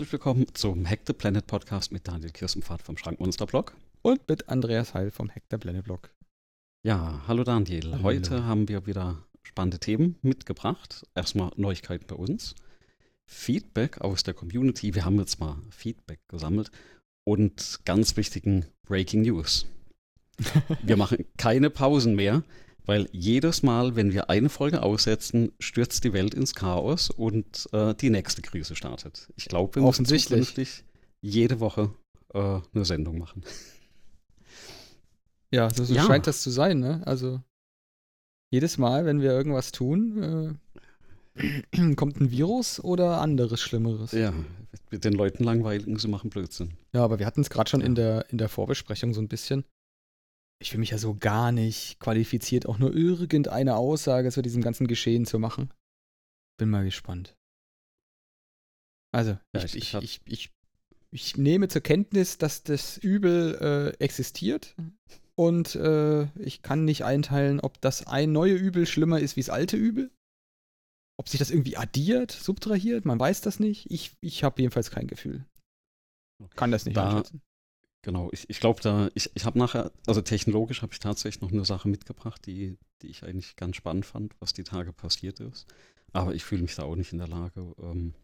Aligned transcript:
herzlich 0.00 0.12
willkommen 0.12 0.46
zum 0.54 0.88
Hack 0.88 1.00
the 1.06 1.12
Planet 1.12 1.46
Podcast 1.46 1.92
mit 1.92 2.08
Daniel 2.08 2.30
Kirstenpfad 2.30 2.80
vom 2.80 2.96
Schrankmonster 2.96 3.44
Blog. 3.44 3.76
Und 4.00 4.26
mit 4.30 4.48
Andreas 4.48 4.94
Heil 4.94 5.10
vom 5.10 5.28
Hack 5.28 5.42
the 5.50 5.58
Planet 5.58 5.84
Blog. 5.84 6.08
Ja, 6.82 7.22
hallo 7.28 7.44
Daniel. 7.44 7.92
Hallo. 7.92 8.04
Heute 8.04 8.46
haben 8.46 8.66
wir 8.66 8.86
wieder 8.86 9.22
spannende 9.42 9.78
Themen 9.78 10.16
mitgebracht. 10.22 11.06
Erstmal 11.14 11.50
Neuigkeiten 11.56 12.06
bei 12.06 12.16
uns. 12.16 12.54
Feedback 13.26 14.00
aus 14.00 14.22
der 14.22 14.32
Community. 14.32 14.94
Wir 14.94 15.04
haben 15.04 15.18
jetzt 15.18 15.38
mal 15.38 15.58
Feedback 15.68 16.20
gesammelt. 16.28 16.70
Und 17.24 17.80
ganz 17.84 18.16
wichtigen 18.16 18.64
Breaking 18.84 19.20
News. 19.20 19.66
Wir 20.82 20.96
machen 20.96 21.26
keine 21.36 21.68
Pausen 21.68 22.14
mehr, 22.14 22.42
weil 22.86 23.08
jedes 23.12 23.62
Mal, 23.62 23.94
wenn 23.96 24.12
wir 24.12 24.30
eine 24.30 24.48
Folge 24.48 24.82
aussetzen, 24.82 25.52
stürzt 25.60 26.04
die 26.04 26.12
Welt 26.12 26.34
ins 26.34 26.54
Chaos 26.54 27.10
und 27.10 27.68
äh, 27.72 27.94
die 27.94 28.10
nächste 28.10 28.42
Krise 28.42 28.74
startet. 28.76 29.28
Ich 29.36 29.46
glaube, 29.46 29.76
wir 29.76 29.82
müssen 29.82 30.04
zukünftig 30.06 30.84
jede 31.20 31.60
Woche 31.60 31.92
äh, 32.34 32.60
eine 32.74 32.84
Sendung 32.84 33.18
machen. 33.18 33.42
Ja, 35.52 35.70
so, 35.70 35.84
so 35.84 35.94
Ja. 35.94 36.04
scheint 36.04 36.26
das 36.26 36.42
zu 36.42 36.50
sein, 36.50 36.78
ne? 36.80 37.02
Also 37.06 37.40
jedes 38.52 38.78
Mal, 38.78 39.04
wenn 39.04 39.20
wir 39.20 39.30
irgendwas 39.32 39.72
tun, 39.72 40.58
äh, 41.36 41.94
kommt 41.96 42.20
ein 42.20 42.30
Virus 42.30 42.80
oder 42.82 43.20
anderes 43.20 43.60
Schlimmeres. 43.60 44.12
Ja, 44.12 44.32
mit 44.90 45.04
den 45.04 45.12
Leuten 45.12 45.44
langweiligen, 45.44 45.98
sie 45.98 46.08
machen 46.08 46.30
Blödsinn. 46.30 46.72
Ja, 46.92 47.02
aber 47.04 47.18
wir 47.18 47.26
hatten 47.26 47.40
es 47.40 47.50
gerade 47.50 47.70
schon 47.70 47.80
in, 47.80 47.94
Ja. 47.96 48.02
der, 48.22 48.30
in 48.30 48.38
der 48.38 48.48
Vorbesprechung 48.48 49.14
so 49.14 49.20
ein 49.20 49.28
bisschen. 49.28 49.64
Ich 50.62 50.70
fühle 50.70 50.80
mich 50.80 50.90
ja 50.90 50.98
so 50.98 51.14
gar 51.14 51.52
nicht 51.52 51.98
qualifiziert, 52.00 52.66
auch 52.66 52.78
nur 52.78 52.94
irgendeine 52.94 53.76
Aussage 53.76 54.30
zu 54.30 54.42
diesem 54.42 54.62
ganzen 54.62 54.86
Geschehen 54.86 55.24
zu 55.24 55.38
machen. 55.38 55.72
Bin 56.58 56.68
mal 56.68 56.84
gespannt. 56.84 57.34
Also, 59.12 59.38
Ja, 59.54 59.64
ich, 59.64 59.74
ich- 59.76 59.94
ich, 59.94 59.94
ich 59.94 60.02
ich, 60.02 60.20
ich, 60.26 60.50
ich 61.12 61.36
nehme 61.36 61.68
zur 61.68 61.80
Kenntnis, 61.80 62.38
dass 62.38 62.62
das 62.62 62.98
Übel 62.98 63.94
äh, 63.98 64.04
existiert 64.04 64.76
und 65.34 65.74
äh, 65.74 66.24
ich 66.38 66.62
kann 66.62 66.84
nicht 66.84 67.04
einteilen, 67.04 67.60
ob 67.60 67.80
das 67.80 68.06
ein 68.06 68.30
neue 68.30 68.54
Übel 68.54 68.86
schlimmer 68.86 69.18
ist 69.18 69.36
wie 69.36 69.40
das 69.40 69.50
alte 69.50 69.76
Übel. 69.76 70.12
Ob 71.18 71.28
sich 71.28 71.38
das 71.38 71.50
irgendwie 71.50 71.76
addiert, 71.76 72.30
subtrahiert, 72.30 73.04
man 73.04 73.18
weiß 73.18 73.40
das 73.40 73.60
nicht. 73.60 73.90
Ich, 73.90 74.12
ich 74.20 74.44
habe 74.44 74.60
jedenfalls 74.62 74.90
kein 74.90 75.06
Gefühl. 75.06 75.44
Kann 76.56 76.70
das 76.70 76.84
nicht 76.84 76.96
Da- 76.96 77.10
einschätzen. 77.10 77.42
Genau, 78.02 78.30
ich, 78.32 78.48
ich 78.48 78.60
glaube, 78.60 78.80
da, 78.80 79.10
ich, 79.14 79.30
ich 79.34 79.44
habe 79.44 79.58
nachher, 79.58 79.92
also 80.06 80.22
technologisch 80.22 80.80
habe 80.80 80.92
ich 80.92 81.00
tatsächlich 81.00 81.42
noch 81.42 81.52
eine 81.52 81.66
Sache 81.66 81.88
mitgebracht, 81.88 82.46
die, 82.46 82.78
die 83.02 83.08
ich 83.08 83.24
eigentlich 83.24 83.56
ganz 83.56 83.76
spannend 83.76 84.06
fand, 84.06 84.34
was 84.40 84.54
die 84.54 84.64
Tage 84.64 84.92
passiert 84.92 85.40
ist. 85.40 85.66
Aber 86.12 86.34
ich 86.34 86.44
fühle 86.44 86.62
mich 86.62 86.74
da 86.74 86.84
auch 86.84 86.96
nicht 86.96 87.12
in 87.12 87.18
der 87.18 87.28
Lage, 87.28 87.74
ähm, 87.78 88.14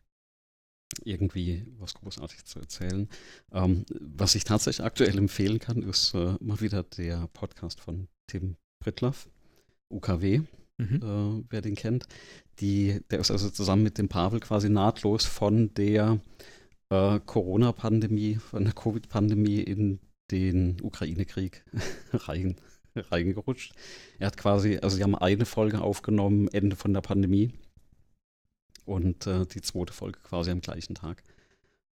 irgendwie 1.05 1.67
was 1.79 1.95
großartig 1.95 2.45
zu 2.45 2.59
erzählen. 2.59 3.09
Ähm, 3.53 3.85
was 4.01 4.35
ich 4.35 4.45
tatsächlich 4.45 4.85
aktuell 4.85 5.19
empfehlen 5.19 5.59
kann, 5.59 5.83
ist 5.83 6.15
äh, 6.15 6.37
mal 6.41 6.61
wieder 6.61 6.83
der 6.83 7.29
Podcast 7.29 7.81
von 7.81 8.09
Tim 8.27 8.57
Pritloff, 8.79 9.29
UKW. 9.91 10.43
Mhm. 10.79 11.01
äh, 11.03 11.45
wer 11.49 11.63
den 11.63 11.75
kennt. 11.75 12.07
Die, 12.61 13.01
der 13.11 13.21
ist 13.21 13.31
also 13.31 13.49
zusammen 13.51 13.83
mit 13.83 13.99
dem 13.99 14.09
Pavel 14.09 14.41
quasi 14.41 14.69
nahtlos 14.69 15.25
von 15.25 15.73
der 15.75 16.21
äh, 16.91 17.21
Corona-Pandemie, 17.21 18.37
von 18.37 18.65
der 18.65 18.73
Covid-Pandemie 18.73 19.61
in 19.61 20.01
den 20.31 20.81
Ukraine-Krieg 20.83 21.65
rein, 22.13 22.57
reingerutscht. 22.95 23.75
Er 24.19 24.29
hat 24.29 24.37
quasi, 24.37 24.79
also 24.79 24.97
sie 24.97 25.03
haben 25.03 25.15
eine 25.15 25.47
Folge 25.47 25.81
aufgenommen, 25.81 26.49
Ende 26.49 26.77
von 26.77 26.93
der 26.93 27.01
Pandemie. 27.01 27.53
Und 28.85 29.27
äh, 29.27 29.47
die 29.47 29.63
zweite 29.63 29.93
Folge 29.93 30.21
quasi 30.21 30.51
am 30.51 30.61
gleichen 30.61 30.95
Tag 30.95 31.23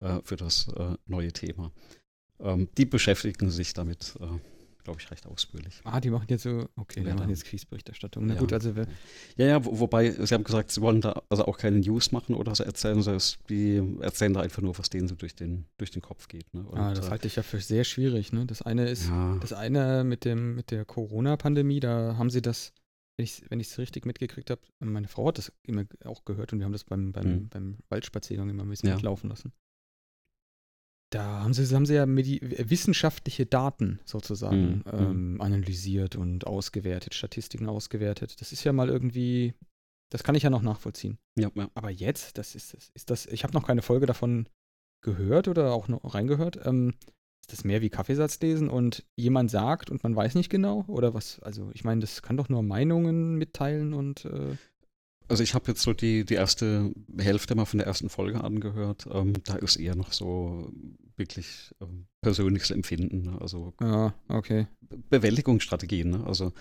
äh, 0.01 0.21
für 0.23 0.37
das 0.37 0.69
äh, 0.69 0.97
neue 1.07 1.33
Thema. 1.33 1.73
Ähm, 2.41 2.69
die 2.77 2.85
beschäftigen 2.85 3.51
sich 3.51 3.73
damit, 3.73 4.15
äh, 4.21 4.39
glaube 4.85 5.01
ich, 5.01 5.11
recht 5.11 5.27
ausführlich. 5.27 5.81
Ah, 5.85 6.01
die 6.01 6.11
machen 6.11 6.27
jetzt 6.29 6.43
so, 6.45 6.69
okay, 6.77 7.01
die 7.01 7.07
Ja, 7.07 7.15
machen 7.15 7.21
dann. 7.23 7.31
jetzt 7.31 7.45
Kriegsberichterstattung. 7.45 8.27
Na 8.27 8.35
Ja. 8.35 8.41
gut, 8.41 8.53
also 8.53 8.77
wir, 8.77 8.87
Ja, 9.37 9.47
ja, 9.47 9.65
wo, 9.65 9.81
wobei, 9.81 10.11
sie 10.11 10.35
haben 10.35 10.45
gesagt, 10.45 10.71
sie 10.71 10.81
wollen 10.81 11.01
da 11.01 11.23
also 11.29 11.47
auch 11.47 11.59
keine 11.59 11.79
News 11.81 12.13
machen 12.13 12.35
oder 12.35 12.55
so 12.55 12.63
erzählen, 12.65 12.95
sondern 13.03 13.17
es- 13.17 13.39
die 13.49 13.83
erzählen 14.01 14.33
da 14.35 14.41
einfach 14.41 14.63
nur, 14.63 14.79
was 14.79 14.89
denen 14.91 15.09
so 15.09 15.15
durch 15.17 15.35
den, 15.35 15.67
durch 15.79 15.91
den 15.91 16.03
Kopf 16.03 16.29
geht. 16.29 16.53
Ne? 16.55 16.63
Und, 16.65 16.79
ah, 16.79 16.95
das 16.95 17.07
äh, 17.09 17.11
halte 17.11 17.27
ich 17.27 17.37
ja 17.37 17.43
für 17.43 17.61
sehr 17.61 17.85
schwierig. 17.85 18.33
Ne? 18.33 18.47
Das 18.47 18.63
eine 18.63 18.89
ist, 18.89 19.09
ja, 19.09 19.37
das 19.41 19.53
eine 19.53 20.05
mit 20.05 20.25
dem 20.25 20.55
mit 20.55 20.71
der 20.71 20.85
Corona-Pandemie, 20.85 21.81
da 21.81 22.17
haben 22.19 22.31
sie 22.31 22.43
das, 22.43 22.73
wenn 23.17 23.25
ich 23.25 23.43
wenn 23.49 23.61
ich 23.61 23.69
es 23.69 23.79
richtig 23.79 24.07
mitgekriegt 24.07 24.51
habe, 24.51 24.61
meine 24.81 25.09
Frau 25.09 25.29
hat 25.29 25.39
das 25.39 25.53
immer 25.63 25.85
auch 26.05 26.25
gehört 26.25 26.53
und 26.53 26.59
wir 26.59 26.65
haben 26.67 26.73
das 26.73 26.85
beim 26.85 27.13
beim, 27.13 27.27
Mhm. 27.33 27.49
beim 27.49 27.79
Waldspaziergang 27.89 28.49
immer 28.51 28.65
ein 28.65 28.69
bisschen 28.69 28.93
mitlaufen 28.93 29.31
lassen. 29.31 29.53
Da 31.15 31.45
haben 31.45 31.55
sie, 31.55 31.73
haben 31.75 31.87
sie 31.87 31.95
ja 31.95 32.07
wissenschaftliche 32.09 33.47
Daten 33.47 34.01
sozusagen 34.05 34.79
Mhm, 34.79 34.83
ähm, 34.93 35.41
analysiert 35.41 36.17
und 36.17 36.45
ausgewertet, 36.45 37.15
Statistiken 37.15 37.69
ausgewertet. 37.69 38.41
Das 38.41 38.51
ist 38.51 38.65
ja 38.65 38.73
mal 38.73 38.89
irgendwie, 38.89 39.55
das 40.11 40.25
kann 40.25 40.35
ich 40.35 40.43
ja 40.43 40.51
noch 40.51 40.63
nachvollziehen. 40.63 41.19
ja, 41.39 41.51
ja. 41.55 41.69
Aber 41.75 41.91
jetzt, 41.91 42.37
das 42.37 42.57
ist, 42.57 42.75
das 42.75 42.91
ist 42.95 43.11
das, 43.11 43.27
ich 43.27 43.45
habe 43.45 43.55
noch 43.55 43.65
keine 43.65 43.83
Folge 43.83 44.07
davon 44.07 44.49
gehört 45.05 45.47
oder 45.47 45.73
auch 45.73 45.87
noch 45.87 46.15
reingehört. 46.15 46.59
Ähm, 46.67 46.95
ist 47.43 47.53
das 47.53 47.63
mehr 47.63 47.81
wie 47.81 47.91
Kaffeesatz 47.91 48.41
lesen 48.41 48.69
und 48.69 49.05
jemand 49.17 49.51
sagt 49.53 49.91
und 49.91 50.03
man 50.03 50.17
weiß 50.17 50.35
nicht 50.35 50.51
genau? 50.51 50.85
Oder 50.89 51.15
was? 51.15 51.39
Also, 51.41 51.71
ich 51.75 51.85
meine, 51.85 52.01
das 52.01 52.23
kann 52.23 52.37
doch 52.37 52.49
nur 52.49 52.63
Meinungen 52.63 53.37
mitteilen 53.37 53.95
und 53.95 54.25
äh, 54.25 54.57
Also 55.29 55.43
ich 55.43 55.55
habe 55.55 55.69
jetzt 55.69 55.83
so 55.83 55.93
die, 55.95 56.25
die 56.25 56.35
erste 56.35 56.93
Hälfte 57.19 57.55
mal 57.55 57.65
von 57.65 57.79
der 57.79 57.87
ersten 57.87 58.09
Folge 58.11 58.43
angehört. 58.45 59.07
Ähm, 59.11 59.33
da 59.45 59.55
ist 59.57 59.77
eher 59.77 59.95
noch 59.97 60.13
so 60.13 60.71
wirklich 61.17 61.71
ähm, 61.81 62.07
persönliches 62.23 62.71
Empfinden, 62.71 63.23
ne? 63.23 63.39
also 63.41 63.73
ja, 63.81 64.15
okay. 64.29 64.67
Be- 64.81 64.99
Bewältigungsstrategien. 65.11 66.11
Ne? 66.11 66.25
Also 66.27 66.53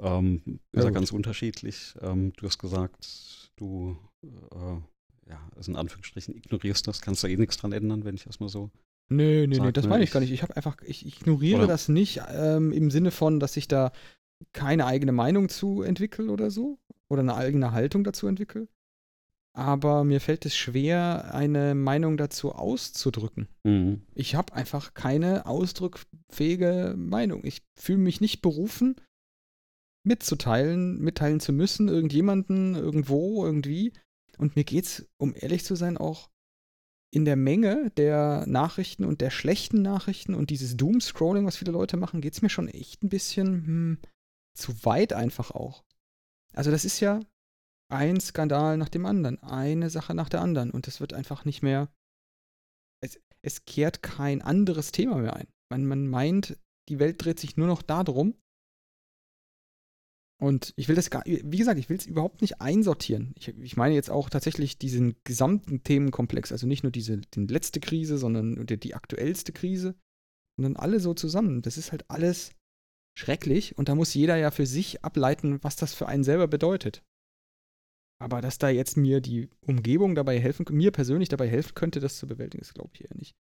ähm, 0.00 0.42
ist 0.72 0.84
Ja, 0.84 0.90
ganz 0.90 1.12
unterschiedlich. 1.12 1.94
Ähm, 2.00 2.32
du 2.36 2.46
hast 2.46 2.58
gesagt, 2.58 3.50
du 3.56 3.96
äh, 4.24 5.28
ja, 5.30 5.40
also 5.54 5.70
in 5.70 5.76
Anführungsstrichen 5.76 6.34
ignorierst 6.34 6.88
das, 6.88 7.00
kannst 7.00 7.22
da 7.22 7.28
eh 7.28 7.36
nichts 7.36 7.56
dran 7.58 7.72
ändern, 7.72 8.04
wenn 8.04 8.14
ich 8.16 8.24
das 8.24 8.40
mal 8.40 8.48
so 8.48 8.70
Nee, 9.08 9.42
nee, 9.42 9.46
nee, 9.48 9.56
Sagt, 9.56 9.76
das 9.76 9.84
ne, 9.84 9.90
meine 9.90 10.04
ich 10.04 10.08
ich- 10.08 10.14
gar 10.14 10.20
nicht. 10.20 10.32
Ich 10.32 10.42
habe 10.42 10.56
einfach, 10.56 10.76
ich 10.82 11.06
ignoriere 11.06 11.58
Oder- 11.58 11.66
das 11.68 11.88
nicht 11.88 12.20
ähm, 12.32 12.72
im 12.72 12.90
Sinne 12.90 13.10
von, 13.10 13.38
dass 13.40 13.56
ich 13.56 13.68
da 13.68 13.92
keine 14.52 14.86
eigene 14.86 15.12
Meinung 15.12 15.48
zu 15.48 15.82
entwickle 15.82 16.30
oder 16.32 16.50
so. 16.50 16.78
Oder 17.12 17.20
eine 17.20 17.34
eigene 17.34 17.72
Haltung 17.72 18.04
dazu 18.04 18.26
entwickle. 18.26 18.68
Aber 19.54 20.02
mir 20.02 20.18
fällt 20.22 20.46
es 20.46 20.56
schwer, 20.56 21.34
eine 21.34 21.74
Meinung 21.74 22.16
dazu 22.16 22.52
auszudrücken. 22.52 23.48
Mhm. 23.64 24.00
Ich 24.14 24.34
habe 24.34 24.54
einfach 24.54 24.94
keine 24.94 25.44
ausdruckfähige 25.44 26.94
Meinung. 26.96 27.44
Ich 27.44 27.62
fühle 27.78 27.98
mich 27.98 28.22
nicht 28.22 28.40
berufen, 28.40 28.96
mitzuteilen, 30.04 30.98
mitteilen 31.00 31.40
zu 31.40 31.52
müssen, 31.52 31.88
irgendjemanden, 31.88 32.76
irgendwo, 32.76 33.44
irgendwie. 33.44 33.92
Und 34.38 34.56
mir 34.56 34.64
geht's, 34.64 35.06
um 35.18 35.34
ehrlich 35.36 35.66
zu 35.66 35.74
sein, 35.74 35.98
auch 35.98 36.30
in 37.14 37.26
der 37.26 37.36
Menge 37.36 37.90
der 37.98 38.46
Nachrichten 38.46 39.04
und 39.04 39.20
der 39.20 39.28
schlechten 39.28 39.82
Nachrichten 39.82 40.34
und 40.34 40.48
dieses 40.48 40.78
Doom-Scrolling, 40.78 41.44
was 41.44 41.58
viele 41.58 41.72
Leute 41.72 41.98
machen, 41.98 42.22
geht's 42.22 42.40
mir 42.40 42.48
schon 42.48 42.68
echt 42.68 43.02
ein 43.02 43.10
bisschen 43.10 43.66
hm, 43.66 43.98
zu 44.54 44.82
weit 44.86 45.12
einfach 45.12 45.50
auch. 45.50 45.84
Also 46.54 46.70
das 46.70 46.84
ist 46.84 47.00
ja 47.00 47.20
ein 47.90 48.20
Skandal 48.20 48.76
nach 48.76 48.88
dem 48.88 49.06
anderen, 49.06 49.42
eine 49.42 49.90
Sache 49.90 50.14
nach 50.14 50.28
der 50.28 50.40
anderen 50.40 50.70
und 50.70 50.88
es 50.88 51.00
wird 51.00 51.12
einfach 51.12 51.44
nicht 51.44 51.62
mehr 51.62 51.88
es, 53.02 53.20
es 53.42 53.64
kehrt 53.64 54.02
kein 54.02 54.40
anderes 54.40 54.92
Thema 54.92 55.18
mehr 55.18 55.36
ein. 55.36 55.48
Man, 55.70 55.84
man 55.84 56.06
meint, 56.06 56.58
die 56.88 56.98
Welt 56.98 57.22
dreht 57.22 57.40
sich 57.40 57.56
nur 57.56 57.66
noch 57.66 57.82
darum. 57.82 58.34
Und 60.40 60.72
ich 60.76 60.88
will 60.88 60.96
das 60.96 61.10
gar, 61.10 61.22
wie 61.24 61.56
gesagt, 61.56 61.78
ich 61.78 61.88
will 61.88 61.96
es 61.96 62.06
überhaupt 62.06 62.40
nicht 62.40 62.60
einsortieren. 62.60 63.32
Ich, 63.36 63.48
ich 63.48 63.76
meine 63.76 63.94
jetzt 63.94 64.10
auch 64.10 64.28
tatsächlich 64.28 64.76
diesen 64.76 65.14
gesamten 65.22 65.84
Themenkomplex, 65.84 66.50
also 66.50 66.66
nicht 66.66 66.82
nur 66.82 66.90
diese 66.90 67.18
die 67.18 67.46
letzte 67.46 67.78
Krise, 67.78 68.18
sondern 68.18 68.66
die, 68.66 68.78
die 68.78 68.94
aktuellste 68.94 69.52
Krise, 69.52 69.94
sondern 70.56 70.76
alle 70.76 70.98
so 70.98 71.14
zusammen. 71.14 71.62
Das 71.62 71.76
ist 71.76 71.92
halt 71.92 72.10
alles 72.10 72.50
schrecklich 73.14 73.76
und 73.78 73.88
da 73.88 73.94
muss 73.94 74.14
jeder 74.14 74.36
ja 74.36 74.50
für 74.50 74.66
sich 74.66 75.04
ableiten, 75.04 75.62
was 75.62 75.76
das 75.76 75.94
für 75.94 76.08
einen 76.08 76.24
selber 76.24 76.48
bedeutet. 76.48 77.02
Aber 78.18 78.40
dass 78.40 78.58
da 78.58 78.68
jetzt 78.68 78.96
mir 78.96 79.20
die 79.20 79.48
Umgebung 79.60 80.14
dabei 80.14 80.38
helfen, 80.38 80.64
mir 80.70 80.92
persönlich 80.92 81.28
dabei 81.28 81.48
helfen 81.48 81.74
könnte, 81.74 82.00
das 82.00 82.18
zu 82.18 82.26
bewältigen, 82.26 82.62
ist 82.62 82.74
glaube 82.74 82.90
ich 82.94 83.02
eher 83.02 83.16
nicht. 83.16 83.34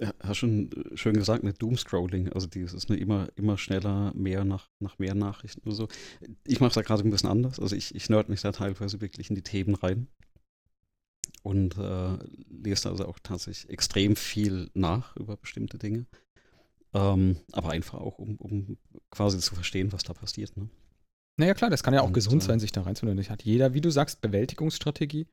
Ja, 0.00 0.14
Hast 0.20 0.38
schon 0.38 0.70
äh, 0.70 0.96
schön 0.96 1.14
gesagt 1.14 1.42
mit 1.42 1.60
Doomscrolling, 1.60 2.32
also 2.32 2.46
dieses 2.46 2.88
ne, 2.88 2.96
immer, 2.96 3.28
immer 3.34 3.58
schneller, 3.58 4.12
mehr 4.14 4.44
nach, 4.44 4.70
nach 4.78 4.98
mehr 4.98 5.14
Nachrichten 5.14 5.62
oder 5.66 5.74
so. 5.74 5.88
Ich 6.46 6.60
mache 6.60 6.68
es 6.68 6.74
da 6.74 6.82
gerade 6.82 7.02
ein 7.02 7.10
bisschen 7.10 7.28
anders. 7.28 7.58
Also 7.58 7.74
ich, 7.74 7.94
ich 7.94 8.08
nerd 8.08 8.28
mich 8.28 8.40
da 8.42 8.52
teilweise 8.52 9.00
wirklich 9.00 9.28
in 9.30 9.34
die 9.34 9.42
Themen 9.42 9.74
rein 9.74 10.06
und 11.42 11.76
äh, 11.76 12.18
lese 12.48 12.84
da 12.84 12.90
also 12.90 13.06
auch 13.06 13.18
tatsächlich 13.22 13.70
extrem 13.70 14.16
viel 14.16 14.70
nach 14.74 15.16
über 15.16 15.36
bestimmte 15.36 15.78
Dinge. 15.78 16.06
Ähm, 16.94 17.38
aber 17.52 17.70
einfach 17.70 17.98
auch, 18.00 18.18
um, 18.18 18.36
um 18.36 18.76
quasi 19.10 19.38
zu 19.38 19.54
verstehen, 19.54 19.92
was 19.92 20.02
da 20.02 20.12
passiert. 20.12 20.56
Ne? 20.56 20.68
Naja, 21.38 21.54
klar, 21.54 21.70
das 21.70 21.82
kann 21.82 21.94
ja 21.94 22.02
auch 22.02 22.08
Und, 22.08 22.12
gesund 22.12 22.42
äh, 22.42 22.46
sein, 22.46 22.60
sich 22.60 22.72
da 22.72 22.82
reinzunehmen. 22.82 23.28
Hat 23.28 23.42
jeder, 23.42 23.74
wie 23.74 23.80
du 23.80 23.90
sagst, 23.90 24.20
Bewältigungsstrategie. 24.20 25.26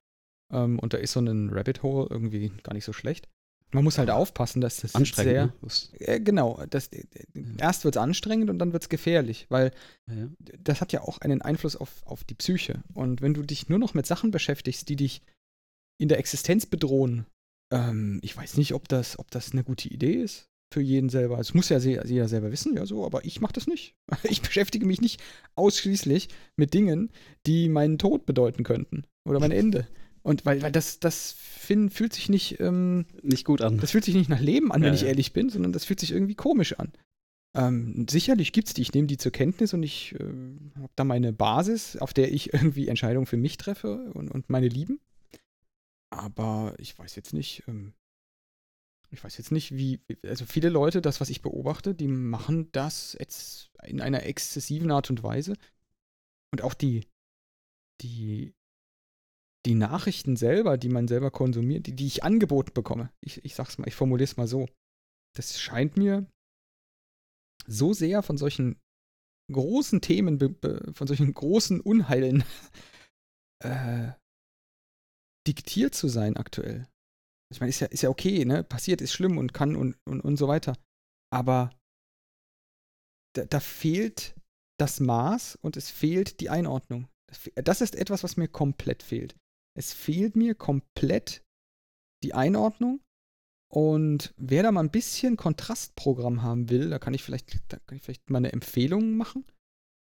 Ähm, 0.53 0.79
und 0.79 0.93
da 0.93 0.97
ist 0.97 1.11
so 1.11 1.19
ein 1.19 1.49
Rabbit 1.49 1.83
Hole 1.83 2.07
irgendwie 2.09 2.49
gar 2.63 2.73
nicht 2.73 2.85
so 2.85 2.93
schlecht. 2.93 3.27
Man 3.71 3.83
muss 3.83 3.99
halt 3.99 4.09
aufpassen, 4.09 4.61
dass 4.61 4.77
das 4.77 4.95
Anstrengend. 4.95 5.53
sehr. 5.61 5.85
ne? 5.99 6.07
Äh, 6.07 6.19
genau, 6.21 6.63
das, 6.69 6.87
äh, 6.87 7.03
erst 7.57 7.83
wird 7.83 7.97
es 7.97 8.01
anstrengend 8.01 8.49
und 8.49 8.57
dann 8.57 8.73
wird 8.73 8.83
es 8.83 8.89
gefährlich, 8.89 9.45
weil 9.49 9.71
ja. 10.07 10.27
das 10.57 10.81
hat 10.81 10.91
ja 10.91 11.01
auch 11.01 11.19
einen 11.19 11.43
Einfluss 11.43 11.75
auf, 11.75 12.01
auf 12.05 12.23
die 12.23 12.33
Psyche. 12.33 12.81
Und 12.93 13.21
wenn 13.21 13.35
du 13.35 13.43
dich 13.43 13.69
nur 13.69 13.77
noch 13.77 13.93
mit 13.93 14.07
Sachen 14.07 14.31
beschäftigst, 14.31 14.89
die 14.89 14.95
dich 14.95 15.21
in 15.99 16.07
der 16.07 16.17
Existenz 16.17 16.65
bedrohen, 16.65 17.27
ähm, 17.71 18.19
ich 18.23 18.35
weiß 18.35 18.57
nicht, 18.57 18.73
ob 18.73 18.87
das, 18.87 19.19
ob 19.19 19.29
das 19.29 19.51
eine 19.51 19.63
gute 19.63 19.89
Idee 19.89 20.13
ist 20.13 20.49
für 20.71 20.81
jeden 20.81 21.09
selber. 21.09 21.39
Es 21.39 21.53
muss 21.53 21.69
ja 21.69 21.79
jeder 21.79 22.27
selber 22.27 22.51
wissen, 22.51 22.75
ja 22.75 22.85
so, 22.85 23.05
aber 23.05 23.25
ich 23.25 23.41
mache 23.41 23.53
das 23.53 23.67
nicht. 23.67 23.95
Ich 24.23 24.41
beschäftige 24.41 24.85
mich 24.85 25.01
nicht 25.01 25.21
ausschließlich 25.55 26.29
mit 26.55 26.73
Dingen, 26.73 27.11
die 27.45 27.69
meinen 27.69 27.97
Tod 27.97 28.25
bedeuten 28.25 28.63
könnten 28.63 29.03
oder 29.27 29.39
mein 29.39 29.51
Ende. 29.51 29.87
Und 30.21 30.45
weil, 30.45 30.61
weil 30.61 30.71
das, 30.71 30.99
das 30.99 31.31
find, 31.31 31.93
fühlt 31.93 32.13
sich 32.13 32.29
nicht, 32.29 32.59
ähm, 32.59 33.05
Nicht 33.23 33.45
gut 33.45 33.61
an. 33.61 33.77
das 33.79 33.91
fühlt 33.91 34.03
sich 34.03 34.15
nicht 34.15 34.29
nach 34.29 34.41
Leben 34.41 34.71
an, 34.71 34.81
wenn 34.81 34.89
Ja, 34.89 34.95
ich 34.95 35.01
ja. 35.01 35.07
ehrlich 35.07 35.33
bin, 35.33 35.49
sondern 35.49 35.71
das 35.71 35.85
fühlt 35.85 35.99
sich 35.99 36.11
irgendwie 36.11 36.35
komisch 36.35 36.73
an. 36.73 36.91
Ähm, 37.55 38.05
sicherlich 38.07 38.51
gibt 38.51 38.67
es 38.67 38.73
die, 38.75 38.81
ich 38.83 38.93
nehme 38.93 39.07
die 39.07 39.17
zur 39.17 39.31
Kenntnis 39.31 39.73
und 39.73 39.81
ich 39.81 40.13
äh, 40.19 40.23
habe 40.75 40.91
da 40.95 41.03
meine 41.03 41.33
Basis, 41.33 41.97
auf 41.97 42.13
der 42.13 42.31
ich 42.31 42.53
irgendwie 42.53 42.87
Entscheidungen 42.89 43.25
für 43.25 43.37
mich 43.37 43.57
treffe 43.57 44.11
und, 44.13 44.29
und 44.29 44.49
meine 44.49 44.67
Lieben. 44.67 44.99
Aber 46.11 46.75
ich 46.77 46.97
weiß 46.97 47.15
jetzt 47.15 47.33
nicht, 47.33 47.63
ähm, 47.67 47.93
ich 49.11 49.23
weiß 49.23 49.37
jetzt 49.37 49.51
nicht, 49.51 49.75
wie, 49.75 50.01
also 50.23 50.45
viele 50.45 50.69
Leute, 50.69 51.01
das, 51.01 51.19
was 51.19 51.29
ich 51.29 51.41
beobachte, 51.41 51.95
die 51.95 52.07
machen 52.07 52.71
das 52.71 53.15
jetzt 53.19 53.71
in 53.83 54.01
einer 54.01 54.23
exzessiven 54.23 54.91
Art 54.91 55.09
und 55.09 55.23
Weise. 55.23 55.55
Und 56.51 56.61
auch 56.61 56.73
die, 56.73 57.07
die, 58.01 58.53
die 59.65 59.75
Nachrichten 59.75 60.35
selber, 60.35 60.77
die 60.77 60.89
man 60.89 61.07
selber 61.07 61.31
konsumiert, 61.31 61.87
die, 61.87 61.95
die 61.95 62.07
ich 62.07 62.23
angeboten 62.23 62.73
bekomme, 62.73 63.11
ich, 63.21 63.43
ich 63.43 63.55
sag's 63.55 63.77
mal, 63.77 63.87
ich 63.87 63.95
formuliere 63.95 64.25
es 64.25 64.37
mal 64.37 64.47
so, 64.47 64.67
das 65.35 65.59
scheint 65.59 65.97
mir 65.97 66.27
so 67.67 67.93
sehr 67.93 68.23
von 68.23 68.37
solchen 68.37 68.79
großen 69.51 70.01
Themen, 70.01 70.39
von 70.93 71.07
solchen 71.07 71.33
großen 71.33 71.81
Unheilen 71.81 72.43
äh, 73.63 74.11
diktiert 75.47 75.95
zu 75.95 76.07
sein 76.07 76.37
aktuell. 76.37 76.87
Ich 77.51 77.59
meine, 77.59 77.69
ist 77.69 77.79
ja, 77.79 77.87
ist 77.87 78.03
ja 78.03 78.09
okay, 78.09 78.45
ne? 78.45 78.63
Passiert, 78.63 79.01
ist 79.01 79.13
schlimm 79.13 79.37
und 79.37 79.53
kann 79.53 79.75
und, 79.75 79.97
und, 80.05 80.21
und 80.21 80.37
so 80.37 80.47
weiter. 80.47 80.75
Aber 81.33 81.71
da, 83.35 83.45
da 83.45 83.59
fehlt 83.59 84.35
das 84.79 84.99
Maß 84.99 85.57
und 85.61 85.77
es 85.77 85.89
fehlt 85.89 86.39
die 86.39 86.49
Einordnung. 86.49 87.07
Das 87.55 87.81
ist 87.81 87.95
etwas, 87.95 88.23
was 88.23 88.37
mir 88.37 88.47
komplett 88.47 89.03
fehlt. 89.03 89.35
Es 89.77 89.93
fehlt 89.93 90.35
mir 90.35 90.55
komplett 90.55 91.43
die 92.23 92.33
Einordnung. 92.33 93.01
Und 93.71 94.33
wer 94.35 94.63
da 94.63 94.71
mal 94.71 94.81
ein 94.81 94.89
bisschen 94.91 95.37
Kontrastprogramm 95.37 96.41
haben 96.41 96.69
will, 96.69 96.89
da 96.89 96.97
kann 96.97 97.13
ich 97.13 97.23
vielleicht, 97.23 97.71
da 97.71 97.77
kann 97.85 97.97
ich 97.97 98.03
vielleicht 98.03 98.29
mal 98.29 98.39
eine 98.39 98.51
Empfehlung 98.51 99.15
machen. 99.15 99.45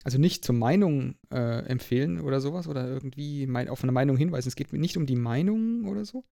Also 0.04 0.18
nicht 0.18 0.44
zur 0.44 0.56
Meinung 0.56 1.16
äh, 1.32 1.66
empfehlen 1.66 2.20
oder 2.20 2.42
sowas 2.42 2.68
oder 2.68 2.88
irgendwie 2.88 3.46
mein, 3.46 3.70
auf 3.70 3.84
eine 3.84 3.92
Meinung 3.92 4.18
hinweisen. 4.18 4.50
Es 4.50 4.56
geht 4.56 4.74
mir 4.74 4.80
nicht 4.80 4.98
um 4.98 5.06
die 5.06 5.16
Meinung 5.16 5.88
oder 5.88 6.04
so, 6.04 6.26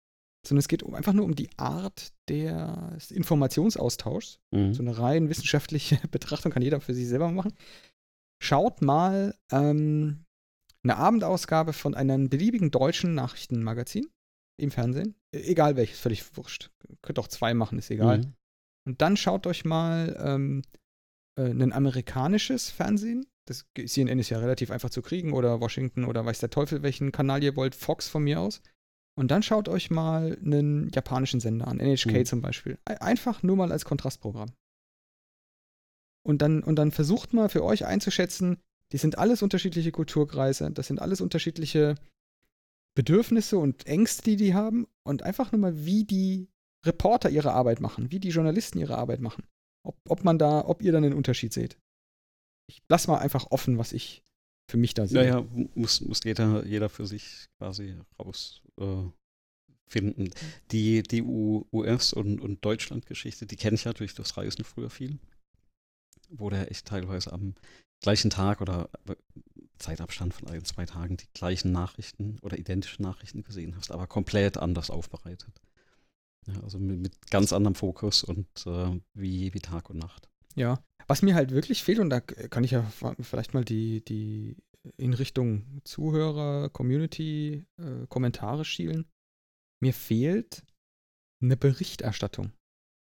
sondern 0.45 0.59
es 0.59 0.67
geht 0.67 0.83
um, 0.83 0.95
einfach 0.95 1.13
nur 1.13 1.25
um 1.25 1.35
die 1.35 1.49
Art 1.57 2.13
des 2.29 3.11
Informationsaustauschs. 3.11 4.39
Mhm. 4.51 4.73
So 4.73 4.81
eine 4.81 4.97
rein 4.97 5.29
wissenschaftliche 5.29 5.99
Betrachtung 6.11 6.51
kann 6.51 6.63
jeder 6.63 6.81
für 6.81 6.93
sich 6.93 7.07
selber 7.07 7.31
machen. 7.31 7.53
Schaut 8.41 8.81
mal 8.81 9.35
ähm, 9.51 10.25
eine 10.83 10.97
Abendausgabe 10.97 11.73
von 11.73 11.93
einem 11.93 12.29
beliebigen 12.29 12.71
deutschen 12.71 13.13
Nachrichtenmagazin 13.13 14.07
im 14.59 14.71
Fernsehen. 14.71 15.15
E- 15.33 15.41
Egal 15.51 15.75
welches, 15.75 15.99
völlig 15.99 16.37
wurscht. 16.37 16.71
Könnt 17.01 17.19
auch 17.19 17.27
zwei 17.27 17.53
machen, 17.53 17.77
ist 17.77 17.91
egal. 17.91 18.19
Mhm. 18.19 18.33
Und 18.87 19.01
dann 19.01 19.15
schaut 19.17 19.45
euch 19.45 19.63
mal 19.63 20.17
ähm, 20.19 20.63
äh, 21.37 21.43
ein 21.51 21.71
amerikanisches 21.71 22.71
Fernsehen. 22.71 23.27
Das 23.47 23.65
CNN 23.85 24.17
ist 24.19 24.29
ja 24.29 24.39
relativ 24.39 24.71
einfach 24.71 24.89
zu 24.89 25.01
kriegen 25.03 25.33
oder 25.33 25.61
Washington 25.61 26.05
oder 26.05 26.25
weiß 26.25 26.39
der 26.39 26.49
Teufel, 26.49 26.81
welchen 26.81 27.11
Kanal 27.11 27.43
ihr 27.43 27.55
wollt, 27.55 27.75
Fox 27.75 28.07
von 28.07 28.23
mir 28.23 28.39
aus. 28.39 28.61
Und 29.17 29.29
dann 29.29 29.43
schaut 29.43 29.67
euch 29.67 29.91
mal 29.91 30.37
einen 30.43 30.89
japanischen 30.89 31.39
Sender 31.39 31.67
an, 31.67 31.79
NHK 31.79 32.19
Mhm. 32.19 32.25
zum 32.25 32.41
Beispiel. 32.41 32.77
Ei- 32.85 33.01
Einfach 33.01 33.43
nur 33.43 33.55
mal 33.57 33.71
als 33.71 33.85
Kontrastprogramm. 33.85 34.51
Und 36.25 36.41
dann, 36.41 36.63
und 36.63 36.75
dann 36.75 36.91
versucht 36.91 37.33
mal 37.33 37.49
für 37.49 37.63
euch 37.63 37.85
einzuschätzen, 37.85 38.57
die 38.91 38.97
sind 38.97 39.17
alles 39.17 39.41
unterschiedliche 39.41 39.91
Kulturkreise, 39.91 40.69
das 40.71 40.87
sind 40.87 41.01
alles 41.01 41.19
unterschiedliche 41.21 41.95
Bedürfnisse 42.95 43.57
und 43.57 43.85
Ängste, 43.87 44.23
die 44.23 44.35
die 44.35 44.53
haben. 44.53 44.87
Und 45.03 45.23
einfach 45.23 45.51
nur 45.51 45.61
mal, 45.61 45.85
wie 45.85 46.03
die 46.03 46.49
Reporter 46.85 47.29
ihre 47.29 47.53
Arbeit 47.53 47.79
machen, 47.79 48.11
wie 48.11 48.19
die 48.19 48.29
Journalisten 48.29 48.79
ihre 48.79 48.97
Arbeit 48.97 49.19
machen. 49.21 49.43
Ob, 49.83 49.97
ob 50.07 50.23
man 50.23 50.37
da, 50.37 50.65
ob 50.65 50.81
ihr 50.81 50.91
dann 50.91 51.03
einen 51.03 51.13
Unterschied 51.15 51.53
seht. 51.53 51.77
Ich 52.69 52.81
lass 52.89 53.07
mal 53.07 53.17
einfach 53.19 53.47
offen, 53.49 53.77
was 53.77 53.91
ich 53.93 54.23
für 54.69 54.77
mich 54.77 54.93
da 54.93 55.07
sehe. 55.07 55.25
Ja, 55.25 55.39
ja, 55.39 55.47
muss, 55.75 56.01
muss 56.01 56.23
jeder, 56.23 56.65
jeder 56.65 56.89
für 56.89 57.05
sich 57.07 57.45
quasi 57.57 57.95
raus 58.19 58.61
äh, 58.81 59.11
finden. 59.87 60.31
Die, 60.71 61.03
die 61.03 61.21
US- 61.21 62.13
und, 62.13 62.39
und 62.39 62.63
Deutschland-Geschichte, 62.65 63.45
die 63.45 63.57
kenne 63.57 63.75
ich 63.75 63.83
ja 63.83 63.93
durch 63.93 64.15
das 64.15 64.37
Reisen 64.37 64.63
früher 64.63 64.89
viel. 64.89 65.19
Wo 66.29 66.49
der 66.49 66.71
echt 66.71 66.87
teilweise 66.87 67.33
am 67.33 67.55
gleichen 68.01 68.29
Tag 68.29 68.61
oder 68.61 68.89
Zeitabstand 69.77 70.33
von 70.33 70.47
ein, 70.47 70.63
zwei 70.63 70.85
Tagen 70.85 71.17
die 71.17 71.27
gleichen 71.33 71.71
Nachrichten 71.71 72.37
oder 72.41 72.57
identische 72.57 73.01
Nachrichten 73.01 73.43
gesehen 73.43 73.75
hast, 73.75 73.91
aber 73.91 74.07
komplett 74.07 74.57
anders 74.57 74.89
aufbereitet. 74.89 75.61
Ja, 76.47 76.59
also 76.63 76.79
mit, 76.79 76.99
mit 76.99 77.31
ganz 77.31 77.53
anderem 77.53 77.75
Fokus 77.75 78.23
und 78.23 78.47
äh, 78.65 78.99
wie, 79.13 79.53
wie 79.53 79.59
Tag 79.59 79.89
und 79.89 79.97
Nacht. 79.97 80.29
Ja. 80.55 80.83
Was 81.07 81.21
mir 81.21 81.35
halt 81.35 81.51
wirklich 81.51 81.83
fehlt, 81.83 81.99
und 81.99 82.09
da 82.09 82.21
kann 82.21 82.63
ich 82.63 82.71
ja 82.71 82.83
vielleicht 83.19 83.53
mal 83.53 83.65
die, 83.65 84.03
die 84.05 84.55
in 84.97 85.13
Richtung 85.13 85.81
Zuhörer, 85.83 86.69
Community, 86.69 87.65
äh, 87.77 88.07
Kommentare 88.07 88.65
schielen. 88.65 89.09
Mir 89.81 89.93
fehlt 89.93 90.63
eine 91.41 91.57
Berichterstattung. 91.57 92.51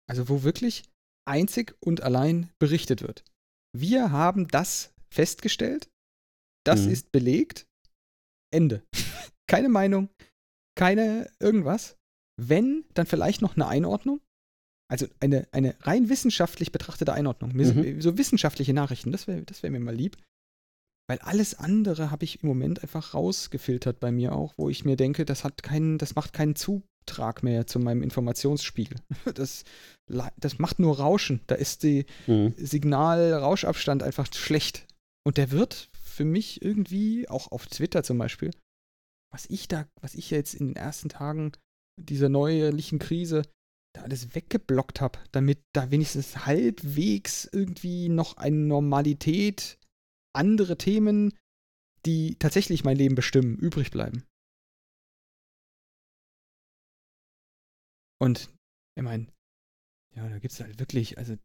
Also 0.09 0.29
wo 0.29 0.43
wirklich 0.43 0.83
einzig 1.27 1.75
und 1.79 2.01
allein 2.01 2.51
berichtet 2.59 3.01
wird. 3.01 3.23
Wir 3.77 4.11
haben 4.11 4.47
das 4.47 4.93
festgestellt, 5.13 5.89
das 6.65 6.85
Mhm. 6.85 6.91
ist 6.91 7.11
belegt, 7.11 7.67
Ende. 8.53 8.83
keine 9.47 9.69
Meinung, 9.69 10.09
keine 10.77 11.31
irgendwas. 11.39 11.97
Wenn, 12.37 12.85
dann 12.93 13.05
vielleicht 13.05 13.41
noch 13.41 13.55
eine 13.55 13.67
Einordnung. 13.67 14.19
Also 14.89 15.07
eine, 15.19 15.47
eine 15.53 15.75
rein 15.85 16.09
wissenschaftlich 16.09 16.71
betrachtete 16.71 17.13
Einordnung. 17.13 17.53
Mhm. 17.53 18.01
So 18.01 18.17
wissenschaftliche 18.17 18.73
Nachrichten, 18.73 19.11
das 19.11 19.27
wäre 19.27 19.43
das 19.43 19.63
wär 19.63 19.71
mir 19.71 19.79
mal 19.79 19.95
lieb. 19.95 20.17
Weil 21.11 21.19
alles 21.19 21.55
andere 21.55 22.09
habe 22.09 22.23
ich 22.23 22.41
im 22.41 22.47
Moment 22.47 22.83
einfach 22.83 23.13
rausgefiltert 23.13 23.99
bei 23.99 24.13
mir 24.13 24.33
auch, 24.33 24.53
wo 24.55 24.69
ich 24.69 24.85
mir 24.85 24.95
denke, 24.95 25.25
das 25.25 25.43
hat 25.43 25.61
keinen, 25.61 25.97
das 25.97 26.15
macht 26.15 26.31
keinen 26.31 26.55
Zutrag 26.55 27.43
mehr 27.43 27.67
zu 27.67 27.79
meinem 27.79 28.01
Informationsspiegel. 28.01 28.97
Das, 29.33 29.65
das 30.37 30.57
macht 30.57 30.79
nur 30.79 30.99
Rauschen. 30.99 31.41
Da 31.47 31.55
ist 31.55 31.83
die 31.83 32.05
Signal-Rauschabstand 32.55 34.03
einfach 34.03 34.33
schlecht. 34.33 34.87
Und 35.27 35.35
der 35.35 35.51
wird 35.51 35.89
für 36.01 36.23
mich 36.23 36.61
irgendwie, 36.61 37.27
auch 37.27 37.51
auf 37.51 37.67
Twitter 37.67 38.03
zum 38.03 38.17
Beispiel, 38.17 38.51
was 39.33 39.47
ich 39.49 39.67
da, 39.67 39.89
was 39.99 40.15
ich 40.15 40.31
jetzt 40.31 40.53
in 40.53 40.67
den 40.67 40.75
ersten 40.77 41.09
Tagen 41.09 41.51
dieser 41.99 42.29
neuerlichen 42.29 42.99
Krise 42.99 43.41
da 43.93 44.03
alles 44.03 44.33
weggeblockt 44.33 45.01
habe, 45.01 45.19
damit 45.33 45.59
da 45.73 45.91
wenigstens 45.91 46.45
halbwegs 46.45 47.49
irgendwie 47.51 48.07
noch 48.07 48.37
eine 48.37 48.55
Normalität, 48.55 49.77
andere 50.33 50.77
Themen, 50.77 51.37
die 52.05 52.35
tatsächlich 52.39 52.83
mein 52.83 52.97
Leben 52.97 53.15
bestimmen, 53.15 53.57
übrig 53.57 53.91
bleiben. 53.91 54.23
Und 58.19 58.49
ich 58.95 59.03
meine, 59.03 59.27
ja, 60.15 60.27
da 60.29 60.39
gibt 60.39 60.53
es 60.53 60.59
halt 60.59 60.79
wirklich, 60.79 61.17
also 61.17 61.35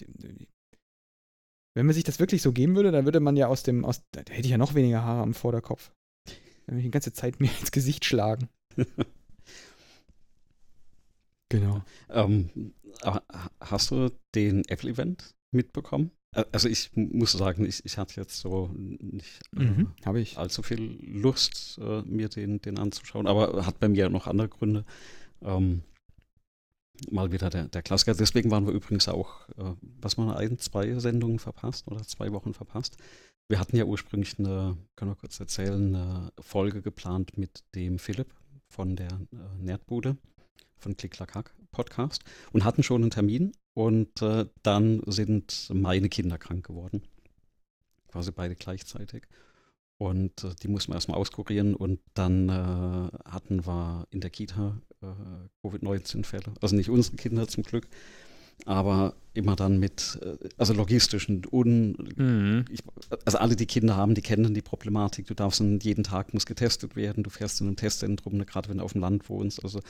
wenn 1.75 1.87
man 1.87 1.95
sich 1.95 2.05
das 2.05 2.19
wirklich 2.19 2.43
so 2.43 2.53
geben 2.53 2.75
würde, 2.75 2.91
dann 2.91 3.05
würde 3.05 3.21
man 3.21 3.37
ja 3.37 3.49
aus 3.49 3.63
dem, 3.63 3.85
aus, 3.85 4.03
da 4.13 4.21
hätte 4.21 4.41
ich 4.41 4.49
ja 4.51 4.59
noch 4.59 4.75
weniger 4.75 5.03
Haare 5.03 5.23
am 5.23 5.35
Vorderkopf. 5.35 5.93
Dann 6.27 6.75
würde 6.75 6.81
ich 6.81 6.87
die 6.87 6.91
ganze 6.91 7.13
Zeit 7.13 7.41
mir 7.41 7.51
ins 7.61 7.73
Gesicht 7.73 8.05
schlagen. 8.05 8.49
Genau. 11.49 11.83
Ähm, 12.09 12.75
hast 13.61 13.91
du 13.91 14.11
den 14.35 14.65
Apple-Event 14.69 15.35
mitbekommen? 15.55 16.11
Also 16.53 16.69
ich 16.69 16.91
muss 16.95 17.33
sagen, 17.33 17.65
ich, 17.65 17.85
ich 17.85 17.99
hatte 17.99 18.21
jetzt 18.21 18.39
so 18.39 18.71
nicht 18.75 19.41
äh, 19.57 19.61
Mhm, 19.65 19.93
Habe 20.05 20.21
ich. 20.21 20.37
allzu 20.39 20.63
viel 20.63 20.99
Lust, 21.03 21.79
äh, 21.81 22.03
mir 22.03 22.29
den, 22.29 22.61
den 22.61 22.79
anzuschauen, 22.79 23.27
aber 23.27 23.65
hat 23.67 23.81
bei 23.81 23.89
mir 23.89 24.09
noch 24.11 24.27
andere 24.27 24.49
Gründe. 24.49 24.85
Ähm, 25.43 25.83
mal 27.11 27.33
wieder 27.33 27.51
der, 27.51 27.69
der 27.69 27.83
Klassiker. 27.83 28.15
Deswegen 28.15 28.51
waren 28.51 28.67
wir 28.67 28.73
übrigens 28.73 29.09
auch, 29.09 29.49
äh, 29.57 29.75
was 30.01 30.17
mal 30.17 30.37
ein, 30.37 30.59
zwei 30.59 30.99
Sendungen 30.99 31.39
verpasst 31.39 31.87
oder 31.89 32.03
zwei 32.03 32.33
Wochen 32.33 32.55
verpasst. 32.55 32.97
Wir 33.49 33.61
hatten 33.61 33.77
ja 33.77 33.85
ursprünglich 33.85 34.39
eine, 34.39 34.77
können 34.97 35.13
wir 35.13 35.17
kurz 35.17 35.39
erzählen, 35.39 35.95
eine 35.95 36.33
Folge 36.41 36.83
geplant 36.83 37.39
mit 37.39 37.65
dem 37.75 37.99
Philipp 37.99 38.35
von 38.69 38.97
der 38.97 39.09
äh, 39.33 39.63
Nerdbude, 39.63 40.17
von 40.79 40.97
Klicklackhack 40.97 41.55
Podcast 41.71 42.25
und 42.53 42.65
hatten 42.65 42.83
schon 42.83 43.03
einen 43.03 43.11
Termin 43.11 43.53
und 43.77 44.23
äh, 44.23 44.47
dann 44.63 45.03
sind 45.05 45.69
meine 45.71 46.09
Kinder 46.09 46.39
krank 46.39 46.67
geworden. 46.67 47.03
Quasi 48.09 48.33
beide 48.33 48.55
gleichzeitig. 48.57 49.25
Und 49.99 50.45
äh, 50.45 50.55
die 50.63 50.69
mussten 50.69 50.93
wir 50.93 50.95
erstmal 50.95 51.19
auskurieren 51.19 51.75
und 51.75 52.01
dann 52.15 52.49
äh, 52.49 52.53
hatten 53.29 53.67
wir 53.67 54.07
in 54.11 54.23
der 54.23 54.31
Kita 54.31 54.81
äh, 55.03 55.07
Covid-19-Fälle. 55.63 56.55
Also 56.63 56.75
nicht 56.75 56.89
unsere 56.89 57.17
Kinder 57.17 57.49
zum 57.49 57.65
Glück, 57.65 57.87
aber 58.65 59.15
immer 59.35 59.55
dann 59.55 59.79
mit, 59.79 60.19
äh, 60.23 60.49
also 60.57 60.73
logistischen 60.73 61.43
un, 61.51 61.97
mhm. 62.17 62.65
ich, 62.71 62.81
also 63.25 63.39
alle, 63.39 63.55
die 63.55 63.67
Kinder 63.67 63.97
haben, 63.97 64.15
die 64.15 64.23
kennen 64.23 64.55
die 64.55 64.63
Problematik. 64.63 65.27
Du 65.27 65.35
darfst 65.35 65.61
jeden 65.61 66.05
Tag 66.05 66.33
muss 66.33 66.47
getestet 66.47 66.97
werden. 66.97 67.23
Du 67.23 67.31
fährst 67.31 67.61
in 67.61 67.67
einem 67.67 67.77
Testzentrum, 67.77 68.37
ne, 68.37 68.47
gerade 68.47 68.69
wenn 68.69 68.79
du 68.79 68.85
auf 68.85 68.93
dem 68.93 69.03
Land 69.03 69.29
wohnst. 69.29 69.63
Also 69.63 69.81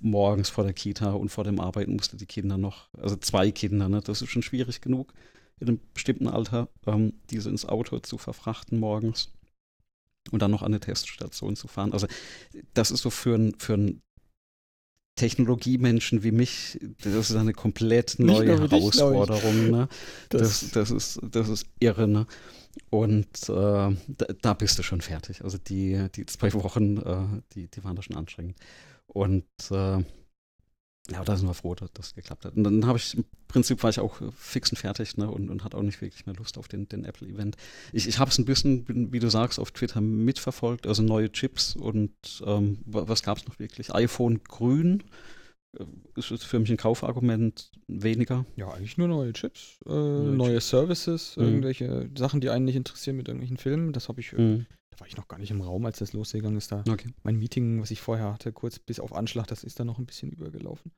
morgens 0.00 0.50
vor 0.50 0.64
der 0.64 0.72
Kita 0.72 1.12
und 1.12 1.28
vor 1.28 1.44
dem 1.44 1.60
Arbeiten 1.60 1.94
musste 1.94 2.16
die 2.16 2.26
Kinder 2.26 2.58
noch, 2.58 2.88
also 2.94 3.16
zwei 3.16 3.50
Kinder, 3.50 3.88
ne, 3.88 4.00
das 4.00 4.20
ist 4.20 4.30
schon 4.30 4.42
schwierig 4.42 4.80
genug 4.80 5.12
in 5.58 5.68
einem 5.68 5.80
bestimmten 5.94 6.28
Alter, 6.28 6.68
ähm, 6.86 7.14
diese 7.30 7.48
ins 7.48 7.64
Auto 7.64 7.98
zu 8.00 8.18
verfrachten 8.18 8.78
morgens 8.78 9.32
und 10.30 10.42
dann 10.42 10.50
noch 10.50 10.62
an 10.62 10.66
eine 10.66 10.80
Teststation 10.80 11.56
zu 11.56 11.68
fahren. 11.68 11.92
Also 11.92 12.06
das 12.74 12.90
ist 12.90 13.02
so 13.02 13.10
für 13.10 13.36
ein, 13.36 13.54
für 13.58 13.74
ein 13.74 14.02
Technologiemenschen 15.16 16.22
wie 16.22 16.30
mich, 16.30 16.78
das 17.02 17.30
ist 17.30 17.36
eine 17.36 17.52
komplett 17.52 18.18
neue 18.18 18.58
Herausforderung. 18.60 19.62
Dich, 19.62 19.70
ne? 19.70 19.88
das, 20.28 20.60
das, 20.60 20.70
das, 20.70 20.90
ist, 20.90 21.20
das 21.22 21.48
ist 21.48 21.66
irre. 21.80 22.06
Ne? 22.06 22.26
Und 22.90 23.26
äh, 23.48 23.48
da, 23.48 24.26
da, 24.42 24.54
bist 24.54 24.78
du 24.78 24.82
schon 24.82 25.00
fertig. 25.00 25.42
Also 25.42 25.58
die, 25.58 26.08
die 26.14 26.26
zwei 26.26 26.52
Wochen, 26.52 26.98
äh, 26.98 27.42
die, 27.54 27.68
die 27.68 27.82
waren 27.82 27.96
da 27.96 28.02
schon 28.02 28.16
anstrengend. 28.16 28.56
Und 29.06 29.44
äh, 29.70 30.04
ja, 31.10 31.24
da 31.24 31.36
sind 31.36 31.46
wir 31.46 31.54
froh, 31.54 31.74
dass 31.74 31.92
das 31.92 32.14
geklappt 32.14 32.44
hat. 32.44 32.56
Und 32.56 32.64
dann 32.64 32.86
habe 32.86 32.98
ich, 32.98 33.16
im 33.16 33.24
Prinzip 33.48 33.82
war 33.82 33.90
ich 33.90 34.00
auch 34.00 34.20
fix 34.36 34.70
und 34.70 34.76
fertig 34.76 35.16
ne, 35.16 35.30
und, 35.30 35.50
und 35.50 35.64
hatte 35.64 35.76
auch 35.76 35.82
nicht 35.82 36.00
wirklich 36.00 36.26
mehr 36.26 36.34
Lust 36.34 36.58
auf 36.58 36.68
den, 36.68 36.88
den 36.88 37.04
Apple-Event. 37.04 37.56
Ich, 37.92 38.08
ich 38.08 38.18
habe 38.18 38.30
es 38.30 38.38
ein 38.38 38.44
bisschen, 38.44 39.12
wie 39.12 39.18
du 39.18 39.28
sagst, 39.28 39.58
auf 39.58 39.70
Twitter 39.70 40.00
mitverfolgt, 40.00 40.86
also 40.86 41.02
neue 41.02 41.30
Chips 41.30 41.76
und 41.76 42.12
ähm, 42.44 42.78
was 42.86 43.22
gab 43.22 43.38
es 43.38 43.46
noch 43.46 43.58
wirklich? 43.58 43.94
iPhone 43.94 44.42
grün 44.44 45.04
äh, 45.78 45.84
ist 46.16 46.44
für 46.44 46.58
mich 46.58 46.70
ein 46.70 46.76
Kaufargument 46.76 47.70
weniger. 47.86 48.44
Ja, 48.56 48.70
eigentlich 48.70 48.98
nur 48.98 49.08
neue 49.08 49.32
Chips, 49.32 49.78
äh, 49.86 49.90
neue, 49.90 50.36
neue 50.36 50.54
Chips. 50.54 50.68
Services, 50.70 51.36
mhm. 51.36 51.44
irgendwelche 51.44 52.10
Sachen, 52.16 52.40
die 52.40 52.50
einen 52.50 52.64
nicht 52.64 52.76
interessieren 52.76 53.16
mit 53.16 53.28
irgendwelchen 53.28 53.58
Filmen. 53.58 53.92
Das 53.92 54.08
habe 54.08 54.20
ich, 54.20 54.32
äh, 54.32 54.40
mhm. 54.40 54.66
Da 54.96 55.00
war 55.00 55.06
ich 55.06 55.16
noch 55.16 55.28
gar 55.28 55.38
nicht 55.38 55.50
im 55.50 55.60
Raum, 55.60 55.84
als 55.84 55.98
das 55.98 56.12
losgegangen 56.12 56.56
ist. 56.56 56.72
Da 56.72 56.82
okay. 56.88 57.10
mein 57.22 57.36
Meeting, 57.36 57.80
was 57.80 57.90
ich 57.90 58.00
vorher 58.00 58.32
hatte, 58.32 58.52
kurz 58.52 58.78
bis 58.78 59.00
auf 59.00 59.12
Anschlag, 59.12 59.46
das 59.46 59.62
ist 59.62 59.78
da 59.78 59.84
noch 59.84 59.98
ein 59.98 60.06
bisschen 60.06 60.30
übergelaufen. 60.30 60.92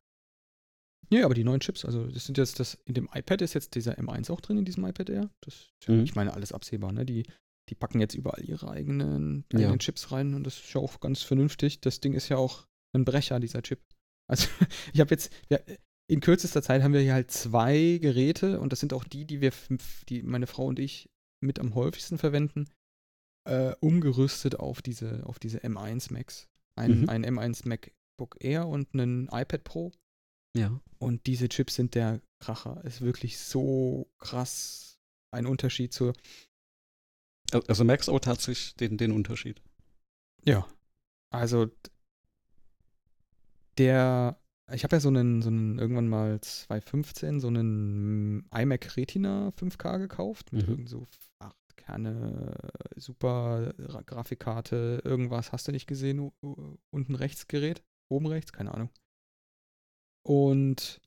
Ja, 1.10 1.24
aber 1.24 1.34
die 1.34 1.44
neuen 1.44 1.60
Chips, 1.60 1.84
also 1.84 2.06
das 2.06 2.26
sind 2.26 2.38
jetzt 2.38 2.60
das, 2.60 2.74
in 2.84 2.94
dem 2.94 3.08
iPad 3.12 3.42
ist 3.42 3.54
jetzt 3.54 3.74
dieser 3.74 3.98
M1 3.98 4.30
auch 4.30 4.40
drin, 4.40 4.58
in 4.58 4.64
diesem 4.64 4.84
iPad 4.84 5.08
Air. 5.10 5.30
Das 5.40 5.54
ist 5.54 5.88
ja, 5.88 5.94
mhm. 5.94 6.04
ich 6.04 6.14
meine, 6.14 6.34
alles 6.34 6.52
absehbar, 6.52 6.92
ne? 6.92 7.06
Die, 7.06 7.24
die 7.70 7.74
packen 7.74 8.00
jetzt 8.00 8.14
überall 8.14 8.44
ihre 8.44 8.70
eigenen, 8.70 9.44
eigenen 9.52 9.72
ja. 9.72 9.78
Chips 9.78 10.12
rein 10.12 10.34
und 10.34 10.44
das 10.44 10.58
ist 10.58 10.72
ja 10.74 10.80
auch 10.80 11.00
ganz 11.00 11.22
vernünftig. 11.22 11.80
Das 11.80 12.00
Ding 12.00 12.12
ist 12.12 12.28
ja 12.28 12.36
auch 12.36 12.66
ein 12.94 13.04
Brecher, 13.04 13.40
dieser 13.40 13.62
Chip. 13.62 13.80
Also 14.30 14.48
ich 14.92 15.00
habe 15.00 15.10
jetzt, 15.10 15.32
ja, 15.48 15.58
in 16.10 16.20
kürzester 16.20 16.62
Zeit 16.62 16.82
haben 16.82 16.92
wir 16.92 17.00
hier 17.00 17.14
halt 17.14 17.30
zwei 17.30 17.98
Geräte 18.00 18.60
und 18.60 18.72
das 18.72 18.80
sind 18.80 18.92
auch 18.92 19.04
die, 19.04 19.24
die 19.24 19.40
wir, 19.40 19.52
die 20.08 20.22
meine 20.22 20.46
Frau 20.46 20.66
und 20.66 20.78
ich 20.78 21.08
mit 21.40 21.58
am 21.58 21.74
häufigsten 21.74 22.18
verwenden, 22.18 22.66
äh, 23.48 23.74
umgerüstet 23.80 24.58
auf 24.60 24.82
diese, 24.82 25.24
auf 25.26 25.38
diese 25.38 25.58
M1 25.58 26.12
Macs. 26.12 26.48
Ein, 26.76 27.02
mhm. 27.02 27.08
ein 27.08 27.26
M1 27.26 27.66
MacBook 27.68 28.36
Air 28.40 28.68
und 28.68 28.92
einen 28.92 29.28
iPad 29.32 29.64
Pro. 29.64 29.92
Ja. 30.56 30.80
Und 30.98 31.26
diese 31.26 31.48
Chips 31.48 31.74
sind 31.74 31.94
der 31.94 32.20
Kracher. 32.40 32.84
Ist 32.84 33.00
wirklich 33.00 33.38
so 33.38 34.08
krass 34.18 34.98
ein 35.30 35.46
Unterschied 35.46 35.92
zur. 35.92 36.12
Also 37.66 37.84
merkst 37.84 38.08
hat 38.08 38.40
sich 38.40 38.74
den, 38.76 38.98
den 38.98 39.12
Unterschied? 39.12 39.62
Ja. 40.44 40.66
Also 41.30 41.70
der, 43.78 44.38
ich 44.72 44.84
habe 44.84 44.96
ja 44.96 45.00
so 45.00 45.08
einen, 45.08 45.40
so 45.40 45.48
einen 45.48 45.78
irgendwann 45.78 46.08
mal 46.08 46.40
2015 46.40 47.40
so 47.40 47.48
einen 47.48 48.36
mm, 48.36 48.46
iMac 48.54 48.96
Retina 48.96 49.52
5K 49.58 49.98
gekauft 49.98 50.52
mit 50.52 50.66
mhm. 50.66 50.72
irgend 50.72 50.88
so 50.88 51.06
8 51.38 51.54
interne 51.88 52.54
super 52.96 53.72
Grafikkarte, 54.06 55.00
irgendwas 55.04 55.52
hast 55.52 55.68
du 55.68 55.72
nicht 55.72 55.86
gesehen, 55.86 56.32
unten 56.90 57.14
rechts 57.14 57.48
Gerät, 57.48 57.82
oben 58.10 58.26
rechts, 58.26 58.52
keine 58.52 58.74
Ahnung. 58.74 58.90
Und 60.26 61.00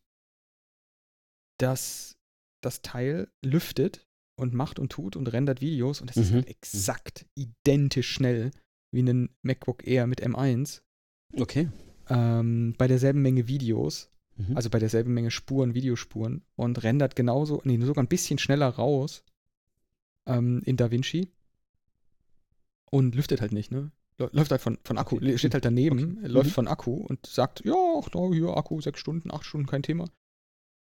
das, 1.59 2.17
das 2.63 2.81
Teil 2.81 3.29
lüftet 3.43 4.07
und 4.39 4.53
macht 4.53 4.79
und 4.79 4.91
tut 4.91 5.15
und 5.15 5.31
rendert 5.31 5.61
Videos 5.61 6.01
und 6.01 6.09
es 6.09 6.15
mhm. 6.15 6.23
ist 6.23 6.31
halt 6.31 6.45
mhm. 6.45 6.51
exakt 6.51 7.25
identisch 7.35 8.09
schnell 8.09 8.51
wie 8.91 9.03
ein 9.03 9.29
MacBook 9.43 9.85
Air 9.85 10.07
mit 10.07 10.25
M1. 10.25 10.81
Okay. 11.38 11.69
Ähm, 12.09 12.73
bei 12.77 12.88
derselben 12.88 13.21
Menge 13.21 13.47
Videos, 13.47 14.09
mhm. 14.38 14.57
also 14.57 14.69
bei 14.69 14.79
derselben 14.79 15.13
Menge 15.13 15.31
Spuren, 15.31 15.75
Videospuren 15.75 16.43
und 16.55 16.83
rendert 16.83 17.15
genauso, 17.15 17.61
nee, 17.63 17.79
sogar 17.79 18.03
ein 18.03 18.09
bisschen 18.09 18.39
schneller 18.39 18.67
raus 18.67 19.23
ähm, 20.25 20.62
in 20.66 20.78
DaVinci 20.78 21.32
und 22.90 23.16
lüftet 23.16 23.42
halt 23.42 23.51
nicht, 23.51 23.72
ne? 23.72 23.92
Läuft 24.18 24.51
halt 24.51 24.62
von, 24.62 24.78
von 24.84 25.00
Akku, 25.00 25.16
okay. 25.16 25.38
steht 25.38 25.56
halt 25.56 25.66
daneben, 25.66 26.20
okay. 26.20 26.28
läuft 26.28 26.50
mhm. 26.50 26.54
von 26.54 26.68
Akku 26.68 26.94
und 26.94 27.25
sagt, 27.25 27.66
ja, 27.66 27.74
ach, 28.00 28.10
da, 28.10 28.30
hier 28.32 28.56
Akku, 28.56 28.80
sechs 28.80 29.00
Stunden, 29.00 29.32
acht 29.32 29.46
Stunden, 29.46 29.66
kein 29.66 29.82
Thema. 29.82 30.06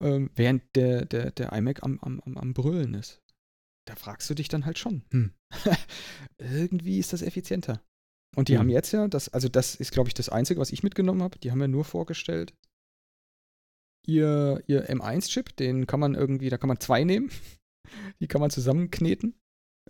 Ähm, 0.03 0.29
während 0.35 0.63
der, 0.75 1.05
der, 1.05 1.31
der 1.31 1.51
iMac 1.53 1.81
am, 1.81 1.99
am, 2.01 2.21
am 2.37 2.53
Brüllen 2.53 2.93
ist. 2.93 3.21
Da 3.85 3.95
fragst 3.95 4.29
du 4.29 4.35
dich 4.35 4.49
dann 4.49 4.65
halt 4.65 4.77
schon, 4.77 5.03
hm, 5.11 5.33
irgendwie 6.37 6.99
ist 6.99 7.11
das 7.11 7.21
effizienter. 7.21 7.81
Und 8.35 8.49
die 8.49 8.53
mhm. 8.53 8.59
haben 8.59 8.69
jetzt 8.69 8.91
ja, 8.91 9.07
das, 9.07 9.29
also 9.29 9.49
das 9.49 9.75
ist, 9.75 9.91
glaube 9.91 10.09
ich, 10.09 10.13
das 10.13 10.29
Einzige, 10.29 10.59
was 10.59 10.71
ich 10.71 10.83
mitgenommen 10.83 11.23
habe. 11.23 11.39
Die 11.39 11.51
haben 11.51 11.61
ja 11.61 11.67
nur 11.67 11.85
vorgestellt, 11.85 12.53
ihr, 14.05 14.63
ihr 14.67 14.89
M1-Chip, 14.89 15.55
den 15.55 15.87
kann 15.87 15.99
man 15.99 16.15
irgendwie, 16.15 16.49
da 16.49 16.57
kann 16.57 16.67
man 16.67 16.79
zwei 16.79 17.03
nehmen. 17.03 17.31
Die 18.19 18.27
kann 18.27 18.41
man 18.41 18.49
zusammenkneten 18.49 19.35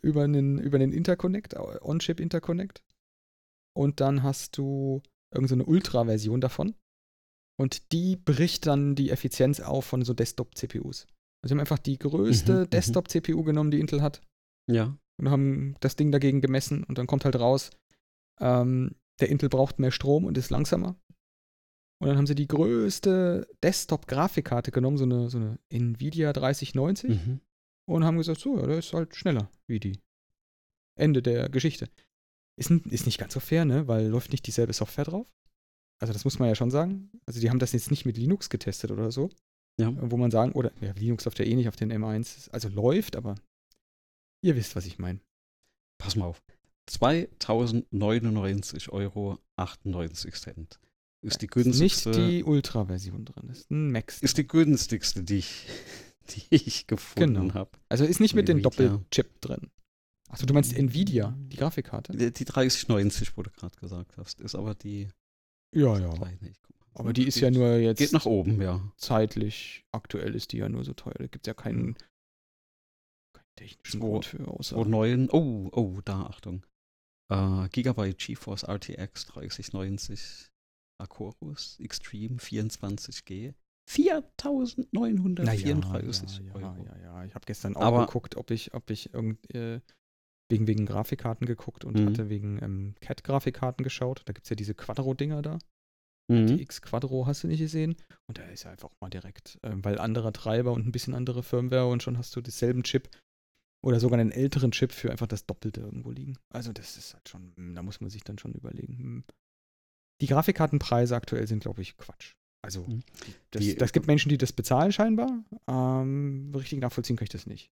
über 0.02 0.24
einen, 0.24 0.60
über 0.60 0.78
einen 0.78 0.92
Interconnect, 0.92 1.56
On-Chip 1.56 2.20
Interconnect 2.20 2.84
und 3.76 4.02
dann 4.02 4.24
hast 4.24 4.58
du 4.58 5.02
irgendeine 5.34 5.64
so 5.64 5.70
Ultra-Version 5.70 6.42
davon. 6.42 6.76
Und 7.60 7.92
die 7.92 8.16
bricht 8.16 8.66
dann 8.66 8.96
die 8.96 9.10
Effizienz 9.10 9.60
auf 9.60 9.86
von 9.86 10.04
so 10.04 10.14
Desktop-CPUs. 10.14 11.08
Also 11.42 11.50
sie 11.50 11.52
haben 11.52 11.60
einfach 11.60 11.80
die 11.80 12.00
größte 12.00 12.54
mhm, 12.54 12.60
mhm. 12.62 12.70
Desktop-CPU 12.70 13.44
genommen, 13.44 13.72
die 13.72 13.80
Intel 13.80 14.02
hat. 14.02 14.22
Ja. 14.70 14.98
Und 15.20 15.30
haben 15.30 15.76
das 15.80 15.96
Ding 15.96 16.12
dagegen 16.12 16.42
gemessen 16.42 16.84
und 16.84 16.98
dann 16.98 17.08
kommt 17.08 17.26
halt 17.26 17.36
raus, 17.36 17.70
ähm, 18.40 18.96
der 19.20 19.30
Intel 19.30 19.50
braucht 19.50 19.78
mehr 19.78 19.92
Strom 19.92 20.26
und 20.26 20.38
ist 20.38 20.50
langsamer. 20.50 20.96
Und 22.02 22.08
dann 22.08 22.18
haben 22.18 22.28
sie 22.28 22.36
die 22.36 22.48
größte 22.48 23.48
Desktop-Grafikkarte 23.62 24.72
genommen, 24.72 24.98
so 24.98 25.06
eine, 25.06 25.30
so 25.30 25.38
eine 25.38 25.60
Nvidia 25.70 26.34
3090, 26.34 27.10
mhm. 27.10 27.42
Und 27.86 28.04
haben 28.04 28.18
gesagt, 28.18 28.40
so, 28.40 28.60
ja, 28.60 28.68
der 28.68 28.80
ist 28.80 28.94
halt 28.94 29.16
schneller 29.16 29.50
wie 29.68 29.80
die. 29.80 30.00
Ende 30.96 31.22
der 31.22 31.50
Geschichte. 31.50 31.90
Ist, 32.56 32.70
ist 32.70 33.06
nicht 33.06 33.18
ganz 33.18 33.34
so 33.34 33.40
fair, 33.40 33.66
ne? 33.66 33.88
Weil 33.88 34.08
läuft 34.08 34.32
nicht 34.32 34.46
dieselbe 34.46 34.74
Software 34.74 35.06
drauf. 35.06 35.28
Also 36.00 36.14
das 36.14 36.24
muss 36.24 36.40
man 36.40 36.50
ja 36.50 36.56
schon 36.56 36.72
sagen. 36.72 37.10
Also 37.26 37.40
die 37.40 37.50
haben 37.50 37.60
das 37.60 37.72
jetzt 37.72 37.90
nicht 37.90 38.06
mit 38.06 38.18
Linux 38.18 38.50
getestet 38.50 38.92
oder 38.92 39.12
so. 39.12 39.30
Ja. 39.80 39.92
Wo 40.12 40.18
man 40.18 40.32
sagen, 40.32 40.52
oder 40.52 40.72
ja, 40.82 40.92
Linux 40.92 41.26
läuft 41.26 41.40
ja 41.40 41.46
eh 41.46 41.56
nicht 41.56 41.68
auf 41.68 41.76
den 41.76 41.92
M1. 41.92 42.52
Also 42.52 42.70
läuft, 42.70 43.16
aber 43.16 43.36
ihr 44.44 44.56
wisst, 44.56 44.76
was 44.76 44.86
ich 44.86 45.00
meine. 45.00 45.20
Pass 45.98 46.16
mal 46.16 46.26
auf. 46.26 46.44
2099 46.88 48.90
Euro 48.90 49.40
98 49.56 50.36
Cent. 50.36 50.80
Ist 51.24 51.42
die 51.42 51.48
günstigste. 51.48 52.10
Ist 52.10 52.18
nicht 52.18 52.30
die 52.30 52.44
Ultra-Version 52.44 53.24
drin, 53.24 53.50
ist 53.50 53.72
ein 53.72 53.92
Max. 53.92 54.22
Ist 54.22 54.38
die 54.38 54.46
günstigste, 54.46 55.24
die 55.24 55.38
ich, 55.38 55.68
die 56.30 56.56
ich 56.56 56.88
gefunden 56.88 57.34
genau. 57.34 57.54
habe. 57.54 57.72
Also 57.90 58.06
ist 58.06 58.20
nicht 58.20 58.36
mit 58.36 58.48
dem 58.48 58.62
Doppelchip 58.62 59.42
drin. 59.42 59.70
Achso, 60.30 60.46
du 60.46 60.54
meinst 60.54 60.76
Nvidia, 60.76 61.38
die 61.38 61.58
Grafikkarte? 61.58 62.14
Die, 62.14 62.32
die 62.32 62.46
3090, 62.46 63.38
wo 63.38 63.44
du 63.44 63.52
gerade 63.52 63.76
gesagt 63.78 64.18
hast, 64.18 64.42
ist 64.42 64.56
aber 64.56 64.74
die. 64.74 65.10
Ja, 65.76 65.98
ja. 66.00 66.10
Kleine. 66.10 66.54
Aber 66.96 67.14
die 67.14 67.28
ist 67.28 67.40
ja 67.40 67.52
nur 67.52 67.76
jetzt. 67.76 68.00
Geht 68.00 68.14
nach 68.14 68.26
oben, 68.26 68.62
ja. 68.62 68.92
Zeitlich. 68.98 69.84
Aktuell 69.92 70.36
ist 70.36 70.52
die 70.52 70.58
ja 70.58 70.70
nur 70.70 70.84
so 70.84 70.94
teuer. 70.94 71.16
Da 71.18 71.28
gibt 71.28 71.46
es 71.46 71.48
ja 71.48 71.54
keinen, 71.54 71.96
keinen 73.34 73.56
technischen 73.56 74.02
wo, 74.02 74.12
Grund 74.12 74.26
für. 74.26 74.48
Außer 74.48 74.76
wo 74.76 74.84
neuen. 74.86 75.30
Oh, 75.30 75.70
oh, 75.72 76.00
da, 76.04 76.24
Achtung. 76.24 76.66
Uh, 77.32 77.68
Gigabyte 77.72 78.18
GeForce 78.18 78.64
RTX 78.68 79.28
3090 79.28 80.52
Acorus 81.00 81.80
Extreme 81.80 82.38
24G. 82.38 83.54
4934 83.86 85.40
naja, 85.46 86.52
ja, 86.54 86.60
ja, 86.60 86.68
Euro. 86.70 86.86
Ja, 86.86 86.98
ja, 86.98 87.26
ich 87.26 87.36
habe 87.36 87.46
gestern 87.46 87.76
auch 87.76 87.82
Aber 87.82 88.06
geguckt, 88.06 88.36
ob 88.38 88.52
ich, 88.52 88.74
ob 88.74 88.90
ich 88.90 89.14
irgend, 89.14 89.54
äh, 89.54 89.82
wegen, 90.50 90.68
wegen 90.68 90.86
Grafikkarten 90.86 91.46
geguckt 91.48 91.86
und 91.86 92.00
Mhm. 92.00 92.06
hatte 92.08 92.30
wegen 92.30 92.62
ähm, 92.62 92.96
CAD-Grafikkarten 93.02 93.84
geschaut. 93.84 94.22
Da 94.26 94.34
gibt 94.34 94.46
es 94.46 94.50
ja 94.50 94.56
diese 94.56 94.74
Quadro-Dinger 94.76 95.42
da. 95.42 95.60
Die 96.32 96.36
Mhm. 96.54 96.60
X 96.60 96.82
Quadro 96.82 97.28
hast 97.28 97.44
du 97.44 97.48
nicht 97.48 97.60
gesehen. 97.60 97.96
Und 98.30 98.38
da 98.38 98.44
ist 98.46 98.64
ja 98.64 98.72
einfach 98.72 98.90
mal 99.02 99.10
direkt, 99.10 99.60
ähm, 99.64 99.84
weil 99.84 100.00
anderer 100.00 100.32
Treiber 100.32 100.72
und 100.72 100.86
ein 100.88 100.92
bisschen 100.94 101.14
andere 101.14 101.44
Firmware 101.44 101.88
und 101.90 102.02
schon 102.02 102.18
hast 102.18 102.36
du 102.36 102.42
denselben 102.42 102.84
Chip 102.84 103.10
oder 103.84 104.00
sogar 104.00 104.18
einen 104.20 104.32
älteren 104.32 104.72
Chip 104.72 104.94
für 104.94 105.12
einfach 105.12 105.28
das 105.28 105.46
Doppelte 105.46 105.82
irgendwo 105.82 106.12
liegen. 106.12 106.38
Also 106.54 106.72
das 106.72 106.96
ist 106.96 107.14
halt 107.14 107.28
schon, 107.28 107.54
hm, 107.58 107.76
da 107.76 107.84
muss 107.84 108.00
man 108.00 108.10
sich 108.10 108.24
dann 108.24 108.38
schon 108.40 108.54
überlegen. 108.54 108.98
hm. 108.98 109.24
Die 110.22 110.28
Grafikkartenpreise 110.28 111.16
aktuell 111.16 111.46
sind, 111.48 111.60
glaube 111.60 111.82
ich, 111.82 111.98
Quatsch. 111.98 112.34
Also 112.64 112.82
Mhm. 112.88 113.04
das, 113.52 113.62
Die- 113.62 113.76
das 113.76 113.92
gibt 113.92 114.08
Menschen, 114.08 114.30
die 114.30 114.38
das 114.38 114.54
bezahlen 114.54 114.92
scheinbar. 114.94 115.44
Ähm, 115.68 116.52
richtig 116.56 116.80
nachvollziehen 116.80 117.18
kann 117.18 117.26
ich 117.26 117.30
das 117.30 117.46
nicht. 117.46 117.70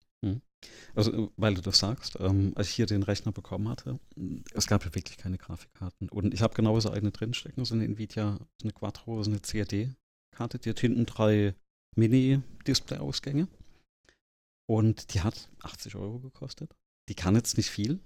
Also, 0.94 1.12
äh, 1.12 1.28
weil 1.36 1.54
du 1.54 1.62
das 1.62 1.78
sagst, 1.78 2.18
ähm, 2.20 2.52
als 2.56 2.68
ich 2.68 2.74
hier 2.74 2.86
den 2.86 3.02
Rechner 3.04 3.32
bekommen 3.32 3.68
hatte, 3.68 3.98
mh, 4.16 4.42
es 4.52 4.66
gab 4.66 4.84
ja 4.84 4.94
wirklich 4.94 5.16
keine 5.16 5.38
Grafikkarten. 5.38 6.08
Und 6.10 6.34
ich 6.34 6.42
habe 6.42 6.54
genauso 6.54 6.90
eine 6.90 7.10
drinstecken, 7.12 7.64
so 7.64 7.74
eine 7.74 7.84
Nvidia, 7.84 8.36
so 8.60 8.64
eine 8.64 8.72
Quattro, 8.72 9.22
so 9.22 9.30
eine 9.30 9.40
CAD-Karte, 9.40 10.58
die 10.58 10.68
hat 10.70 10.80
hinten 10.80 11.06
drei 11.06 11.54
Mini-Display-Ausgänge. 11.96 13.48
Und 14.68 15.14
die 15.14 15.20
hat 15.22 15.48
80 15.62 15.96
Euro 15.96 16.18
gekostet. 16.18 16.74
Die 17.08 17.14
kann 17.14 17.34
jetzt 17.34 17.56
nicht 17.56 17.70
viel. 17.70 17.98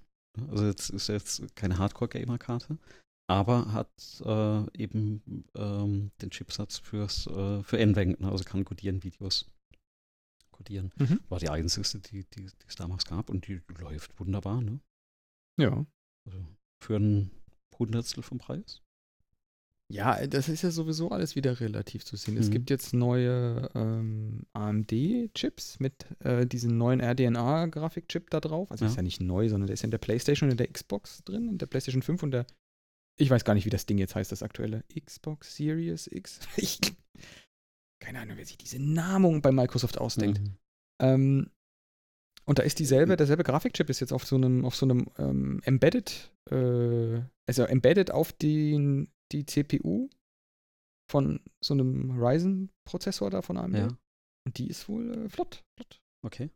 Also 0.49 0.67
jetzt 0.67 0.91
ist 0.91 1.09
jetzt 1.09 1.55
keine 1.57 1.79
Hardcore-Gamer-Karte, 1.79 2.79
aber 3.27 3.73
hat 3.73 3.91
äh, 4.25 4.79
eben 4.83 5.45
ähm, 5.55 6.11
den 6.21 6.31
Chipsatz 6.31 6.79
fürs, 6.79 7.27
äh, 7.27 7.63
für 7.63 7.79
ne? 7.85 8.17
also 8.23 8.45
kann 8.45 8.65
codieren 8.65 9.03
Videos. 9.03 9.47
Codieren. 10.51 10.93
Mhm. 10.97 11.21
War 11.29 11.39
die 11.41 11.49
einzigste, 11.49 11.99
die, 11.99 12.25
die, 12.25 12.47
die 12.47 12.67
es 12.69 12.77
damals 12.77 13.05
gab 13.07 13.29
und 13.31 13.49
die 13.49 13.61
läuft 13.79 14.19
wunderbar, 14.21 14.61
ne? 14.61 14.81
Ja. 15.59 15.85
Also 16.27 16.39
für 16.81 16.97
ein 16.97 17.31
Hundertstel 17.79 18.23
vom 18.23 18.39
Preis. 18.39 18.81
Ja, 19.93 20.27
das 20.27 20.49
ist 20.49 20.63
ja 20.63 20.71
sowieso 20.71 21.11
alles 21.11 21.37
wieder 21.37 21.61
relativ 21.61 22.05
zu 22.05 22.17
sehen. 22.17 22.37
Es 22.39 22.49
Mhm. 22.49 22.53
gibt 22.53 22.71
jetzt 22.71 22.95
neue 22.95 23.69
ähm, 23.75 24.45
AMD-Chips 24.55 25.79
mit 25.81 26.07
äh, 26.21 26.47
diesem 26.47 26.79
neuen 26.79 27.01
RDNA-Grafikchip 27.01 28.31
da 28.31 28.41
drauf. 28.41 28.71
Also 28.71 28.85
Ja. 28.85 28.91
ist 28.91 28.97
ja 28.97 29.03
nicht 29.03 29.21
neu, 29.21 29.49
sondern 29.49 29.67
der 29.67 29.75
ist 29.75 29.83
ja 29.83 29.87
in 29.87 29.91
der 29.91 29.99
PlayStation 29.99 30.49
und 30.49 30.53
in 30.53 30.57
der 30.59 30.69
Xbox 30.73 31.23
drin, 31.25 31.49
in 31.49 31.59
der 31.59 31.67
PlayStation 31.67 32.03
5 32.03 32.23
und 32.23 32.31
der. 32.31 32.47
Ich 33.17 33.31
weiß 33.31 33.45
gar 33.45 33.55
nicht, 33.55 33.65
wie 33.65 33.71
das 33.71 33.87
Ding 33.87 33.99
jetzt 33.99 34.15
heißt, 34.15 34.33
das 34.33 34.43
aktuelle. 34.43 34.85
Xbox 34.99 35.57
Series 35.57 36.09
X? 36.11 36.41
Ich, 36.57 36.81
keine 38.01 38.21
Ahnung, 38.21 38.37
wer 38.37 38.47
sich 38.47 38.59
diese 38.59 38.81
Namung 38.81 39.41
bei 39.41 39.53
Microsoft 39.53 39.99
ausdenkt. 39.99 40.41
Mhm. 40.41 40.57
Ähm, 41.01 41.51
und 42.45 42.59
da 42.59 42.63
ist 42.63 42.79
dieselbe, 42.79 43.17
derselbe 43.17 43.45
Grafikchip 43.45 43.89
ist 43.89 44.01
jetzt 44.01 44.13
auf 44.13 44.25
so 44.27 44.37
einem, 44.37 44.65
auf 44.65 44.77
so 44.77 44.87
einem 44.87 45.07
ähm, 45.19 45.61
Embedded, 45.65 46.31
äh, 46.51 47.23
also 47.49 47.65
Embedded 47.65 48.11
auf 48.11 48.33
den, 48.33 49.09
die 49.33 49.47
CPU 49.47 50.11
von 51.11 51.41
so 51.63 51.75
einem 51.75 52.11
Ryzen-Prozessor 52.21 53.31
da 53.31 53.43
von 53.43 53.57
AMD. 53.57 53.77
Ja, 53.77 53.89
Und 54.47 54.59
die 54.59 54.69
ist 54.69 54.89
wohl 54.89 55.11
äh, 55.11 55.29
flott, 55.29 55.65
flott. 55.79 56.03
okay. 56.25 56.51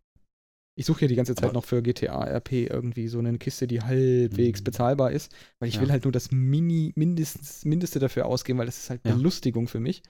Ich 0.78 0.86
suche 0.86 1.00
hier 1.00 1.08
die 1.08 1.16
ganze 1.16 1.34
Zeit 1.34 1.44
Aber- 1.46 1.54
noch 1.54 1.64
für 1.64 1.82
GTA 1.82 2.22
RP 2.24 2.68
irgendwie 2.70 3.08
so 3.08 3.18
eine 3.18 3.36
Kiste, 3.38 3.66
die 3.66 3.80
halbwegs 3.82 4.60
Mhm. 4.60 4.64
bezahlbar 4.64 5.10
ist, 5.10 5.34
weil 5.58 5.68
ich 5.68 5.74
Ja. 5.76 5.80
will 5.80 5.90
halt 5.90 6.04
nur 6.04 6.12
das 6.12 6.30
Mini, 6.30 6.92
mindestens, 6.94 7.64
Mindeste 7.64 7.98
dafür 7.98 8.26
ausgeben, 8.26 8.60
weil 8.60 8.66
das 8.66 8.78
ist 8.78 8.90
halt 8.90 9.00
Ja. 9.04 9.14
Belustigung 9.14 9.66
für 9.66 9.80
mich. 9.80 10.02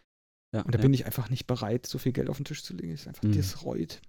Ja, 0.55 0.63
Und 0.63 0.75
da 0.75 0.79
ja, 0.79 0.83
bin 0.83 0.93
ich 0.93 1.07
einfach 1.07 1.31
nicht 1.31 1.47
bereit, 1.47 1.87
so 1.87 1.97
viel 1.99 2.13
Geld 2.13 2.29
auf 2.29 2.37
den 2.37 2.45
Tisch 2.45 2.63
zu 2.63 2.75
legen. 2.75 2.93
Das 2.93 3.01
ist 3.03 3.09
einfach, 3.09 3.23
Mhm. 3.23 3.37
das 3.37 3.65
reut. 3.65 4.01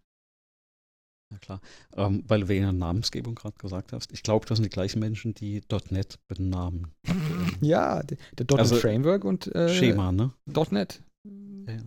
ja 1.31 1.37
klar. 1.37 1.61
Ähm, 1.95 2.23
weil 2.27 2.41
du 2.41 2.47
wegen 2.47 2.63
der 2.63 2.71
Namensgebung 2.73 3.35
gerade 3.35 3.55
gesagt 3.57 3.93
hast. 3.93 4.11
Ich 4.11 4.23
glaube, 4.23 4.47
das 4.47 4.57
sind 4.57 4.65
die 4.65 4.69
gleichen 4.69 4.99
Menschen, 4.99 5.33
die 5.35 5.61
.NET 5.91 6.17
benamen. 6.27 6.87
Ja, 7.63 8.01
der, 8.03 8.17
der 8.37 8.45
.NET 8.49 8.59
Also, 8.59 8.75
Framework 8.77 9.23
und 9.23 9.47
äh, 9.55 9.69
Schema, 9.69 10.11
ne? 10.11 10.33
.NET. 10.71 11.03
Ja, 11.25 11.73
ja. 11.73 11.81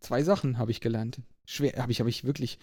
Zwei 0.00 0.22
Sachen 0.22 0.58
habe 0.58 0.70
ich 0.70 0.80
gelernt. 0.80 1.20
Schwer, 1.46 1.72
habe 1.78 1.90
ich, 1.92 2.00
habe 2.00 2.10
ich 2.10 2.24
wirklich 2.24 2.58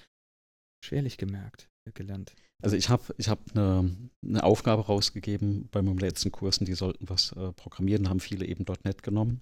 schwerlich 0.84 1.18
gemerkt, 1.18 1.70
äh, 1.86 1.92
gelernt. 1.92 2.34
Also 2.62 2.76
ich 2.76 2.90
habe 2.90 3.04
ich 3.18 3.30
hab 3.30 3.40
eine, 3.56 3.96
eine 4.24 4.44
Aufgabe 4.44 4.86
rausgegeben 4.86 5.70
bei 5.72 5.82
meinem 5.82 5.98
letzten 5.98 6.32
Kurs 6.32 6.58
und 6.58 6.68
die 6.68 6.74
sollten 6.74 7.08
was 7.10 7.32
äh, 7.34 7.54
programmieren, 7.54 8.04
da 8.04 8.10
haben 8.10 8.20
viele 8.20 8.46
eben 8.46 8.66
.NET 8.84 9.04
genommen. 9.04 9.42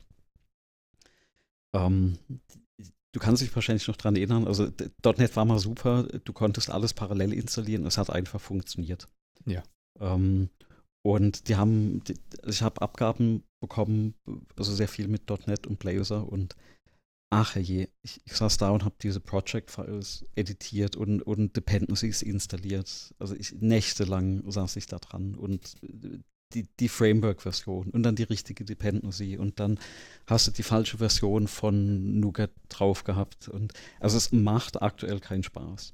Ähm, 1.75 2.17
du 3.11 3.19
kannst 3.19 3.41
dich 3.41 3.53
wahrscheinlich 3.55 3.87
noch 3.87 3.97
dran 3.97 4.15
erinnern, 4.15 4.47
also 4.47 4.67
.NET 5.17 5.35
war 5.35 5.45
mal 5.45 5.59
super, 5.59 6.03
du 6.03 6.33
konntest 6.33 6.69
alles 6.69 6.93
parallel 6.93 7.33
installieren, 7.33 7.85
es 7.85 7.97
hat 7.97 8.09
einfach 8.09 8.39
funktioniert. 8.39 9.07
Ja. 9.45 9.63
Ähm, 9.99 10.49
und 11.03 11.47
die 11.47 11.55
haben, 11.55 12.03
die, 12.03 12.15
ich 12.45 12.61
habe 12.61 12.81
Abgaben 12.81 13.43
bekommen, 13.61 14.13
also 14.57 14.73
sehr 14.73 14.87
viel 14.87 15.07
mit 15.07 15.29
.NET 15.47 15.65
und 15.65 15.79
Blazor 15.79 16.31
und 16.31 16.55
ach 17.29 17.55
je, 17.55 17.89
ich, 18.03 18.21
ich 18.25 18.33
saß 18.33 18.57
da 18.57 18.69
und 18.69 18.85
habe 18.85 18.95
diese 19.01 19.19
Project-Files 19.19 20.25
editiert 20.35 20.95
und, 20.95 21.21
und 21.21 21.55
Dependencies 21.55 22.21
installiert. 22.21 23.13
Also 23.19 23.35
ich 23.35 23.53
nächtelang 23.53 24.49
saß 24.49 24.75
ich 24.77 24.85
da 24.85 24.97
dran 24.99 25.35
und 25.35 25.75
die, 26.53 26.67
die 26.79 26.87
Framework-Version 26.87 27.89
und 27.89 28.03
dann 28.03 28.15
die 28.15 28.23
richtige 28.23 28.63
Dependency 28.63 29.37
und 29.37 29.59
dann 29.59 29.79
hast 30.27 30.47
du 30.47 30.51
die 30.51 30.63
falsche 30.63 30.97
Version 30.97 31.47
von 31.47 32.19
Nougat 32.19 32.51
drauf 32.69 33.03
gehabt. 33.03 33.49
Und 33.49 33.73
also 33.99 34.17
es 34.17 34.31
macht 34.31 34.81
aktuell 34.81 35.19
keinen 35.19 35.43
Spaß. 35.43 35.93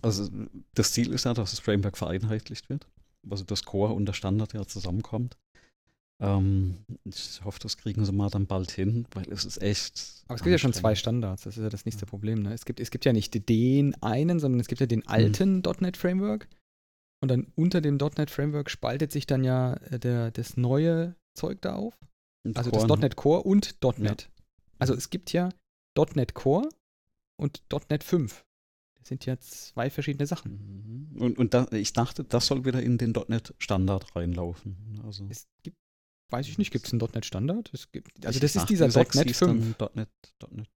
Also 0.00 0.30
das 0.74 0.92
Ziel 0.92 1.12
ist 1.12 1.24
ja, 1.24 1.34
dass 1.34 1.50
das 1.50 1.60
Framework 1.60 1.98
vereinheitlicht 1.98 2.70
wird. 2.70 2.88
Also 3.28 3.44
das 3.44 3.64
Core 3.64 3.92
und 3.92 4.06
der 4.06 4.14
Standard 4.14 4.54
ja 4.54 4.66
zusammenkommt. 4.66 5.36
Ähm, 6.22 6.78
ich 7.04 7.40
hoffe, 7.44 7.58
das 7.60 7.76
kriegen 7.76 8.04
sie 8.04 8.12
mal 8.12 8.30
dann 8.30 8.46
bald 8.46 8.70
hin, 8.70 9.06
weil 9.12 9.28
es 9.30 9.44
ist 9.44 9.60
echt. 9.60 10.22
Aber 10.28 10.36
es 10.36 10.42
gibt 10.42 10.52
ja 10.52 10.58
schon 10.58 10.72
zwei. 10.72 10.94
Standards, 10.94 11.42
das 11.42 11.56
ist 11.56 11.62
ja 11.62 11.68
das 11.68 11.84
nächste 11.84 12.04
Ja. 12.04 12.10
Problem. 12.10 12.42
Ne? 12.42 12.52
Es, 12.54 12.64
gibt, 12.64 12.78
es 12.80 12.90
gibt 12.90 13.04
ja 13.04 13.12
nicht 13.12 13.48
den 13.48 14.00
einen, 14.02 14.38
sondern 14.38 14.60
es 14.60 14.68
gibt 14.68 14.80
ja 14.80 14.86
Mhm. 14.86 14.90
den 14.90 15.06
alten 15.08 15.62
.NET 15.80 15.96
Framework. 15.96 16.48
Und 17.20 17.28
dann 17.30 17.46
unter 17.56 17.80
dem 17.80 17.96
.NET 17.96 18.30
Framework 18.30 18.70
spaltet 18.70 19.12
sich 19.12 19.26
dann 19.26 19.44
ja 19.44 19.74
äh, 19.74 19.98
der, 19.98 20.30
das 20.30 20.56
neue 20.56 21.16
Zeug 21.36 21.60
da 21.60 21.74
auf. 21.74 21.94
Und 22.44 22.56
Also 22.56 22.70
Core, 22.70 22.86
das 22.86 22.96
ne? 22.98 23.02
.NET 23.02 23.16
Core 23.16 23.42
und 23.42 23.76
.NET. 23.98 24.30
Also 24.78 24.94
es 24.94 25.10
gibt 25.10 25.32
ja 25.32 25.50
.NET 26.14 26.34
Core 26.34 26.68
und 27.40 27.62
.NET 27.90 28.04
5. 28.04 28.44
Das 28.98 29.08
sind 29.08 29.26
ja 29.26 29.38
zwei 29.40 29.90
verschiedene 29.90 30.26
Sachen. 30.26 31.10
Mhm. 31.14 31.20
Und, 31.22 31.38
und 31.38 31.54
da, 31.54 31.66
ich 31.72 31.92
dachte, 31.92 32.22
das 32.24 32.46
soll 32.46 32.64
wieder 32.64 32.82
in 32.82 32.98
den 32.98 33.12
.NET 33.28 33.54
Standard 33.58 34.14
reinlaufen. 34.14 35.00
Also 35.04 35.26
Es 35.28 35.46
gibt, 35.62 35.76
weiß 36.32 36.48
ich 36.48 36.58
nicht, 36.58 36.70
gibt 36.70 36.86
es 36.86 36.92
einen 36.92 37.02
.NET 37.14 37.26
Standard? 37.26 37.70
Es 37.72 37.92
gibt, 37.92 38.26
also 38.26 38.36
ich 38.36 38.40
das 38.40 38.56
ist 38.56 38.68
dieser 38.68 38.88
.NET 38.88 39.12
hieß 39.12 39.38
5. 39.38 39.76
dann 39.76 39.90
.NET, 39.94 40.08
.NET, 40.50 40.68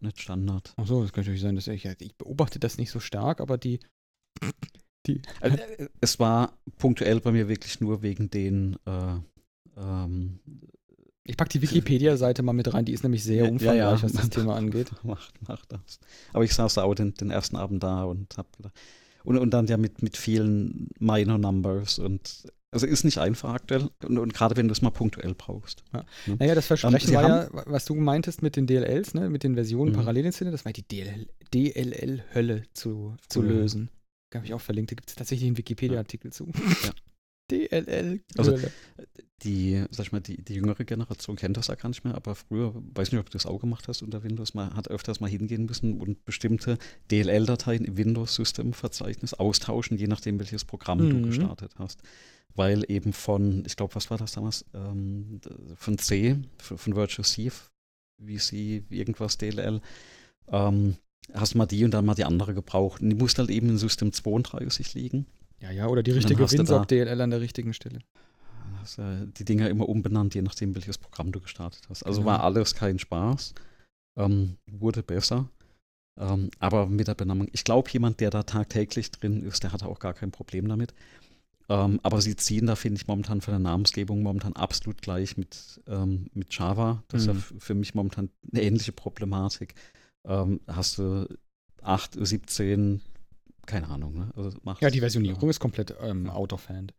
.NET 0.00 0.20
Standard. 0.20 0.74
Achso, 0.76 1.02
das 1.02 1.12
kann 1.12 1.22
natürlich 1.22 1.40
sein, 1.40 1.54
dass 1.54 1.68
ich, 1.68 1.84
ich 1.84 2.16
beobachte 2.16 2.58
das 2.58 2.76
nicht 2.76 2.90
so 2.90 3.00
stark, 3.00 3.40
aber 3.40 3.56
die, 3.56 3.80
die 5.06 5.22
Also, 5.40 5.56
es 6.00 6.18
war 6.18 6.58
punktuell 6.78 7.20
bei 7.20 7.32
mir 7.32 7.48
wirklich 7.48 7.80
nur 7.80 8.02
wegen 8.02 8.30
den 8.30 8.76
äh, 8.86 9.16
ähm, 9.76 10.40
Ich 11.24 11.36
packe 11.36 11.50
die 11.50 11.62
Wikipedia-Seite 11.62 12.42
mal 12.42 12.52
mit 12.52 12.72
rein, 12.72 12.84
die 12.84 12.92
ist 12.92 13.02
nämlich 13.02 13.22
sehr 13.22 13.50
umfangreich, 13.50 13.78
ja, 13.78 13.94
ja. 13.94 14.02
was 14.02 14.12
das 14.12 14.30
Thema 14.30 14.56
angeht. 14.56 14.90
Macht, 15.04 15.40
macht 15.48 15.72
das. 15.72 16.00
Aber 16.32 16.44
ich 16.44 16.54
saß 16.54 16.78
auch 16.78 16.94
den, 16.94 17.14
den 17.14 17.30
ersten 17.30 17.56
Abend 17.56 17.82
da 17.82 18.04
und 18.04 18.36
hab 18.36 18.56
gedacht. 18.56 18.74
Und, 19.22 19.38
und 19.38 19.50
dann 19.50 19.66
ja 19.66 19.76
mit, 19.76 20.02
mit 20.02 20.16
vielen 20.16 20.88
Minor 20.98 21.38
Numbers 21.38 21.98
und 21.98 22.46
also 22.72 22.86
ist 22.86 23.04
nicht 23.04 23.18
einfach 23.18 23.52
aktuell 23.54 23.90
und, 24.04 24.18
und 24.18 24.32
gerade 24.34 24.56
wenn 24.56 24.68
du 24.68 24.72
es 24.72 24.82
mal 24.82 24.90
punktuell 24.90 25.34
brauchst. 25.34 25.82
Naja, 26.26 26.54
das 26.54 26.66
Versprechen 26.66 27.08
Sie 27.08 27.14
war 27.14 27.28
ja, 27.28 27.48
was 27.66 27.84
du 27.84 27.94
meintest 27.94 28.42
mit 28.42 28.56
den 28.56 28.66
DLLs, 28.66 29.14
ne, 29.14 29.28
mit 29.28 29.42
den 29.42 29.54
Versionen 29.54 29.92
Mhm. 29.92 29.96
parallel 29.96 30.26
installiert, 30.26 30.54
das 30.54 30.64
war 30.64 30.72
die 30.72 30.86
DLL 30.86 31.26
DLL-Hölle 31.52 32.62
zu, 32.74 33.16
zu 33.28 33.40
Früher. 33.40 33.48
lösen. 33.50 33.90
Habe 34.34 34.46
ich 34.46 34.54
auch 34.54 34.60
verlinkt, 34.60 34.92
da 34.92 34.94
gibt 34.94 35.08
es 35.10 35.16
tatsächlich 35.16 35.48
einen 35.48 35.58
Wikipedia-Artikel 35.58 36.32
zu. 36.32 36.46
Ja. 36.84 36.90
DLL-Hölle. 37.50 38.20
Also, 38.38 38.56
Die, 39.42 39.82
sag 39.90 40.06
ich 40.06 40.12
mal, 40.12 40.20
die, 40.20 40.36
die 40.44 40.54
jüngere 40.54 40.84
Generation 40.84 41.34
kennt 41.34 41.56
das 41.56 41.66
ja 41.68 41.74
gar 41.74 41.88
nicht 41.88 42.04
mehr, 42.04 42.14
aber 42.14 42.34
früher, 42.34 42.74
weiß 42.94 43.10
nicht, 43.10 43.18
ob 43.20 43.26
du 43.26 43.32
das 43.32 43.46
auch 43.46 43.58
gemacht 43.58 43.88
hast 43.88 44.02
unter 44.02 44.22
Windows, 44.22 44.54
man 44.54 44.74
hat 44.74 44.86
öfters 44.88 45.18
mal 45.20 45.28
hingehen 45.30 45.64
müssen 45.64 45.98
und 46.00 46.24
bestimmte 46.26 46.78
DLL-Dateien 47.10 47.84
im 47.86 47.96
Windows-System-Verzeichnis 47.96 49.34
austauschen, 49.34 49.96
je 49.98 50.06
nachdem, 50.06 50.38
welches 50.38 50.64
Programm 50.64 50.98
du 50.98 51.16
Mhm. 51.16 51.22
gestartet 51.24 51.72
hast. 51.78 52.02
Weil 52.56 52.84
eben 52.88 53.12
von, 53.12 53.64
ich 53.66 53.76
glaube, 53.76 53.94
was 53.94 54.10
war 54.10 54.18
das 54.18 54.32
damals? 54.32 54.64
Ähm, 54.74 55.40
von 55.76 55.98
C, 55.98 56.36
von, 56.58 56.78
von 56.78 56.96
Virtual 56.96 57.24
C, 57.24 57.50
VC, 58.20 58.82
irgendwas 58.90 59.38
DLL, 59.38 59.80
ähm, 60.48 60.96
hast 61.32 61.54
mal 61.54 61.66
die 61.66 61.84
und 61.84 61.92
dann 61.92 62.04
mal 62.04 62.14
die 62.14 62.24
andere 62.24 62.54
gebraucht. 62.54 63.00
Und 63.02 63.10
die 63.10 63.16
musste 63.16 63.42
halt 63.42 63.50
eben 63.50 63.68
in 63.68 63.78
System 63.78 64.12
32 64.12 64.94
liegen. 64.94 65.26
ja, 65.60 65.70
ja, 65.70 65.86
oder 65.86 66.02
die 66.02 66.10
richtige 66.12 66.50
WinSock-DLL 66.50 67.20
an 67.20 67.30
der 67.30 67.40
richtigen 67.40 67.72
Stelle. 67.72 68.00
hast 68.78 68.98
äh, 68.98 69.26
die 69.26 69.44
Dinger 69.44 69.68
immer 69.68 69.88
umbenannt, 69.88 70.34
je 70.34 70.42
nachdem, 70.42 70.74
welches 70.74 70.98
Programm 70.98 71.32
du 71.32 71.40
gestartet 71.40 71.82
hast. 71.88 72.02
Also 72.04 72.20
Genau. 72.22 72.32
war 72.32 72.42
alles 72.44 72.74
kein 72.74 72.98
Spaß. 72.98 73.54
Ähm, 74.18 74.56
wurde 74.70 75.02
besser. 75.02 75.48
Ähm, 76.18 76.50
aber 76.58 76.86
mit 76.86 77.08
der 77.08 77.14
Benennung, 77.14 77.48
ich 77.52 77.64
glaube, 77.64 77.88
jemand, 77.90 78.20
der 78.20 78.30
da 78.30 78.42
tagtäglich 78.42 79.10
drin 79.10 79.42
ist, 79.42 79.62
der 79.62 79.72
hat 79.72 79.82
auch 79.82 79.98
gar 80.00 80.14
kein 80.14 80.30
Problem 80.32 80.68
damit. 80.68 80.92
Ähm, 81.70 82.00
aber 82.02 82.20
sie 82.20 82.34
ziehen 82.34 82.66
da, 82.66 82.74
finde 82.74 83.00
ich, 83.00 83.06
momentan 83.06 83.40
von 83.40 83.52
der 83.52 83.60
Namensgebung 83.60 84.24
momentan 84.24 84.54
absolut 84.54 85.02
gleich 85.02 85.36
mit, 85.36 85.80
ähm, 85.86 86.26
mit 86.34 86.52
Java. 86.52 87.04
Das 87.06 87.26
mhm. 87.26 87.30
ist 87.30 87.36
ja 87.36 87.58
für 87.60 87.74
mich 87.74 87.94
momentan 87.94 88.28
eine 88.50 88.62
ähnliche 88.62 88.90
Problematik. 88.90 89.74
Ähm, 90.24 90.60
hast 90.66 90.98
du 90.98 91.28
8, 91.82 92.18
17, 92.20 93.00
keine 93.66 93.86
Ahnung. 93.86 94.18
Ne? 94.18 94.30
Also 94.34 94.58
ja, 94.80 94.90
die 94.90 94.98
Versionierung 94.98 95.48
äh, 95.48 95.50
ist 95.50 95.60
komplett 95.60 95.94
ähm, 96.02 96.28
out 96.28 96.52
of 96.52 96.68
hand. 96.68 96.92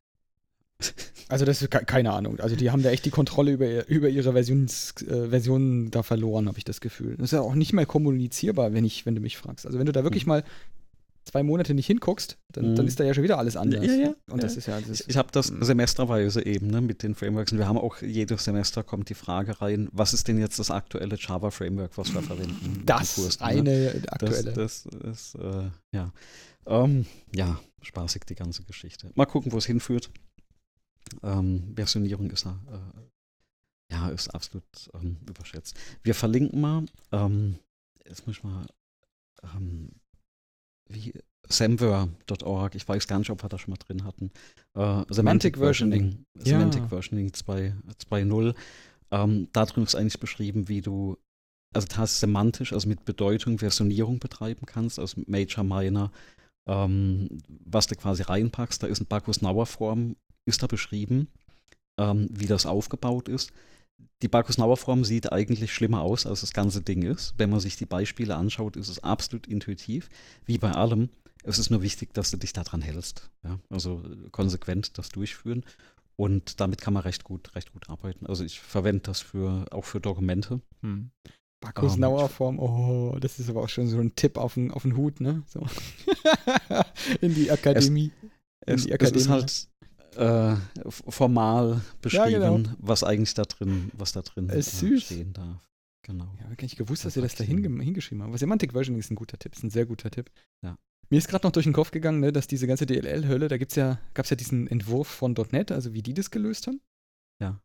Also 1.27 1.45
das 1.45 1.61
ist 1.61 1.71
keine 1.71 2.11
Ahnung. 2.11 2.41
Also 2.41 2.57
die 2.57 2.71
haben 2.71 2.83
da 2.83 2.89
echt 2.89 3.05
die 3.05 3.09
Kontrolle 3.09 3.53
über, 3.53 3.87
über 3.87 4.09
ihre 4.09 4.33
Versions, 4.33 4.93
äh, 5.03 5.29
Versionen 5.29 5.89
da 5.89 6.03
verloren, 6.03 6.49
habe 6.49 6.57
ich 6.57 6.65
das 6.65 6.81
Gefühl. 6.81 7.15
Das 7.15 7.27
ist 7.27 7.31
ja 7.31 7.39
auch 7.39 7.55
nicht 7.55 7.71
mehr 7.71 7.85
kommunizierbar, 7.85 8.73
wenn 8.73 8.83
ich, 8.83 9.05
wenn 9.05 9.15
du 9.15 9.21
mich 9.21 9.37
fragst. 9.37 9.65
Also 9.65 9.79
wenn 9.79 9.85
du 9.85 9.93
da 9.93 10.03
wirklich 10.03 10.25
mhm. 10.25 10.29
mal 10.29 10.43
zwei 11.23 11.43
Monate 11.43 11.73
nicht 11.73 11.87
hinguckst, 11.87 12.37
dann, 12.51 12.71
mhm. 12.71 12.75
dann 12.75 12.87
ist 12.87 12.99
da 12.99 13.03
ja 13.03 13.13
schon 13.13 13.23
wieder 13.23 13.37
alles 13.37 13.55
anders. 13.55 13.85
Ja, 13.85 13.93
ja. 13.93 14.15
Und 14.29 14.43
das 14.43 14.57
ist 14.57 14.67
ja. 14.67 14.79
Das 14.81 15.03
ich 15.07 15.17
habe 15.17 15.29
das 15.31 15.47
semesterweise 15.47 16.45
eben 16.45 16.67
ne, 16.67 16.81
mit 16.81 17.03
den 17.03 17.15
Frameworks. 17.15 17.51
Und 17.51 17.57
wir 17.57 17.67
haben 17.67 17.77
auch 17.77 18.01
jedes 18.01 18.43
Semester 18.43 18.83
kommt 18.83 19.09
die 19.09 19.13
Frage 19.13 19.61
rein, 19.61 19.89
was 19.91 20.13
ist 20.13 20.27
denn 20.27 20.39
jetzt 20.39 20.59
das 20.59 20.71
aktuelle 20.71 21.15
Java-Framework, 21.17 21.97
was 21.97 22.13
wir 22.13 22.21
verwenden? 22.21 22.83
Das 22.85 23.15
Kurs, 23.15 23.39
ne? 23.39 23.45
eine 23.45 24.03
aktuelle. 24.07 24.53
Das, 24.53 24.83
das 24.83 25.33
ist, 25.35 25.35
äh, 25.35 25.69
ja. 25.93 26.11
Ähm, 26.65 27.05
ja, 27.35 27.59
spaßig 27.81 28.23
die 28.25 28.35
ganze 28.35 28.63
Geschichte. 28.63 29.11
Mal 29.15 29.25
gucken, 29.25 29.51
wo 29.51 29.57
es 29.57 29.65
hinführt. 29.65 30.11
Ähm, 31.23 31.73
Versionierung 31.75 32.29
ist 32.29 32.45
äh, 32.45 32.49
ja 33.91 34.09
ist 34.09 34.29
absolut 34.29 34.63
ähm, 34.93 35.17
überschätzt. 35.27 35.75
Wir 36.03 36.15
verlinken 36.15 36.61
mal, 36.61 36.85
ähm, 37.11 37.59
jetzt 38.07 38.25
muss 38.27 38.37
ich 38.37 38.43
mal, 38.43 38.65
ähm, 39.55 39.89
wie 40.93 41.13
Semver.org, 41.47 42.75
ich 42.75 42.87
weiß 42.87 43.07
gar 43.07 43.19
nicht, 43.19 43.29
ob 43.29 43.43
wir 43.43 43.49
das 43.49 43.61
schon 43.61 43.71
mal 43.71 43.77
drin 43.77 44.03
hatten. 44.03 44.31
Äh, 44.73 45.03
Semantic, 45.09 45.57
Versioning. 45.57 46.25
Semantic 46.35 46.83
ja. 46.83 46.87
Versioning 46.87 47.29
2.0. 47.29 48.55
Ähm, 49.11 49.47
da 49.51 49.65
drin 49.65 49.83
ist 49.83 49.95
eigentlich 49.95 50.19
beschrieben, 50.19 50.67
wie 50.69 50.81
du 50.81 51.17
also 51.73 51.87
das 51.95 52.19
semantisch, 52.19 52.73
also 52.73 52.87
mit 52.87 53.05
Bedeutung 53.05 53.59
Versionierung 53.59 54.19
betreiben 54.19 54.65
kannst, 54.65 54.99
also 54.99 55.21
Major, 55.25 55.63
Minor, 55.63 56.11
ähm, 56.67 57.29
was 57.47 57.87
du 57.87 57.95
quasi 57.95 58.23
reinpackst. 58.23 58.83
Da 58.83 58.87
ist 58.87 59.01
ein 59.01 59.07
Bacchus-Nauer-Form, 59.07 60.15
ist 60.45 60.63
da 60.63 60.67
beschrieben, 60.67 61.27
ähm, 61.97 62.27
wie 62.31 62.47
das 62.47 62.65
aufgebaut 62.65 63.29
ist. 63.29 63.51
Die 64.21 64.27
Bacchus-Nauer-Form 64.27 65.03
sieht 65.03 65.31
eigentlich 65.31 65.73
schlimmer 65.73 66.01
aus, 66.01 66.25
als 66.25 66.41
das 66.41 66.53
ganze 66.53 66.81
Ding 66.81 67.01
ist. 67.03 67.33
Wenn 67.37 67.49
man 67.49 67.59
sich 67.59 67.75
die 67.75 67.85
Beispiele 67.85 68.35
anschaut, 68.35 68.75
ist 68.75 68.89
es 68.89 69.03
absolut 69.03 69.47
intuitiv, 69.47 70.09
wie 70.45 70.57
bei 70.57 70.71
allem. 70.71 71.09
Es 71.43 71.57
ist 71.57 71.71
nur 71.71 71.81
wichtig, 71.81 72.13
dass 72.13 72.29
du 72.29 72.37
dich 72.37 72.53
daran 72.53 72.81
hältst. 72.81 73.31
Ja? 73.43 73.59
Also 73.69 74.03
konsequent 74.31 74.97
das 74.97 75.09
durchführen. 75.09 75.63
Und 76.15 76.59
damit 76.59 76.81
kann 76.81 76.93
man 76.93 77.03
recht 77.03 77.23
gut, 77.23 77.55
recht 77.55 77.73
gut 77.73 77.89
arbeiten. 77.89 78.27
Also 78.27 78.43
ich 78.43 78.59
verwende 78.59 79.01
das 79.01 79.21
für, 79.21 79.65
auch 79.71 79.85
für 79.85 79.99
Dokumente. 79.99 80.61
Hm. 80.81 81.09
Bacchus-Nauer 81.61 82.29
Form, 82.29 82.59
oh, 82.59 83.17
das 83.19 83.39
ist 83.39 83.49
aber 83.49 83.61
auch 83.61 83.69
schon 83.69 83.87
so 83.87 83.99
ein 83.99 84.15
Tipp 84.15 84.37
auf 84.37 84.55
den, 84.55 84.71
auf 84.71 84.81
den 84.81 84.97
Hut, 84.97 85.21
ne? 85.21 85.43
So. 85.47 85.65
In 87.21 87.33
die 87.35 87.51
Akademie. 87.51 88.11
Es, 88.61 88.85
die 88.85 88.93
Akademie. 88.93 89.17
es 89.17 89.23
ist 89.23 89.29
halt 89.29 89.70
äh, 90.15 90.55
formal 90.89 91.81
beschrieben, 92.01 92.41
ja, 92.41 92.49
genau. 92.55 92.69
was 92.79 93.03
eigentlich 93.03 93.33
da 93.33 93.43
drin, 93.43 93.91
was 93.93 94.11
da 94.11 94.21
drin 94.21 94.49
äh, 94.49 94.61
stehen 94.61 95.33
darf. 95.33 95.61
Genau. 96.03 96.33
Ja, 96.39 96.45
gar 96.45 96.63
nicht 96.63 96.77
gewusst, 96.77 97.05
dass 97.05 97.15
ihr 97.15 97.21
das 97.21 97.35
da 97.35 97.43
hingeschrieben 97.43 98.23
habt. 98.23 98.39
Semantic 98.39 98.71
Version 98.71 98.97
ist 98.97 99.11
ein 99.11 99.15
guter 99.15 99.37
Tipp, 99.37 99.53
ist 99.53 99.63
ein 99.63 99.69
sehr 99.69 99.85
guter 99.85 100.09
Tipp. 100.09 100.31
Ja. 100.63 100.77
Mir 101.09 101.17
ist 101.17 101.27
gerade 101.27 101.45
noch 101.45 101.51
durch 101.51 101.65
den 101.65 101.73
Kopf 101.73 101.91
gegangen, 101.91 102.21
ne, 102.21 102.31
dass 102.31 102.47
diese 102.47 102.67
ganze 102.67 102.85
DLL-Hölle, 102.85 103.49
da 103.49 103.57
gibt's 103.57 103.75
ja, 103.75 103.99
gab 104.13 104.23
es 104.23 104.29
ja 104.29 104.35
diesen 104.35 104.67
Entwurf 104.67 105.07
von 105.07 105.35
.NET, 105.51 105.71
also 105.71 105.93
wie 105.93 106.01
die 106.01 106.13
das 106.13 106.31
gelöst 106.31 106.67
haben. 106.67 106.81
Ja. 107.41 107.59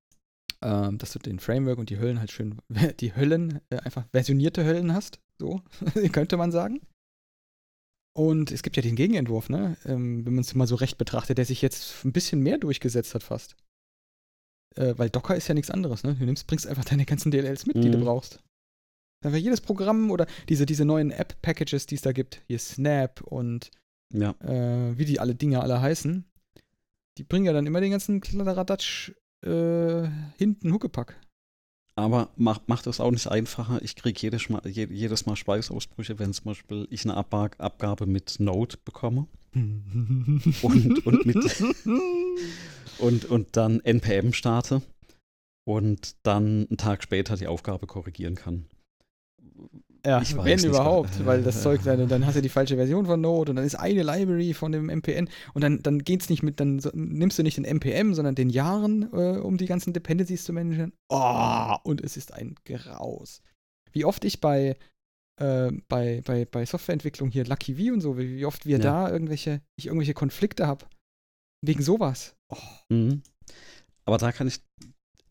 Ähm, 0.63 0.99
dass 0.99 1.13
du 1.13 1.19
den 1.19 1.39
Framework 1.39 1.79
und 1.79 1.91
die 1.91 1.99
Höllen 1.99 2.19
halt 2.19 2.33
schön, 2.33 2.61
die 3.01 3.15
Höllen, 3.15 3.61
äh, 3.71 3.77
einfach 3.79 4.05
versionierte 4.11 4.65
Höllen 4.65 4.93
hast, 4.93 5.21
so, 5.39 5.63
könnte 6.13 6.37
man 6.37 6.51
sagen. 6.51 6.81
Und 8.17 8.51
es 8.51 8.63
gibt 8.63 8.77
ja 8.77 8.83
den 8.83 8.97
Gegenentwurf, 8.97 9.51
ne? 9.51 9.77
Ähm, 9.85 10.25
wenn 10.25 10.33
man 10.33 10.41
es 10.43 10.55
mal 10.55 10.67
so 10.67 10.77
recht 10.77 10.97
betrachtet, 10.97 11.37
der 11.37 11.45
sich 11.45 11.61
jetzt 11.61 12.03
ein 12.03 12.13
bisschen 12.13 12.41
mehr 12.41 12.57
durchgesetzt 12.57 13.15
hat 13.15 13.23
fast. 13.23 13.57
Äh, 14.75 14.95
weil 14.97 15.11
Docker 15.11 15.37
ist 15.37 15.49
ja 15.49 15.55
nichts 15.55 15.71
anderes, 15.71 16.03
ne? 16.03 16.15
Du 16.15 16.25
nimmst, 16.25 16.47
bringst 16.47 16.67
einfach 16.67 16.87
deine 16.87 17.05
ganzen 17.05 17.31
DLLs 17.31 17.67
mit, 17.67 17.77
mhm. 17.77 17.83
die 17.83 17.91
du 17.91 17.99
mhm. 17.99 18.05
brauchst. 18.05 18.43
Einfach 19.23 19.39
jedes 19.39 19.61
Programm 19.61 20.11
oder 20.11 20.27
diese, 20.49 20.65
diese 20.65 20.87
neuen 20.87 21.11
App-Packages, 21.11 21.85
die 21.85 21.97
es 21.97 22.01
da 22.01 22.13
gibt, 22.13 22.41
hier 22.47 22.59
Snap 22.59 23.21
und 23.21 23.71
ja. 24.15 24.31
äh, 24.41 24.97
wie 24.97 25.05
die 25.05 25.21
alle 25.21 25.35
Dinge 25.35 25.61
alle 25.61 25.83
heißen, 25.83 26.25
die 27.19 27.23
bringen 27.23 27.45
ja 27.45 27.53
dann 27.53 27.67
immer 27.67 27.83
den 27.83 27.91
ganzen 27.91 28.23
Kladderadatsch 28.23 29.13
äh, 29.45 30.09
hinten 30.39 30.73
Huckepack. 30.73 31.21
Aber 31.99 32.29
macht, 32.37 32.69
macht 32.69 32.87
es 32.87 33.01
auch 33.01 33.11
nicht 33.11 33.27
einfacher. 33.27 33.81
Ich 33.83 33.97
kriege 33.97 34.21
jedes 34.21 34.51
Mal, 34.51 34.61
jedes 34.67 35.25
Mal 35.25 35.35
Schweißausbrüche, 35.35 36.19
wenn 36.19 36.35
zum 36.35 36.45
Beispiel 36.45 36.87
ich 36.91 37.05
eine 37.05 37.17
Ab 37.17 37.35
Abgabe 37.35 38.07
mit 38.07 38.37
Node 38.39 38.77
bekomme. 38.85 39.27
und, 39.55 41.07
und, 41.07 41.25
mit, 41.25 41.65
und, 42.99 43.25
und 43.25 43.57
dann 43.57 43.81
NPM 43.81 44.35
starte 44.35 44.83
und 45.65 46.15
dann 46.25 46.67
einen 46.69 46.77
Tag 46.77 47.03
später 47.03 47.37
die 47.37 47.47
Aufgabe 47.47 47.87
korrigieren 47.87 48.35
kann. 48.35 48.67
Ja, 50.07 50.23
ich 50.23 50.37
wenn 50.37 50.65
überhaupt, 50.65 51.27
weil 51.27 51.43
das 51.43 51.63
Zeug, 51.65 51.83
dann, 51.83 52.07
dann 52.07 52.25
hast 52.25 52.37
du 52.37 52.43
die 52.43 52.49
falsche 52.49 52.77
Version 52.77 53.07
von 53.07 53.21
Node 53.21 53.51
und 53.51 53.57
dann 53.57 53.65
ist 53.65 53.75
eine 53.75 54.05
Library 54.05 54.55
von 54.55 54.71
dem 54.71 54.87
MPN 54.87 55.29
und 55.53 55.65
dann, 55.65 55.83
dann 55.83 55.99
geht's 55.99 56.31
nicht 56.31 56.45
mit, 56.45 56.61
dann 56.61 56.81
nimmst 56.95 57.39
du 57.39 57.43
nicht 57.43 57.57
den 57.57 57.65
NPM, 57.65 58.15
sondern 58.15 58.37
den 58.37 58.49
Jahren, 58.49 59.13
äh, 59.13 59.39
um 59.39 59.57
die 59.57 59.67
ganzen 59.67 59.93
Dependencies 59.93 60.45
zu 60.45 60.53
managen. 60.53 60.93
Oh, 61.09 61.75
und 61.83 62.03
es 62.03 62.17
ist 62.17 62.33
ein 62.33 62.55
Graus. 62.65 63.43
Wie 63.93 64.05
oft 64.05 64.25
ich 64.25 64.41
bei, 64.41 64.77
äh, 65.41 65.73
bei, 65.89 66.23
bei, 66.25 66.45
bei 66.45 66.65
Softwareentwicklung 66.65 67.31
hier 67.31 67.45
Lucky 67.45 67.75
V 67.75 67.93
und 67.93 68.01
so, 68.01 68.17
wie, 68.17 68.37
wie 68.37 68.47
oft 68.47 68.65
wir 68.65 68.79
ja. 68.79 68.83
da 68.83 69.11
irgendwelche, 69.11 69.61
ich 69.77 69.87
irgendwelche 69.87 70.15
Konflikte 70.15 70.69
habe. 70.69 70.87
Wegen 71.67 71.83
sowas. 71.83 72.37
Oh. 72.49 72.57
Mhm. 72.91 73.23
Aber 74.05 74.19
da 74.19 74.31
kann 74.31 74.47
ich 74.47 74.61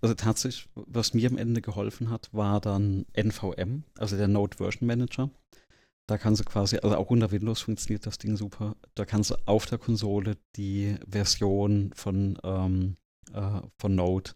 also 0.05 0.13
tatsächlich, 0.13 0.69
was 0.75 1.15
mir 1.15 1.29
am 1.29 1.37
Ende 1.37 1.61
geholfen 1.61 2.11
hat, 2.11 2.29
war 2.31 2.61
dann 2.61 3.07
NVM, 3.13 3.83
also 3.97 4.15
der 4.15 4.27
Node 4.27 4.57
Version 4.57 4.85
Manager. 4.85 5.31
Da 6.07 6.19
kannst 6.19 6.41
du 6.41 6.45
quasi, 6.45 6.77
also 6.77 6.95
auch 6.95 7.09
unter 7.09 7.31
Windows 7.31 7.61
funktioniert 7.61 8.05
das 8.05 8.19
Ding 8.19 8.37
super. 8.37 8.75
Da 8.93 9.05
kannst 9.05 9.31
du 9.31 9.35
auf 9.47 9.65
der 9.65 9.79
Konsole 9.79 10.37
die 10.55 10.95
Version 11.09 11.91
von, 11.95 12.37
ähm, 12.43 12.97
äh, 13.33 13.61
von 13.79 13.95
Node 13.95 14.31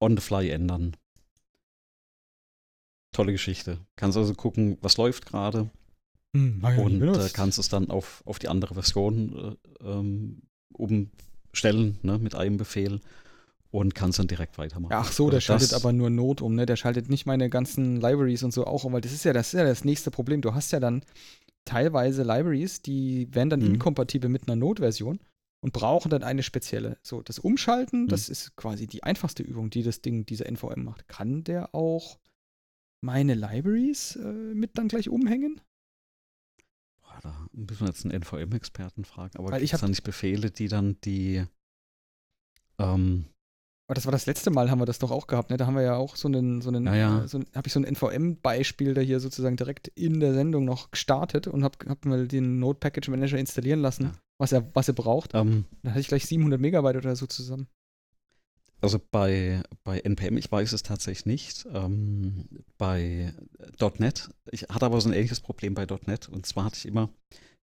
on 0.00 0.16
the 0.16 0.22
fly 0.22 0.48
ändern. 0.48 0.96
Tolle 3.12 3.32
Geschichte. 3.32 3.78
Kannst 3.96 4.16
also 4.16 4.32
gucken, 4.32 4.78
was 4.80 4.96
läuft 4.96 5.26
gerade. 5.26 5.68
Hm, 6.34 6.64
und 6.78 7.02
äh, 7.02 7.28
kannst 7.34 7.58
es 7.58 7.68
dann 7.68 7.90
auf, 7.90 8.22
auf 8.24 8.38
die 8.38 8.48
andere 8.48 8.72
Version 8.72 9.58
äh, 9.82 9.86
ähm, 9.86 10.42
umstellen, 10.72 11.98
ne, 12.02 12.18
mit 12.18 12.34
einem 12.34 12.56
Befehl 12.56 13.00
und 13.74 13.96
kannst 13.96 14.20
dann 14.20 14.28
direkt 14.28 14.56
weitermachen. 14.56 14.92
Ach 14.94 15.10
so, 15.10 15.30
der 15.30 15.38
das 15.38 15.44
schaltet 15.44 15.74
aber 15.74 15.92
nur 15.92 16.08
Not 16.08 16.40
um, 16.40 16.54
ne? 16.54 16.64
Der 16.64 16.76
schaltet 16.76 17.10
nicht 17.10 17.26
meine 17.26 17.50
ganzen 17.50 18.00
Libraries 18.00 18.44
und 18.44 18.52
so 18.52 18.68
auch 18.68 18.84
um, 18.84 18.92
weil 18.92 19.00
das 19.00 19.12
ist 19.12 19.24
ja 19.24 19.32
das, 19.32 19.48
ist 19.48 19.58
ja 19.58 19.64
das 19.64 19.84
nächste 19.84 20.12
Problem. 20.12 20.42
Du 20.42 20.54
hast 20.54 20.70
ja 20.70 20.78
dann 20.78 21.02
teilweise 21.64 22.22
Libraries, 22.22 22.82
die 22.82 23.26
werden 23.34 23.50
dann 23.50 23.60
mhm. 23.60 23.74
inkompatibel 23.74 24.30
mit 24.30 24.46
einer 24.46 24.54
Node-Version 24.54 25.18
und 25.60 25.72
brauchen 25.72 26.08
dann 26.08 26.22
eine 26.22 26.44
spezielle. 26.44 26.98
So, 27.02 27.20
das 27.22 27.40
Umschalten, 27.40 28.02
mhm. 28.02 28.08
das 28.08 28.28
ist 28.28 28.54
quasi 28.54 28.86
die 28.86 29.02
einfachste 29.02 29.42
Übung, 29.42 29.70
die 29.70 29.82
das 29.82 30.02
Ding, 30.02 30.24
diese 30.24 30.44
NVM 30.44 30.84
macht. 30.84 31.08
Kann 31.08 31.42
der 31.42 31.74
auch 31.74 32.20
meine 33.00 33.34
Libraries 33.34 34.14
äh, 34.14 34.54
mit 34.54 34.78
dann 34.78 34.86
gleich 34.86 35.08
umhängen? 35.08 35.60
Boah, 37.00 37.18
da 37.22 37.46
müssen 37.50 37.80
wir 37.80 37.88
jetzt 37.88 38.04
einen 38.04 38.22
NVM-Experten 38.22 39.04
fragen. 39.04 39.36
Aber 39.36 39.58
gibt 39.58 39.72
es 39.72 39.80
da 39.80 39.88
nicht 39.88 40.04
Befehle, 40.04 40.52
die 40.52 40.68
dann 40.68 40.96
die 41.00 41.44
ähm, 42.78 43.24
aber 43.86 43.94
das 43.94 44.06
war 44.06 44.12
das 44.12 44.24
letzte 44.24 44.50
Mal, 44.50 44.70
haben 44.70 44.80
wir 44.80 44.86
das 44.86 44.98
doch 44.98 45.10
auch 45.10 45.26
gehabt, 45.26 45.50
ne? 45.50 45.58
Da 45.58 45.66
haben 45.66 45.76
wir 45.76 45.82
ja 45.82 45.96
auch 45.96 46.16
so 46.16 46.26
einen, 46.26 46.62
so 46.62 46.70
einen, 46.70 46.86
ja, 46.86 46.94
ja. 46.94 47.28
So 47.28 47.40
habe 47.54 47.66
ich 47.66 47.72
so 47.72 47.80
ein 47.80 47.84
NVM-Beispiel 47.84 48.94
da 48.94 49.02
hier 49.02 49.20
sozusagen 49.20 49.56
direkt 49.56 49.88
in 49.88 50.20
der 50.20 50.32
Sendung 50.32 50.64
noch 50.64 50.90
gestartet 50.90 51.48
und 51.48 51.64
habe 51.64 51.76
hab 51.88 52.04
mal 52.06 52.26
den 52.26 52.58
Node 52.58 52.78
Package 52.78 53.08
Manager 53.10 53.38
installieren 53.38 53.80
lassen, 53.80 54.04
ja. 54.04 54.12
was 54.38 54.52
er, 54.52 54.74
was 54.74 54.88
er 54.88 54.94
braucht. 54.94 55.34
Um, 55.34 55.40
ähm. 55.40 55.64
Dann 55.82 55.92
hatte 55.92 56.00
ich 56.00 56.08
gleich 56.08 56.24
700 56.24 56.58
Megabyte 56.58 56.96
oder 56.96 57.14
so 57.14 57.26
zusammen. 57.26 57.68
Also 58.80 59.00
bei, 59.10 59.62
bei 59.82 60.00
NPM, 60.00 60.38
ich 60.38 60.50
weiß 60.50 60.72
es 60.72 60.82
tatsächlich 60.82 61.26
nicht. 61.26 61.66
Ähm, 61.72 62.48
bei 62.78 63.34
.NET, 63.98 64.30
ich 64.50 64.62
hatte 64.62 64.86
aber 64.86 65.00
so 65.00 65.10
ein 65.10 65.14
ähnliches 65.14 65.40
Problem 65.40 65.74
bei 65.74 65.86
.NET 66.06 66.28
und 66.30 66.46
zwar 66.46 66.66
hatte 66.66 66.76
ich 66.76 66.86
immer 66.86 67.10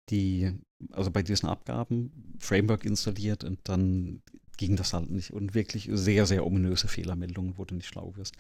die, 0.10 0.52
also 0.92 1.12
bei 1.12 1.24
diesen 1.24 1.50
Abgaben, 1.50 2.36
Framework 2.40 2.86
installiert 2.86 3.44
und 3.44 3.60
dann 3.64 4.22
ging 4.64 4.78
das 4.78 4.94
halt 4.94 5.10
nicht. 5.10 5.34
Und 5.34 5.54
wirklich 5.54 5.90
sehr, 5.92 6.26
sehr 6.26 6.46
ominöse 6.46 6.88
Fehlermeldungen, 6.88 7.58
wo 7.58 7.66
du 7.66 7.76
nicht 7.76 7.88
schlau 7.88 8.14
wirst. 8.16 8.36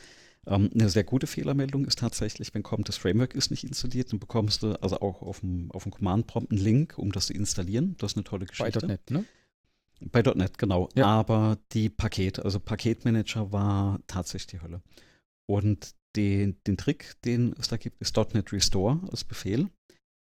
Ähm, 0.47 0.69
eine 0.73 0.89
sehr 0.89 1.03
gute 1.03 1.27
Fehlermeldung 1.27 1.83
ist 1.83 1.99
tatsächlich, 1.99 2.53
wenn 2.53 2.63
kommt, 2.63 2.87
das 2.87 2.95
Framework 2.95 3.35
ist 3.35 3.51
nicht 3.51 3.65
installiert, 3.65 4.11
dann 4.11 4.19
bekommst 4.19 4.63
du 4.63 4.73
also 4.81 4.99
auch 5.01 5.21
auf 5.21 5.41
dem, 5.41 5.69
auf 5.71 5.83
dem 5.83 5.91
Command-Prompt 5.91 6.51
einen 6.51 6.61
Link, 6.61 6.97
um 6.97 7.11
das 7.11 7.27
zu 7.27 7.33
installieren. 7.33 7.95
Das 7.97 8.13
ist 8.13 8.17
eine 8.17 8.23
tolle 8.23 8.45
Geschichte. 8.45 8.79
Bei 8.79 8.87
.NET, 8.87 9.11
ne? 9.11 9.25
Bei 9.99 10.21
.NET, 10.21 10.57
genau. 10.57 10.87
Ja. 10.95 11.07
Aber 11.07 11.57
die 11.73 11.89
Paket, 11.89 12.39
also 12.39 12.59
Paketmanager 12.59 13.51
war 13.51 13.99
tatsächlich 14.07 14.47
die 14.47 14.61
Hölle. 14.61 14.81
Und 15.45 15.93
den, 16.15 16.55
den 16.67 16.77
Trick, 16.77 17.15
den 17.25 17.53
es 17.59 17.67
da 17.67 17.75
gibt, 17.75 18.01
ist 18.01 18.15
.NET 18.15 18.53
Restore 18.53 19.01
als 19.11 19.25
Befehl, 19.25 19.69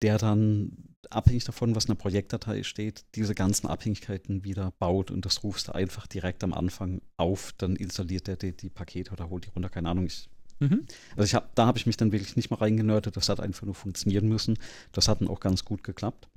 der 0.02 0.18
dann 0.18 0.95
abhängig 1.10 1.44
davon, 1.44 1.74
was 1.74 1.84
in 1.84 1.94
der 1.94 2.00
Projektdatei 2.00 2.62
steht, 2.62 3.04
diese 3.14 3.34
ganzen 3.34 3.66
Abhängigkeiten 3.66 4.44
wieder 4.44 4.72
baut 4.78 5.10
und 5.10 5.24
das 5.24 5.42
rufst 5.42 5.68
du 5.68 5.72
einfach 5.74 6.06
direkt 6.06 6.44
am 6.44 6.52
Anfang 6.52 7.00
auf, 7.16 7.52
dann 7.58 7.76
installiert 7.76 8.28
er 8.28 8.36
die, 8.36 8.56
die 8.56 8.70
Pakete 8.70 9.12
oder 9.12 9.30
holt 9.30 9.46
die 9.46 9.50
runter, 9.50 9.68
keine 9.68 9.90
Ahnung. 9.90 10.06
Ich, 10.06 10.28
Mhm. 10.58 10.86
also 11.16 11.24
ich 11.24 11.34
hab, 11.34 11.54
da 11.54 11.66
habe 11.66 11.78
ich 11.78 11.84
mich 11.84 11.98
dann 11.98 12.12
wirklich 12.12 12.34
nicht 12.36 12.50
mal 12.50 12.56
reingenördet, 12.56 13.16
das 13.16 13.28
hat 13.28 13.40
einfach 13.40 13.66
nur 13.66 13.74
funktionieren 13.74 14.26
müssen. 14.28 14.58
Das 14.92 15.06
hat 15.06 15.20
dann 15.20 15.28
auch 15.28 15.40
ganz 15.40 15.64
gut 15.64 15.82
geklappt. 15.84 16.28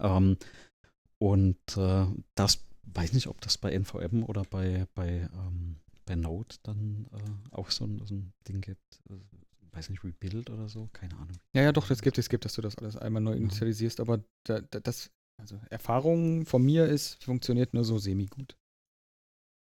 Ähm, 0.00 0.36
und 1.18 1.76
äh, 1.76 2.06
das, 2.34 2.64
weiß 2.82 3.12
nicht, 3.12 3.28
ob 3.28 3.40
das 3.40 3.58
bei 3.58 3.70
NVM 3.70 4.24
oder 4.24 4.42
bei, 4.42 4.86
bei, 4.94 5.28
ähm, 5.32 5.76
bei 6.04 6.16
Node 6.16 6.56
dann 6.62 7.06
äh, 7.12 7.54
auch 7.54 7.70
so 7.70 7.84
ein, 7.84 8.02
so 8.04 8.14
ein 8.14 8.32
Ding 8.48 8.60
gibt. 8.60 9.00
Äh, 9.08 9.14
weiß 9.76 9.90
nicht, 9.90 10.02
Rebuild 10.02 10.50
oder 10.50 10.68
so, 10.68 10.88
keine 10.92 11.14
Ahnung. 11.14 11.36
Ja, 11.54 11.62
ja, 11.62 11.72
doch, 11.72 11.86
das 11.88 12.02
gibt 12.02 12.18
es, 12.18 12.28
gibt, 12.28 12.44
dass 12.44 12.54
du 12.54 12.62
das 12.62 12.76
alles 12.78 12.96
einmal 12.96 13.22
neu 13.22 13.32
Ja. 13.32 13.36
initialisierst, 13.36 14.00
aber 14.00 14.24
da, 14.44 14.60
da, 14.60 14.80
das, 14.80 15.10
also 15.40 15.60
Erfahrung 15.70 16.46
von 16.46 16.62
mir 16.62 16.86
ist, 16.86 17.22
funktioniert 17.22 17.74
nur 17.74 17.84
so 17.84 17.98
semi-gut. 17.98 18.56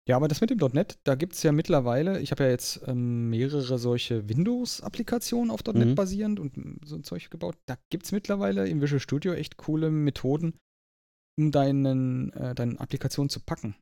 Ja, 0.07 0.15
aber 0.15 0.27
das 0.27 0.41
mit 0.41 0.49
dem 0.49 0.57
.NET, 0.73 0.97
da 1.03 1.13
gibt 1.13 1.33
es 1.33 1.43
ja 1.43 1.51
mittlerweile, 1.51 2.19
ich 2.19 2.31
habe 2.31 2.45
ja 2.45 2.49
jetzt 2.49 2.81
ähm, 2.87 3.29
mehrere 3.29 3.77
solche 3.77 4.27
Windows-Applikationen 4.27 5.51
auf 5.51 5.63
.NET 5.65 5.89
Mhm. 5.89 5.95
basierend 5.95 6.39
und 6.39 6.79
so 6.83 6.95
ein 6.95 7.03
Zeug 7.03 7.29
gebaut. 7.29 7.57
Da 7.67 7.77
gibt 7.91 8.05
es 8.05 8.11
mittlerweile 8.11 8.67
im 8.67 8.81
Visual 8.81 8.99
Studio 8.99 9.33
echt 9.33 9.57
coole 9.57 9.91
Methoden, 9.91 10.57
um 11.37 11.51
deinen, 11.51 12.33
äh, 12.33 12.55
deine 12.55 12.79
Applikation 12.79 13.29
zu 13.29 13.39
packen. 13.39 13.75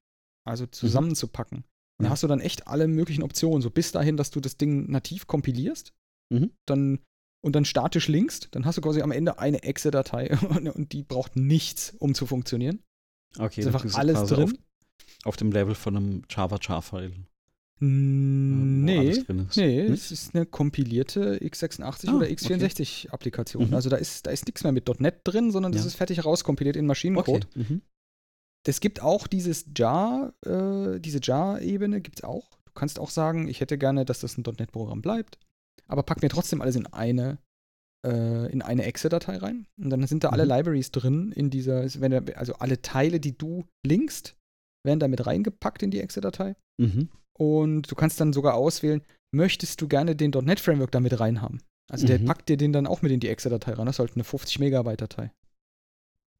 Also 0.46 0.66
zusammenzupacken. 0.66 1.64
Und 2.00 2.04
da 2.04 2.10
hast 2.10 2.24
du 2.24 2.28
dann 2.28 2.42
echt 2.42 2.68
alle 2.68 2.88
möglichen 2.88 3.24
Optionen, 3.24 3.62
so 3.62 3.70
bis 3.70 3.92
dahin, 3.92 4.18
dass 4.18 4.30
du 4.30 4.40
das 4.40 4.58
Ding 4.58 4.90
nativ 4.92 5.28
kompilierst 5.28 5.94
Mhm. 6.30 6.52
dann 6.66 7.00
und 7.42 7.56
dann 7.56 7.66
statisch 7.66 8.08
linkst, 8.08 8.50
dann 8.52 8.66
hast 8.66 8.78
du 8.78 8.82
quasi 8.82 9.02
am 9.02 9.12
Ende 9.12 9.40
eine 9.40 9.64
Exe-Datei 9.64 10.38
und, 10.50 10.68
und 10.68 10.92
die 10.92 11.04
braucht 11.04 11.36
nichts, 11.36 11.94
um 12.00 12.14
zu 12.14 12.26
funktionieren. 12.26 12.84
Okay, 13.38 13.62
Ist 13.62 13.68
einfach 13.68 13.86
alles 13.96 14.24
drin. 14.30 14.44
Auf, 14.44 14.54
auf 15.26 15.38
dem 15.38 15.52
Level 15.52 15.76
von 15.76 15.96
einem 15.96 16.24
Java-Jar-File. 16.30 17.12
Wo 17.80 17.86
nee, 17.86 19.14
nee, 19.56 19.84
Nicht? 19.84 19.94
es 19.94 20.12
ist 20.12 20.34
eine 20.36 20.48
kompilierte 20.48 21.38
x86 21.38 22.08
Ah, 22.10 22.16
oder 22.16 22.26
okay. 22.26 22.34
x64-Applikation. 22.34 23.68
Mhm. 23.68 23.74
Also 23.76 23.90
da 23.90 23.98
ist, 23.98 24.26
da 24.26 24.32
ist 24.32 24.48
nichts 24.48 24.64
mehr 24.64 24.72
mit 24.72 24.88
.NET 25.00 25.22
drin, 25.24 25.52
sondern 25.52 25.72
das 25.74 25.82
Ja. 25.84 25.88
ist 25.88 25.96
fertig 25.96 26.26
rauskompiliert 26.26 26.76
in 26.76 26.88
Maschinencode. 26.88 27.48
Okay. 27.56 27.66
Mhm. 27.70 27.82
Es 28.66 28.80
gibt 28.82 29.02
auch 29.02 29.28
dieses 29.28 29.66
Jar, 29.78 30.34
äh, 30.44 31.00
diese 31.00 31.20
Jar-Ebene 31.22 32.02
gibt 32.02 32.20
es 32.20 32.24
auch. 32.24 32.50
Du 32.66 32.72
kannst 32.74 33.00
auch 33.00 33.12
sagen, 33.12 33.48
ich 33.48 33.62
hätte 33.62 33.78
gerne, 33.78 34.06
dass 34.06 34.20
das 34.22 34.38
ein 34.38 34.44
.NET-Programm 34.44 35.02
bleibt, 35.04 35.38
aber 35.88 36.04
pack 36.04 36.22
mir 36.22 36.30
trotzdem 36.30 36.62
alles 36.62 36.76
in 36.76 36.86
eine, 36.88 37.38
äh, 38.06 38.52
in 38.52 38.62
eine 38.62 38.84
Exe-Datei 38.86 39.38
rein. 39.38 39.68
Und 39.82 39.90
dann 39.90 40.06
sind 40.08 40.24
da 40.24 40.30
alle 40.30 40.46
Mhm. 40.46 40.52
Libraries 40.52 40.92
drin 40.92 41.32
in 41.32 41.50
dieser, 41.50 41.82
also 42.36 42.54
alle 42.56 42.82
Teile, 42.82 43.20
die 43.20 43.38
du 43.38 43.66
linkst, 43.86 44.36
werden 44.86 45.00
damit 45.00 45.26
reingepackt 45.26 45.84
in 45.84 45.92
die 45.92 46.00
Exe-Datei. 46.02 46.56
Mhm. 46.80 47.10
Und 47.38 47.92
du 47.92 47.96
kannst 47.96 48.20
dann 48.20 48.34
sogar 48.34 48.56
auswählen, 48.56 49.02
möchtest 49.34 49.82
du 49.82 49.88
gerne 49.88 50.16
den 50.16 50.32
.NET-Framework 50.32 50.92
damit 50.92 51.20
reinhaben? 51.20 51.62
Also 51.90 52.06
der 52.08 52.20
Mhm. 52.20 52.26
packt 52.26 52.50
dir 52.50 52.58
den 52.58 52.74
dann 52.74 52.88
auch 52.88 53.02
mit 53.02 53.12
in 53.12 53.20
die 53.20 53.30
Exe-Datei 53.30 53.74
rein. 53.74 53.86
Das 53.86 53.96
ist 53.96 54.00
halt 54.00 54.16
eine 54.16 54.24
50 54.24 54.60
Megabyte-Datei. 54.60 55.32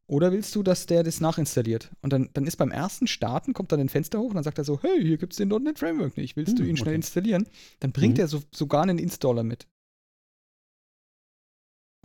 Oder 0.10 0.32
willst 0.32 0.56
du, 0.56 0.64
dass 0.64 0.86
der 0.86 1.04
das 1.04 1.20
nachinstalliert? 1.20 1.92
Und 2.02 2.14
dann, 2.14 2.30
dann 2.34 2.46
ist 2.48 2.56
beim 2.56 2.72
ersten 2.72 3.08
Starten, 3.08 3.54
kommt 3.54 3.72
dann 3.74 3.80
ein 3.82 3.90
Fenster 3.90 4.20
hoch 4.20 4.30
und 4.30 4.36
dann 4.36 4.44
sagt 4.44 4.58
er 4.58 4.64
so, 4.64 4.82
hey, 4.82 5.02
hier 5.02 5.18
gibt 5.18 5.34
es 5.34 5.38
den 5.38 5.50
.NET 5.50 5.80
Framework 5.80 6.16
nicht. 6.16 6.38
Willst 6.38 6.58
du 6.58 6.64
Hm, 6.64 6.70
ihn 6.70 6.78
schnell 6.78 6.90
okay. 6.94 6.96
installieren? 6.96 7.48
Dann 7.82 7.92
bringt 7.92 8.16
Mhm. 8.16 8.22
er 8.22 8.28
so, 8.30 8.42
sogar 8.54 8.84
einen 8.84 9.00
Installer 9.00 9.44
mit. 9.44 9.68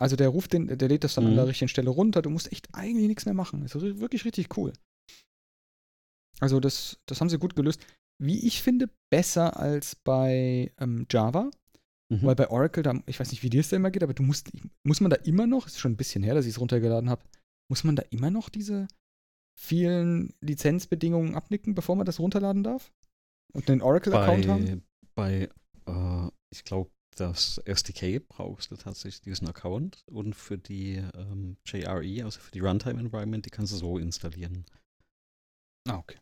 Also 0.01 0.15
der 0.17 0.27
ruft 0.29 0.51
den, 0.53 0.67
der 0.77 0.89
lädt 0.89 1.05
das 1.05 1.15
dann 1.15 1.25
an 1.25 1.31
Mhm. 1.31 1.35
der 1.37 1.47
richtigen 1.47 1.69
Stelle 1.69 1.89
runter. 1.89 2.21
Du 2.21 2.29
musst 2.29 2.51
echt 2.51 2.67
eigentlich 2.73 3.07
nichts 3.07 3.25
mehr 3.25 3.33
machen. 3.33 3.61
Das 3.61 3.73
ist 3.75 3.99
wirklich 3.99 4.25
richtig 4.25 4.57
cool. 4.57 4.73
Also 6.41 6.59
das, 6.59 6.99
das 7.05 7.21
haben 7.21 7.29
sie 7.29 7.37
gut 7.39 7.55
gelöst. 7.55 7.85
Wie 8.21 8.45
ich 8.45 8.61
finde, 8.61 8.89
besser 9.09 9.57
als 9.57 9.95
bei 9.95 10.73
ähm, 10.77 11.05
Java. 11.09 11.51
Mhm. 12.09 12.23
Weil 12.23 12.35
bei 12.35 12.49
Oracle, 12.49 12.83
da, 12.83 12.99
ich 13.05 13.17
weiß 13.19 13.31
nicht, 13.31 13.43
wie 13.43 13.49
dir 13.49 13.61
es 13.61 13.69
da 13.69 13.77
immer 13.77 13.91
geht, 13.91 14.03
aber 14.03 14.13
du 14.13 14.23
musst, 14.23 14.51
muss 14.83 14.99
man 14.99 15.09
da 15.09 15.15
immer 15.17 15.47
noch, 15.47 15.67
ist 15.67 15.79
schon 15.79 15.93
ein 15.93 15.97
bisschen 15.97 16.21
her, 16.23 16.33
dass 16.35 16.45
ich 16.45 16.51
es 16.51 16.59
runtergeladen 16.59 17.09
habe, 17.09 17.23
muss 17.69 17.83
man 17.83 17.95
da 17.95 18.03
immer 18.09 18.31
noch 18.31 18.49
diese 18.49 18.87
vielen 19.59 20.33
Lizenzbedingungen 20.41 21.35
abnicken, 21.35 21.75
bevor 21.75 21.95
man 21.95 22.05
das 22.05 22.19
runterladen 22.19 22.63
darf? 22.63 22.91
Und 23.53 23.69
einen 23.69 23.81
Oracle-Account 23.81 24.47
haben? 24.47 24.83
bei, 25.15 25.49
äh, 25.85 26.27
ich 26.49 26.63
glaube, 26.63 26.91
das 27.15 27.59
SDK 27.59 28.19
brauchst 28.27 28.71
du 28.71 28.75
tatsächlich 28.75 29.21
diesen 29.21 29.47
Account 29.47 30.03
und 30.07 30.35
für 30.35 30.57
die 30.57 30.95
ähm, 30.95 31.57
JRE, 31.65 32.23
also 32.23 32.39
für 32.39 32.51
die 32.51 32.59
Runtime 32.59 32.99
Environment, 32.99 33.45
die 33.45 33.51
kannst 33.51 33.73
du 33.73 33.77
so 33.77 33.99
installieren. 33.99 34.65
Ah, 35.87 35.97
okay. 35.97 36.17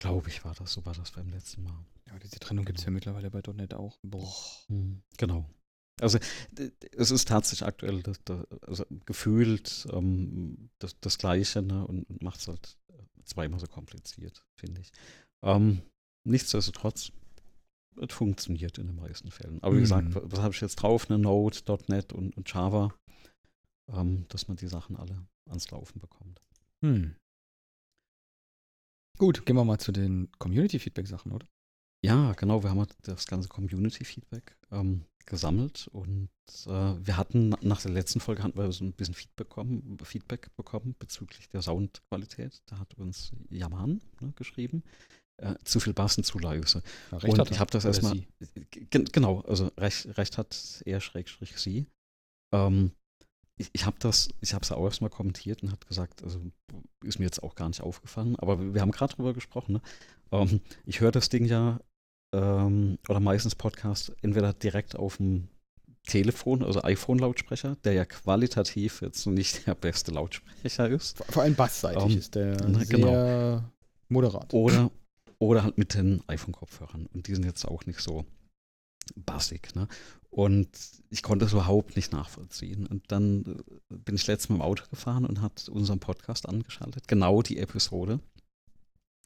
Glaube 0.00 0.28
ich, 0.28 0.44
war 0.44 0.54
das, 0.54 0.72
so 0.72 0.86
war 0.86 0.94
das 0.94 1.10
beim 1.12 1.28
letzten 1.28 1.64
Mal. 1.64 1.84
Ja, 2.06 2.18
diese 2.18 2.38
Trennung 2.38 2.64
gibt 2.64 2.78
es 2.78 2.84
ja 2.84 2.90
mittlerweile 2.90 3.30
bei 3.30 3.42
.NET 3.52 3.74
auch. 3.74 3.98
Boah. 4.02 4.32
Mhm, 4.68 5.02
Genau. 5.18 5.44
Also 6.00 6.18
es 6.96 7.10
ist 7.10 7.28
tatsächlich 7.28 7.66
aktuell 7.66 8.02
das, 8.02 8.20
das, 8.24 8.46
also 8.62 8.84
gefühlt 9.06 9.86
ähm, 9.92 10.70
das, 10.78 10.98
das 11.00 11.18
Gleiche 11.18 11.62
ne, 11.62 11.86
und, 11.86 12.04
und 12.08 12.22
macht 12.22 12.40
es 12.40 12.48
halt 12.48 12.76
äh, 12.90 13.02
zweimal 13.24 13.60
so 13.60 13.66
kompliziert, 13.66 14.44
finde 14.58 14.80
ich. 14.80 14.90
Ähm, 15.42 15.82
nichtsdestotrotz, 16.24 17.12
es 18.00 18.14
funktioniert 18.14 18.78
in 18.78 18.86
den 18.86 18.96
meisten 18.96 19.30
Fällen. 19.30 19.62
Aber 19.62 19.76
wie 19.76 19.80
gesagt, 19.80 20.08
Mhm. 20.08 20.14
wa- 20.14 20.22
was 20.24 20.40
habe 20.40 20.54
ich 20.54 20.60
jetzt 20.60 20.76
drauf? 20.76 21.10
Eine 21.10 21.18
Node, 21.18 21.58
.NET 21.88 22.12
und, 22.12 22.36
und 22.36 22.52
Java, 22.52 22.94
ähm, 23.92 24.26
dass 24.28 24.46
man 24.48 24.56
die 24.56 24.68
Sachen 24.68 24.96
alle 24.96 25.26
ans 25.48 25.70
Laufen 25.70 25.98
bekommt. 26.00 26.40
Hm. 26.84 27.16
Gut, 29.18 29.44
gehen 29.46 29.56
wir 29.56 29.64
mal 29.64 29.78
zu 29.78 29.90
den 29.90 30.30
Community-Feedback-Sachen, 30.38 31.32
oder? 31.32 31.46
Ja, 32.04 32.32
genau. 32.34 32.62
Wir 32.62 32.70
haben 32.70 32.78
halt 32.78 32.94
das 33.02 33.26
ganze 33.26 33.48
Community-Feedback 33.48 34.56
ähm, 34.70 35.04
gesammelt 35.28 35.88
und 35.92 36.30
äh, 36.66 36.70
wir 36.70 37.16
hatten 37.16 37.50
nach 37.60 37.82
der 37.82 37.92
letzten 37.92 38.20
Folge 38.20 38.42
hatten 38.42 38.58
wir 38.58 38.72
so 38.72 38.84
ein 38.84 38.92
bisschen 38.92 39.14
Feedback 39.14 39.48
bekommen, 39.48 39.98
Feedback 40.02 40.48
bekommen 40.56 40.96
bezüglich 40.98 41.48
der 41.48 41.62
Soundqualität. 41.62 42.62
Da 42.66 42.78
hat 42.78 42.94
uns 42.94 43.32
Yaman 43.50 44.00
ne, 44.20 44.32
geschrieben. 44.34 44.82
Äh, 45.36 45.54
zu 45.62 45.78
viel 45.78 45.92
Bassen, 45.92 46.24
zu 46.24 46.38
leise. 46.38 46.82
Ja, 47.12 47.18
und 47.18 47.38
hat 47.38 47.50
ich 47.50 47.60
habe 47.60 47.70
das 47.70 47.84
erstmal. 47.84 48.24
Genau, 48.90 49.42
also 49.42 49.68
recht, 49.76 50.18
recht 50.18 50.36
hat 50.36 50.82
er 50.84 51.00
schrägstrich 51.00 51.56
sie. 51.58 51.86
Ähm, 52.52 52.90
ich 53.56 53.70
ich 53.72 53.86
habe 53.86 53.98
das, 54.00 54.30
ich 54.40 54.54
habe 54.54 54.64
es 54.64 54.72
auch 54.72 54.84
erstmal 54.84 55.10
kommentiert 55.10 55.62
und 55.62 55.70
hat 55.70 55.86
gesagt, 55.86 56.24
also 56.24 56.40
ist 57.04 57.18
mir 57.18 57.26
jetzt 57.26 57.42
auch 57.42 57.54
gar 57.54 57.68
nicht 57.68 57.82
aufgefallen, 57.82 58.34
aber 58.36 58.58
wir 58.58 58.74
wir 58.74 58.80
haben 58.80 58.90
gerade 58.90 59.14
drüber 59.14 59.32
gesprochen. 59.32 59.74
Ne? 59.74 59.82
Ähm, 60.32 60.60
ich 60.86 61.00
höre 61.00 61.12
das 61.12 61.28
Ding 61.28 61.44
ja 61.44 61.80
ähm, 62.32 62.98
oder 63.08 63.20
meistens 63.20 63.54
Podcast 63.54 64.12
entweder 64.22 64.52
direkt 64.52 64.96
auf 64.96 65.16
dem 65.18 65.48
Telefon, 66.06 66.62
also 66.62 66.82
iPhone-Lautsprecher, 66.82 67.76
der 67.84 67.92
ja 67.92 68.04
qualitativ 68.04 69.02
jetzt 69.02 69.26
nicht 69.26 69.66
der 69.66 69.74
beste 69.74 70.10
Lautsprecher 70.10 70.88
ist, 70.88 71.22
Vor, 71.28 71.42
allem 71.42 71.54
bassseitig 71.54 72.02
Ähm, 72.02 72.18
ist 72.18 72.34
der 72.34 72.56
na, 72.66 72.78
sehr 72.78 72.86
genau. 72.86 73.62
moderat. 74.08 74.52
oder, 74.54 74.90
oder 75.38 75.64
halt 75.64 75.76
mit 75.76 75.94
den 75.94 76.22
iPhone-Kopfhörern. 76.26 77.06
Und 77.12 77.26
die 77.28 77.34
sind 77.34 77.44
jetzt 77.44 77.66
auch 77.66 77.84
nicht 77.84 78.00
so 78.00 78.24
bassig. 79.16 79.74
Ne? 79.74 79.86
Und 80.30 80.68
ich 81.10 81.22
konnte 81.22 81.44
es 81.44 81.52
überhaupt 81.52 81.96
nicht 81.96 82.12
nachvollziehen. 82.12 82.86
Und 82.86 83.10
dann 83.12 83.62
äh, 83.90 83.96
bin 83.96 84.14
ich 84.14 84.26
letztes 84.26 84.48
Mal 84.48 84.56
im 84.56 84.62
Auto 84.62 84.84
gefahren 84.90 85.26
und 85.26 85.40
hat 85.42 85.68
unseren 85.68 86.00
Podcast 86.00 86.48
angeschaltet, 86.48 87.06
genau 87.06 87.42
die 87.42 87.58
Episode. 87.58 88.20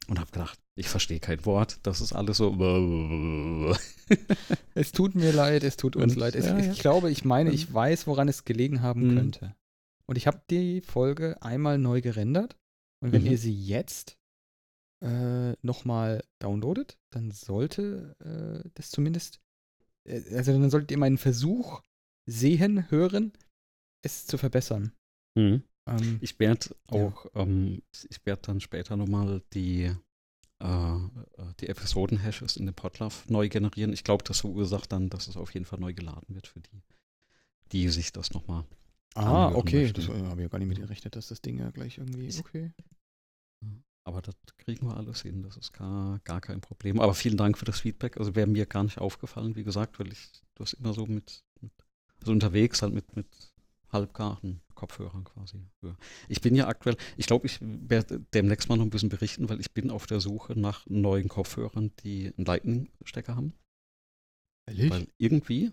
Und 0.07 0.19
habe 0.19 0.31
gedacht, 0.31 0.59
ich 0.75 0.89
verstehe 0.89 1.19
kein 1.19 1.45
Wort. 1.45 1.79
Das 1.83 2.01
ist 2.01 2.13
alles 2.13 2.37
so. 2.37 2.51
Es 4.75 4.91
tut 4.91 5.15
mir 5.15 5.31
leid, 5.31 5.63
es 5.63 5.77
tut 5.77 5.95
uns 5.95 6.13
Und- 6.13 6.19
leid. 6.19 6.35
Es, 6.35 6.45
ja, 6.45 6.57
ja. 6.57 6.71
Ich 6.71 6.79
glaube, 6.79 7.09
ich 7.11 7.23
meine, 7.25 7.51
ich 7.51 7.71
weiß, 7.73 8.05
woran 8.07 8.27
es 8.27 8.43
gelegen 8.43 8.81
haben 8.81 9.11
Mhm. 9.11 9.15
könnte. 9.15 9.55
Und 10.05 10.17
ich 10.17 10.27
habe 10.27 10.41
die 10.49 10.81
Folge 10.81 11.41
einmal 11.41 11.77
neu 11.77 12.01
gerendert. 12.01 12.57
Und 13.01 13.11
wenn 13.11 13.21
Mhm. 13.23 13.31
ihr 13.31 13.37
sie 13.37 13.53
jetzt 13.53 14.17
äh, 15.01 15.53
nochmal 15.61 16.23
downloadet, 16.39 16.97
dann 17.11 17.31
sollte 17.31 18.15
äh, 18.65 18.69
das 18.75 18.89
zumindest, 18.89 19.41
äh, 20.07 20.21
also 20.35 20.53
dann 20.53 20.69
solltet 20.69 20.91
ihr 20.91 20.97
meinen 20.97 21.17
Versuch 21.17 21.81
sehen, 22.25 22.89
hören, 22.89 23.33
es 24.01 24.25
zu 24.25 24.37
verbessern. 24.37 24.93
Hm. 25.37 25.61
Ähm, 25.85 26.19
Ich 26.21 26.39
werde 26.39 26.75
Ja. 26.91 27.07
auch, 27.07 27.25
ähm, 27.35 27.81
ich 28.09 28.25
werde 28.25 28.41
dann 28.43 28.59
später 28.61 28.95
nochmal 28.95 29.41
die 29.53 29.91
äh, 30.59 30.97
die 31.59 31.67
Episoden-Hashes 31.67 32.55
in 32.55 32.65
den 32.65 32.75
Podlove 32.75 33.13
neu 33.27 33.49
generieren. 33.49 33.91
Ich 33.91 34.03
glaube, 34.05 34.23
das 34.23 34.39
verursacht 34.41 34.91
dann, 34.93 35.09
dass 35.09 35.27
es 35.27 35.35
auf 35.35 35.53
jeden 35.53 35.65
Fall 35.65 35.79
neu 35.79 35.93
geladen 35.93 36.33
wird 36.35 36.47
für 36.47 36.61
die, 36.61 36.81
die 37.73 37.89
sich 37.89 38.13
das 38.13 38.33
nochmal. 38.33 38.63
Ah, 39.15 39.51
okay. 39.53 39.81
Möchten. 39.83 40.05
Das 40.05 40.07
habe 40.07 40.41
ich 40.41 40.45
ja 40.45 40.47
gar 40.47 40.59
nicht 40.59 40.69
mit 40.69 40.79
gerechnet, 40.79 41.15
dass 41.15 41.27
das 41.27 41.41
Ding 41.41 41.59
ja 41.59 41.69
gleich 41.71 41.97
irgendwie. 41.97 42.29
Okay. 42.39 42.71
Aber 44.05 44.21
das 44.21 44.35
kriegen 44.57 44.87
wir 44.87 44.97
alles 44.97 45.21
hin, 45.21 45.43
das 45.43 45.55
ist 45.55 45.71
gar, 45.71 46.19
gar 46.19 46.41
kein 46.41 46.59
Problem. 46.59 46.99
Aber 46.99 47.13
vielen 47.13 47.37
Dank 47.37 47.57
für 47.57 47.65
das 47.65 47.79
Feedback. 47.79 48.17
Also 48.17 48.35
wäre 48.35 48.47
mir 48.47 48.65
gar 48.65 48.83
nicht 48.83 48.97
aufgefallen, 48.97 49.55
wie 49.55 49.63
gesagt, 49.63 49.97
weil 49.99 50.11
ich 50.11 50.29
das 50.55 50.73
immer 50.73 50.93
so 50.93 51.05
mit, 51.05 51.41
mit 51.61 51.71
also 52.19 52.31
unterwegs 52.33 52.81
halt 52.81 52.93
mit, 52.93 53.15
mit 53.15 53.52
halbgaren 53.93 54.61
Kopfhörern 54.75 55.23
quasi. 55.23 55.61
Ich 56.27 56.41
bin 56.41 56.55
ja 56.55 56.67
aktuell, 56.67 56.97
ich 57.15 57.27
glaube, 57.27 57.45
ich 57.45 57.59
werde 57.61 58.19
demnächst 58.33 58.67
mal 58.69 58.75
noch 58.77 58.83
ein 58.83 58.89
bisschen 58.89 59.09
berichten, 59.09 59.49
weil 59.49 59.59
ich 59.59 59.71
bin 59.71 59.91
auf 59.91 60.07
der 60.07 60.19
Suche 60.19 60.59
nach 60.59 60.85
neuen 60.87 61.29
Kopfhörern, 61.29 61.91
die 62.03 62.33
einen 62.35 62.45
Lightning-Stecker 62.45 63.35
haben. 63.35 63.53
Ehrlich? 64.65 64.91
Weil 64.91 65.07
irgendwie, 65.17 65.71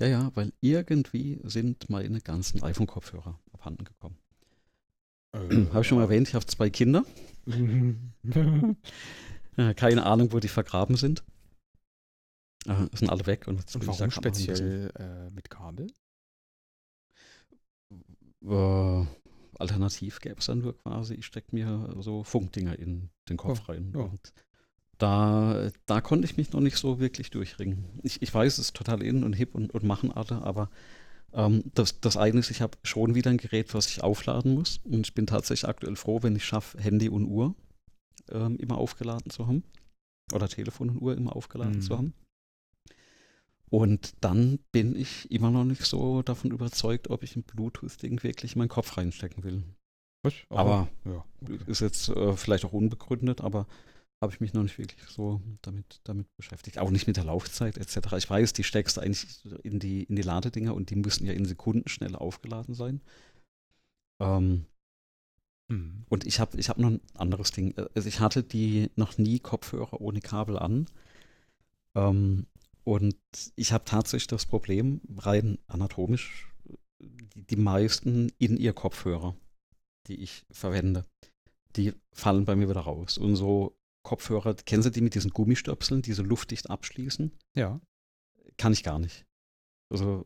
ja, 0.00 0.06
ja, 0.06 0.30
weil 0.34 0.52
irgendwie 0.60 1.40
sind 1.44 1.90
meine 1.90 2.20
ganzen 2.20 2.62
iPhone-Kopfhörer 2.62 3.38
abhanden 3.52 3.84
gekommen. 3.84 4.18
Äh, 5.32 5.66
habe 5.66 5.82
ich 5.82 5.86
schon 5.86 5.98
mal 5.98 6.04
erwähnt, 6.04 6.28
ich 6.28 6.34
habe 6.34 6.46
zwei 6.46 6.70
Kinder. 6.70 7.04
Keine 9.76 10.06
Ahnung, 10.06 10.32
wo 10.32 10.40
die 10.40 10.48
vergraben 10.48 10.96
sind. 10.96 11.22
Äh, 12.66 12.86
sind 12.92 13.10
alle 13.10 13.26
weg. 13.26 13.46
Und, 13.46 13.74
und 13.74 13.86
warum 13.86 14.10
speziell 14.10 14.90
äh, 14.98 15.30
mit 15.30 15.50
Kabel? 15.50 15.88
Äh, 18.44 19.04
alternativ 19.58 20.20
gäbe 20.20 20.36
es 20.38 20.46
dann 20.46 20.60
nur 20.60 20.76
quasi, 20.76 21.14
ich 21.14 21.26
stecke 21.26 21.54
mir 21.54 21.94
so 22.00 22.24
Funkdinger 22.24 22.78
in 22.78 23.10
den 23.28 23.36
Kopf 23.36 23.62
oh, 23.64 23.72
rein. 23.72 23.92
Ja. 23.94 24.02
Und 24.02 24.32
da, 24.98 25.70
da 25.86 26.00
konnte 26.00 26.26
ich 26.26 26.36
mich 26.36 26.52
noch 26.52 26.60
nicht 26.60 26.76
so 26.76 27.00
wirklich 27.00 27.30
durchringen. 27.30 27.84
Ich, 28.02 28.22
ich 28.22 28.32
weiß, 28.32 28.54
es 28.54 28.66
ist 28.66 28.76
total 28.76 29.02
in 29.02 29.24
und 29.24 29.32
hip 29.32 29.54
und, 29.54 29.72
und 29.72 29.84
machen 29.84 30.12
alle, 30.12 30.42
aber 30.42 30.70
ähm, 31.32 31.62
das, 31.74 32.00
das 32.00 32.16
eine 32.16 32.40
ist, 32.40 32.50
ich 32.50 32.60
habe 32.60 32.76
schon 32.82 33.14
wieder 33.14 33.30
ein 33.30 33.38
Gerät, 33.38 33.72
was 33.74 33.86
ich 33.88 34.02
aufladen 34.02 34.54
muss. 34.54 34.80
Und 34.84 35.06
ich 35.06 35.14
bin 35.14 35.26
tatsächlich 35.26 35.68
aktuell 35.68 35.96
froh, 35.96 36.22
wenn 36.22 36.36
ich 36.36 36.44
schaffe, 36.44 36.78
Handy 36.78 37.08
und 37.08 37.26
Uhr 37.26 37.54
ähm, 38.30 38.56
immer 38.56 38.78
aufgeladen 38.78 39.30
zu 39.30 39.46
haben. 39.46 39.62
Oder 40.32 40.48
Telefon 40.48 40.90
und 40.90 41.02
Uhr 41.02 41.16
immer 41.16 41.34
aufgeladen 41.34 41.76
mhm. 41.76 41.82
zu 41.82 41.96
haben. 41.96 42.14
Und 43.70 44.14
dann 44.20 44.58
bin 44.72 44.96
ich 44.96 45.30
immer 45.30 45.50
noch 45.50 45.64
nicht 45.64 45.84
so 45.84 46.22
davon 46.22 46.50
überzeugt, 46.50 47.08
ob 47.08 47.22
ich 47.22 47.36
ein 47.36 47.44
Bluetooth-Ding 47.44 48.22
wirklich 48.24 48.54
in 48.54 48.58
meinen 48.58 48.68
Kopf 48.68 48.96
reinstecken 48.96 49.44
will. 49.44 49.62
Was? 50.22 50.34
Aber 50.50 50.88
ja, 51.04 51.24
okay. 51.40 51.58
ist 51.66 51.80
jetzt 51.80 52.08
äh, 52.10 52.36
vielleicht 52.36 52.64
auch 52.64 52.72
unbegründet, 52.72 53.40
aber 53.40 53.66
habe 54.20 54.32
ich 54.34 54.40
mich 54.40 54.52
noch 54.52 54.62
nicht 54.62 54.76
wirklich 54.76 55.02
so 55.08 55.40
damit, 55.62 56.00
damit 56.04 56.26
beschäftigt. 56.36 56.78
Auch 56.78 56.90
nicht 56.90 57.06
mit 57.06 57.16
der 57.16 57.24
Laufzeit 57.24 57.78
etc. 57.78 58.12
Ich 58.18 58.28
weiß, 58.28 58.52
die 58.52 58.64
steckst 58.64 58.96
du 58.96 59.00
eigentlich 59.00 59.40
in 59.62 59.78
die, 59.78 60.02
in 60.02 60.16
die 60.16 60.22
Ladedinger 60.22 60.74
und 60.74 60.90
die 60.90 60.96
müssen 60.96 61.26
ja 61.26 61.32
in 61.32 61.46
Sekunden 61.46 61.88
schnell 61.88 62.14
aufgeladen 62.16 62.74
sein. 62.74 63.00
Ähm, 64.20 64.66
mhm. 65.68 66.04
Und 66.10 66.26
ich 66.26 66.38
habe 66.38 66.58
ich 66.58 66.68
hab 66.68 66.76
noch 66.76 66.90
ein 66.90 67.00
anderes 67.14 67.52
Ding. 67.52 67.74
Also 67.94 68.08
ich 68.08 68.20
hatte 68.20 68.42
die 68.42 68.90
noch 68.94 69.16
nie 69.16 69.38
Kopfhörer 69.38 70.02
ohne 70.02 70.20
Kabel 70.20 70.58
an. 70.58 70.86
Ähm, 71.94 72.46
und 72.84 73.16
ich 73.56 73.72
habe 73.72 73.84
tatsächlich 73.84 74.28
das 74.28 74.46
Problem, 74.46 75.00
rein 75.16 75.58
anatomisch, 75.66 76.48
die, 76.98 77.42
die 77.42 77.56
meisten 77.56 78.30
in 78.38 78.56
ihr 78.56 78.72
Kopfhörer, 78.72 79.36
die 80.06 80.22
ich 80.22 80.44
verwende, 80.50 81.04
die 81.76 81.92
fallen 82.12 82.44
bei 82.44 82.56
mir 82.56 82.68
wieder 82.68 82.80
raus. 82.80 83.18
Und 83.18 83.36
so 83.36 83.76
Kopfhörer, 84.02 84.54
kennen 84.54 84.82
Sie 84.82 84.90
die 84.90 85.02
mit 85.02 85.14
diesen 85.14 85.30
Gummistöpseln, 85.30 86.02
die 86.02 86.12
so 86.12 86.22
luftdicht 86.22 86.70
abschließen? 86.70 87.32
Ja. 87.54 87.80
Kann 88.56 88.72
ich 88.72 88.82
gar 88.82 88.98
nicht. 88.98 89.26
Also 89.92 90.24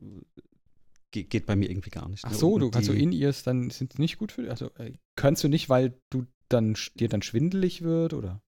geht, 1.11 1.31
geht 1.31 1.47
bei 1.47 1.57
mir 1.57 1.71
irgendwie 1.71 1.91
gar 1.91 2.09
nicht. 2.09 2.25
Ach 2.25 2.31
ne? 2.31 2.37
so, 2.37 2.59
du 2.59 2.71
kannst 2.71 2.87
so 2.87 2.93
in 2.93 3.13
ears 3.13 3.43
dann 3.43 3.71
sind 3.71 3.99
nicht 3.99 4.19
gut 4.19 4.33
für 4.33 4.43
dich. 4.43 4.51
Also 4.51 4.71
äh, 4.75 4.93
kannst 5.17 5.43
du 5.43 5.49
nicht, 5.49 5.69
weil 5.69 5.99
du 6.11 6.27
dann 6.49 6.77
dir 6.95 7.09
dann 7.09 7.23
schwindelig 7.23 7.83
wird 7.83 8.13
oder? 8.15 8.43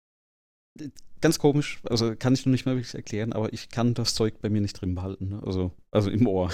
Ganz 1.20 1.38
komisch, 1.38 1.80
also 1.84 2.14
kann 2.14 2.34
ich 2.34 2.44
noch 2.44 2.50
nicht 2.50 2.66
mal 2.66 2.76
wirklich 2.76 2.94
erklären, 2.94 3.32
aber 3.32 3.52
ich 3.52 3.70
kann 3.70 3.94
das 3.94 4.14
Zeug 4.14 4.40
bei 4.42 4.50
mir 4.50 4.60
nicht 4.60 4.74
drin 4.74 4.94
behalten, 4.94 5.30
ne? 5.30 5.42
also, 5.44 5.72
also 5.90 6.10
im 6.10 6.26
Ohr. 6.26 6.52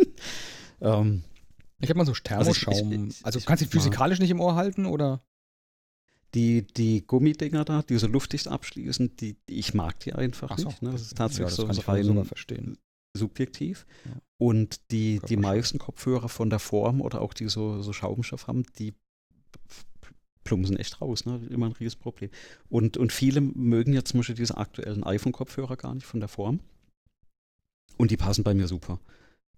ähm, 0.80 1.22
ich 1.80 1.88
habe 1.88 1.98
mal 1.98 2.06
so 2.06 2.12
Thermoschaum. 2.12 2.74
Also, 2.74 2.94
ich, 2.94 3.08
ich, 3.20 3.26
also 3.26 3.40
kannst 3.40 3.64
du 3.64 3.68
physikalisch 3.68 4.18
nicht 4.18 4.30
im 4.30 4.40
Ohr 4.40 4.54
halten 4.54 4.84
oder? 4.84 5.22
Die, 6.34 6.62
die 6.62 7.04
Gummidinger 7.06 7.64
da, 7.64 7.82
die 7.82 7.98
so 7.98 8.06
luftdicht 8.06 8.48
abschließen, 8.48 9.16
die, 9.16 9.36
die 9.48 9.58
ich 9.58 9.74
mag 9.74 9.98
die 10.00 10.12
einfach 10.12 10.56
so. 10.58 10.68
nicht. 10.68 10.82
Ne? 10.82 10.92
Das 10.92 11.02
ist 11.02 11.16
tatsächlich 11.16 11.56
ja, 11.58 11.66
das 11.66 11.76
so, 11.76 11.82
rein 11.90 12.24
verstehen. 12.24 12.78
subjektiv. 13.16 13.86
Ja. 14.04 14.12
Und 14.38 14.92
die, 14.92 15.20
die 15.28 15.36
meisten 15.36 15.78
Kopfhörer 15.78 16.28
von 16.28 16.50
der 16.50 16.60
Form 16.60 17.00
oder 17.00 17.20
auch 17.20 17.34
die 17.34 17.48
so, 17.48 17.82
so 17.82 17.92
Schaumstoff 17.92 18.46
haben, 18.46 18.64
die 18.78 18.94
plumpsen 20.44 20.76
echt 20.76 21.00
raus. 21.00 21.26
Ne? 21.26 21.40
Immer 21.50 21.66
ein 21.66 21.72
riesiges 21.72 21.96
Problem. 21.96 22.30
Und, 22.68 22.96
und 22.96 23.12
viele 23.12 23.40
mögen 23.40 23.92
jetzt 23.92 24.10
zum 24.10 24.20
Beispiel 24.20 24.34
diese 24.34 24.56
aktuellen 24.56 25.04
iPhone-Kopfhörer 25.04 25.76
gar 25.76 25.94
nicht 25.94 26.06
von 26.06 26.20
der 26.20 26.28
Form. 26.28 26.60
Und 27.96 28.10
die 28.10 28.16
passen 28.16 28.44
bei 28.44 28.54
mir 28.54 28.66
super. 28.66 28.98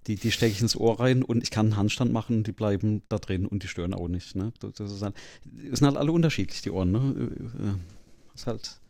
Die, 0.08 0.16
die 0.16 0.32
stecke 0.32 0.52
ich 0.52 0.60
ins 0.60 0.74
Ohr 0.74 0.98
rein 0.98 1.22
und 1.22 1.44
ich 1.44 1.52
kann 1.52 1.66
einen 1.66 1.76
Handstand 1.76 2.12
machen 2.12 2.38
und 2.38 2.46
die 2.48 2.52
bleiben 2.52 3.02
da 3.08 3.18
drin 3.18 3.46
und 3.46 3.62
die 3.62 3.68
stören 3.68 3.94
auch 3.94 4.08
nicht. 4.08 4.34
Ne? 4.34 4.52
Das, 4.58 4.90
ist 4.90 5.02
halt, 5.02 5.14
sind 5.44 5.86
halt 5.86 5.96
alle 5.96 6.10
unterschiedlich, 6.10 6.60
die 6.60 6.70
Ohren. 6.70 6.90
Ne? 6.90 7.30
Das 7.38 7.54
äh, 7.54 7.68
äh, 7.68 7.74
ist 8.34 8.46
halt, 8.48 8.80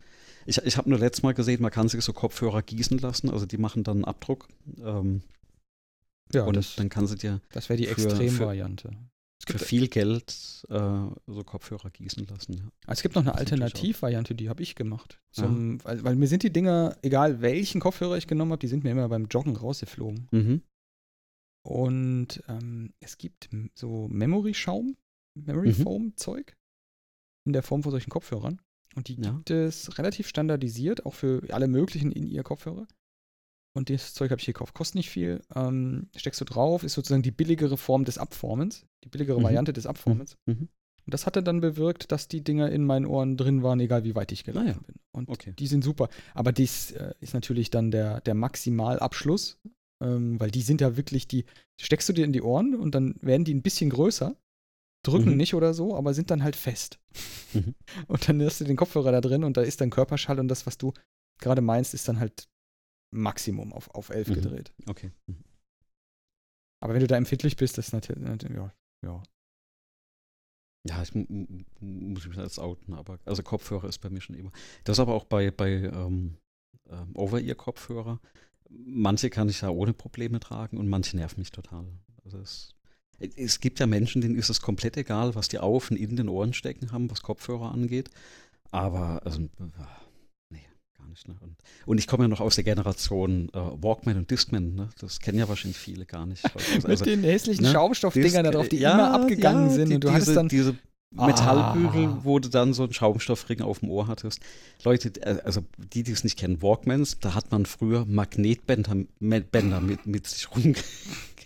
ich 0.47 0.59
ich 0.59 0.77
habe 0.79 0.89
nur 0.89 0.99
letztes 0.99 1.23
Mal 1.23 1.35
gesehen, 1.35 1.61
man 1.61 1.71
kann 1.71 1.89
sich 1.89 2.03
so 2.03 2.15
Kopfhörer 2.15 2.63
gießen 2.63 2.99
lassen, 2.99 3.29
also 3.29 3.45
die 3.45 3.59
machen 3.59 3.85
dann 3.85 3.99
einen 3.99 4.05
Abdruck. 4.07 4.49
Ähm, 4.83 5.23
ja, 6.33 6.45
und 6.45 6.57
das, 6.57 6.77
dann 6.77 6.89
kann 6.89 7.07
sie 7.07 7.17
dir. 7.17 7.43
Das 7.53 7.69
wäre 7.69 7.77
die 7.77 7.89
Extremvariante. 7.89 8.93
Für 9.47 9.59
viel 9.59 9.89
Geld 9.89 10.65
äh, 10.69 11.07
so 11.27 11.45
Kopfhörer 11.45 11.91
gießen 11.91 12.27
lassen. 12.27 12.55
Ja. 12.55 12.65
Also 12.87 12.99
es 12.99 13.03
gibt 13.03 13.17
noch 13.17 13.23
eine 13.23 13.35
Alternativvariante, 13.35 14.35
die 14.35 14.49
habe 14.49 14.63
ich 14.63 14.77
gemacht. 14.77 15.21
Zum, 15.33 15.79
ja. 15.79 15.85
weil, 15.85 16.05
weil, 16.05 16.17
mir 16.17 16.29
sind 16.29 16.45
die 16.45 16.53
Dinger, 16.53 16.97
egal 17.03 17.41
welchen 17.41 17.81
Kopfhörer 17.81 18.17
ich 18.17 18.29
genommen 18.29 18.53
habe, 18.53 18.61
die 18.61 18.69
sind 18.69 18.85
mir 18.85 18.91
immer 18.91 19.09
beim 19.09 19.27
Joggen 19.27 19.57
rausgeflogen. 19.57 20.29
Mhm. 20.31 20.63
Und 21.65 22.43
ähm, 22.49 22.93
es 23.01 23.19
gibt 23.19 23.51
so 23.75 24.09
Memory-Schaum, 24.09 24.97
Memory-Foam-Zeug 25.35 26.53
mhm. 26.53 27.49
in 27.49 27.53
der 27.53 27.63
Form 27.63 27.83
von 27.83 27.91
solchen 27.93 28.11
Kopfhörern. 28.11 28.61
Und 28.95 29.09
die 29.09 29.17
gibt 29.17 29.51
ja. 29.51 29.57
es 29.57 29.99
relativ 29.99 30.29
standardisiert, 30.29 31.07
auch 31.07 31.15
für 31.15 31.43
alle 31.51 31.67
möglichen 31.69 32.13
in 32.13 32.27
ihr 32.27 32.43
Kopfhörer. 32.43 32.87
Und 33.75 33.89
das 33.89 34.15
Zeug 34.15 34.31
habe 34.31 34.39
ich 34.39 34.45
hier 34.45 34.55
gekauft. 34.55 34.75
Kostet 34.75 34.97
nicht 34.97 35.11
viel. 35.11 35.41
Ähm, 35.55 36.09
steckst 36.17 36.41
du 36.41 36.45
drauf, 36.45 36.85
ist 36.85 36.93
sozusagen 36.93 37.23
die 37.23 37.31
billigere 37.31 37.77
Form 37.77 38.05
des 38.05 38.19
Abformens, 38.19 38.85
die 39.05 39.09
billigere 39.09 39.39
mhm. 39.39 39.45
Variante 39.45 39.73
des 39.73 39.87
Abformens. 39.87 40.37
Mhm. 40.47 40.55
mhm. 40.55 40.69
Und 41.05 41.15
das 41.15 41.27
hatte 41.27 41.43
dann 41.43 41.61
bewirkt, 41.61 42.13
dass 42.13 42.29
die 42.29 42.45
Dinger 42.45 42.71
in 42.71 42.85
meinen 42.85 43.07
Ohren 43.07 43.37
drin 43.37 43.65
waren, 43.65 43.81
egal 43.81 44.05
wie 44.05 44.15
weit 44.15 44.31
ich 44.31 44.45
gelaufen 44.45 44.69
ah, 44.69 44.71
ja. 44.71 44.79
bin. 44.87 44.95
Und 45.11 45.29
okay. 45.31 45.53
die 45.59 45.67
sind 45.67 45.83
super. 45.83 46.09
Aber 46.33 46.53
dies 46.53 46.93
äh, 46.93 47.15
ist 47.19 47.35
natürlich 47.35 47.71
dann 47.71 47.91
der, 47.91 48.21
der 48.21 48.35
Maximalabschluss 48.35 49.59
ähm, 50.03 50.41
weil 50.41 50.51
die 50.51 50.63
sind 50.63 50.81
ja 50.81 50.97
wirklich, 50.97 51.29
die 51.29 51.45
steckst 51.81 52.09
du 52.09 52.13
dir 52.13 52.25
in 52.25 52.33
die 52.33 52.43
Ohren 52.43 52.75
und 52.75 52.95
dann 52.95 53.15
werden 53.21 53.45
die 53.45 53.55
ein 53.55 53.63
bisschen 53.63 53.91
größer, 53.91 54.37
drücken 55.05 55.31
mhm. 55.31 55.37
nicht 55.37 55.55
oder 55.55 55.75
so, 55.75 55.97
aber 55.97 56.13
sind 56.13 56.31
dann 56.31 56.43
halt 56.43 56.57
fest. 56.57 56.99
Mhm. 57.53 57.75
Und 58.09 58.29
dann 58.29 58.43
hast 58.43 58.61
du 58.61 58.65
den 58.65 58.77
Kopfhörer 58.77 59.13
da 59.13 59.21
drin 59.21 59.45
und 59.45 59.57
da 59.57 59.63
ist 59.63 59.81
dann 59.81 59.91
Körperschall 59.91 60.41
und 60.41 60.49
das, 60.49 60.67
was 60.67 60.79
du 60.79 60.93
gerade 61.39 61.61
meinst, 61.61 61.93
ist 61.93 62.09
dann 62.09 62.19
halt 62.19 62.49
Maximum 63.13 63.73
auf, 63.73 63.91
auf 63.95 64.11
11 64.11 64.29
mhm. 64.29 64.35
gedreht. 64.35 64.73
Okay. 64.87 65.13
Mhm. 65.27 65.45
Aber 66.81 66.95
wenn 66.95 67.01
du 67.01 67.07
da 67.07 67.17
empfindlich 67.17 67.57
bist, 67.57 67.79
das 67.79 67.89
ist 67.89 67.93
natürlich, 67.93 68.25
ja, 68.25 68.73
ja. 69.05 69.23
Ja, 70.89 71.01
ich 71.01 71.15
muss 71.15 72.27
mich 72.27 72.39
als 72.39 72.59
outen, 72.59 72.95
aber 72.95 73.21
also 73.25 73.45
Kopfhörer 73.45 73.89
ist 73.89 73.99
bei 73.99 74.11
mir 74.11 74.21
schon 74.21 74.35
immer. 74.35 74.51
Das 74.83 74.97
ist 74.97 75.01
aber 75.01 75.15
auch 75.15 75.27
bei, 75.27 75.53
bei 75.53 75.71
ähm, 75.71 76.39
ähm, 76.91 77.15
Over-Ear-Kopfhörer 77.15 78.19
manche 78.73 79.31
kann 79.31 79.49
ich 79.49 79.61
ja 79.61 79.71
ohne 79.71 79.93
Probleme 79.93 80.41
tragen 80.41 80.79
und 80.79 80.89
manche 80.89 81.17
nerven 81.17 81.41
mich 81.41 81.51
total. 81.51 81.87
Also 82.25 82.39
es, 82.39 82.75
es 83.19 83.61
gibt 83.61 83.81
ja 83.81 83.87
Menschen, 83.87 84.21
denen 84.23 84.37
ist 84.37 84.51
es 84.51 84.61
komplett 84.61 84.97
egal, 84.97 85.35
was 85.35 85.49
die 85.49 85.59
auf 85.59 85.91
und 85.91 85.97
in 85.97 86.17
den 86.17 86.29
Ohren 86.29 86.53
stecken 86.53 86.93
haben, 86.93 87.11
was 87.11 87.23
Kopfhörer 87.23 87.73
angeht. 87.73 88.11
Aber, 88.71 89.25
also, 89.25 89.49
gar 89.77 90.01
nicht. 91.13 91.29
Ne? 91.29 91.37
Und, 91.41 91.57
und 91.87 91.99
ich 91.99 92.07
komme 92.07 92.25
ja 92.25 92.29
noch 92.29 92.41
aus 92.41 92.57
der 92.57 92.65
Generation 92.65 93.49
äh, 93.51 93.59
Walkman 93.59 94.17
und 94.17 94.31
Discman. 94.31 94.75
Ne? 94.75 94.89
Das 94.99 95.21
kennen 95.21 95.39
ja 95.39 95.49
wahrscheinlich 95.49 95.79
viele 95.79 96.07
gar 96.07 96.27
nicht. 96.27 96.43
Also, 96.85 96.89
Mit 96.89 97.07
den 97.07 97.23
hässlichen 97.23 97.65
ne? 97.65 97.71
Schaumstoffdingern 97.71 98.45
da 98.45 98.51
drauf, 98.51 98.69
die 98.69 98.79
ja, 98.79 98.95
immer 98.95 99.13
abgegangen 99.13 99.69
ja, 99.69 99.75
sind. 99.75 99.89
Die, 99.91 99.95
und 99.95 100.05
du 100.05 100.09
diese, 100.09 100.15
hattest 100.15 100.37
dann 100.37 100.49
diese 100.49 100.77
Metallbügel, 101.15 102.07
ah. 102.07 102.21
wo 102.23 102.39
du 102.39 102.49
dann 102.49 102.73
so 102.73 102.85
einen 102.85 102.93
Schaumstoffring 102.93 103.61
auf 103.61 103.81
dem 103.81 103.91
Ohr 103.91 104.07
hattest. 104.09 104.41
Leute, 104.83 105.11
äh, 105.23 105.41
also 105.45 105.63
die, 105.77 106.03
die 106.03 106.13
es 106.13 106.25
nicht 106.25 106.39
kennen, 106.39 106.63
Walkmans, 106.63 107.19
da 107.21 107.35
hat 107.35 107.51
man 107.51 107.67
früher 107.67 108.05
Magnetbänder 108.07 108.97
Bänder 109.21 109.81
mit, 109.81 110.07
mit 110.07 110.27
sich 110.27 110.51
rumgetragen. 110.51 110.83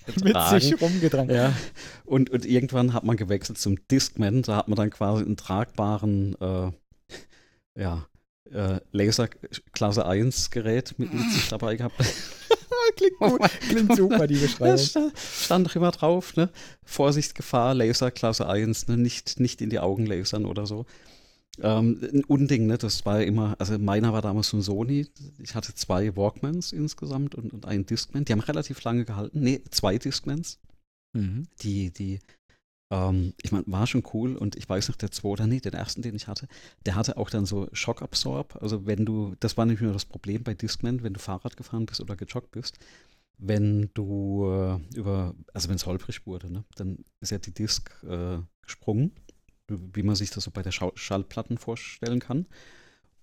Mit 0.23 0.37
sich 0.51 0.81
rumgetragen. 0.81 1.35
Ja. 1.35 1.53
Und, 2.05 2.31
und 2.31 2.47
irgendwann 2.47 2.93
hat 2.93 3.03
man 3.03 3.17
gewechselt 3.17 3.59
zum 3.59 3.77
Discman, 3.89 4.43
da 4.43 4.55
hat 4.55 4.69
man 4.69 4.77
dann 4.77 4.91
quasi 4.91 5.25
einen 5.25 5.37
tragbaren, 5.37 6.37
äh, 6.41 6.71
ja, 7.77 8.07
äh, 8.53 8.81
Laser 8.93 9.29
Klasse 9.73 10.07
1 10.07 10.51
Gerät 10.51 10.95
mit, 10.99 11.13
mit 11.13 11.31
sich 11.31 11.49
dabei 11.49 11.77
gehabt. 11.77 11.97
Klingt 12.97 13.19
gut. 13.19 13.41
Klingt 13.69 13.97
super, 13.97 14.27
die 14.27 14.37
Beschreibung. 14.37 14.79
stand, 14.79 15.13
stand 15.19 15.67
doch 15.67 15.77
immer 15.77 15.91
drauf, 15.91 16.37
ne? 16.37 16.51
Vorsicht, 16.85 17.35
Gefahr, 17.35 17.75
Laser 17.75 18.11
Klasse 18.11 18.49
1, 18.49 18.89
ne? 18.89 18.97
nicht, 18.97 19.41
nicht 19.41 19.61
in 19.61 19.71
die 19.71 19.81
Augen 19.81 20.07
lasern 20.07 20.47
oder 20.47 20.67
so. 20.67 20.87
Ähm, 21.61 22.01
ein 22.13 22.25
Unding, 22.25 22.67
ne? 22.67 22.79
Das 22.79 23.05
war 23.07 23.23
immer, 23.23 23.57
also 23.59 23.79
meiner 23.79 24.13
war 24.13 24.23
damals 24.23 24.53
ein 24.53 24.63
Sony. 24.63 25.09
Ich 25.39 25.55
hatte 25.55 25.75
zwei 25.75 26.17
Walkmans 26.17 26.73
insgesamt 26.73 27.35
und, 27.35 27.53
und 27.53 27.67
einen 27.67 27.87
Discman. 27.87 28.25
Die 28.25 28.33
haben 28.33 28.41
relativ 28.41 28.83
lange 28.85 29.05
gehalten. 29.05 29.41
Nee, 29.41 29.63
zwei 29.71 29.99
Discmans. 29.99 30.59
Mhm. 31.13 31.49
Die, 31.63 31.91
die, 31.91 32.21
ähm, 32.91 33.35
ich 33.43 33.53
meine, 33.53 33.65
war 33.67 33.87
schon 33.87 34.05
cool 34.13 34.37
und 34.37 34.57
ich 34.57 34.69
weiß 34.69 34.89
noch, 34.89 34.97
der 34.97 35.11
zweite, 35.11 35.47
nee, 35.47 35.61
den 35.61 35.75
ersten, 35.75 36.03
den 36.03 36.15
ich 36.15 36.29
hatte, 36.29 36.49
der 36.85 36.95
hatte 36.95 37.17
auch 37.17 37.31
dann 37.31 37.47
so 37.47 37.69
Schockabsorb. 37.73 38.57
Also 38.61 38.87
wenn 38.87 39.05
du, 39.05 39.35
das 39.41 39.57
war 39.57 39.67
nämlich 39.67 39.83
nur 39.83 39.93
das 39.93 40.05
Problem 40.05 40.43
bei 40.43 40.55
Discman, 40.55 41.03
wenn 41.03 41.15
du 41.15 41.21
Fahrrad 41.21 41.57
gefahren 41.57 41.87
bist 41.87 42.01
oder 42.01 42.17
gejoggt 42.17 42.53
bist, 42.53 42.79
wenn 43.39 43.91
du 43.95 44.47
äh, 44.51 44.97
über, 44.97 45.35
also 45.53 45.69
wenn 45.69 45.77
es 45.77 45.87
holprig 45.87 46.27
wurde, 46.27 46.51
ne, 46.53 46.65
dann 46.77 47.05
ist 47.21 47.31
ja 47.31 47.39
die 47.39 47.53
Disk 47.53 47.91
äh, 48.05 48.39
gesprungen 48.63 49.13
wie 49.69 50.03
man 50.03 50.15
sich 50.15 50.31
das 50.31 50.45
so 50.45 50.51
bei 50.51 50.63
der 50.63 50.71
Schall 50.71 50.93
Schallplatten 50.95 51.59
vorstellen 51.59 52.21
kann. 52.21 52.47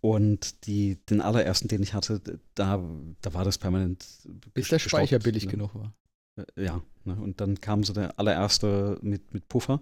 Und 0.01 0.67
die, 0.67 0.97
den 1.05 1.21
allerersten, 1.21 1.69
den 1.69 1.81
ich 1.81 1.93
hatte, 1.93 2.21
da, 2.55 2.83
da 3.21 3.33
war 3.33 3.45
das 3.45 3.57
permanent. 3.57 4.05
Bis 4.53 4.67
der 4.67 4.79
Speicher 4.79 5.19
billig 5.19 5.45
ne? 5.45 5.51
genug 5.51 5.75
war. 5.75 5.93
Äh, 6.35 6.63
ja, 6.63 6.81
ne? 7.05 7.15
und 7.15 7.41
dann 7.41 7.61
kam 7.61 7.83
so 7.83 7.93
der 7.93 8.19
allererste 8.19 8.97
mit, 9.01 9.33
mit 9.33 9.47
Puffer. 9.47 9.81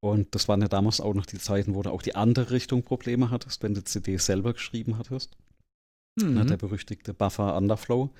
Und 0.00 0.34
das 0.34 0.46
waren 0.46 0.60
ja 0.60 0.68
damals 0.68 1.00
auch 1.00 1.14
noch 1.14 1.26
die 1.26 1.38
Zeiten, 1.38 1.74
wo 1.74 1.82
du 1.82 1.90
auch 1.90 2.02
die 2.02 2.14
andere 2.14 2.52
Richtung 2.52 2.84
Probleme 2.84 3.30
hattest, 3.30 3.62
wenn 3.62 3.74
du 3.74 3.82
CD 3.82 4.16
selber 4.16 4.52
geschrieben 4.52 4.96
hattest. 4.96 5.36
Mhm. 6.20 6.34
Ne? 6.34 6.46
Der 6.46 6.56
berüchtigte 6.56 7.14
Buffer 7.14 7.56
Underflow 7.56 8.10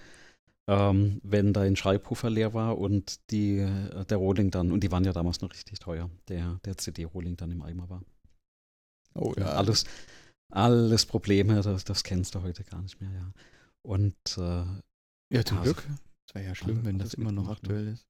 ähm, 0.69 1.21
wenn 1.25 1.55
dein 1.55 1.77
Schreibpuffer 1.77 2.29
leer 2.29 2.53
war 2.53 2.79
und 2.79 3.31
die, 3.31 3.59
äh, 3.59 4.05
der 4.05 4.19
Rolling 4.19 4.51
dann, 4.51 4.71
und 4.71 4.85
die 4.85 4.93
waren 4.93 5.03
ja 5.05 5.13
damals 5.13 5.41
noch 5.41 5.51
richtig 5.51 5.79
teuer, 5.81 6.11
der, 6.29 6.61
der 6.65 6.77
CD-Rolling 6.77 7.39
dann 7.39 7.51
im 7.51 7.63
Eimer 7.63 7.89
war. 7.89 8.03
Oh 9.15 9.33
ja. 9.39 9.47
Alles, 9.47 9.87
alles 10.53 11.07
Probleme, 11.07 11.63
das, 11.63 11.85
das 11.85 12.05
kennst 12.05 12.35
du 12.35 12.43
heute 12.43 12.65
gar 12.65 12.83
nicht 12.83 13.01
mehr, 13.01 13.11
ja. 13.11 13.33
Und 13.83 14.15
äh, 14.37 15.35
ja, 15.35 15.45
zum 15.45 15.57
ja, 15.59 15.63
Glück. 15.63 15.83
Es 16.29 16.35
wäre 16.35 16.45
ja 16.47 16.55
schlimm, 16.55 16.85
wenn 16.85 16.99
das 16.99 17.15
immer 17.15 17.33
noch 17.33 17.47
ne? 17.47 17.53
aktuell 17.53 17.89
ist. 17.89 18.07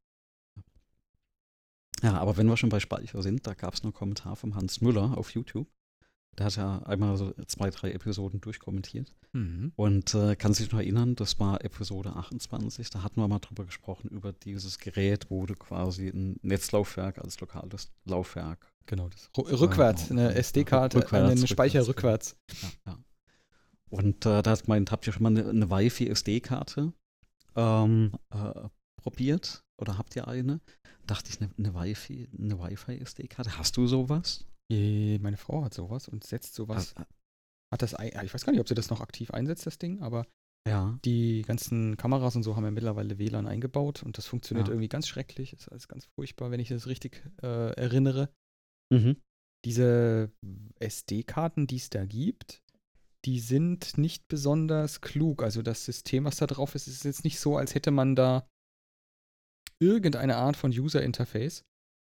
ja, 2.02 2.18
aber 2.18 2.36
wenn 2.36 2.48
wir 2.48 2.56
schon 2.56 2.68
bei 2.68 2.80
Speicher 2.80 3.22
sind, 3.22 3.46
da 3.46 3.54
gab 3.54 3.74
es 3.74 3.82
noch 3.82 3.88
einen 3.88 3.94
Kommentar 3.94 4.34
vom 4.34 4.56
Hans 4.56 4.80
Müller 4.80 5.16
auf 5.16 5.30
YouTube. 5.30 5.68
Der 6.36 6.46
hat 6.46 6.56
ja 6.56 6.82
einmal 6.82 7.16
so 7.16 7.32
zwei, 7.46 7.70
drei 7.70 7.92
Episoden 7.92 8.40
durchkommentiert. 8.40 9.12
Mhm. 9.32 9.72
Und 9.76 10.14
äh, 10.14 10.36
kann 10.36 10.54
sich 10.54 10.70
noch 10.70 10.78
erinnern, 10.78 11.14
das 11.16 11.38
war 11.40 11.64
Episode 11.64 12.14
28, 12.14 12.90
da 12.90 13.02
hatten 13.02 13.20
wir 13.20 13.28
mal 13.28 13.40
drüber 13.40 13.64
gesprochen, 13.64 14.08
über 14.08 14.32
dieses 14.32 14.78
Gerät, 14.78 15.30
wo 15.30 15.46
du 15.46 15.54
quasi 15.54 16.08
ein 16.08 16.38
Netzlaufwerk 16.42 17.18
als 17.18 17.40
lokales 17.40 17.90
Laufwerk. 18.04 18.72
Genau, 18.86 19.08
das 19.08 19.30
rückwärts, 19.36 20.10
eine 20.10 20.34
SD-Karte, 20.34 20.98
Rückwärts, 20.98 21.30
einen 21.30 21.46
Speicher 21.46 21.86
rückwärts, 21.86 22.36
rückwärts. 22.48 22.76
Ja, 22.86 22.92
ja. 22.92 22.98
Und 23.90 24.26
äh, 24.26 24.42
da 24.42 24.50
hat 24.50 24.62
gemeint, 24.62 24.92
habt 24.92 25.06
ihr 25.06 25.12
schon 25.12 25.22
mal 25.22 25.30
eine, 25.30 25.48
eine 25.48 25.70
Wi-Fi-SD-Karte 25.70 26.92
ähm, 27.58 28.12
äh, 28.30 28.68
probiert? 29.02 29.64
Oder 29.80 29.98
habt 29.98 30.14
ihr 30.16 30.26
eine? 30.28 30.60
Dachte 31.06 31.30
ich, 31.30 31.40
eine, 31.40 31.50
eine 31.58 31.74
Wi-Fi, 31.74 32.28
eine 32.38 32.58
Wi-Fi-SD-Karte. 32.58 33.56
Hast 33.58 33.76
du 33.76 33.86
sowas? 33.86 34.46
Je, 34.70 35.18
Meine 35.20 35.36
Frau 35.36 35.64
hat 35.64 35.72
sowas 35.74 36.08
und 36.08 36.24
setzt 36.24 36.54
sowas. 36.54 36.94
Ah, 36.96 37.06
Hat 37.72 37.82
das, 37.82 37.98
ei- 37.98 38.12
ich 38.24 38.32
weiß 38.34 38.44
gar 38.44 38.52
nicht, 38.52 38.60
ob 38.60 38.68
sie 38.68 38.74
das 38.74 38.90
noch 38.90 39.00
aktiv 39.00 39.30
einsetzt, 39.30 39.66
das 39.66 39.78
Ding, 39.78 40.00
aber 40.00 40.26
Ja. 40.66 40.98
die 41.04 41.42
ganzen 41.42 41.96
Kameras 41.96 42.36
und 42.36 42.42
so 42.42 42.56
haben 42.56 42.64
ja 42.64 42.70
mittlerweile 42.70 43.18
WLAN 43.18 43.46
eingebaut 43.46 44.02
und 44.02 44.18
das 44.18 44.26
funktioniert 44.26 44.66
Ja. 44.68 44.72
irgendwie 44.74 44.88
ganz 44.88 45.06
schrecklich. 45.08 45.52
Ist 45.54 45.68
alles 45.68 45.88
ganz 45.88 46.04
furchtbar, 46.06 46.50
wenn 46.50 46.60
ich 46.60 46.68
das 46.68 46.86
richtig 46.86 47.24
äh, 47.42 47.72
erinnere. 47.74 48.30
Mhm. 48.92 49.16
Diese 49.64 50.30
SD-Karten, 50.80 51.66
die 51.66 51.76
es 51.76 51.90
da 51.90 52.04
gibt, 52.04 52.62
die 53.28 53.40
sind 53.40 53.98
nicht 53.98 54.26
besonders 54.28 55.02
klug. 55.02 55.42
Also 55.42 55.60
das 55.60 55.84
System, 55.84 56.24
was 56.24 56.36
da 56.36 56.46
drauf 56.46 56.74
ist, 56.74 56.88
ist 56.88 57.04
jetzt 57.04 57.24
nicht 57.24 57.38
so, 57.38 57.58
als 57.58 57.74
hätte 57.74 57.90
man 57.90 58.16
da 58.16 58.48
irgendeine 59.80 60.36
Art 60.36 60.56
von 60.56 60.70
User-Interface, 60.70 61.62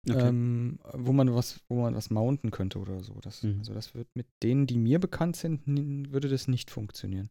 Okay. 0.09 0.29
ähm, 0.29 0.79
wo 0.93 1.13
man 1.15 1.35
was, 1.35 1.65
wo 1.69 1.81
man 1.81 1.95
was 1.95 2.11
mounten 2.11 2.51
könnte 2.51 2.79
oder 2.79 3.03
so. 3.03 3.15
Das, 3.21 3.43
Mhm. 3.43 3.61
Also 3.61 3.73
das 3.73 3.95
wird 3.95 4.15
mit 4.15 4.27
denen, 4.43 4.67
die 4.67 4.77
mir 4.77 5.01
bekannt 5.01 5.37
sind, 5.37 5.67
würde 6.13 6.29
das 6.29 6.49
nicht 6.49 6.71
funktionieren. 6.71 7.31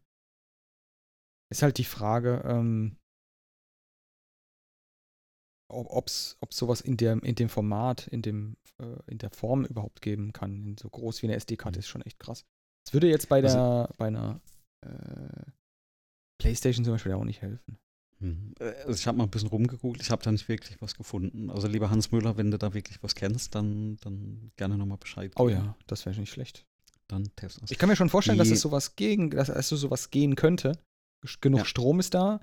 Ist 1.51 1.61
halt 1.61 1.77
die 1.77 1.83
Frage, 1.85 2.41
ähm, 2.43 2.97
ob 5.69 6.07
es 6.07 6.37
sowas 6.49 6.81
in, 6.81 6.97
der, 6.97 7.21
in 7.23 7.35
dem 7.35 7.49
Format, 7.49 8.07
in, 8.07 8.23
dem, 8.23 8.57
äh, 8.79 8.97
in 9.11 9.19
der 9.19 9.29
Form 9.29 9.63
überhaupt 9.63 10.01
geben 10.01 10.33
kann. 10.33 10.75
So 10.79 10.89
groß 10.89 11.21
wie 11.21 11.27
eine 11.27 11.35
SD-Karte 11.35 11.77
Mhm. 11.77 11.81
ist 11.81 11.87
schon 11.87 12.01
echt 12.01 12.19
krass. 12.19 12.45
Das 12.85 12.93
würde 12.93 13.09
jetzt 13.09 13.29
bei 13.29 13.41
Also- 13.43 13.55
der 13.57 13.89
bei 13.97 14.07
einer 14.07 14.39
äh, 14.85 15.51
Playstation 16.41 16.85
zum 16.85 16.93
Beispiel 16.93 17.13
auch 17.13 17.23
nicht 17.23 17.41
helfen. 17.41 17.77
Äh, 18.59 18.63
Also 18.85 18.93
ich 18.93 19.07
habe 19.07 19.17
mal 19.17 19.25
ein 19.25 19.29
bisschen 19.31 19.49
rumgegoogelt, 19.49 20.01
ich 20.01 20.09
habe 20.11 20.23
da 20.23 20.31
nicht 20.31 20.47
wirklich 20.47 20.81
was 20.81 20.95
gefunden. 20.95 21.49
Also 21.49 21.67
lieber 21.67 21.89
Hans 21.89 22.11
Müller, 22.11 22.37
wenn 22.37 22.51
du 22.51 22.57
da 22.57 22.73
wirklich 22.73 23.01
was 23.03 23.15
kennst, 23.15 23.55
dann, 23.55 23.97
dann 23.97 24.51
gerne 24.55 24.77
nochmal 24.77 24.97
Bescheid 24.97 25.33
Oh 25.37 25.49
ja, 25.49 25.75
das 25.87 26.05
wäre 26.05 26.17
nicht 26.19 26.31
schlecht. 26.31 26.65
Dann 27.07 27.23
test 27.35 27.61
es. 27.61 27.71
Ich 27.71 27.77
kann 27.77 27.89
mir 27.89 27.95
schon 27.95 28.09
vorstellen, 28.09 28.37
dass 28.37 28.47
Die- 28.47 28.53
es 28.55 28.61
sowas 28.61 28.95
gegen, 28.95 29.29
dass 29.31 29.49
es 29.49 29.67
so 29.69 29.75
sowas 29.75 30.09
gehen 30.11 30.35
könnte. 30.35 30.79
Genug 31.41 31.59
Ja. 31.59 31.65
Strom 31.65 31.99
ist 31.99 32.13
da, 32.13 32.39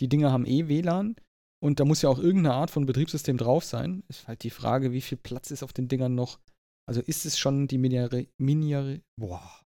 die 0.00 0.08
Dinger 0.08 0.32
haben 0.32 0.46
eh 0.46 0.68
WLAN 0.68 1.14
und 1.62 1.78
da 1.80 1.84
muss 1.84 2.02
ja 2.02 2.08
auch 2.08 2.18
irgendeine 2.18 2.54
Art 2.54 2.70
von 2.70 2.84
Betriebssystem 2.86 3.36
drauf 3.36 3.64
sein. 3.64 4.02
Ist 4.08 4.26
halt 4.28 4.42
die 4.42 4.50
Frage, 4.50 4.92
wie 4.92 5.00
viel 5.00 5.18
Platz 5.18 5.50
ist 5.50 5.62
auf 5.62 5.72
den 5.72 5.88
Dingern 5.88 6.14
noch. 6.14 6.38
Also 6.86 7.00
ist 7.00 7.24
es 7.24 7.38
schon 7.38 7.66
die 7.68 7.78
Miniari 7.78 8.28
Miniari 8.38 9.02
boah, 9.18 9.60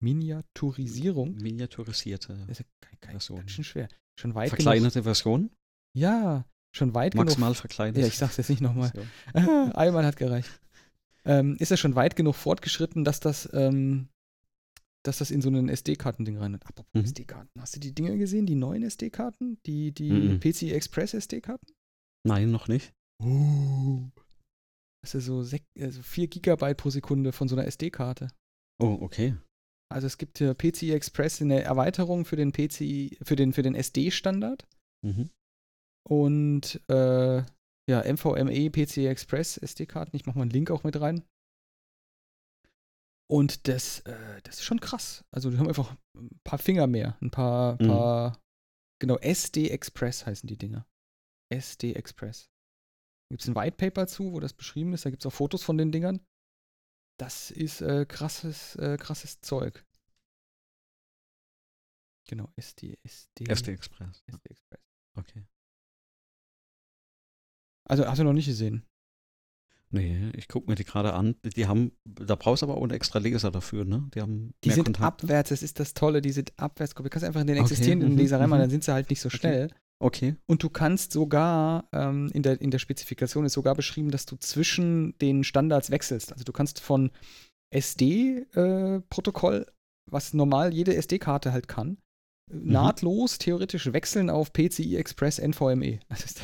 Miniaturisierung? 0.00 1.34
Miniaturisierte 1.36 2.36
Das 2.48 2.60
ist 2.60 2.66
ja 3.02 3.10
Version. 3.10 3.38
ganz 3.38 3.50
schön 3.50 3.64
schwer. 3.64 3.88
Schon 4.18 4.34
weit 4.34 4.50
genug. 4.50 4.62
verkleinerte 4.62 5.02
Version, 5.02 5.50
Ja, 5.94 6.44
schon 6.74 6.94
weit 6.94 7.14
maximal 7.14 7.48
genug. 7.50 7.56
verkleinert. 7.60 7.98
Ja, 8.00 8.06
ich 8.06 8.16
sag's 8.18 8.36
jetzt 8.36 8.50
nicht 8.50 8.60
nochmal. 8.62 8.92
So. 8.94 9.34
Einmal 9.74 10.04
hat 10.04 10.16
gereicht. 10.16 10.60
Ähm, 11.24 11.56
ist 11.58 11.70
er 11.70 11.76
schon 11.76 11.94
weit 11.96 12.16
genug 12.16 12.34
fortgeschritten, 12.36 13.04
dass 13.04 13.20
das, 13.20 13.48
ähm, 13.52 14.08
dass 15.02 15.18
das 15.18 15.30
in 15.30 15.42
so 15.42 15.48
ein 15.50 15.68
SD-Karten-Ding 15.68 16.38
rein 16.38 16.54
Apropos 16.54 16.84
Mhm. 16.94 17.02
SD-Karten. 17.04 17.60
Hast 17.60 17.74
du 17.76 17.80
die 17.80 17.94
Dinger 17.94 18.16
gesehen, 18.16 18.46
die 18.46 18.54
neuen 18.54 18.82
SD-Karten? 18.84 19.58
Die, 19.66 19.92
die 19.92 20.10
Mhm. 20.12 20.40
PC 20.40 20.72
Express 20.72 21.14
SD-Karten? 21.14 21.66
Nein, 22.24 22.50
noch 22.50 22.68
nicht. 22.68 22.92
Oh. 23.22 24.08
Das 25.02 25.14
ist 25.14 25.26
so 25.26 25.42
sek- 25.42 25.64
also 25.78 26.02
4 26.02 26.28
Gigabyte 26.28 26.76
pro 26.76 26.90
Sekunde 26.90 27.32
von 27.32 27.48
so 27.48 27.56
einer 27.56 27.66
SD-Karte. 27.66 28.28
Oh, 28.78 28.98
okay. 29.00 29.36
Also 29.92 30.06
es 30.06 30.18
gibt 30.18 30.38
hier 30.38 30.54
PCI 30.54 30.92
Express 30.92 31.40
eine 31.40 31.62
Erweiterung 31.62 32.24
für 32.24 32.36
den 32.36 32.52
PCI, 32.52 33.18
für 33.22 33.36
den, 33.36 33.52
für 33.52 33.62
den 33.62 33.74
SD-Standard. 33.74 34.66
Mhm. 35.04 35.30
Und 36.08 36.80
äh, 36.88 37.38
ja, 37.88 38.02
MVME, 38.12 38.70
PCI 38.70 39.06
Express, 39.06 39.56
SD-Karten. 39.58 40.16
Ich 40.16 40.26
mache 40.26 40.38
mal 40.38 40.42
einen 40.42 40.50
Link 40.50 40.70
auch 40.70 40.82
mit 40.84 41.00
rein. 41.00 41.22
Und 43.28 43.66
das, 43.68 44.00
äh, 44.00 44.40
das 44.44 44.56
ist 44.56 44.64
schon 44.64 44.80
krass. 44.80 45.24
Also 45.32 45.50
die 45.50 45.58
haben 45.58 45.68
einfach 45.68 45.96
ein 46.16 46.30
paar 46.44 46.58
Finger 46.58 46.86
mehr. 46.86 47.16
Ein 47.20 47.30
paar, 47.30 47.74
Mhm. 47.80 47.86
paar 47.88 48.40
genau, 49.00 49.16
SD 49.18 49.70
Express 49.70 50.26
heißen 50.26 50.46
die 50.46 50.56
Dinger. 50.58 50.86
SD 51.52 51.94
Express. 51.94 52.48
Da 53.28 53.34
gibt 53.34 53.42
es 53.42 53.48
ein 53.48 53.56
White 53.56 53.76
Paper 53.76 54.06
zu, 54.06 54.32
wo 54.32 54.40
das 54.40 54.52
beschrieben 54.52 54.92
ist. 54.94 55.04
Da 55.04 55.10
gibt 55.10 55.22
es 55.22 55.26
auch 55.26 55.32
Fotos 55.36 55.62
von 55.62 55.78
den 55.78 55.90
Dingern. 55.92 56.20
Das 57.18 57.50
ist 57.50 57.80
äh, 57.80 58.04
krasses, 58.06 58.76
äh, 58.76 58.96
krasses 58.98 59.40
Zeug. 59.40 59.84
Genau, 62.28 62.52
SD, 62.56 62.98
SD, 63.04 63.46
SD 63.46 63.72
Express. 63.72 64.22
SD 64.26 64.50
Express. 64.50 64.80
Okay. 65.16 65.46
Also 67.84 68.06
hast 68.06 68.18
du 68.18 68.24
noch 68.24 68.32
nicht 68.32 68.46
gesehen? 68.46 68.84
Nee, 69.90 70.30
ich 70.34 70.48
gucke 70.48 70.68
mir 70.68 70.74
die 70.74 70.84
gerade 70.84 71.14
an. 71.14 71.36
Die 71.44 71.66
haben, 71.68 71.92
da 72.04 72.34
brauchst 72.34 72.62
du 72.62 72.66
aber 72.66 72.76
auch 72.76 72.82
einen 72.82 72.90
extra 72.90 73.20
Leser 73.20 73.52
dafür, 73.52 73.84
ne? 73.84 74.10
Die 74.14 74.20
haben 74.20 74.52
Die 74.64 74.68
mehr 74.68 74.74
sind 74.74 74.84
Kontakte. 74.84 75.06
abwärts, 75.06 75.50
das 75.50 75.62
ist 75.62 75.78
das 75.80 75.94
Tolle, 75.94 76.20
die 76.20 76.32
sind 76.32 76.58
abwärts. 76.58 76.94
Du 76.94 77.02
kannst 77.04 77.24
einfach 77.24 77.40
in 77.40 77.46
den 77.46 77.56
Okay, 77.56 77.62
existierenden 77.62 78.12
mhm, 78.12 78.18
Leser 78.18 78.40
reinmachen, 78.40 78.62
dann 78.62 78.70
sind 78.70 78.84
sie 78.84 78.92
halt 78.92 79.08
nicht 79.10 79.20
so 79.20 79.28
Okay. 79.28 79.38
schnell. 79.38 79.70
Okay. 79.98 80.36
Und 80.46 80.62
du 80.62 80.68
kannst 80.68 81.12
sogar, 81.12 81.88
ähm, 81.92 82.30
in, 82.34 82.42
der, 82.42 82.60
in 82.60 82.70
der 82.70 82.78
Spezifikation 82.78 83.46
ist 83.46 83.54
sogar 83.54 83.74
beschrieben, 83.74 84.10
dass 84.10 84.26
du 84.26 84.36
zwischen 84.36 85.16
den 85.18 85.42
Standards 85.42 85.90
wechselst. 85.90 86.32
Also 86.32 86.44
du 86.44 86.52
kannst 86.52 86.80
von 86.80 87.10
SD-Protokoll, 87.74 89.66
was 90.10 90.34
normal 90.34 90.74
jede 90.74 90.94
SD-Karte 90.94 91.52
halt 91.52 91.68
kann, 91.68 91.98
äh, 92.50 92.56
nahtlos 92.56 93.38
theoretisch 93.38 93.92
wechseln 93.92 94.30
auf 94.30 94.52
PCI 94.52 94.96
Express 94.96 95.38
NVMe. 95.38 96.00
Das 96.08 96.24
ist 96.24 96.42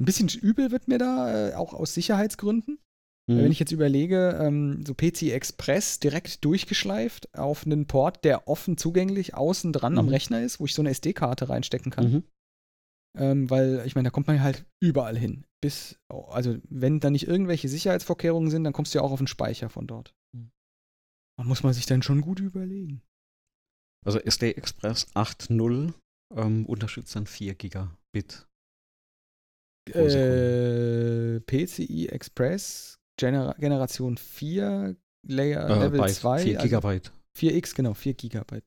ein 0.00 0.04
bisschen 0.04 0.28
übel 0.28 0.72
wird 0.72 0.88
mir 0.88 0.98
da, 0.98 1.50
äh, 1.50 1.54
auch 1.54 1.74
aus 1.74 1.94
Sicherheitsgründen. 1.94 2.78
Mhm. 3.28 3.36
Wenn 3.36 3.52
ich 3.52 3.60
jetzt 3.60 3.70
überlege, 3.70 4.36
ähm, 4.40 4.84
so 4.84 4.94
PC 4.94 5.30
Express 5.30 6.00
direkt 6.00 6.44
durchgeschleift 6.44 7.38
auf 7.38 7.64
einen 7.64 7.86
Port, 7.86 8.24
der 8.24 8.48
offen 8.48 8.76
zugänglich 8.76 9.34
außen 9.34 9.72
dran 9.72 9.98
am 9.98 10.06
Mhm. 10.06 10.12
Rechner 10.12 10.42
ist, 10.42 10.58
wo 10.58 10.64
ich 10.64 10.74
so 10.74 10.82
eine 10.82 10.90
SD-Karte 10.90 11.48
reinstecken 11.48 11.92
kann. 11.92 12.24
Ähm, 13.18 13.50
weil 13.50 13.82
ich 13.86 13.94
meine, 13.94 14.06
da 14.06 14.10
kommt 14.10 14.26
man 14.26 14.42
halt 14.42 14.64
überall 14.80 15.18
hin. 15.18 15.44
Bis, 15.60 15.98
also 16.08 16.56
wenn 16.68 16.98
da 17.00 17.10
nicht 17.10 17.28
irgendwelche 17.28 17.68
Sicherheitsvorkehrungen 17.68 18.50
sind, 18.50 18.64
dann 18.64 18.72
kommst 18.72 18.94
du 18.94 18.98
ja 18.98 19.04
auch 19.04 19.12
auf 19.12 19.20
den 19.20 19.26
Speicher 19.26 19.68
von 19.68 19.86
dort. 19.86 20.14
Mhm. 20.34 20.50
Da 21.38 21.44
muss 21.44 21.62
man 21.62 21.72
sich 21.72 21.86
dann 21.86 22.02
schon 22.02 22.20
gut 22.20 22.40
überlegen. 22.40 23.02
Also 24.04 24.18
SD 24.18 24.52
Express 24.52 25.06
8.0 25.14 25.92
ähm, 26.34 26.66
unterstützt 26.66 27.14
dann 27.14 27.26
4 27.26 27.54
Gigabit. 27.54 28.48
Äh, 29.90 31.40
PCI 31.40 32.08
Express 32.08 32.98
Gener 33.18 33.54
Generation 33.58 34.16
4, 34.16 34.96
Layer 35.26 35.68
Äh, 35.68 35.78
Level 35.78 36.00
Byte, 36.00 36.14
2. 36.14 36.38
4 36.38 36.58
also 36.58 36.68
Gigabyte. 36.68 37.12
4x, 37.38 37.74
genau, 37.74 37.94
4 37.94 38.14
Gigabyte. 38.14 38.64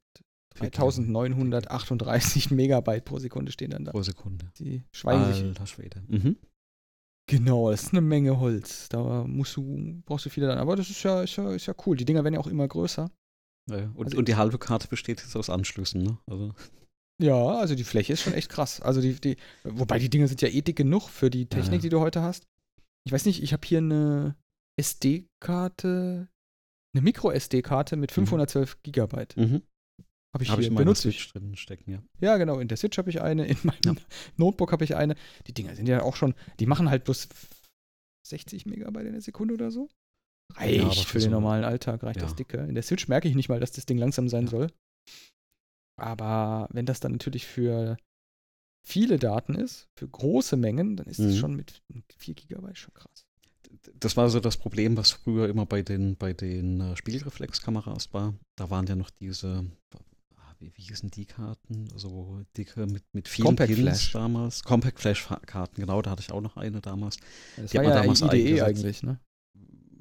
4 0.56 0.70
3938 0.72 2.52
Megabyte 2.52 3.06
pro 3.06 3.20
Sekunde 3.20 3.52
stehen 3.52 3.72
dann 3.72 3.86
da. 3.86 3.92
pro 3.92 4.02
Sekunde. 4.04 4.52
Die 4.60 4.84
schweigen 4.92 5.26
sich. 5.34 5.44
Alter 5.44 5.66
Schwede. 5.68 6.04
Mhm. 6.08 6.38
Genau, 7.28 7.72
das 7.72 7.84
ist 7.84 7.92
eine 7.94 8.02
Menge 8.02 8.40
Holz. 8.40 8.88
Da 8.90 9.24
musst 9.26 9.56
du, 9.58 10.02
brauchst 10.06 10.26
du 10.26 10.30
viele 10.30 10.48
dann. 10.48 10.60
Aber 10.60 10.76
das 10.76 10.90
ist 10.90 11.02
ja, 11.04 11.24
ist 11.24 11.36
ja, 11.36 11.52
ist 11.54 11.66
ja 11.66 11.74
cool. 11.86 11.98
Die 11.98 12.06
Dinger 12.06 12.24
werden 12.24 12.36
ja 12.36 12.40
auch 12.40 12.48
immer 12.48 12.68
größer. 12.68 13.10
Ja, 13.70 13.78
ja. 13.80 13.92
und, 13.96 14.06
Also- 14.06 14.18
und 14.18 14.28
die 14.28 14.36
halbe 14.36 14.60
Karte 14.60 14.88
besteht 14.88 15.22
jetzt 15.22 15.36
aus 15.36 15.50
Anschlüssen, 15.50 16.04
ne? 16.04 16.18
Also, 16.28 16.54
Ja, 17.20 17.58
also 17.60 17.74
die 17.76 17.84
Fläche 17.84 18.14
ist 18.14 18.22
schon 18.22 18.34
echt 18.34 18.50
krass. 18.50 18.80
Also 18.82 19.02
die, 19.02 19.14
die, 19.20 19.38
wobei 19.64 19.98
die 20.00 20.10
Dinger 20.10 20.28
sind 20.28 20.42
ja 20.42 20.50
eh 20.50 20.62
dick 20.62 20.76
genug 20.76 21.10
für 21.10 21.30
die 21.32 21.48
Technik, 21.48 21.80
ja. 21.80 21.82
die 21.84 21.90
du 21.90 22.00
heute 22.00 22.22
hast. 22.22 22.46
Ich 23.08 23.12
weiß 23.12 23.26
nicht, 23.26 23.42
ich 23.42 23.54
habe 23.54 23.66
hier 23.66 23.80
eine 23.80 24.36
SD-Karte, 24.80 26.28
eine 26.94 27.02
Micro-SD-Karte 27.02 27.96
mit 27.96 28.12
512 28.12 28.82
Gigabyte. 28.84 29.36
mhm. 29.38 29.62
Habe 30.36 30.44
ich 30.44 30.50
ich 30.50 30.56
hier, 30.56 30.68
in 30.68 30.74
meiner 30.74 30.86
benutze 30.86 31.10
ich. 31.10 31.28
Drin 31.32 31.56
stecken, 31.56 31.90
ja. 31.92 32.04
Ja, 32.20 32.38
genau, 32.38 32.60
in 32.60 32.68
der 32.68 32.78
Switch 32.78 32.98
habe 32.98 33.10
ich 33.10 33.22
eine, 33.22 33.48
in 33.48 33.58
meinem 33.64 33.80
Ja. 33.86 33.96
Notebook 34.38 34.72
habe 34.72 34.84
ich 34.84 34.96
eine. 34.96 35.16
Die 35.48 35.54
Dinger 35.54 35.76
sind 35.76 35.88
ja 35.88 36.02
auch 36.04 36.16
schon, 36.16 36.36
die 36.60 36.66
machen 36.68 36.90
halt 36.90 37.06
bloß 37.06 37.28
60 38.28 38.66
Megabyte 38.66 39.08
in 39.08 39.14
der 39.14 39.22
Sekunde 39.22 39.54
oder 39.56 39.72
so. 39.72 39.90
Reicht 40.56 40.82
aber 40.82 40.92
für 40.94 41.04
für 41.06 41.18
den 41.20 41.24
so- 41.24 41.30
normalen 41.32 41.64
Alltag, 41.64 42.04
reicht 42.04 42.18
ja. 42.20 42.24
das 42.24 42.36
dicke. 42.36 42.58
In 42.58 42.76
der 42.76 42.84
Switch 42.84 43.08
merke 43.08 43.28
ich 43.28 43.36
nicht 43.36 43.50
mal, 43.50 43.60
dass 43.60 43.72
das 43.72 43.86
Ding 43.88 43.98
langsam 43.98 44.30
sein 44.30 44.44
Ja. 44.46 44.50
soll. 44.52 44.68
Aber 45.98 46.68
wenn 46.72 46.86
das 46.86 47.00
dann 47.00 47.14
natürlich 47.14 47.46
für 47.46 47.98
viele 48.86 49.18
Daten 49.18 49.56
ist, 49.56 49.88
für 49.98 50.08
große 50.08 50.58
Mengen, 50.58 50.98
dann 50.98 51.08
ist 51.08 51.20
es 51.20 51.36
Mhm. 51.36 51.40
schon 51.40 51.56
mit 51.56 51.82
4 52.18 52.34
Gigabyte 52.36 52.78
schon 52.78 52.94
krass. 52.94 53.26
Das 54.00 54.18
war 54.18 54.30
so 54.30 54.40
das 54.40 54.58
Problem, 54.58 54.98
was 54.98 55.12
früher 55.12 55.48
immer 55.50 55.66
bei 55.66 55.82
den, 55.82 56.16
bei 56.18 56.34
den 56.34 56.82
äh, 56.82 56.96
Spiegelreflexkameras 56.98 58.14
war. 58.14 58.34
Da 58.58 58.70
waren 58.70 58.86
ja 58.88 58.96
noch 58.96 59.10
diese, 59.10 59.66
wie, 60.60 60.72
wie 60.76 60.82
hießen 60.82 61.10
die 61.10 61.26
Karten? 61.26 61.88
So 61.96 62.42
dicke 62.58 62.86
mit, 62.88 63.04
mit 63.14 63.28
vielen 63.28 63.48
Compact 63.48 63.70
Pins 63.70 63.82
Flash. 63.82 64.12
damals. 64.12 64.64
Compact 64.64 65.00
Flash 65.00 65.28
Karten, 65.46 65.82
genau, 65.82 66.02
da 66.02 66.12
hatte 66.12 66.22
ich 66.22 66.32
auch 66.32 66.42
noch 66.42 66.58
eine 66.58 66.82
damals. 66.82 67.18
Das 67.58 67.72
Die 67.72 67.78
war 67.78 67.84
ja 67.84 68.02
damals 68.02 68.22
IDE 68.22 68.62
eigentlich, 68.62 69.04
ne? 69.04 69.20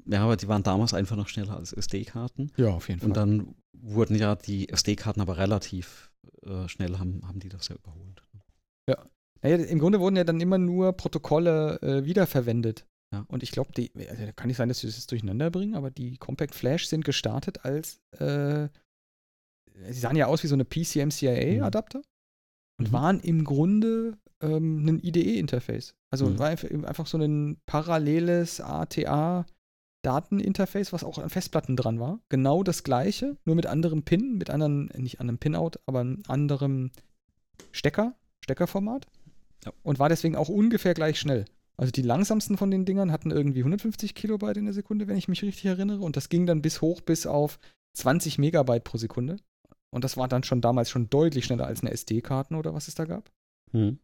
Ja, 0.07 0.23
aber 0.23 0.37
die 0.37 0.47
waren 0.47 0.61
damals 0.61 0.93
einfach 0.93 1.15
noch 1.15 1.27
schneller 1.27 1.57
als 1.57 1.73
SD-Karten. 1.73 2.51
Ja, 2.57 2.69
auf 2.69 2.89
jeden 2.89 3.01
Und 3.01 3.17
dann 3.17 3.55
wurden 3.73 4.15
ja 4.15 4.35
die 4.35 4.69
SD-Karten 4.69 5.19
aber 5.19 5.37
relativ 5.37 6.11
äh, 6.43 6.67
schnell, 6.67 6.99
haben, 6.99 7.27
haben 7.27 7.39
die 7.39 7.49
das 7.49 7.67
ja 7.69 7.75
überholt. 7.75 8.21
Naja, 9.45 9.57
im 9.57 9.77
Grunde 9.77 9.99
wurden 9.99 10.15
ja 10.15 10.23
dann 10.23 10.41
immer 10.41 10.57
nur 10.57 10.93
Protokolle 10.93 11.79
äh, 11.83 12.05
wiederverwendet. 12.05 12.87
Ja. 13.13 13.25
Und 13.27 13.43
ich 13.43 13.51
glaube, 13.51 13.69
also 14.09 14.23
kann 14.35 14.47
nicht 14.47 14.57
sein, 14.57 14.69
dass 14.69 14.79
sie 14.79 14.87
das 14.87 15.05
durcheinander 15.05 15.51
bringen, 15.51 15.75
aber 15.75 15.91
die 15.91 16.17
Compact 16.17 16.55
Flash 16.55 16.87
sind 16.87 17.05
gestartet 17.05 17.63
als, 17.63 17.99
äh, 18.17 18.69
sie 19.89 19.99
sahen 19.99 20.15
ja 20.15 20.27
aus 20.27 20.43
wie 20.43 20.47
so 20.47 20.55
eine 20.55 20.65
PCMCIA-Adapter 20.65 22.01
und 22.79 22.89
Mhm. 22.89 22.93
waren 22.93 23.19
im 23.21 23.43
Grunde 23.43 24.17
ähm, 24.41 24.85
ein 24.85 24.99
IDE-Interface. 24.99 25.95
Also 26.11 26.27
Mhm. 26.29 26.39
war 26.39 26.47
einfach, 26.49 26.69
einfach 26.69 27.07
so 27.07 27.17
ein 27.17 27.57
paralleles 27.65 28.59
ATA-Dateninterface, 30.03 30.93
was 30.93 31.03
auch 31.03 31.17
an 31.17 31.29
Festplatten 31.29 31.75
dran 31.75 31.99
war. 31.99 32.19
Genau 32.29 32.63
das 32.63 32.83
gleiche, 32.83 33.37
nur 33.45 33.55
mit 33.55 33.65
anderem 33.65 34.03
Pin, 34.03 34.37
mit 34.37 34.49
anderen, 34.49 34.89
nicht 34.97 35.19
anderem 35.19 35.37
Pinout, 35.39 35.71
aber 35.85 36.01
einem 36.01 36.21
anderem 36.27 36.91
Stecker, 37.71 38.13
Steckerformat. 38.43 39.07
Ja. 39.65 39.71
Und 39.83 39.97
war 39.99 40.09
deswegen 40.09 40.35
auch 40.35 40.49
ungefähr 40.49 40.93
gleich 40.93 41.19
schnell. 41.19 41.45
Also 41.77 41.91
die 41.91 42.03
langsamsten 42.03 42.57
von 42.57 42.71
den 42.71 42.85
Dingern 42.85 43.11
hatten 43.11 43.31
irgendwie 43.31 43.59
150 43.63 44.13
Kilobyte 44.15 44.57
in 44.57 44.65
der 44.65 44.73
Sekunde, 44.73 45.07
wenn 45.07 45.17
ich 45.17 45.27
mich 45.27 45.41
richtig 45.43 45.65
erinnere. 45.65 45.99
Und 46.01 46.15
das 46.17 46.29
ging 46.29 46.45
dann 46.45 46.61
bis 46.61 46.81
hoch 46.81 47.01
bis 47.01 47.25
auf 47.25 47.57
20 47.93 48.37
Megabyte 48.37 48.83
pro 48.83 48.97
Sekunde. 48.97 49.37
Und 49.95 50.03
das 50.03 50.17
war 50.17 50.27
dann 50.27 50.43
schon 50.43 50.59
damals 50.61 50.89
schon 50.89 51.09
deutlich 51.09 51.45
schneller 51.45 51.65
als 51.67 51.79
eine 51.81 51.91
SD-Karten 51.91 52.55
oder 52.55 52.73
was 52.73 52.87
es 52.89 52.95
da 52.95 53.05
gab. 53.05 53.31
Mhm. 53.71 53.99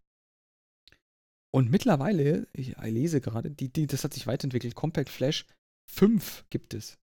Und 1.54 1.70
mittlerweile, 1.70 2.48
ich 2.54 2.78
lese 2.78 3.20
gerade, 3.20 3.52
die, 3.52 3.68
die, 3.68 3.88
das 3.88 4.06
hat 4.06 4.14
sich 4.14 4.26
weiterentwickelt. 4.26 4.74
Compact 4.74 5.10
Flash 5.10 5.46
5 5.92 6.46
gibt 6.50 6.74
es. 6.74 6.98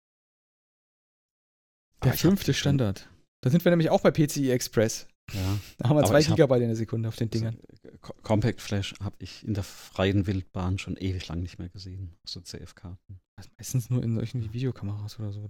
Der 2.03 2.11
Ah, 2.11 2.13
ich 2.15 2.23
hab 2.23 2.29
fünfte 2.29 2.53
Standard. 2.53 3.09
Da 3.41 3.49
sind 3.49 3.65
wir 3.65 3.71
nämlich 3.71 3.89
auch 3.89 4.01
bei 4.01 4.11
PCI 4.11 4.51
Express. 4.51 5.07
Ja. 5.33 5.59
Da 5.79 5.89
haben 5.89 5.95
wir 5.95 6.01
Aber 6.01 6.07
zwei 6.09 6.19
ich 6.19 6.29
hab- 6.29 6.35
Gigabyte 6.35 6.61
in 6.61 6.67
der 6.67 6.75
Sekunde 6.75 7.09
auf 7.09 7.15
den 7.15 7.31
Dingern. 7.31 7.57
Co- 8.01 8.13
Compact 8.21 8.61
Flash 8.61 8.93
habe 9.01 9.15
ich 9.17 9.43
in 9.43 9.55
der 9.55 9.63
freien 9.63 10.27
Wildbahn 10.27 10.77
schon 10.77 10.95
ewig 10.97 11.27
lang 11.27 11.41
nicht 11.41 11.57
mehr 11.57 11.69
gesehen. 11.69 12.15
So 12.27 12.39
CF-Karten. 12.41 13.19
Ist 13.39 13.49
meistens 13.57 13.89
nur 13.89 14.03
in 14.03 14.13
solchen 14.13 14.43
wie 14.43 14.53
Videokameras 14.53 15.17
oder 15.19 15.31
so. 15.31 15.47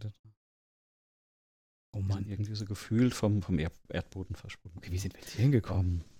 Oh 1.96 2.02
Mann. 2.02 2.26
irgendwie 2.28 2.54
so 2.56 2.66
gefühlt 2.66 3.14
vom, 3.14 3.41
vom 3.41 3.58
Erd 3.58 3.74
Erdboden 3.89 4.36
verschwunden. 4.36 4.78
Okay, 4.78 4.91
wie 4.91 4.98
sind 4.98 5.14
wir 5.14 5.22
jetzt 5.22 5.32
hier 5.32 5.43
hingekommen? 5.43 6.04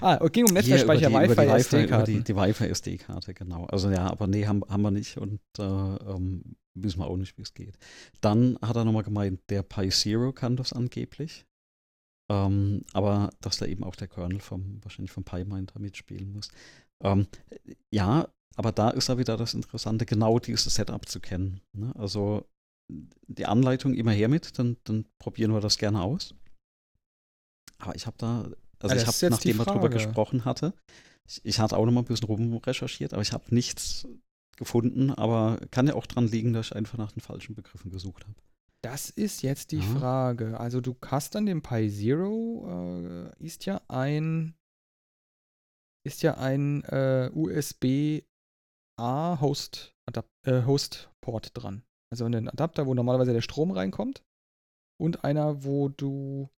Ah, 0.00 0.18
es 0.20 0.32
ging 0.32 0.44
um 0.48 0.54
Netzwerkspeicher, 0.54 1.12
Wi-Fi, 1.12 1.36
Wi-Fi, 1.36 1.60
SD-Karten. 1.60 2.12
Die, 2.12 2.24
die 2.24 2.34
Wi-Fi-SD-Karte, 2.34 3.32
genau. 3.32 3.66
Also 3.66 3.90
ja, 3.90 4.10
aber 4.10 4.26
nee, 4.26 4.44
haben, 4.46 4.62
haben 4.68 4.82
wir 4.82 4.90
nicht 4.90 5.18
und 5.18 5.40
äh, 5.56 5.62
ähm, 5.62 6.56
wissen 6.74 6.98
wir 6.98 7.06
auch 7.06 7.16
nicht, 7.16 7.38
wie 7.38 7.42
es 7.42 7.54
geht. 7.54 7.78
Dann 8.20 8.58
hat 8.60 8.74
er 8.74 8.84
nochmal 8.84 9.04
gemeint, 9.04 9.40
der 9.50 9.62
Pi 9.62 9.88
Zero 9.90 10.32
kann 10.32 10.56
das 10.56 10.72
angeblich. 10.72 11.46
Ähm, 12.28 12.82
aber 12.92 13.30
dass 13.40 13.58
da 13.58 13.66
eben 13.66 13.84
auch 13.84 13.94
der 13.94 14.08
Kernel 14.08 14.40
vom, 14.40 14.78
wahrscheinlich 14.82 15.12
vom 15.12 15.24
PyMinder 15.24 15.78
mitspielen 15.78 16.32
muss. 16.32 16.48
Ähm, 17.04 17.26
ja, 17.90 18.28
aber 18.56 18.72
da 18.72 18.90
ist 18.90 19.08
ja 19.08 19.18
wieder 19.18 19.36
das 19.36 19.54
Interessante, 19.54 20.06
genau 20.06 20.38
dieses 20.38 20.74
Setup 20.74 21.08
zu 21.08 21.20
kennen. 21.20 21.60
Ne? 21.72 21.92
Also 21.96 22.46
die 22.88 23.46
Anleitung 23.46 23.94
immer 23.94 24.12
her 24.12 24.28
mit, 24.28 24.58
dann, 24.58 24.76
dann 24.84 25.06
probieren 25.18 25.52
wir 25.52 25.60
das 25.60 25.78
gerne 25.78 26.02
aus. 26.02 26.34
Aber 27.78 27.94
ich 27.94 28.06
habe 28.06 28.16
da, 28.18 28.50
also 28.78 28.94
Ja, 28.94 29.02
ich 29.02 29.06
habe, 29.06 29.30
nachdem 29.30 29.56
wir 29.58 29.64
drüber 29.64 29.88
gesprochen 29.88 30.44
hatte, 30.44 30.74
ich, 31.26 31.40
ich 31.44 31.58
hatte 31.58 31.76
auch 31.76 31.84
noch 31.86 31.92
mal 31.92 32.00
ein 32.02 32.06
bisschen 32.06 32.26
rumrecherchiert, 32.26 33.12
aber 33.12 33.22
ich 33.22 33.32
habe 33.32 33.54
nichts 33.54 34.06
gefunden, 34.56 35.10
aber 35.10 35.58
kann 35.70 35.86
ja 35.86 35.94
auch 35.94 36.06
dran 36.06 36.26
liegen, 36.28 36.52
dass 36.52 36.66
ich 36.66 36.76
einfach 36.76 36.98
nach 36.98 37.12
den 37.12 37.20
falschen 37.22 37.54
Begriffen 37.54 37.90
gesucht 37.90 38.24
habe. 38.24 38.34
Das 38.84 39.10
ist 39.10 39.42
jetzt 39.42 39.70
die 39.72 39.78
Ja. 39.78 39.82
Frage. 39.82 40.58
Also 40.58 40.80
du 40.80 40.96
hast 41.06 41.36
an 41.36 41.46
dem 41.46 41.62
Pi 41.62 41.88
Zero 41.90 42.66
äh, 42.68 43.44
ist 43.44 43.64
ja 43.64 43.80
ein 43.88 44.54
ist 46.04 46.22
ja 46.22 46.36
ein 46.36 46.82
äh, 46.84 47.30
USB 47.32 48.24
A 48.98 49.40
Host 49.40 49.94
Adap 50.06 50.26
äh, 50.46 50.64
Host 50.64 51.10
Port 51.20 51.50
dran. 51.54 51.84
Also 52.12 52.26
ein 52.26 52.48
Adapter, 52.48 52.86
wo 52.86 52.92
normalerweise 52.92 53.32
der 53.32 53.40
Strom 53.40 53.70
reinkommt 53.70 54.22
und 55.00 55.24
einer, 55.24 55.64
wo 55.64 55.88
du 55.88 56.50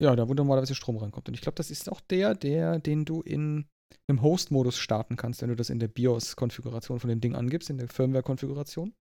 ja, 0.00 0.14
da 0.14 0.28
wo 0.28 0.34
normalerweise 0.34 0.76
Strom 0.76 0.96
reinkommt. 0.96 1.28
Und 1.28 1.34
ich 1.34 1.40
glaube, 1.40 1.56
das 1.56 1.70
ist 1.70 1.90
auch 1.90 2.00
der, 2.00 2.36
der, 2.36 2.78
den 2.78 3.04
du 3.04 3.22
in 3.22 3.68
einem 4.08 4.22
Host-Modus 4.22 4.78
starten 4.78 5.16
kannst, 5.16 5.42
wenn 5.42 5.48
du 5.48 5.56
das 5.56 5.68
in 5.68 5.80
der 5.80 5.88
BIOS-Konfiguration 5.88 7.00
von 7.00 7.10
dem 7.10 7.20
Ding 7.20 7.34
angibst, 7.34 7.70
in 7.70 7.78
der 7.78 7.88
Firmware-Konfiguration. 7.88 8.94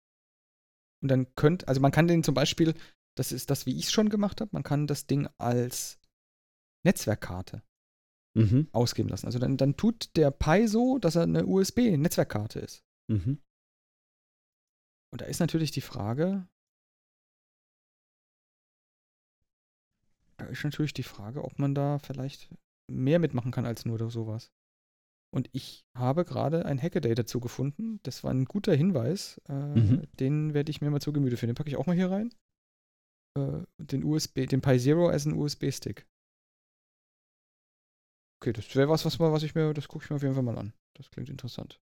Und 1.02 1.08
dann 1.08 1.34
könnt, 1.34 1.66
also 1.68 1.80
man 1.80 1.92
kann 1.92 2.08
den 2.08 2.22
zum 2.22 2.34
Beispiel, 2.34 2.74
das 3.16 3.32
ist 3.32 3.50
das, 3.50 3.66
wie 3.66 3.76
ich 3.76 3.86
es 3.86 3.92
schon 3.92 4.08
gemacht 4.10 4.40
habe, 4.40 4.50
man 4.52 4.62
kann 4.62 4.86
das 4.86 5.06
Ding 5.06 5.28
als 5.38 5.98
Netzwerkkarte 6.84 7.62
Mhm. 8.36 8.68
ausgeben 8.72 9.08
lassen. 9.08 9.26
Also 9.26 9.40
dann, 9.40 9.56
dann 9.56 9.76
tut 9.76 10.16
der 10.16 10.30
Pi 10.30 10.68
so, 10.68 10.98
dass 10.98 11.16
er 11.16 11.22
eine 11.22 11.46
USB-Netzwerkkarte 11.46 12.60
ist. 12.60 12.84
Mhm. 13.10 13.40
Und 15.12 15.20
da 15.22 15.26
ist 15.26 15.40
natürlich 15.40 15.70
die 15.70 15.80
Frage, 15.80 16.46
da 20.36 20.46
ist 20.46 20.64
natürlich 20.64 20.92
die 20.94 21.02
Frage, 21.02 21.44
ob 21.44 21.58
man 21.58 21.74
da 21.74 21.98
vielleicht 21.98 22.48
mehr 22.90 23.18
mitmachen 23.18 23.50
kann 23.52 23.66
als 23.66 23.84
nur 23.84 24.10
sowas. 24.10 24.50
Und 25.34 25.50
ich 25.52 25.84
habe 25.94 26.24
gerade 26.24 26.64
ein 26.64 26.80
Hackaday 26.80 27.14
dazu 27.14 27.38
gefunden. 27.40 28.00
Das 28.02 28.24
war 28.24 28.32
ein 28.32 28.46
guter 28.46 28.74
Hinweis. 28.74 29.40
Äh, 29.48 29.52
Mhm. 29.52 30.02
Den 30.18 30.54
werde 30.54 30.70
ich 30.70 30.80
mir 30.80 30.90
mal 30.90 31.00
zu 31.02 31.12
Gemüte 31.12 31.36
führen. 31.36 31.48
Den 31.48 31.54
packe 31.54 31.68
ich 31.68 31.76
auch 31.76 31.86
mal 31.86 31.96
hier 31.96 32.10
rein. 32.10 32.32
Äh, 33.36 33.64
den 33.78 34.04
USB, 34.04 34.46
den 34.46 34.62
Pi 34.62 34.78
Zero 34.78 35.08
als 35.08 35.26
einen 35.26 35.36
USB-Stick. 35.36 36.06
Okay, 38.40 38.52
das 38.52 38.74
wäre 38.76 38.88
was, 38.88 39.04
was, 39.04 39.18
mal, 39.18 39.32
was 39.32 39.42
ich 39.42 39.54
mir, 39.54 39.74
das 39.74 39.88
gucke 39.88 40.04
ich 40.04 40.10
mir 40.10 40.16
auf 40.16 40.22
jeden 40.22 40.34
Fall 40.34 40.44
mal 40.44 40.56
an. 40.56 40.72
Das 40.96 41.10
klingt 41.10 41.28
interessant. 41.28 41.80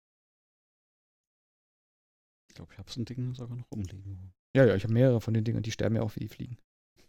Ich 2.55 2.57
glaube, 2.57 2.71
ich 2.71 2.79
habe 2.79 2.89
so 2.89 3.01
ein 3.01 3.05
Ding 3.05 3.33
sogar 3.33 3.57
noch 3.57 3.69
rumliegen. 3.69 4.31
Ja, 4.55 4.63
ja, 4.63 4.75
ich 4.77 4.83
habe 4.85 4.93
mehrere 4.93 5.19
von 5.19 5.33
den 5.33 5.43
Dingern, 5.43 5.61
die 5.61 5.71
sterben 5.71 5.97
ja 5.97 6.01
auch 6.01 6.15
wie 6.15 6.21
die 6.21 6.29
Fliegen. 6.29 6.57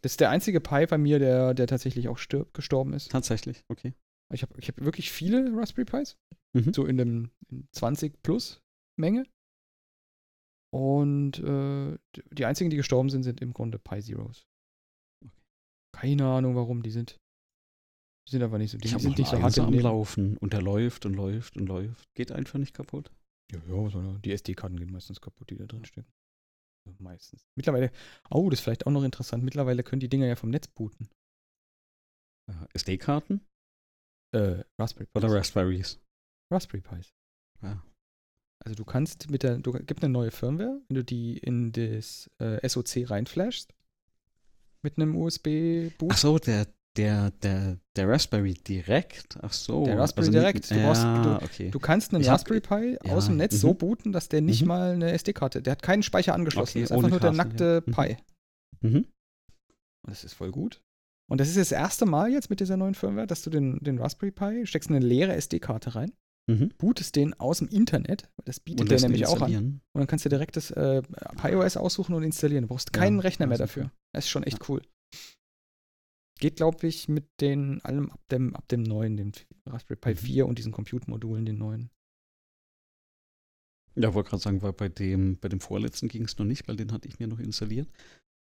Das 0.03 0.15
ist 0.15 0.21
der 0.21 0.31
einzige 0.31 0.61
Pi 0.61 0.87
bei 0.87 0.99
mir, 0.99 1.21
der, 1.21 1.55
der 1.55 1.69
tatsächlich 1.69 2.09
auch 2.09 2.19
stirb, 2.19 2.53
gestorben 2.53 2.93
ist. 2.93 3.13
Tatsächlich, 3.13 3.63
okay. 3.69 3.95
Ich 4.35 4.43
habe 4.43 4.59
ich 4.59 4.67
hab 4.67 4.81
wirklich 4.81 5.13
viele 5.13 5.57
Raspberry 5.57 5.85
Pis. 5.85 6.17
Mhm. 6.53 6.73
So 6.75 6.85
in 6.85 6.97
dem 6.97 7.31
in 7.49 7.69
20 7.71 8.25
plus 8.25 8.61
Menge. 8.99 9.25
Und 10.75 11.39
äh, 11.39 11.97
die 12.33 12.45
einzigen, 12.45 12.71
die 12.71 12.77
gestorben 12.77 13.09
sind, 13.09 13.23
sind 13.23 13.41
im 13.41 13.53
Grunde 13.53 13.79
Pi 13.79 14.03
Zeros. 14.03 14.49
Keine 15.95 16.27
Ahnung 16.27 16.57
warum, 16.57 16.83
die 16.83 16.91
sind. 16.91 17.21
Die 18.27 18.33
sind 18.33 18.43
einfach 18.43 18.59
nicht 18.59 18.73
so, 18.73 18.79
die 18.79 18.89
Ich 18.89 18.95
habe 18.95 19.03
sind 19.03 19.17
nicht 19.17 19.31
so 19.31 19.41
hart 19.41 19.57
am. 19.61 19.73
Laufen 19.73 20.37
und 20.39 20.53
der 20.53 20.61
läuft 20.61 21.07
und 21.07 21.15
läuft 21.15 21.57
und 21.57 21.69
läuft. 21.69 22.13
Geht 22.17 22.33
einfach 22.33 22.59
nicht 22.59 22.75
kaputt. 22.75 23.13
Ja, 23.53 23.61
ja, 23.69 24.19
die 24.19 24.33
SD-Karten 24.33 24.77
gehen 24.77 24.91
meistens 24.91 25.21
kaputt, 25.21 25.51
die 25.51 25.57
da 25.57 25.67
drin 25.67 25.85
stecken. 25.85 26.13
Meistens. 26.99 27.47
Mittlerweile, 27.57 27.91
oh, 28.31 28.49
das 28.49 28.61
ist 28.61 28.65
vielleicht 28.65 28.87
auch 28.87 28.93
noch 28.93 29.03
interessant. 29.03 29.43
Mittlerweile 29.43 29.83
können 29.83 30.01
die 30.01 30.09
Dinger 30.09 30.27
ja 30.27 30.37
vom 30.37 30.51
Netz 30.51 30.69
booten. 30.69 31.09
SD-Karten 32.75 33.41
Äh, 34.33 34.63
Raspberry 34.79 35.07
Pis. 35.07 35.25
oder 35.25 35.35
Raspberries? 35.35 36.01
Raspberry 36.53 36.81
Pis. 36.81 37.13
Ja. 37.63 37.83
Also 38.65 38.77
du 38.77 38.85
kannst 38.85 39.31
mit 39.31 39.43
der, 39.43 39.59
du 39.59 39.73
gibt 39.73 40.03
eine 40.03 40.13
neue 40.13 40.31
Firmware, 40.31 40.81
wenn 40.89 40.95
du 40.95 41.05
die 41.05 41.39
in 41.39 41.73
das 41.73 42.31
äh, 42.39 42.67
SOC 42.69 43.11
reinflashst 43.11 43.75
mit 44.83 44.97
einem 44.97 45.17
USB-Boot. 45.17 46.13
Ach 46.13 46.17
so, 46.17 46.39
der, 46.39 46.67
der, 46.97 47.31
der, 47.43 47.77
der 47.97 48.09
Raspberry 48.09 48.55
direkt. 48.55 49.39
Ach 49.43 49.53
so. 49.53 49.85
Der 49.85 49.99
Raspberry 49.99 50.29
nicht- 50.29 50.35
direkt. 50.39 50.71
Du 50.71 50.75
brauchst- 50.83 51.03
ja, 51.03 51.41
okay. 51.43 51.71
Du 51.71 51.79
kannst 51.79 52.13
einen 52.13 52.23
Ich 52.23 52.29
hab- 52.29 52.35
Raspberry 52.37 52.61
Pi 52.61 52.99
ja, 53.05 53.13
aus 53.15 53.27
dem 53.27 53.37
Netz 53.37 53.55
mhm. 53.55 53.59
so 53.59 53.75
booten, 53.75 54.13
dass 54.13 54.29
der 54.29 54.41
nicht 54.41 54.63
Mhm. 54.63 54.69
mal 54.69 54.93
eine 54.93 55.13
SD-Karte, 55.13 55.63
der 55.63 55.73
hat 55.73 55.83
keinen 55.83 56.03
Speicher 56.03 56.35
angeschlossen. 56.35 56.79
Okay, 56.79 56.81
das 56.83 56.91
ist 56.91 56.97
einfach 56.97 57.11
nur 57.11 57.21
der 57.21 57.33
Karte, 57.33 57.37
nackte 57.49 57.83
ja. 57.87 57.93
Mhm. 57.93 57.93
Pi. 57.95 58.17
Mhm. 58.89 58.97
Und 58.97 60.11
das 60.11 60.25
ist 60.25 60.35
voll 60.35 60.51
gut. 60.53 60.81
Und 61.29 61.41
das 61.41 61.49
ist 61.49 61.57
das 61.57 61.73
erste 61.73 62.07
Mal 62.07 62.31
jetzt 62.31 62.51
mit 62.51 62.61
dieser 62.61 62.77
neuen 62.77 62.95
Firmware, 62.95 63.27
dass 63.27 63.43
du 63.43 63.51
den, 63.51 63.79
den 63.81 63.99
Raspberry 63.99 64.31
Pi 64.31 64.67
steckst 64.67 64.91
eine 64.91 65.01
leere 65.01 65.35
SD-Karte 65.35 65.95
rein, 65.97 66.13
Mhm. 66.49 66.71
bootest 66.79 67.17
den 67.17 67.35
aus 67.41 67.59
dem 67.59 67.67
Internet, 67.67 68.29
das 68.45 68.61
bietet 68.61 68.89
der 68.89 69.01
nämlich 69.01 69.27
auch 69.27 69.41
an. 69.43 69.81
Und 69.93 69.99
dann 69.99 70.07
kannst 70.07 70.25
du 70.25 70.29
direkt 70.29 70.57
das 70.57 70.71
äh, 70.71 71.03
PiOS 71.43 71.77
aussuchen 71.77 72.15
und 72.15 72.23
installieren. 72.23 72.63
Du 72.63 72.69
brauchst 72.69 72.93
keinen 72.93 73.17
Ja, 73.17 73.23
Rechner 73.23 73.47
ja, 73.47 73.49
mehr 73.49 73.59
dafür. 73.59 73.91
Das 74.15 74.27
ist 74.27 74.31
schon 74.31 74.45
echt 74.45 74.69
cool. 74.69 74.81
Geht, 76.39 76.57
glaube 76.57 76.87
ich, 76.87 77.09
mit 77.09 77.41
den 77.41 77.81
allem 77.83 78.11
ab 78.11 78.21
dem, 78.31 78.55
ab 78.55 78.69
dem 78.69 78.83
neuen, 78.83 79.17
dem 79.17 79.33
Raspberry 79.67 79.99
Pi 79.99 80.11
Mhm. 80.11 80.17
4 80.17 80.47
und 80.47 80.59
diesen 80.59 80.73
Compute-Modulen, 80.73 81.47
den 81.47 81.59
neuen. 81.59 81.91
Ja, 83.99 84.13
wollte 84.13 84.31
gerade 84.31 84.43
sagen, 84.43 84.61
weil 84.61 84.75
bei 84.75 84.91
dem, 84.91 85.39
bei 85.39 85.49
dem 85.49 85.61
vorletzten 85.61 86.09
ging 86.09 86.25
es 86.25 86.37
noch 86.37 86.45
nicht, 86.45 86.69
weil 86.69 86.77
den 86.77 86.93
hatte 86.93 87.09
ich 87.09 87.19
mir 87.19 87.27
noch 87.27 87.39
installiert. 87.39 87.89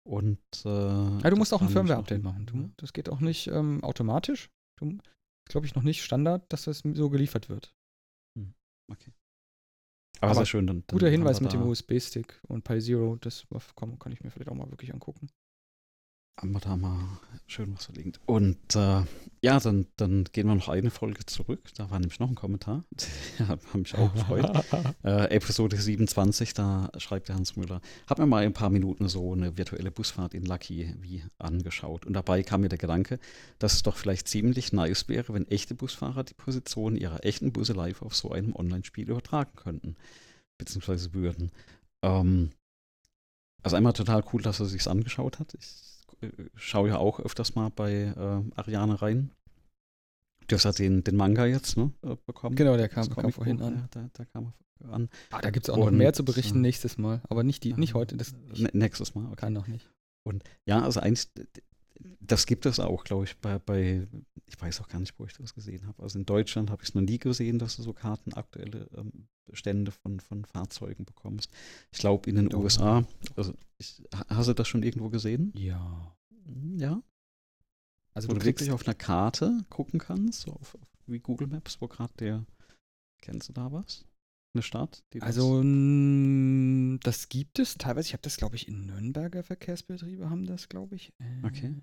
Und 0.08 0.40
äh, 0.64 0.70
Ja, 0.70 1.30
du 1.30 1.36
musst 1.36 1.54
auch 1.54 1.62
ein 1.62 1.70
Firmware-Update 1.70 2.24
machen. 2.24 2.46
Du, 2.46 2.72
das 2.78 2.94
geht 2.94 3.10
auch 3.10 3.20
nicht 3.20 3.48
ähm, 3.48 3.84
automatisch. 3.84 4.50
Du, 4.80 4.98
glaube 5.50 5.66
ich, 5.66 5.74
noch 5.74 5.84
nicht 5.84 6.04
Standard, 6.04 6.52
dass 6.54 6.66
das 6.66 6.84
so 6.94 7.10
geliefert 7.10 7.50
wird. 7.50 7.74
Aber, 10.22 10.32
Aber 10.32 10.36
sehr 10.36 10.46
schön. 10.46 10.68
Dann, 10.68 10.84
dann 10.86 10.96
Guter 10.96 11.10
Hinweis 11.10 11.40
mit 11.42 11.54
dem 11.54 11.62
USB-Stick 11.62 12.42
und 12.48 12.64
Pi 12.64 12.80
Zero, 12.80 13.16
das 13.16 13.48
kann, 13.76 13.98
kann 14.00 14.12
ich 14.12 14.22
mir 14.22 14.32
vielleicht 14.32 14.50
auch 14.50 14.56
mal 14.56 14.70
wirklich 14.70 14.94
angucken. 14.94 15.30
Haben 16.42 16.54
wir 16.54 16.60
da 16.60 16.78
mal 16.78 17.20
schön 17.48 17.74
was 17.76 17.86
verlinkt. 17.86 18.20
Und 18.26 18.76
äh, 18.76 19.02
ja, 19.42 19.60
dann, 19.60 19.88
dann 19.98 20.24
gehen 20.26 20.48
wir 20.48 20.56
noch 20.56 20.70
eine 20.70 20.90
Folge 20.90 21.26
zurück. 21.26 21.70
Da 21.76 21.90
war 21.90 22.00
nämlich 22.00 22.20
noch 22.20 22.30
ein 22.30 22.36
Kommentar. 22.36 22.86
Der 23.40 23.50
hat 23.50 23.76
mich 23.76 23.94
auch 23.96 24.14
gefreut. 24.14 24.50
äh, 25.04 25.36
Episode 25.36 25.76
27, 25.76 26.54
da 26.54 26.90
schreibt 26.98 27.28
der 27.28 27.36
Hans 27.36 27.56
Müller, 27.56 27.82
hab 28.08 28.20
mir 28.20 28.26
mal 28.26 28.44
ein 28.44 28.54
paar 28.54 28.70
Minuten 28.70 29.10
so 29.10 29.34
eine 29.34 29.58
virtuelle 29.58 29.92
Busfahrt 29.92 30.34
in 30.34 30.46
Lucky 30.46 30.94
wie 31.00 31.24
angeschaut. 31.40 32.06
Und 32.06 32.14
dabei 32.14 32.44
kam 32.44 32.62
mir 32.62 32.70
der 32.70 32.78
Gedanke, 32.78 33.20
dass 33.58 33.74
es 33.74 33.84
doch 33.84 33.98
vielleicht 33.98 34.28
ziemlich 34.28 34.72
nice 34.72 35.10
wäre, 35.10 35.34
wenn 35.34 35.48
echte 35.48 35.76
Busfahrer 35.76 36.24
die 36.24 36.36
Position 36.36 36.96
ihrer 36.96 37.26
echten 37.26 37.52
Busse 37.52 37.74
live 37.74 38.02
auf 38.02 38.16
so 38.16 38.32
einem 38.32 38.56
Online-Spiel 38.56 39.10
übertragen 39.10 39.56
könnten. 39.56 39.96
Beziehungsweise 40.58 41.14
würden. 41.14 41.52
Ähm, 42.02 42.52
also 43.62 43.76
einmal 43.76 43.94
total 43.94 44.24
cool, 44.32 44.42
dass 44.42 44.60
er 44.60 44.68
sich's 44.68 44.88
angeschaut 44.88 45.40
hat. 45.40 45.54
Ich 45.54 45.99
schaue 46.56 46.90
ja 46.90 46.98
auch 46.98 47.20
öfters 47.20 47.56
mal 47.56 47.70
bei 47.70 47.92
äh, 47.92 48.60
Ariane 48.60 49.02
rein. 49.02 49.32
Du 50.48 50.56
hast 50.56 50.64
ja 50.64 50.72
den, 50.72 51.04
den 51.04 51.16
Manga 51.16 51.46
jetzt 51.46 51.78
ne, 51.78 51.92
äh, 52.02 52.16
bekommen. 52.26 52.56
Genau, 52.56 52.76
der 52.76 52.90
kam, 52.90 53.08
kam 53.10 53.32
vorhin 53.32 53.62
an. 53.62 53.76
Ja, 53.76 53.88
da, 53.92 54.10
da 54.14 54.26
kam 54.26 54.54
er 54.80 54.92
an. 54.92 55.10
Ah, 55.32 55.42
da 55.42 55.52
gibt 55.52 55.68
es 55.68 55.70
auch 55.70 55.78
noch 55.78 55.88
Und, 55.88 55.98
mehr 55.98 56.14
zu 56.14 56.26
berichten 56.26 56.60
äh, 56.60 56.62
nächstes 56.62 56.98
Mal. 56.98 57.22
Aber 57.30 57.44
nicht, 57.44 57.64
die, 57.64 57.74
nicht 57.74 57.94
heute. 57.94 58.18
Das 58.18 58.34
ich 58.52 58.74
nächstes 58.74 59.16
Mal, 59.16 59.26
okay. 59.26 59.36
kann 59.36 59.54
noch 59.54 59.68
nicht. 59.68 59.90
Ja, 60.66 60.84
also 60.84 61.00
eigentlich, 61.00 61.28
das 62.20 62.46
gibt 62.46 62.66
es 62.66 62.80
auch, 62.80 63.04
glaube 63.04 63.26
ich, 63.26 63.38
bei, 63.38 63.60
bei, 63.60 64.08
ich 64.46 64.60
weiß 64.60 64.82
auch 64.82 64.88
gar 64.88 65.00
nicht, 65.00 65.18
wo 65.20 65.26
ich 65.26 65.34
das 65.34 65.54
gesehen 65.54 65.86
habe. 65.88 66.02
Also 66.04 66.20
in 66.20 66.26
Deutschland 66.26 66.70
habe 66.70 66.82
ich 66.84 66.90
es 66.90 66.96
noch 66.96 67.02
nie 67.02 67.20
gesehen, 67.20 67.60
dass 67.60 67.76
du 67.76 67.84
so 67.84 67.94
Karten 67.94 68.34
aktuelle 68.34 68.88
ähm, 68.96 69.28
Bestände 69.46 69.92
von, 69.92 70.20
von 70.20 70.46
Fahrzeugen 70.46 71.06
bekommst. 71.06 71.52
Ich 71.92 72.00
glaube 72.00 72.30
in 72.30 72.36
den 72.36 72.50
Doch. 72.50 72.60
USA, 72.60 73.04
also 73.36 73.54
ich, 73.78 74.02
ha- 74.14 74.26
hast 74.30 74.48
du 74.50 74.54
das 74.54 74.68
schon 74.68 74.84
irgendwo 74.84 75.10
gesehen? 75.10 75.52
Ja. 75.56 76.16
Hm, 76.46 76.78
Ja. 76.80 77.02
Also 78.14 78.28
Wo 78.30 78.34
du 78.34 78.44
wirklich 78.44 78.72
auf 78.72 78.86
einer 78.88 78.96
Karte 78.96 79.66
gucken 79.70 80.00
kannst, 80.00 80.42
so 80.42 80.52
auf, 80.54 80.76
auf 80.76 80.88
wie 81.08 81.20
Google 81.20 81.48
Maps, 81.48 81.80
wo 81.80 81.88
gerade 81.88 82.14
der, 82.20 82.46
kennst 83.22 83.50
du 83.50 83.54
da 83.54 83.72
was? 83.72 84.06
Eine 84.56 84.64
Stadt? 84.64 85.04
Das- 85.12 85.22
Also, 85.22 85.62
das 87.04 87.30
gibt 87.30 87.60
es 87.60 87.76
teilweise. 87.78 88.08
Ich 88.08 88.14
habe 88.14 88.24
das, 88.24 88.38
glaube 88.38 88.56
ich, 88.56 88.68
in 88.68 88.88
Nürnberger 88.88 89.44
Verkehrsbetriebe 89.44 90.30
haben 90.30 90.46
das, 90.46 90.70
glaube 90.70 90.96
ich. 90.96 91.14
Äh, 91.20 91.46
Okay. 91.46 91.76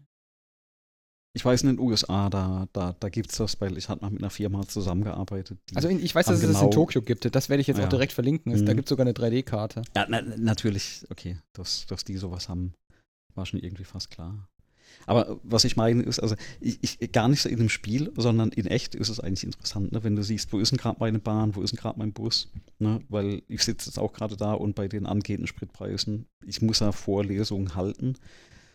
Ich 1.37 1.45
weiß 1.45 1.65
in 1.65 1.69
den 1.69 1.79
USA, 1.79 2.31
da, 2.31 2.67
da, 2.73 2.95
da 2.99 3.09
gibt 3.11 3.31
es 3.31 3.37
das, 3.37 3.61
weil 3.61 3.77
ich 3.77 3.91
hatte 3.91 4.01
mal 4.01 4.11
mit 4.11 4.23
einer 4.23 4.31
Firma 4.31 4.67
zusammengearbeitet. 4.67 5.59
Also 5.75 5.87
in, 5.89 6.03
ich 6.03 6.15
weiß, 6.15 6.25
dass 6.27 6.37
es 6.37 6.41
das 6.41 6.51
in 6.53 6.57
genau- 6.61 6.71
Tokio 6.71 7.03
gibt. 7.03 7.27
Das 7.35 7.51
werde 7.51 7.61
ich 7.61 7.67
jetzt 7.67 7.77
Ah, 7.77 7.81
auch 7.81 7.85
ja. 7.85 7.91
direkt 7.91 8.13
verlinken. 8.15 8.53
Es- 8.53 8.65
Da 8.65 8.73
Mhm. 8.73 8.77
gibt 8.77 8.87
es 8.87 8.89
sogar 8.89 9.05
eine 9.05 9.13
3D-Karte. 9.13 9.83
ja, 9.95 10.07
na, 10.09 10.23
natürlich, 10.23 11.05
okay, 11.11 11.39
dass, 11.53 11.85
dass 11.89 12.05
die 12.05 12.17
sowas 12.17 12.49
haben, 12.49 12.73
war 13.35 13.45
schon 13.45 13.61
irgendwie 13.61 13.85
fast 13.85 14.11
klar. 14.11 14.49
Aber 15.05 15.39
was 15.43 15.65
ich 15.65 15.77
meine 15.77 16.03
ist, 16.03 16.19
also 16.19 16.35
ich, 16.61 16.79
ich 16.83 17.13
gar 17.13 17.29
nicht 17.29 17.43
so 17.43 17.49
in 17.49 17.59
dem 17.59 17.69
Spiel, 17.69 18.13
sondern 18.17 18.51
in 18.51 18.67
echt 18.67 18.95
ist 18.95 19.09
es 19.09 19.21
eigentlich 19.21 19.45
interessant, 19.45 19.93
ne? 19.93 20.03
wenn 20.03 20.17
du 20.17 20.23
siehst, 20.23 20.53
wo 20.53 20.59
ist 20.59 20.73
denn 20.73 20.79
gerade 20.79 20.99
meine 21.01 21.19
Bahn, 21.19 21.55
wo 21.55 21.63
ist 21.63 21.73
denn 21.73 21.79
gerade 21.79 21.99
mein 21.99 22.13
Bus, 22.13 22.51
ne? 22.79 23.01
weil 23.09 23.43
ich 23.49 23.63
sitze 23.63 23.91
jetzt 23.91 23.99
auch 23.99 24.13
gerade 24.13 24.37
da 24.37 24.53
und 24.53 24.75
bei 24.75 24.89
den 24.89 25.07
angehenden 25.07 25.47
Spritpreisen, 25.47 26.27
ich 26.45 26.63
muss 26.63 26.81
ja 26.81 26.93
Vorlesungen 26.93 27.75
halten, 27.75 28.15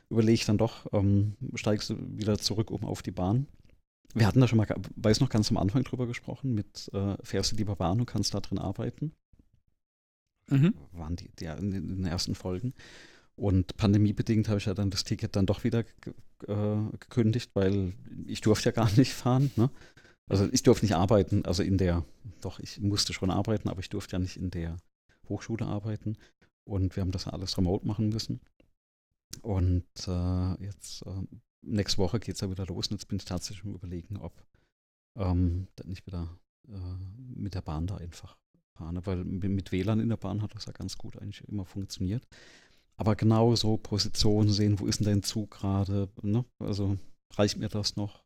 überlege 0.09 0.33
ich 0.33 0.45
dann 0.45 0.57
doch, 0.57 0.87
ähm, 0.93 1.35
steigst 1.55 1.89
du 1.89 1.95
wieder 2.17 2.37
zurück 2.37 2.71
um 2.71 2.85
auf 2.85 3.01
die 3.01 3.11
Bahn. 3.11 3.47
Wir 4.13 4.27
hatten 4.27 4.41
da 4.41 4.47
schon 4.47 4.57
mal, 4.57 4.67
weiß 4.97 5.21
noch, 5.21 5.29
ganz 5.29 5.49
am 5.51 5.57
Anfang 5.57 5.83
drüber 5.83 6.05
gesprochen, 6.05 6.53
mit 6.53 6.89
äh, 6.93 7.15
fährst 7.23 7.53
du 7.53 7.55
lieber 7.55 7.77
Bahn 7.77 7.99
und 7.99 8.05
kannst 8.05 8.33
da 8.33 8.41
drin 8.41 8.59
arbeiten 8.59 9.13
Mhm. 10.51 10.73
waren 10.91 11.15
die, 11.15 11.29
die 11.39 11.45
in 11.45 11.71
den 11.71 12.05
ersten 12.05 12.35
Folgen. 12.35 12.73
Und 13.41 13.75
pandemiebedingt 13.75 14.49
habe 14.49 14.59
ich 14.59 14.65
ja 14.65 14.75
dann 14.75 14.91
das 14.91 15.03
Ticket 15.03 15.35
dann 15.35 15.47
doch 15.47 15.63
wieder 15.63 15.79
äh, 16.47 16.75
gekündigt, 16.99 17.49
weil 17.55 17.93
ich 18.27 18.41
durfte 18.41 18.69
ja 18.69 18.71
gar 18.71 18.91
nicht 18.97 19.13
fahren. 19.13 19.49
Ne? 19.55 19.71
Also 20.29 20.47
ich 20.51 20.61
durfte 20.61 20.85
nicht 20.85 20.93
arbeiten, 20.93 21.43
also 21.45 21.63
in 21.63 21.79
der, 21.79 22.05
doch, 22.41 22.59
ich 22.59 22.79
musste 22.79 23.13
schon 23.13 23.31
arbeiten, 23.31 23.67
aber 23.67 23.79
ich 23.79 23.89
durfte 23.89 24.13
ja 24.13 24.19
nicht 24.19 24.37
in 24.37 24.51
der 24.51 24.77
Hochschule 25.27 25.65
arbeiten. 25.65 26.17
Und 26.65 26.95
wir 26.95 27.01
haben 27.01 27.09
das 27.09 27.27
alles 27.27 27.57
remote 27.57 27.87
machen 27.87 28.09
müssen. 28.09 28.41
Und 29.41 29.87
äh, 30.07 30.63
jetzt, 30.63 31.03
äh, 31.07 31.23
nächste 31.63 31.97
Woche 31.97 32.19
geht 32.19 32.35
es 32.35 32.41
ja 32.41 32.51
wieder 32.51 32.67
los 32.67 32.89
und 32.89 32.97
jetzt 32.97 33.07
bin 33.07 33.17
ich 33.17 33.25
tatsächlich 33.25 33.65
am 33.65 33.73
überlegen, 33.73 34.17
ob 34.17 34.33
ähm, 35.15 35.67
dann 35.77 35.87
nicht 35.87 36.05
wieder 36.05 36.29
äh, 36.67 36.77
mit 37.33 37.55
der 37.55 37.61
Bahn 37.61 37.87
da 37.87 37.97
einfach 37.97 38.37
fahre. 38.75 39.03
Weil 39.07 39.23
mit 39.23 39.71
WLAN 39.71 39.99
in 39.99 40.09
der 40.09 40.17
Bahn 40.17 40.43
hat 40.43 40.53
das 40.53 40.65
ja 40.65 40.73
ganz 40.73 40.95
gut 40.99 41.17
eigentlich 41.17 41.47
immer 41.47 41.65
funktioniert. 41.65 42.27
Aber 43.01 43.15
genau 43.15 43.55
so 43.55 43.77
Positionen 43.77 44.51
sehen, 44.51 44.79
wo 44.79 44.85
ist 44.85 44.99
denn 44.99 45.07
dein 45.07 45.23
Zug 45.23 45.49
gerade? 45.49 46.07
Ne? 46.21 46.45
Also 46.59 46.99
reicht 47.33 47.57
mir 47.57 47.67
das 47.67 47.95
noch? 47.95 48.23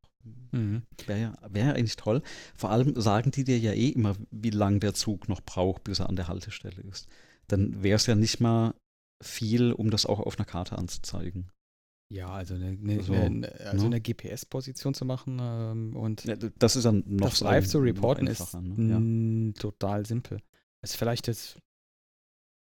Mhm. 0.51 0.81
Wäre 1.05 1.21
ja, 1.21 1.33
wär 1.47 1.67
ja 1.67 1.71
eigentlich 1.71 1.95
toll. 1.95 2.21
Vor 2.57 2.71
allem 2.71 2.99
sagen 2.99 3.31
die 3.31 3.45
dir 3.45 3.57
ja 3.57 3.71
eh 3.71 3.87
immer, 3.87 4.17
wie 4.31 4.49
lang 4.49 4.81
der 4.81 4.93
Zug 4.93 5.29
noch 5.29 5.39
braucht, 5.39 5.85
bis 5.85 5.99
er 5.99 6.09
an 6.09 6.17
der 6.17 6.27
Haltestelle 6.27 6.81
ist. 6.91 7.07
Dann 7.47 7.83
wäre 7.83 7.95
es 7.95 8.05
ja 8.05 8.15
nicht 8.15 8.41
mal 8.41 8.75
viel, 9.23 9.71
um 9.71 9.91
das 9.91 10.05
auch 10.05 10.19
auf 10.19 10.37
einer 10.37 10.45
Karte 10.45 10.77
anzuzeigen. 10.77 11.49
Ja, 12.11 12.27
also 12.27 12.55
eine, 12.55 12.67
eine, 12.67 13.01
So, 13.01 13.13
eine, 13.13 13.49
also 13.61 13.87
ne? 13.87 13.95
eine 13.95 14.01
GPS-Position 14.01 14.93
zu 14.93 15.05
machen 15.05 15.37
ähm, 15.41 15.95
und 15.95 16.25
Ja, 16.25 16.35
das 16.35 16.75
ist 16.75 16.83
dann 16.83 17.01
noch 17.07 17.29
das 17.29 17.39
so 17.39 17.45
live 17.45 17.65
zu 17.65 17.79
reporten 17.79 18.27
ist 18.27 18.53
ne? 18.55 19.53
ja. 19.53 19.53
total 19.57 20.05
simpel. 20.05 20.41
Ist 20.83 20.97
vielleicht 20.97 21.27
jetzt, 21.27 21.59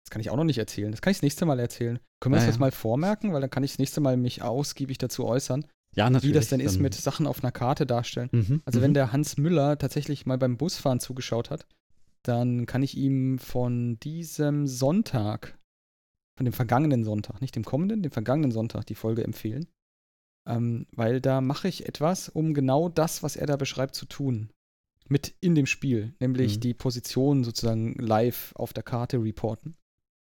das 0.09 0.13
kann 0.13 0.21
ich 0.21 0.31
auch 0.31 0.37
noch 0.37 0.43
nicht 0.43 0.57
erzählen. 0.57 0.91
Das 0.91 1.01
kann 1.01 1.11
ich 1.11 1.17
das 1.17 1.23
nächste 1.23 1.45
Mal 1.45 1.59
erzählen. 1.59 1.99
Können 2.19 2.33
wir 2.33 2.37
uns 2.37 2.47
das 2.47 2.55
ja. 2.55 2.59
mal 2.59 2.71
vormerken, 2.71 3.31
weil 3.31 3.41
dann 3.41 3.51
kann 3.51 3.63
ich 3.63 3.73
das 3.73 3.79
nächste 3.79 4.01
Mal 4.01 4.17
mich 4.17 4.41
ausgiebig 4.41 4.97
dazu 4.97 5.23
äußern, 5.25 5.65
ja, 5.95 6.07
wie 6.07 6.13
natürlich. 6.13 6.35
das 6.35 6.49
denn 6.49 6.59
ist 6.59 6.79
mit 6.79 6.95
Sachen 6.95 7.27
auf 7.27 7.43
einer 7.43 7.51
Karte 7.51 7.85
darstellen. 7.85 8.29
Mhm, 8.31 8.61
Also 8.65 8.79
mhm. 8.79 8.83
wenn 8.83 8.93
der 8.95 9.11
Hans 9.11 9.37
Müller 9.37 9.77
tatsächlich 9.77 10.25
mal 10.25 10.39
beim 10.39 10.57
Busfahren 10.57 10.99
zugeschaut 10.99 11.51
hat, 11.51 11.67
dann 12.23 12.65
kann 12.65 12.81
ich 12.81 12.97
ihm 12.97 13.37
von 13.37 13.99
diesem 13.99 14.65
Sonntag, 14.65 15.59
von 16.37 16.45
dem 16.45 16.53
vergangenen 16.53 17.03
Sonntag, 17.03 17.39
nicht 17.39 17.55
dem 17.55 17.63
kommenden, 17.63 18.01
dem 18.01 18.11
vergangenen 18.11 18.51
Sonntag 18.51 18.87
die 18.87 18.95
Folge 18.95 19.23
empfehlen. 19.23 19.67
Ähm, 20.47 20.87
weil 20.91 21.21
da 21.21 21.39
mache 21.39 21.67
ich 21.67 21.87
etwas, 21.87 22.29
um 22.29 22.55
genau 22.55 22.89
das, 22.89 23.21
was 23.21 23.35
er 23.35 23.45
da 23.45 23.57
beschreibt, 23.57 23.93
zu 23.93 24.07
tun. 24.07 24.49
Mit 25.07 25.35
in 25.39 25.53
dem 25.53 25.67
Spiel, 25.67 26.15
nämlich 26.19 26.55
mhm. 26.55 26.61
die 26.61 26.73
Position 26.73 27.43
sozusagen 27.43 27.93
live 27.93 28.53
auf 28.55 28.73
der 28.73 28.83
Karte 28.83 29.21
reporten. 29.21 29.75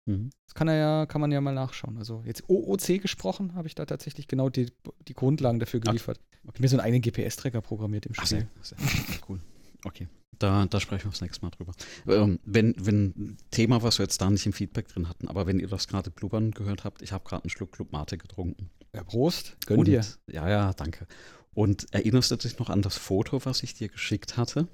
Mhm. 0.07 0.31
Das 0.45 0.55
kann 0.55 0.67
ja, 0.69 1.05
kann 1.05 1.21
man 1.21 1.31
ja 1.31 1.41
mal 1.41 1.53
nachschauen. 1.53 1.97
Also 1.97 2.23
jetzt 2.25 2.49
OOC 2.49 3.01
gesprochen, 3.01 3.53
habe 3.55 3.67
ich 3.67 3.75
da 3.75 3.85
tatsächlich 3.85 4.27
genau 4.27 4.49
die, 4.49 4.71
die 5.07 5.13
Grundlagen 5.13 5.59
dafür 5.59 5.81
geliefert. 5.81 6.19
Okay. 6.43 6.53
Ich 6.55 6.59
mir 6.61 6.67
so 6.69 6.77
einen 6.77 6.85
eigenen 6.85 7.01
GPS-Tracker 7.01 7.61
programmiert 7.61 8.05
im 8.05 8.13
Spiel. 8.13 8.47
Ach, 8.59 8.63
sehr, 8.63 8.77
sehr 8.79 9.19
cool. 9.29 9.39
Okay. 9.83 10.07
Da, 10.39 10.65
da 10.65 10.79
sprechen 10.79 11.05
wir 11.05 11.11
das 11.11 11.21
nächste 11.21 11.43
Mal 11.43 11.51
drüber. 11.51 11.73
Ähm, 12.07 12.39
wenn, 12.45 12.73
wenn 12.79 13.37
Thema, 13.51 13.81
was 13.83 13.99
wir 13.99 14.03
jetzt 14.03 14.21
da 14.21 14.29
nicht 14.29 14.45
im 14.45 14.53
Feedback 14.53 14.87
drin 14.87 15.09
hatten, 15.09 15.27
aber 15.27 15.47
wenn 15.47 15.59
ihr 15.59 15.67
das 15.67 15.87
gerade 15.87 16.09
blubbern 16.09 16.51
gehört 16.51 16.83
habt, 16.83 17.01
ich 17.01 17.11
habe 17.11 17.27
gerade 17.27 17.43
einen 17.43 17.49
Schluck 17.49 17.73
Club 17.73 17.91
Mate 17.91 18.17
getrunken. 18.17 18.69
Ja, 18.95 19.03
Prost, 19.03 19.57
gönn 19.65 19.79
Und, 19.79 19.87
dir. 19.87 20.05
Ja, 20.31 20.47
ja, 20.47 20.73
danke. 20.73 21.07
Und 21.53 21.91
erinnerst 21.91 22.31
du 22.31 22.35
dich 22.35 22.59
noch 22.59 22.69
an 22.69 22.81
das 22.81 22.97
Foto, 22.97 23.43
was 23.45 23.63
ich 23.63 23.73
dir 23.73 23.89
geschickt 23.89 24.37
hatte? 24.37 24.67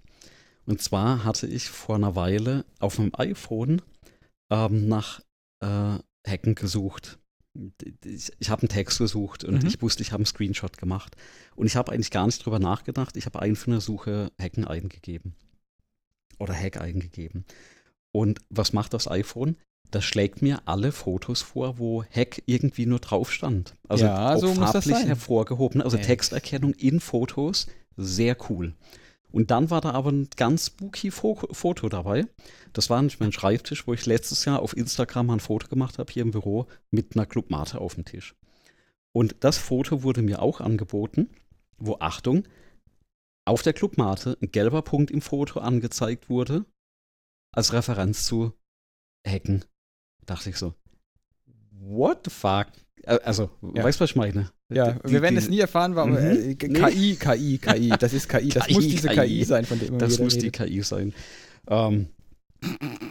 Und 0.65 0.81
zwar 0.81 1.23
hatte 1.23 1.47
ich 1.47 1.69
vor 1.69 1.95
einer 1.95 2.15
Weile 2.15 2.65
auf 2.79 2.99
meinem 2.99 3.11
iPhone 3.17 3.81
ähm, 4.50 4.88
nach 4.88 5.22
äh, 5.62 6.00
Hacken 6.28 6.56
gesucht. 6.56 7.20
Ich, 8.04 8.32
ich 8.39 8.50
habe 8.50 8.64
einen 8.64 8.70
Text 8.70 8.98
gesucht 8.98 9.44
und 9.44 9.62
mhm. 9.62 9.68
ich 9.68 9.82
wusste, 9.82 10.02
ich 10.02 10.12
habe 10.12 10.22
einen 10.22 10.26
Screenshot 10.26 10.78
gemacht. 10.78 11.16
Und 11.56 11.68
ich 11.68 11.76
habe 11.76 11.91
eigentlich 11.91 12.12
gar 12.12 12.26
nicht 12.26 12.44
drüber 12.44 12.60
nachgedacht. 12.60 13.16
Ich 13.16 13.26
habe 13.26 13.41
einfach 13.41 13.68
in 13.68 13.74
der 13.74 13.82
Suche 13.82 14.32
Hacken 14.41 14.66
eingegeben. 14.66 15.36
Oder 16.39 16.54
Hack 16.56 16.82
eingegeben. 16.82 17.46
Und 18.12 18.39
was 18.50 18.74
macht 18.74 18.94
das 18.94 19.08
iPhone? 19.08 19.58
Das 19.91 20.04
schlägt 20.04 20.41
mir 20.41 20.64
alle 20.66 20.91
Fotos 20.91 21.44
vor, 21.44 21.78
wo 21.78 22.04
Hack 22.04 22.41
irgendwie 22.48 22.88
nur 22.88 23.00
drauf 23.00 23.32
stand. 23.32 23.76
Also 23.88 24.06
ja, 24.06 24.38
so 24.39 24.52
farblich 24.56 25.06
hervorgehoben. 25.06 25.84
Also 25.84 25.98
Hack. 25.98 26.06
Texterkennung 26.08 26.74
in 26.74 27.00
Fotos, 27.00 27.68
sehr 27.96 28.36
cool. 28.50 28.74
Und 29.34 29.49
dann 29.49 29.71
war 29.71 29.81
da 29.81 29.91
aber 29.91 30.11
ein 30.11 30.29
ganz 30.36 30.67
spooky 30.67 31.09
Foto 31.09 31.89
dabei. 31.89 32.27
Das 32.71 32.91
war 32.91 33.01
nicht 33.01 33.19
mein 33.19 33.31
Schreibtisch, 33.31 33.88
wo 33.88 33.93
ich 33.93 34.05
letztes 34.05 34.45
Jahr 34.45 34.61
auf 34.61 34.77
Instagram 34.77 35.31
ein 35.31 35.39
Foto 35.39 35.67
gemacht 35.67 35.97
habe, 35.97 36.13
hier 36.13 36.21
im 36.21 36.29
Büro, 36.29 36.67
mit 36.91 37.15
einer 37.15 37.25
Club 37.25 37.49
Mate 37.49 37.81
auf 37.81 37.95
dem 37.95 38.05
Tisch. 38.05 38.36
Und 39.11 39.38
das 39.39 39.57
Foto 39.57 40.03
wurde 40.03 40.21
mir 40.21 40.39
auch 40.39 40.61
angeboten, 40.61 41.31
wo, 41.77 41.97
Achtung, 41.99 42.47
auf 43.45 43.63
der 43.63 43.73
Club 43.73 43.97
Mate 43.97 44.38
ein 44.39 44.51
gelber 44.51 44.84
Punkt 44.84 45.09
im 45.09 45.21
Foto 45.21 45.59
angezeigt 45.59 46.29
wurde, 46.29 46.65
als 47.51 47.73
Referenz 47.73 48.25
zu 48.25 48.53
Hacken. 49.27 49.65
Dachte 50.27 50.51
ich 50.51 50.57
so, 50.57 50.75
what 51.88 52.21
the 52.25 52.31
fuck? 52.31 52.67
Also, 53.05 53.49
ja. 53.75 53.84
weißt 53.84 53.99
du, 53.99 54.03
was 54.03 54.11
ich 54.11 54.15
meine? 54.15 54.49
Ja, 54.69 54.93
die, 54.93 55.11
wir 55.11 55.21
werden 55.21 55.38
es 55.38 55.49
nie 55.49 55.59
erfahren, 55.59 55.95
warum. 55.95 56.11
Mhm. 56.11 56.17
Äh, 56.17 56.55
KI, 56.55 57.15
KI, 57.17 57.57
KI, 57.57 57.89
das 57.99 58.13
ist 58.13 58.29
KI. 58.29 58.49
Das 58.49 58.67
KI, 58.67 58.73
muss 58.73 58.88
diese 58.88 59.09
KI, 59.09 59.15
KI, 59.15 59.43
sein, 59.43 59.65
von 59.65 59.79
dem 59.79 59.99
Das 59.99 60.19
muss 60.19 60.36
redet. 60.36 60.43
die 60.43 60.51
KI 60.51 60.81
sein. 60.84 61.13
Ähm, 61.67 62.07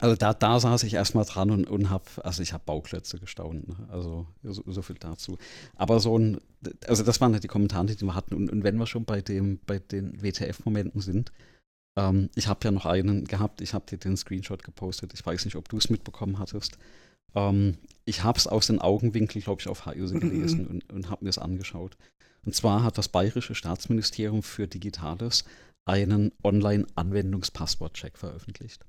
also 0.01 0.17
da, 0.17 0.33
da 0.33 0.59
saß 0.59 0.83
ich 0.85 0.95
erstmal 0.95 1.25
dran 1.25 1.51
und, 1.51 1.69
und 1.69 1.91
habe, 1.91 2.05
also 2.23 2.43
ich 2.43 2.53
habe 2.53 2.65
Bauklötze 2.65 3.19
gestaunt. 3.19 3.69
Ne? 3.69 3.77
Also 3.91 4.27
so, 4.43 4.63
so, 4.67 4.83
viel 4.83 4.97
dazu. 4.99 5.39
Aber 5.77 6.01
so 6.01 6.19
ein, 6.19 6.41
also 6.87 7.03
das 7.03 7.21
waren 7.21 7.33
halt 7.33 7.45
die 7.45 7.49
Kommentare, 7.49 7.87
die 7.87 8.05
wir 8.05 8.15
hatten. 8.15 8.35
Und, 8.35 8.51
und 8.51 8.65
wenn 8.65 8.77
wir 8.77 8.87
schon 8.87 9.05
bei 9.05 9.21
dem, 9.21 9.61
bei 9.67 9.79
den 9.79 10.23
WTF-Momenten 10.23 11.01
sind, 11.01 11.33
ähm, 11.97 12.31
ich 12.35 12.49
habe 12.49 12.61
ja 12.65 12.71
noch 12.71 12.87
einen 12.87 13.25
gehabt, 13.25 13.61
ich 13.61 13.75
habe 13.75 13.85
dir 13.87 13.99
den 13.99 14.17
Screenshot 14.17 14.63
gepostet. 14.63 15.13
Ich 15.15 15.25
weiß 15.25 15.45
nicht, 15.45 15.57
ob 15.57 15.69
du 15.69 15.77
es 15.77 15.91
mitbekommen 15.91 16.39
hattest. 16.39 16.79
Ähm, 17.35 17.79
ich 18.05 18.25
habe 18.25 18.39
es 18.39 18.47
aus 18.47 18.67
den 18.67 18.81
Augenwinkeln, 18.81 19.43
glaube 19.43 19.61
ich, 19.61 19.69
auf 19.69 19.87
HUSE 19.87 20.15
gelesen 20.19 20.67
und, 20.67 20.93
und 20.93 21.11
habe 21.11 21.25
mir 21.25 21.31
es 21.31 21.39
angeschaut. 21.39 21.97
Und 22.45 22.55
zwar 22.55 22.83
hat 22.83 22.99
das 22.99 23.09
Bayerische 23.09 23.55
Staatsministerium 23.55 24.43
für 24.43 24.67
Digitales 24.67 25.45
einen 25.85 26.33
Online-Anwendungspasswortcheck 26.43 28.19
veröffentlicht. 28.19 28.85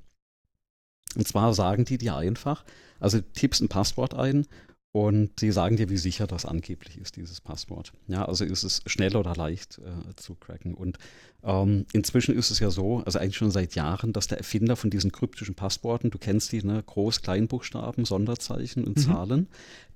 Und 1.15 1.27
zwar 1.27 1.53
sagen 1.53 1.85
die 1.85 1.97
dir 1.97 2.15
einfach, 2.15 2.63
also 2.99 3.21
tippst 3.21 3.61
ein 3.61 3.69
Passwort 3.69 4.15
ein 4.15 4.47
und 4.93 5.39
sie 5.39 5.51
sagen 5.51 5.75
dir, 5.75 5.89
wie 5.89 5.97
sicher 5.97 6.27
das 6.27 6.45
angeblich 6.45 6.99
ist, 6.99 7.15
dieses 7.15 7.41
Passwort. 7.41 7.93
Ja, 8.07 8.25
also 8.25 8.45
ist 8.45 8.61
es 8.61 8.83
schnell 8.85 9.15
oder 9.15 9.33
leicht 9.33 9.79
äh, 9.79 10.15
zu 10.15 10.35
cracken. 10.35 10.75
Und 10.75 10.99
ähm, 11.43 11.87
inzwischen 11.93 12.37
ist 12.37 12.51
es 12.51 12.59
ja 12.59 12.69
so, 12.69 12.99
also 13.03 13.17
eigentlich 13.17 13.37
schon 13.37 13.49
seit 13.49 13.73
Jahren, 13.73 14.13
dass 14.13 14.27
der 14.27 14.37
Erfinder 14.37 14.75
von 14.75 14.91
diesen 14.91 15.11
kryptischen 15.11 15.55
Passworten, 15.55 16.11
du 16.11 16.19
kennst 16.19 16.51
die, 16.51 16.63
ne, 16.63 16.83
Groß-, 16.83 17.23
Kleinbuchstaben, 17.23 18.05
Sonderzeichen 18.05 18.83
und 18.83 18.97
mhm. 18.97 19.01
Zahlen, 19.01 19.47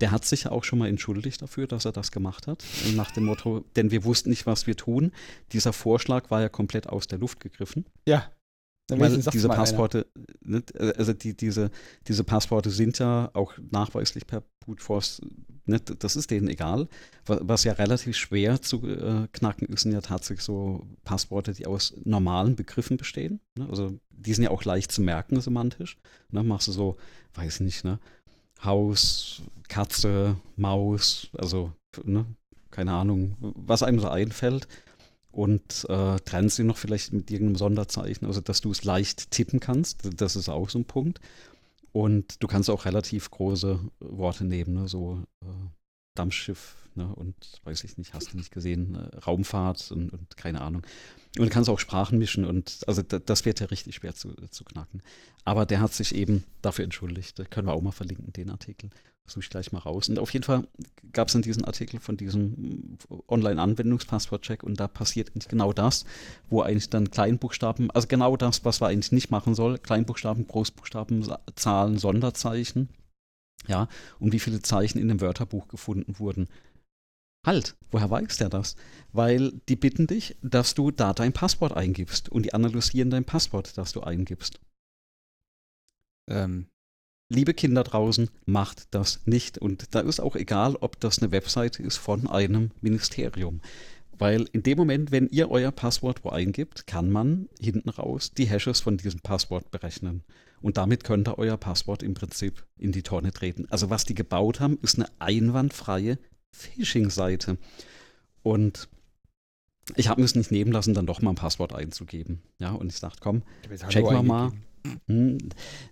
der 0.01 0.09
hat 0.09 0.25
sich 0.25 0.45
ja 0.45 0.51
auch 0.51 0.63
schon 0.63 0.79
mal 0.79 0.89
entschuldigt 0.89 1.43
dafür, 1.43 1.67
dass 1.67 1.85
er 1.85 1.91
das 1.91 2.11
gemacht 2.11 2.47
hat. 2.47 2.63
Nach 2.95 3.11
dem 3.11 3.25
Motto, 3.25 3.63
denn 3.75 3.91
wir 3.91 4.03
wussten 4.03 4.31
nicht, 4.31 4.47
was 4.47 4.65
wir 4.65 4.75
tun. 4.75 5.11
Dieser 5.53 5.73
Vorschlag 5.73 6.31
war 6.31 6.41
ja 6.41 6.49
komplett 6.49 6.89
aus 6.89 7.05
der 7.05 7.19
Luft 7.19 7.39
gegriffen. 7.39 7.85
Ja. 8.07 8.31
Weil 8.89 9.17
diese 9.17 9.49
Passporte, 9.49 10.07
ne, 10.41 10.63
also 10.97 11.11
die, 11.11 11.35
diese, 11.35 11.71
diese 12.07 12.23
Passporte 12.23 12.69
sind 12.69 12.99
ja 12.99 13.29
auch 13.33 13.53
nachweislich 13.71 14.25
per 14.25 14.43
Brute 14.61 14.81
Force, 14.81 15.21
ne, 15.65 15.79
das 15.79 16.15
ist 16.15 16.31
denen 16.31 16.47
egal. 16.47 16.87
Was 17.25 17.65
ja 17.65 17.73
relativ 17.73 18.15
schwer 18.15 18.61
zu 18.61 18.87
äh, 18.87 19.27
knacken 19.33 19.67
ist, 19.67 19.81
sind 19.81 19.91
ja 19.91 20.01
tatsächlich 20.01 20.45
so 20.45 20.87
Passworte, 21.03 21.53
die 21.53 21.67
aus 21.67 21.95
normalen 22.05 22.55
Begriffen 22.55 22.95
bestehen. 22.95 23.41
Ne? 23.55 23.67
Also 23.69 23.99
die 24.09 24.33
sind 24.33 24.45
ja 24.45 24.51
auch 24.51 24.63
leicht 24.63 24.91
zu 24.91 25.01
merken 25.01 25.41
semantisch. 25.41 25.97
Ne? 26.31 26.43
Machst 26.43 26.69
du 26.69 26.71
so, 26.71 26.97
weiß 27.33 27.55
ich 27.55 27.61
nicht, 27.61 27.83
ne? 27.83 27.99
Haus, 28.63 29.43
Katze, 29.67 30.37
Maus, 30.55 31.29
also 31.37 31.73
ne? 32.03 32.25
keine 32.71 32.93
Ahnung, 32.93 33.35
was 33.39 33.83
einem 33.83 33.99
so 33.99 34.07
einfällt 34.07 34.67
und 35.37 35.85
äh, 35.87 36.19
trennen 36.21 36.49
sie 36.49 36.63
noch 36.63 36.77
vielleicht 36.77 37.13
mit 37.13 37.29
irgendeinem 37.29 37.57
Sonderzeichen, 37.57 38.25
also 38.25 38.41
dass 38.41 38.59
du 38.59 38.71
es 38.71 38.83
leicht 38.83 39.29
tippen 39.29 39.59
kannst. 39.59 40.09
Das 40.19 40.35
ist 40.35 40.49
auch 40.49 40.67
so 40.67 40.79
ein 40.79 40.85
Punkt. 40.85 41.19
Und 41.91 42.41
du 42.41 42.47
kannst 42.47 42.71
auch 42.71 42.85
relativ 42.85 43.29
große 43.29 43.79
Worte 43.99 44.45
nehmen, 44.45 44.73
ne? 44.73 44.87
so 44.87 45.21
äh, 45.43 45.45
Dampfschiff 46.17 46.75
ne? 46.95 47.07
und 47.15 47.35
weiß 47.63 47.83
ich 47.83 47.97
nicht, 47.97 48.13
hast 48.13 48.33
du 48.33 48.37
nicht 48.37 48.51
gesehen, 48.51 48.95
äh, 48.95 49.17
Raumfahrt 49.17 49.91
und, 49.91 50.09
und, 50.09 50.37
keine 50.37 50.61
Ahnung. 50.61 50.83
Und 51.37 51.49
kannst 51.51 51.69
auch 51.69 51.79
Sprachen 51.79 52.17
mischen 52.17 52.45
und 52.45 52.79
also 52.87 53.01
das 53.03 53.45
wird 53.45 53.59
ja 53.59 53.67
richtig 53.67 53.95
schwer 53.95 54.15
zu, 54.15 54.33
zu 54.49 54.63
knacken. 54.63 55.01
Aber 55.45 55.65
der 55.65 55.81
hat 55.81 55.93
sich 55.93 56.15
eben 56.15 56.43
dafür 56.61 56.83
entschuldigt. 56.83 57.37
Da 57.37 57.43
können 57.43 57.67
wir 57.67 57.73
auch 57.73 57.81
mal 57.81 57.91
verlinken, 57.91 58.33
den 58.33 58.49
Artikel 58.49 58.89
suche 59.27 59.41
ich 59.41 59.49
gleich 59.49 59.71
mal 59.71 59.79
raus. 59.79 60.09
Und 60.09 60.19
auf 60.19 60.31
jeden 60.31 60.43
Fall 60.43 60.67
gab 61.11 61.27
es 61.27 61.33
dann 61.33 61.41
diesen 61.41 61.65
Artikel 61.65 61.99
von 61.99 62.17
diesem 62.17 62.97
Online-Anwendungspasswort-Check 63.27 64.63
und 64.63 64.79
da 64.79 64.87
passiert 64.87 65.31
genau 65.49 65.73
das, 65.73 66.05
wo 66.49 66.61
eigentlich 66.61 66.89
dann 66.89 67.11
Kleinbuchstaben, 67.11 67.91
also 67.91 68.07
genau 68.07 68.37
das, 68.37 68.63
was 68.65 68.79
man 68.79 68.91
eigentlich 68.91 69.11
nicht 69.11 69.29
machen 69.29 69.53
soll, 69.53 69.77
Kleinbuchstaben, 69.77 70.47
Großbuchstaben, 70.47 71.27
Zahlen, 71.55 71.97
Sonderzeichen, 71.97 72.89
ja, 73.65 73.87
und 74.19 74.33
wie 74.33 74.39
viele 74.39 74.61
Zeichen 74.61 74.99
in 74.99 75.07
dem 75.07 75.21
Wörterbuch 75.21 75.67
gefunden 75.67 76.19
wurden. 76.19 76.47
Halt, 77.45 77.75
woher 77.91 78.09
weiß 78.09 78.37
der 78.37 78.49
das? 78.49 78.75
Weil 79.13 79.53
die 79.69 79.77
bitten 79.77 80.05
dich, 80.07 80.35
dass 80.41 80.73
du 80.73 80.91
da 80.91 81.13
dein 81.13 81.33
Passwort 81.33 81.71
eingibst 81.73 82.29
und 82.29 82.43
die 82.43 82.53
analysieren 82.53 83.09
dein 83.09 83.23
Passwort, 83.23 83.77
das 83.77 83.93
du 83.93 84.01
eingibst. 84.01 84.59
Ähm, 86.29 86.67
liebe 87.29 87.53
Kinder 87.53 87.83
draußen, 87.83 88.29
macht 88.45 88.87
das 88.91 89.21
nicht. 89.25 89.57
Und 89.57 89.95
da 89.95 90.01
ist 90.01 90.19
auch 90.19 90.35
egal, 90.35 90.75
ob 90.75 90.99
das 90.99 91.19
eine 91.19 91.31
Webseite 91.31 91.83
ist 91.83 91.97
von 91.97 92.27
einem 92.27 92.71
Ministerium. 92.81 93.61
Weil 94.17 94.49
in 94.51 94.63
dem 94.63 94.77
Moment, 94.77 95.11
wenn 95.11 95.29
ihr 95.29 95.51
euer 95.51 95.71
Passwort 95.71 96.23
wo 96.23 96.29
eingibt, 96.29 96.87
kann 96.87 97.11
man 97.11 97.47
hinten 97.59 97.89
raus 97.89 98.31
die 98.31 98.45
Hashes 98.45 98.79
von 98.81 98.97
diesem 98.97 99.21
Passwort 99.21 99.69
berechnen. 99.71 100.23
Und 100.61 100.77
damit 100.77 101.03
könnt 101.03 101.27
ihr 101.27 101.37
euer 101.37 101.57
Passwort 101.57 102.03
im 102.03 102.13
Prinzip 102.13 102.65
in 102.77 102.91
die 102.91 103.03
Tonne 103.03 103.31
treten. 103.31 103.67
Also 103.69 103.89
was 103.89 104.05
die 104.05 104.15
gebaut 104.15 104.59
haben, 104.59 104.79
ist 104.81 104.97
eine 104.97 105.09
einwandfreie 105.19 106.17
Phishing-Seite. 106.51 107.57
Und 108.43 108.89
ich 109.95 110.09
habe 110.09 110.21
mir 110.21 110.25
es 110.25 110.35
nicht 110.35 110.51
nehmen 110.51 110.71
lassen, 110.71 110.93
dann 110.93 111.05
doch 111.05 111.21
mal 111.21 111.31
ein 111.31 111.35
Passwort 111.35 111.73
einzugeben. 111.73 112.41
Ja, 112.59 112.71
und 112.71 112.91
ich 112.91 112.99
dachte, 112.99 113.19
komm, 113.21 113.43
checken 113.89 114.11
wir 114.11 114.23
mal. 114.23 114.51
Hm, 115.07 115.37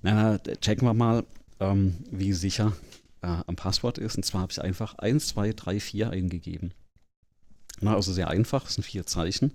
na, 0.01 0.37
checken 0.39 0.87
wir 0.87 0.93
mal, 0.93 1.25
ähm, 1.59 1.95
wie 2.11 2.33
sicher 2.33 2.73
äh, 3.21 3.37
am 3.45 3.55
Passwort 3.55 3.97
ist. 3.97 4.15
Und 4.17 4.23
zwar 4.23 4.41
habe 4.41 4.51
ich 4.51 4.61
einfach 4.61 4.95
1, 4.95 5.27
2, 5.27 5.53
3, 5.53 5.79
4 5.79 6.09
eingegeben. 6.09 6.73
Na, 7.81 7.95
also 7.95 8.11
sehr 8.11 8.29
einfach, 8.29 8.63
das 8.63 8.75
sind 8.75 8.83
vier 8.83 9.05
Zeichen. 9.05 9.53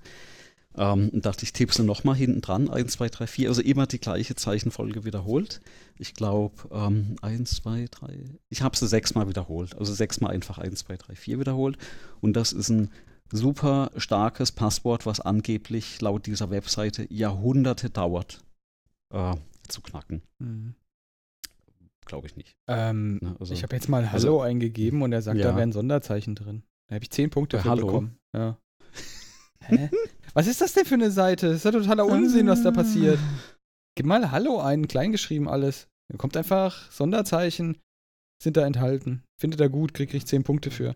Ähm, 0.77 1.09
und 1.09 1.27
dachte 1.27 1.45
ich, 1.45 1.53
tippe 1.53 1.75
sie 1.75 1.83
nochmal 1.83 2.15
hinten 2.15 2.41
dran, 2.43 2.71
1, 2.71 2.93
2, 2.93 3.09
3, 3.09 3.27
4, 3.27 3.49
also 3.49 3.61
immer 3.61 3.87
die 3.87 3.99
gleiche 3.99 4.37
Zeichenfolge 4.37 5.05
wiederholt. 5.05 5.61
Ich 5.99 6.15
glaube, 6.15 6.55
ähm, 6.71 7.17
1, 7.23 7.57
2, 7.57 7.87
3, 7.91 8.25
ich 8.49 8.63
habe 8.63 8.77
sie 8.77 8.87
sechsmal 8.87 9.29
wiederholt, 9.29 9.77
also 9.77 9.93
sechsmal 9.93 10.33
einfach 10.33 10.59
1, 10.59 10.79
2, 10.81 10.97
3, 10.97 11.15
4 11.17 11.41
wiederholt. 11.41 11.77
Und 12.21 12.35
das 12.37 12.53
ist 12.53 12.69
ein 12.69 12.91
super 13.33 13.91
starkes 13.97 14.53
Passwort, 14.53 15.07
was 15.07 15.19
angeblich 15.21 16.01
laut 16.01 16.27
dieser 16.27 16.51
Webseite 16.51 17.05
Jahrhunderte 17.13 17.91
dauert, 17.91 18.41
äh, 19.13 19.35
zu 19.69 19.81
knacken. 19.83 20.23
Mhm. 20.39 20.75
Glaube 22.07 22.27
ich 22.29 22.37
nicht. 22.37 22.57
Ähm, 22.69 23.19
Ne? 23.23 23.37
Also, 23.39 23.55
ich 23.55 23.63
habe 23.63 23.75
jetzt 23.75 23.89
mal 23.89 24.05
also- 24.05 24.29
Hallo 24.29 24.41
eingegeben 24.43 25.03
und 25.03 25.13
er 25.13 25.23
sagt, 25.23 25.39
da 25.41 25.51
Ja. 25.51 25.57
wären 25.57 25.73
Sonderzeichen 25.73 26.35
drin. 26.35 26.63
Da 26.89 26.95
habe 26.97 27.05
ich 27.05 27.11
zehn 27.11 27.31
Punkte 27.31 27.57
Bei 27.59 27.63
für 27.65 27.71
Hallo? 27.71 27.87
bekommen. 27.87 28.17
Ja. 28.35 28.57
Hä? 29.71 29.91
Was 30.35 30.47
ist 30.47 30.61
das 30.61 30.73
denn 30.75 30.85
für 30.85 30.95
eine 30.95 31.11
Seite? 31.11 31.49
Das 31.49 31.57
ist 31.57 31.65
ja 31.65 31.73
totaler 31.73 32.07
Unsinn, 32.07 32.47
was 32.47 32.63
da 32.63 32.71
passiert. 32.71 33.19
Gib 33.97 34.07
mal 34.07 34.31
Hallo 34.31 34.61
ein, 34.61 34.87
kleingeschrieben 34.89 35.49
alles. 35.49 35.89
Dann 36.09 36.19
kommt 36.19 36.37
einfach 36.37 36.91
Sonderzeichen, 36.93 37.79
sind 38.43 38.57
da 38.57 38.67
enthalten. 38.67 39.23
Findet 39.41 39.61
er 39.61 39.69
gut, 39.69 39.95
krieg 39.95 40.13
ich 40.15 40.27
10 40.27 40.45
Punkte 40.45 40.71
für. 40.71 40.95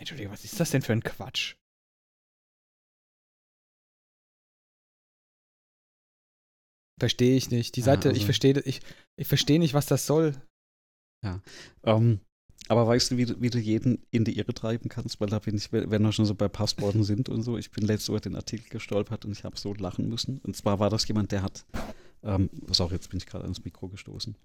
Entschuldigung, 0.00 0.32
was 0.32 0.44
ist 0.44 0.58
das 0.58 0.70
denn 0.70 0.82
für 0.82 0.92
ein 0.92 1.02
Quatsch? 1.02 1.54
Verstehe 7.00 7.36
ich 7.36 7.50
nicht. 7.50 7.76
Die 7.76 7.80
Ja, 7.80 7.86
Seite, 7.86 8.08
ich 8.10 8.14
also- 8.14 8.24
verstehe 8.26 8.60
ich, 8.60 8.80
ich 9.18 9.26
verstehe 9.26 9.58
nicht, 9.58 9.74
was 9.74 9.86
das 9.86 10.06
soll. 10.06 10.34
Ähm, 11.84 12.20
aber 12.68 12.86
weißt 12.86 13.10
du, 13.10 13.16
wie, 13.16 13.26
du, 13.26 13.40
wie 13.40 13.50
du 13.50 13.58
jeden 13.58 13.98
in 14.10 14.24
die 14.24 14.38
Irre 14.38 14.54
treiben 14.54 14.88
kannst? 14.88 15.20
Weil 15.20 15.28
da 15.28 15.38
bin 15.38 15.56
ich, 15.56 15.72
wenn 15.72 16.02
wir 16.02 16.12
schon 16.12 16.26
so 16.26 16.34
bei 16.34 16.48
Passworten 16.48 17.04
sind 17.04 17.28
und 17.28 17.42
so, 17.42 17.58
ich 17.58 17.70
bin 17.70 17.84
letztes 17.84 18.10
Mal 18.10 18.20
den 18.20 18.36
Artikel 18.36 18.68
gestolpert 18.68 19.24
und 19.24 19.32
ich 19.32 19.44
habe 19.44 19.58
so 19.58 19.74
lachen 19.74 20.08
müssen. 20.08 20.38
Und 20.38 20.56
zwar 20.56 20.78
war 20.78 20.90
das 20.90 21.06
jemand, 21.08 21.32
der 21.32 21.42
hat, 21.42 21.64
ähm, 22.22 22.50
sorry, 22.70 22.94
jetzt 22.94 23.10
bin 23.10 23.18
ich 23.18 23.26
gerade 23.26 23.44
ans 23.44 23.64
Mikro 23.64 23.88
gestoßen. 23.88 24.36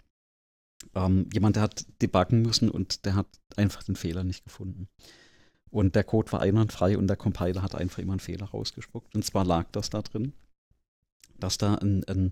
Ähm, 0.95 1.29
jemand, 1.33 1.55
der 1.55 1.63
hat 1.63 1.85
debuggen 2.01 2.41
müssen 2.41 2.69
und 2.69 3.05
der 3.05 3.15
hat 3.15 3.27
einfach 3.55 3.83
den 3.83 3.95
Fehler 3.95 4.23
nicht 4.23 4.43
gefunden. 4.43 4.87
Und 5.69 5.95
der 5.95 6.03
Code 6.03 6.31
war 6.31 6.41
einwandfrei 6.41 6.97
und 6.97 7.07
der 7.07 7.17
Compiler 7.17 7.61
hat 7.61 7.75
einfach 7.75 7.99
immer 7.99 8.13
einen 8.13 8.19
Fehler 8.19 8.45
rausgespuckt. 8.45 9.15
Und 9.15 9.25
zwar 9.25 9.45
lag 9.45 9.67
das 9.71 9.89
da 9.89 10.01
drin, 10.01 10.33
dass 11.39 11.57
da 11.57 11.75
ein, 11.75 12.03
ein 12.05 12.31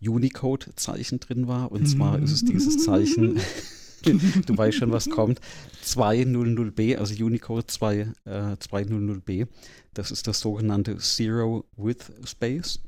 Unicode-Zeichen 0.00 1.18
drin 1.20 1.48
war. 1.48 1.72
Und 1.72 1.86
zwar 1.86 2.18
ist 2.18 2.30
es 2.30 2.44
dieses 2.44 2.84
Zeichen, 2.84 3.40
du 4.46 4.56
weißt 4.56 4.78
schon, 4.78 4.92
was 4.92 5.08
kommt, 5.10 5.40
200b, 5.84 6.96
also 6.96 7.14
Unicode 7.24 7.66
2, 7.66 7.96
äh, 7.96 8.30
200b. 8.56 9.46
Das 9.94 10.10
ist 10.10 10.26
das 10.26 10.40
sogenannte 10.40 10.96
Zero 10.98 11.64
Width 11.76 12.10
Space. 12.24 12.80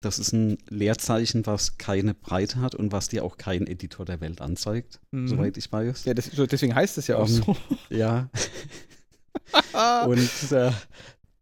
Das 0.00 0.18
ist 0.18 0.32
ein 0.32 0.58
Leerzeichen, 0.68 1.46
was 1.46 1.78
keine 1.78 2.14
Breite 2.14 2.60
hat 2.60 2.74
und 2.74 2.92
was 2.92 3.08
dir 3.08 3.24
auch 3.24 3.38
kein 3.38 3.66
Editor 3.66 4.04
der 4.04 4.20
Welt 4.20 4.40
anzeigt, 4.40 5.00
Mhm. 5.10 5.28
soweit 5.28 5.56
ich 5.56 5.70
weiß. 5.72 6.04
Ja, 6.04 6.14
das, 6.14 6.30
deswegen 6.30 6.74
heißt 6.74 6.98
es 6.98 7.06
ja 7.06 7.16
auch 7.16 7.28
Ähm, 7.28 7.34
so. 7.34 7.56
Ja. 7.90 8.28
Und 10.06 10.52
äh, 10.52 10.70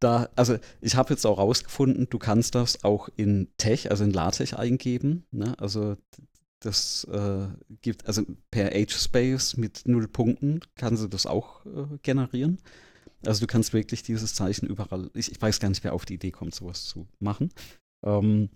da, 0.01 0.29
also 0.37 0.59
ich 0.81 0.97
habe 0.97 1.15
jetzt 1.15 1.25
auch 1.27 1.39
rausgefunden, 1.39 2.09
du 2.11 2.19
kannst 2.19 2.55
das 2.55 2.85
auch 2.85 3.09
in 3.17 3.49
Tech, 3.57 3.91
also 3.91 4.05
in 4.05 4.11
LaTeX 4.13 4.53
eingeben. 4.55 5.25
Ne? 5.31 5.55
Also 5.59 5.97
das 6.65 7.05
äh, 7.05 7.47
gibt, 7.83 8.07
also 8.07 8.23
per 8.51 8.71
H-Space 8.71 9.57
mit 9.57 9.83
null 9.87 10.09
Punkten 10.09 10.61
kannst 10.77 11.03
du 11.03 11.09
das 11.09 11.27
auch 11.27 11.65
äh, 11.67 11.99
generieren. 12.03 12.59
Also 13.27 13.41
du 13.41 13.47
kannst 13.47 13.73
wirklich 13.73 14.03
dieses 14.03 14.35
Zeichen 14.35 14.67
überall, 14.67 15.11
ich, 15.15 15.31
ich 15.33 15.41
weiß 15.41 15.61
gar 15.61 15.69
nicht, 15.69 15.83
wer 15.85 15.95
auf 15.95 16.05
die 16.05 16.15
Idee 16.15 16.31
kommt, 16.31 16.55
sowas 16.55 16.85
zu 16.85 17.07
machen. 17.21 17.51
Ähm, 18.05 18.51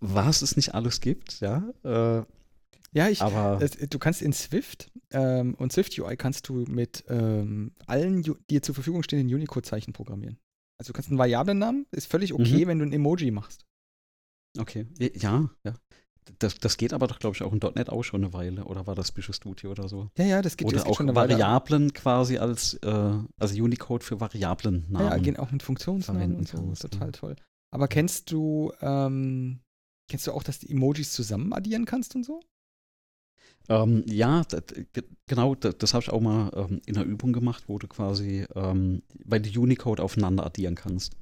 was 0.00 0.42
es 0.42 0.56
nicht 0.56 0.74
alles 0.74 1.00
gibt, 1.00 1.40
ja. 1.40 1.68
Äh, 1.84 2.24
Ja, 2.92 3.08
ich, 3.08 3.20
aber 3.20 3.58
du 3.90 3.98
kannst 3.98 4.22
in 4.22 4.32
Swift 4.32 4.90
ähm, 5.10 5.54
und 5.54 5.72
Swift 5.72 5.98
UI 5.98 6.16
kannst 6.16 6.48
du 6.48 6.64
mit 6.68 7.04
ähm, 7.08 7.72
allen 7.86 8.22
Ju- 8.22 8.38
dir 8.48 8.62
zur 8.62 8.74
Verfügung 8.74 9.02
stehenden 9.02 9.34
Unicode-Zeichen 9.34 9.92
programmieren. 9.92 10.38
Also 10.78 10.92
du 10.92 10.96
kannst 10.96 11.10
einen 11.10 11.18
Variablennamen, 11.18 11.86
ist 11.90 12.06
völlig 12.10 12.32
okay, 12.32 12.66
wenn 12.66 12.78
du 12.78 12.84
ein 12.86 12.92
Emoji 12.92 13.30
machst. 13.30 13.64
Okay, 14.56 14.86
ja, 14.98 15.50
ja. 15.64 15.74
Das, 16.38 16.58
das 16.58 16.76
geht 16.76 16.92
aber 16.92 17.06
doch, 17.06 17.18
glaube 17.18 17.36
ich, 17.36 17.42
auch 17.42 17.52
in 17.54 17.58
.NET 17.74 17.88
auch 17.88 18.02
schon 18.02 18.22
eine 18.22 18.32
Weile. 18.34 18.64
Oder 18.64 18.86
war 18.86 18.94
das 18.94 19.16
Visual 19.16 19.34
Studio 19.34 19.70
oder 19.70 19.88
so? 19.88 20.10
Ja, 20.18 20.24
ja, 20.26 20.42
das 20.42 20.56
gibt, 20.56 20.70
das 20.72 20.82
oder 20.82 20.90
auch 20.90 20.96
schon 20.96 21.08
eine 21.08 21.16
Weile. 21.16 21.32
Variablen 21.34 21.92
quasi 21.94 22.36
als, 22.36 22.74
äh, 22.74 23.14
also 23.38 23.62
Unicode 23.62 24.04
für 24.04 24.16
Ja, 24.16 24.20
Variablennamen. 24.20 25.08
ja, 25.10 25.16
gehen 25.18 25.36
auch 25.38 25.50
mit 25.50 25.62
Funktionsnamen 25.62 26.36
und 26.36 26.48
so. 26.48 26.58
kannst, 26.58 26.82
total 26.82 27.08
ja. 27.08 27.12
toll. 27.12 27.36
Aber 27.70 27.88
kennst 27.88 28.30
du, 28.30 28.72
ähm, 28.82 29.60
kennst 30.08 30.26
du 30.26 30.32
auch, 30.32 30.42
dass 30.42 30.58
du 30.60 30.68
Emojis 30.68 31.12
zusammen 31.12 31.52
addieren 31.52 31.86
kannst 31.86 32.14
und 32.14 32.24
so? 32.24 32.40
Ähm, 33.70 34.04
ja, 34.06 34.44
das, 34.44 34.64
ge- 34.92 35.04
genau, 35.26 35.54
das, 35.54 35.76
das 35.78 35.94
habe 35.94 36.02
ich 36.02 36.10
auch 36.10 36.20
mal 36.20 36.50
ähm, 36.54 36.80
in 36.86 36.96
einer 36.96 37.04
Übung 37.06 37.32
gemacht, 37.32 37.64
wo 37.68 37.78
du 37.78 37.86
quasi, 37.86 38.46
ähm, 38.54 39.02
weil 39.24 39.40
du 39.40 39.62
Unicode 39.62 40.02
aufeinander 40.02 40.44
addieren 40.46 40.74
kannst. 40.74 41.12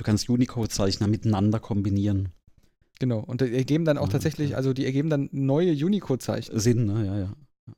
Du 0.00 0.04
kannst 0.04 0.30
Unicode-Zeichner 0.30 1.08
miteinander 1.08 1.60
kombinieren. 1.60 2.30
Genau. 3.00 3.18
Und 3.18 3.42
die 3.42 3.52
ergeben 3.52 3.84
dann 3.84 3.98
auch 3.98 4.08
Ah, 4.08 4.12
tatsächlich, 4.12 4.48
okay. 4.48 4.54
also 4.54 4.72
die 4.72 4.86
ergeben 4.86 5.10
dann 5.10 5.28
neue 5.30 5.72
Unicode-Zeichen. 5.72 6.58
Sinn, 6.58 6.86
ne? 6.86 7.04
Ja, 7.04 7.18
ja. 7.18 7.36
ja. 7.66 7.74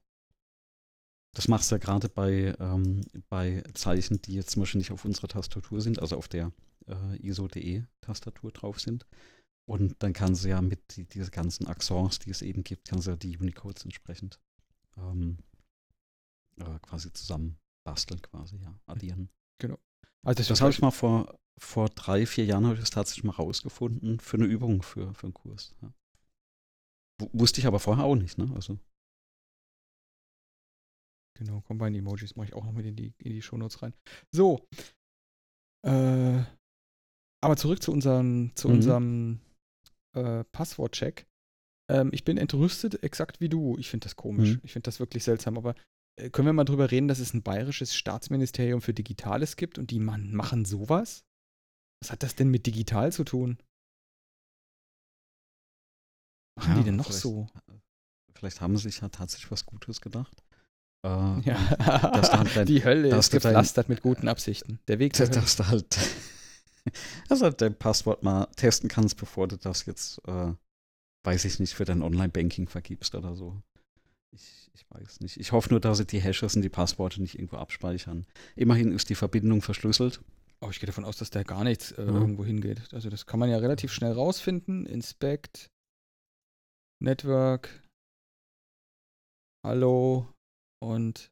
Das 1.34 1.48
machst 1.48 1.72
du 1.72 1.74
ja 1.74 1.78
gerade 1.80 2.08
bei, 2.08 2.54
ähm, 2.60 3.00
bei 3.28 3.64
Zeichen, 3.74 4.22
die 4.22 4.34
jetzt 4.34 4.50
zum 4.50 4.62
Beispiel 4.62 4.78
nicht 4.78 4.92
auf 4.92 5.04
unserer 5.04 5.26
Tastatur 5.26 5.80
sind, 5.80 6.00
also 6.00 6.16
auf 6.16 6.28
der 6.28 6.52
äh, 6.86 7.16
ISO.de-Tastatur 7.26 8.52
drauf 8.52 8.78
sind. 8.78 9.04
Und 9.68 10.00
dann 10.00 10.12
kannst 10.12 10.44
du 10.44 10.48
ja 10.48 10.62
mit 10.62 10.96
die, 10.96 11.06
diese 11.06 11.32
ganzen 11.32 11.66
Accents, 11.66 12.20
die 12.20 12.30
es 12.30 12.42
eben 12.42 12.62
gibt, 12.62 12.86
kannst 12.86 13.08
du 13.08 13.10
ja 13.10 13.16
die 13.16 13.36
Unicodes 13.36 13.82
entsprechend 13.82 14.38
ähm, 14.96 15.38
äh, 16.60 16.78
quasi 16.82 17.12
zusammen 17.12 17.58
basteln, 17.82 18.22
quasi, 18.22 18.58
ja, 18.58 18.78
addieren. 18.86 19.28
Also 20.24 20.42
Das 20.48 20.60
habe 20.60 20.70
ich 20.70 20.80
mal 20.80 20.90
vor, 20.90 21.38
vor 21.58 21.88
drei, 21.88 22.26
vier 22.26 22.44
Jahren 22.44 22.64
habe 22.64 22.74
ich 22.74 22.80
das 22.80 22.90
tatsächlich 22.90 23.24
mal 23.24 23.32
rausgefunden 23.32 24.20
für 24.20 24.36
eine 24.36 24.46
Übung, 24.46 24.82
für, 24.82 25.12
für 25.14 25.24
einen 25.24 25.34
Kurs. 25.34 25.74
Ja. 25.82 25.92
Wusste 27.32 27.60
ich 27.60 27.66
aber 27.66 27.78
vorher 27.80 28.04
auch 28.04 28.16
nicht, 28.16 28.38
ne? 28.38 28.50
Also, 28.54 28.78
Genau, 31.38 31.60
Combine-Emojis 31.62 32.36
mache 32.36 32.48
ich 32.48 32.54
auch 32.54 32.64
noch 32.64 32.72
mit 32.72 32.86
in 32.86 32.94
die, 32.94 33.14
in 33.18 33.32
die 33.32 33.42
Shownotes 33.42 33.82
rein. 33.82 33.94
So. 34.30 34.68
Äh, 35.84 36.42
aber 37.42 37.56
zurück 37.56 37.82
zu 37.82 37.90
unserem, 37.90 38.52
zu 38.54 38.68
Mhm. 38.68 38.74
unserem 38.74 39.40
äh, 40.14 40.44
Passwortcheck. 40.52 41.26
Ähm, 41.90 42.10
ich 42.12 42.24
bin 42.24 42.36
entrüstet, 42.36 43.02
exakt 43.02 43.40
wie 43.40 43.48
du. 43.48 43.76
Ich 43.78 43.90
finde 43.90 44.04
das 44.04 44.14
komisch. 44.14 44.56
Mhm. 44.56 44.60
Ich 44.62 44.72
finde 44.72 44.84
das 44.84 45.00
wirklich 45.00 45.24
seltsam. 45.24 45.56
Aber 45.56 45.74
können 46.16 46.46
wir 46.46 46.52
mal 46.52 46.64
drüber 46.64 46.90
reden, 46.90 47.08
dass 47.08 47.18
es 47.18 47.32
ein 47.34 47.42
bayerisches 47.42 47.94
Staatsministerium 47.94 48.82
für 48.82 48.94
Digitales 48.94 49.56
gibt 49.56 49.78
und 49.78 49.90
die 49.90 49.98
man, 49.98 50.32
machen 50.34 50.64
sowas? 50.64 51.24
Was 52.02 52.10
hat 52.12 52.22
das 52.22 52.34
denn 52.34 52.48
mit 52.48 52.66
digital 52.66 53.12
zu 53.12 53.24
tun? 53.24 53.58
Machen 56.56 56.72
Ja, 56.72 56.78
die 56.78 56.84
denn 56.84 56.96
noch 56.96 57.10
so? 57.10 57.48
Vielleicht 58.34 58.60
haben 58.60 58.76
sie 58.76 58.84
sich 58.84 59.00
ja 59.00 59.08
tatsächlich 59.08 59.50
was 59.50 59.64
Gutes 59.66 60.00
gedacht. 60.00 60.42
Äh, 61.04 61.08
Ja, 61.44 62.10
dass 62.12 62.32
halt 62.32 62.54
dein- 62.56 62.66
die 62.66 62.84
Hölle 62.84 63.08
dass 63.10 63.26
ist 63.26 63.32
dein- 63.44 63.52
gepflastert 63.54 63.88
mit 63.88 64.02
guten 64.02 64.28
Absichten. 64.28 64.80
Der 64.88 64.98
Weg 64.98 65.12
dass, 65.16 65.30
Hölle. 65.30 65.40
dass 65.40 65.56
du 65.56 65.66
halt, 65.66 65.96
dass 67.28 67.38
du 67.38 67.44
halt 67.44 67.60
dein 67.60 67.76
Passwort 67.78 68.22
mal 68.22 68.46
testen 68.56 68.88
kannst, 68.88 69.16
bevor 69.16 69.48
du 69.48 69.56
das 69.56 69.86
jetzt, 69.86 70.20
äh, 70.26 70.52
weiß 71.24 71.44
ich 71.46 71.58
nicht, 71.60 71.74
für 71.74 71.84
dein 71.84 72.02
Online-Banking 72.02 72.68
vergibst 72.68 73.14
oder 73.14 73.34
so. 73.36 73.62
Ich, 74.34 74.70
ich 74.74 74.84
weiß 74.90 75.20
nicht. 75.20 75.36
Ich 75.38 75.52
hoffe 75.52 75.70
nur, 75.70 75.80
dass 75.80 75.98
sie 75.98 76.06
die 76.06 76.20
Hashes 76.20 76.56
und 76.56 76.62
die 76.62 76.68
Passworte 76.70 77.20
nicht 77.20 77.34
irgendwo 77.34 77.56
abspeichern. 77.56 78.26
Immerhin 78.56 78.92
ist 78.92 79.08
die 79.10 79.14
Verbindung 79.14 79.60
verschlüsselt. 79.62 80.20
Oh, 80.60 80.68
ich 80.70 80.80
gehe 80.80 80.86
davon 80.86 81.04
aus, 81.04 81.16
dass 81.16 81.30
da 81.30 81.42
gar 81.42 81.64
nichts 81.64 81.92
äh, 81.92 82.02
Ja. 82.04 82.12
irgendwo 82.12 82.44
hingeht. 82.44 82.92
Also 82.92 83.10
das 83.10 83.26
kann 83.26 83.40
man 83.40 83.50
ja 83.50 83.58
relativ 83.58 83.92
schnell 83.92 84.12
rausfinden. 84.12 84.86
Inspect, 84.86 85.70
Network, 87.00 87.82
Hallo 89.64 90.28
und 90.80 91.30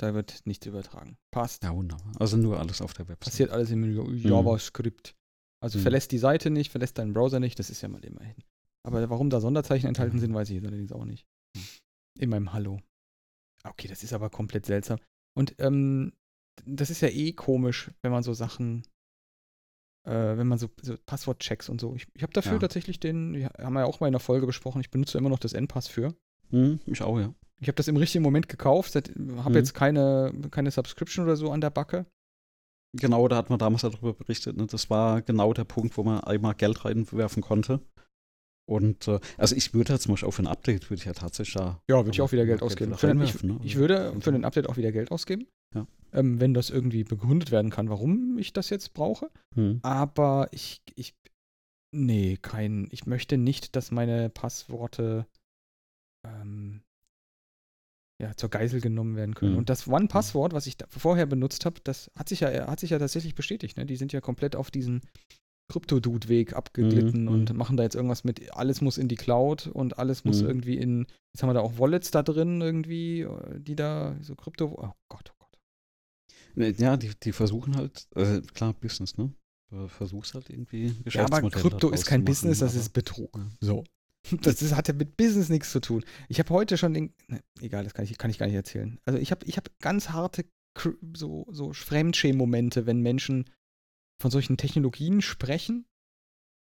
da 0.00 0.14
wird 0.14 0.44
nichts 0.46 0.66
übertragen. 0.66 1.16
Passt. 1.32 1.62
Ja, 1.62 1.74
wunderbar. 1.74 2.12
Also 2.18 2.36
nur 2.36 2.58
alles 2.58 2.80
auf 2.82 2.92
der 2.94 3.08
Website. 3.08 3.20
Passiert 3.32 3.50
alles 3.50 3.70
im 3.70 3.84
JavaScript. 4.16 5.14
Also 5.62 5.78
Mhm. 5.78 5.82
verlässt 5.82 6.10
die 6.12 6.18
Seite 6.18 6.50
nicht, 6.50 6.70
verlässt 6.72 6.98
deinen 6.98 7.12
Browser 7.14 7.38
nicht, 7.40 7.58
das 7.58 7.70
ist 7.70 7.80
ja 7.82 7.88
mal 7.88 8.04
immerhin. 8.04 8.34
Aber 8.84 9.08
warum 9.10 9.30
da 9.30 9.40
Sonderzeichen 9.40 9.86
enthalten 9.86 10.16
Mhm. 10.16 10.20
sind, 10.20 10.34
weiß 10.34 10.50
ich 10.50 10.60
allerdings 10.60 10.90
auch 10.92 11.04
nicht. 11.04 11.24
In 12.18 12.30
meinem 12.30 12.52
Hallo. 12.52 12.80
Okay, 13.64 13.88
das 13.88 14.02
ist 14.02 14.12
aber 14.12 14.30
komplett 14.30 14.66
seltsam. 14.66 14.98
Und 15.36 15.54
ähm, 15.58 16.12
das 16.66 16.90
ist 16.90 17.00
ja 17.00 17.08
eh 17.08 17.32
komisch, 17.32 17.90
wenn 18.02 18.12
man 18.12 18.22
so 18.22 18.34
Sachen, 18.34 18.82
äh, 20.06 20.36
wenn 20.36 20.46
man 20.46 20.58
so, 20.58 20.68
so 20.80 20.96
Passwortchecks 21.06 21.68
und 21.68 21.80
so. 21.80 21.94
Ich, 21.94 22.06
ich 22.14 22.22
habe 22.22 22.32
dafür 22.32 22.54
Ja. 22.54 22.58
tatsächlich 22.58 23.00
den, 23.00 23.34
wir 23.34 23.50
haben 23.58 23.76
ja 23.76 23.84
auch 23.84 24.00
mal 24.00 24.08
in 24.08 24.12
der 24.12 24.20
Folge 24.20 24.46
besprochen, 24.46 24.80
ich 24.80 24.90
benutze 24.90 25.16
immer 25.18 25.28
noch 25.30 25.38
das 25.38 25.52
N-Pass 25.54 25.88
für. 25.88 26.14
Hm, 26.50 26.80
ich 26.86 27.00
auch, 27.02 27.18
ja. 27.18 27.34
Ich 27.60 27.68
habe 27.68 27.76
das 27.76 27.88
im 27.88 27.96
richtigen 27.96 28.24
Moment 28.24 28.48
gekauft, 28.48 28.94
habe 28.96 29.12
Mhm. 29.50 29.54
jetzt 29.54 29.72
keine, 29.72 30.32
keine 30.50 30.70
Subscription 30.70 31.24
oder 31.24 31.36
so 31.36 31.50
an 31.52 31.60
der 31.60 31.70
Backe. 31.70 32.06
Genau, 32.94 33.26
da 33.28 33.36
hat 33.36 33.48
man 33.48 33.58
damals 33.58 33.82
darüber 33.82 34.12
berichtet. 34.12 34.56
Ne? 34.56 34.66
Das 34.66 34.90
war 34.90 35.22
genau 35.22 35.54
der 35.54 35.64
Punkt, 35.64 35.96
wo 35.96 36.02
man 36.02 36.20
einmal 36.20 36.54
Geld 36.54 36.84
reinwerfen 36.84 37.42
konnte. 37.42 37.80
Und 38.64 39.08
äh, 39.08 39.18
also 39.38 39.56
ich 39.56 39.74
würde 39.74 39.98
zum 39.98 40.12
Beispiel 40.12 40.28
auch 40.28 40.32
für 40.32 40.42
ein 40.42 40.46
Update 40.46 40.88
würde 40.88 41.00
ich 41.00 41.04
ja 41.04 41.12
tatsächlich 41.12 41.54
da. 41.54 41.80
Ja, 41.88 41.96
würde 41.96 42.10
ich 42.10 42.20
auch 42.20 42.32
wieder 42.32 42.46
Geld 42.46 42.60
Geld 42.60 42.62
ausgeben. 42.62 42.94
Für 42.96 43.10
ich, 43.22 43.42
ne? 43.42 43.58
ich 43.62 43.74
Also, 43.74 43.80
würde 43.80 44.12
und 44.12 44.22
für 44.24 44.32
den 44.32 44.44
Update 44.44 44.68
auch 44.68 44.76
wieder 44.76 44.92
Geld 44.92 45.10
ausgeben. 45.10 45.46
Ja. 45.74 45.86
Ähm, 46.12 46.40
wenn 46.40 46.54
das 46.54 46.70
irgendwie 46.70 47.02
begründet 47.02 47.50
werden 47.50 47.70
kann, 47.70 47.88
warum 47.88 48.38
ich 48.38 48.52
das 48.52 48.70
jetzt 48.70 48.94
brauche. 48.94 49.30
Hm. 49.54 49.80
Aber 49.82 50.48
ich, 50.52 50.82
ich 50.94 51.14
Nee, 51.94 52.38
kein. 52.40 52.88
Ich 52.90 53.06
möchte 53.06 53.36
nicht, 53.36 53.76
dass 53.76 53.90
meine 53.90 54.30
Passworte 54.30 55.26
ähm, 56.26 56.82
ja, 58.18 58.34
zur 58.36 58.48
Geisel 58.48 58.80
genommen 58.80 59.14
werden 59.14 59.34
können. 59.34 59.52
Mhm. 59.52 59.58
Und 59.58 59.68
das 59.68 59.86
One-Passwort, 59.86 60.54
was 60.54 60.66
ich 60.66 60.76
vorher 60.88 61.26
benutzt 61.26 61.66
habe, 61.66 61.80
das 61.84 62.10
hat 62.16 62.30
sich 62.30 62.40
ja, 62.40 62.66
hat 62.66 62.80
sich 62.80 62.90
ja 62.90 62.98
tatsächlich 62.98 63.34
bestätigt. 63.34 63.76
Ne? 63.76 63.84
Die 63.84 63.96
sind 63.96 64.12
ja 64.12 64.22
komplett 64.22 64.56
auf 64.56 64.70
diesen 64.70 65.02
Krypto-Dude-Weg 65.68 66.54
abgeglitten 66.54 67.22
Mhm, 67.24 67.28
und 67.28 67.52
machen 67.54 67.76
da 67.76 67.82
jetzt 67.82 67.94
irgendwas 67.94 68.24
mit, 68.24 68.52
alles 68.54 68.80
muss 68.80 68.98
in 68.98 69.08
die 69.08 69.14
Cloud 69.16 69.66
und 69.68 69.98
alles 69.98 70.24
muss 70.24 70.42
Mhm. 70.42 70.48
irgendwie 70.48 70.76
in, 70.76 71.06
jetzt 71.32 71.42
haben 71.42 71.48
wir 71.50 71.54
da 71.54 71.60
auch 71.60 71.78
Wallets 71.78 72.10
da 72.10 72.22
drin 72.22 72.60
irgendwie, 72.60 73.20
äh, 73.22 73.58
die 73.60 73.76
da 73.76 74.16
so 74.20 74.34
Krypto, 74.34 74.66
oh 74.66 74.92
Gott, 75.08 75.32
oh 75.32 75.36
Gott. 75.38 75.58
Ne, 76.54 76.70
Ja, 76.78 76.96
die, 76.96 77.10
die 77.22 77.32
versuchen 77.32 77.76
halt, 77.76 78.06
äh, 78.16 78.40
klar, 78.54 78.74
Business, 78.74 79.16
ne? 79.16 79.32
Versuchst 79.88 80.34
halt 80.34 80.50
irgendwie 80.50 80.94
Ja, 81.10 81.24
aber 81.24 81.48
Krypto 81.48 81.88
ist 81.90 82.04
kein 82.04 82.24
Business, 82.26 82.58
das 82.58 82.74
ist 82.74 82.90
Betrug. 82.92 83.38
So. 83.60 83.84
Das 84.42 84.62
ist, 84.62 84.76
hat 84.76 84.86
ja 84.86 84.94
mit 84.94 85.16
Business 85.16 85.48
nichts 85.48 85.72
zu 85.72 85.80
tun. 85.80 86.04
Ich 86.28 86.38
habe 86.38 86.50
heute 86.50 86.76
schon 86.78 86.94
den. 86.94 87.12
Ne, 87.26 87.42
egal, 87.60 87.82
das 87.82 87.92
kann 87.92 88.04
ich, 88.04 88.16
kann 88.18 88.30
ich 88.30 88.38
gar 88.38 88.46
nicht 88.46 88.54
erzählen. 88.54 89.00
Also 89.04 89.18
ich 89.18 89.32
habe 89.32 89.44
ich 89.46 89.56
hab 89.56 89.68
ganz 89.80 90.10
harte 90.10 90.44
so, 91.12 91.44
so 91.50 91.72
Fremdschämen-Momente, 91.72 92.86
wenn 92.86 93.00
Menschen 93.00 93.46
von 94.22 94.30
solchen 94.30 94.56
Technologien 94.56 95.20
sprechen. 95.20 95.84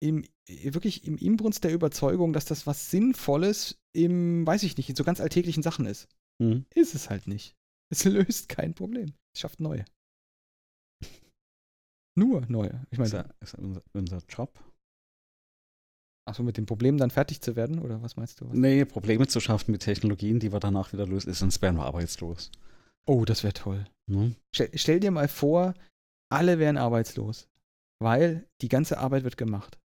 Im, 0.00 0.24
wirklich 0.48 1.04
im 1.04 1.18
Inbrunst 1.18 1.64
der 1.64 1.72
Überzeugung, 1.74 2.32
dass 2.32 2.44
das 2.44 2.66
was 2.66 2.90
Sinnvolles 2.90 3.78
im, 3.92 4.46
weiß 4.46 4.62
ich 4.62 4.76
nicht, 4.76 4.88
in 4.88 4.96
so 4.96 5.04
ganz 5.04 5.20
alltäglichen 5.20 5.62
Sachen 5.62 5.86
ist. 5.86 6.08
Mhm. 6.40 6.64
Ist 6.74 6.94
es 6.94 7.10
halt 7.10 7.26
nicht. 7.26 7.56
Es 7.90 8.04
löst 8.04 8.48
kein 8.48 8.74
Problem. 8.74 9.12
Es 9.34 9.40
schafft 9.40 9.60
neue. 9.60 9.84
Nur 12.16 12.42
neue. 12.48 12.84
Ich 12.90 12.98
Ist 12.98 13.12
meine, 13.12 13.24
ja, 13.24 13.34
ist 13.40 13.52
ja 13.52 13.58
unser, 13.60 13.82
unser 13.92 14.18
Job. 14.28 14.58
achso, 16.28 16.42
mit 16.42 16.56
dem 16.56 16.66
Problem 16.66 16.96
dann 16.96 17.10
fertig 17.10 17.40
zu 17.40 17.56
werden, 17.56 17.78
oder 17.80 18.02
was 18.02 18.16
meinst 18.16 18.40
du? 18.40 18.48
Was? 18.48 18.56
Nee, 18.56 18.84
Probleme 18.84 19.26
zu 19.26 19.40
schaffen 19.40 19.72
mit 19.72 19.82
Technologien, 19.82 20.40
die 20.40 20.52
wir 20.52 20.60
danach 20.60 20.92
wieder 20.92 21.06
lösen, 21.06 21.32
sonst 21.32 21.62
wären 21.62 21.76
wir 21.76 21.84
arbeitslos. 21.86 22.50
Oh, 23.06 23.24
das 23.24 23.42
wäre 23.42 23.54
toll. 23.54 23.86
Ne? 24.10 24.34
Stell, 24.54 24.70
stell 24.74 25.00
dir 25.00 25.10
mal 25.10 25.28
vor, 25.28 25.74
alle 26.30 26.58
wären 26.58 26.76
arbeitslos, 26.76 27.48
weil 28.00 28.48
die 28.60 28.68
ganze 28.68 28.98
Arbeit 28.98 29.24
wird 29.24 29.36
gemacht. 29.36 29.78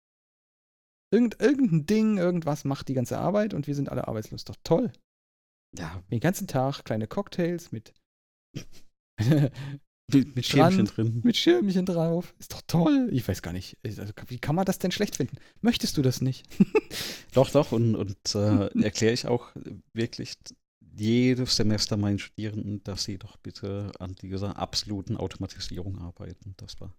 Irgend, 1.11 1.39
irgendein 1.39 1.85
Ding, 1.85 2.17
irgendwas 2.17 2.63
macht 2.65 2.87
die 2.87 2.95
ganze 2.95 3.19
Arbeit 3.19 3.53
und 3.53 3.67
wir 3.67 3.75
sind 3.75 3.89
alle 3.89 4.07
arbeitslos. 4.07 4.45
Doch 4.45 4.55
toll. 4.63 4.91
Ja, 5.77 6.03
Den 6.11 6.19
ganzen 6.19 6.47
Tag 6.47 6.83
kleine 6.85 7.07
Cocktails 7.07 7.71
mit, 7.71 7.93
mit, 10.11 10.35
mit 10.35 10.45
Strand, 10.45 10.73
Schirmchen 10.73 10.85
drin. 10.85 11.21
mit 11.23 11.37
Schirmchen 11.37 11.85
drauf. 11.85 12.33
Ist 12.39 12.53
doch 12.53 12.61
toll. 12.67 13.09
Ich 13.11 13.27
weiß 13.27 13.41
gar 13.41 13.53
nicht. 13.53 13.77
Also, 13.85 14.03
wie 14.27 14.39
kann 14.39 14.55
man 14.55 14.65
das 14.65 14.79
denn 14.79 14.91
schlecht 14.91 15.17
finden? 15.17 15.37
Möchtest 15.61 15.97
du 15.97 16.01
das 16.01 16.21
nicht? 16.21 16.45
Doch, 17.33 17.49
doch, 17.49 17.71
und, 17.71 17.95
und 17.95 18.35
äh, 18.35 18.67
erkläre 18.83 19.13
ich 19.13 19.25
auch 19.25 19.51
wirklich 19.93 20.35
jedes 20.95 21.55
Semester 21.55 21.97
meinen 21.97 22.19
Studierenden, 22.19 22.83
dass 22.83 23.03
sie 23.03 23.17
doch 23.17 23.37
bitte 23.37 23.91
an 23.99 24.15
dieser 24.15 24.57
absoluten 24.57 25.17
Automatisierung 25.17 25.99
arbeiten, 25.99 26.53
dass 26.57 26.79
wir 26.79 26.93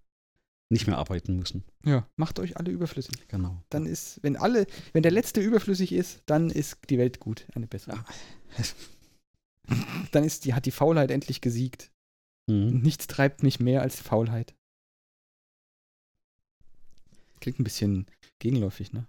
nicht 0.71 0.87
mehr 0.87 0.99
arbeiten 0.99 1.37
müssen. 1.37 1.63
Ja. 1.85 2.09
Macht 2.17 2.39
euch 2.39 2.57
alle 2.57 2.71
überflüssig. 2.71 3.29
Genau. 3.29 3.63
Dann 3.69 3.87
ist, 3.87 4.23
wenn 4.23 4.37
alle, 4.37 4.67
wenn 4.93 5.03
der 5.03 5.13
letzte 5.13 5.41
überflüssig 5.41 5.93
ist, 5.93 6.23
dann 6.27 6.51
ist 6.51 6.79
die 6.91 6.99
Welt 6.99 7.21
gut. 7.21 7.47
Eine 7.55 7.67
bessere. 7.67 8.05
Dann 10.13 10.25
ist 10.25 10.45
die, 10.45 10.53
hat 10.53 10.67
die 10.67 10.71
Faulheit 10.71 11.11
endlich 11.11 11.41
gesiegt. 11.41 11.91
Mhm. 12.47 12.81
Nichts 12.83 13.07
treibt 13.07 13.43
mich 13.43 13.61
mehr 13.61 13.81
als 13.81 13.99
Faulheit. 13.99 14.55
Klingt 17.41 17.59
ein 17.59 17.65
bisschen 17.65 18.07
gegenläufig, 18.41 18.93
ne? 18.93 19.07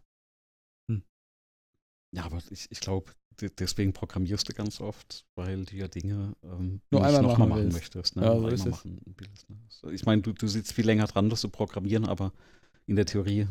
Ja, 2.15 2.23
aber 2.23 2.41
ich, 2.49 2.71
ich 2.71 2.79
glaube, 2.79 3.11
deswegen 3.41 3.93
programmierst 3.93 4.49
du 4.49 4.53
ganz 4.53 4.81
oft, 4.81 5.25
weil 5.35 5.65
du 5.65 5.75
ja 5.75 5.87
Dinge 5.87 6.35
ähm, 6.43 6.81
Nur 6.91 7.03
einmal 7.03 7.21
noch 7.21 7.37
machen 7.37 7.49
mal 7.49 7.59
machen 7.59 7.71
möchtest. 7.71 8.15
Ne? 8.15 8.23
Ja, 8.23 8.39
so 8.39 8.47
ist 8.47 8.65
machen 8.65 9.01
willst, 9.17 9.49
ne? 9.49 9.57
so, 9.69 9.89
ich 9.89 10.05
meine, 10.05 10.21
du, 10.21 10.33
du 10.33 10.47
sitzt 10.47 10.73
viel 10.73 10.85
länger 10.85 11.07
dran, 11.07 11.29
das 11.29 11.41
zu 11.41 11.49
programmieren, 11.49 12.05
aber 12.05 12.33
in 12.87 12.95
der 12.95 13.05
Theorie 13.05 13.47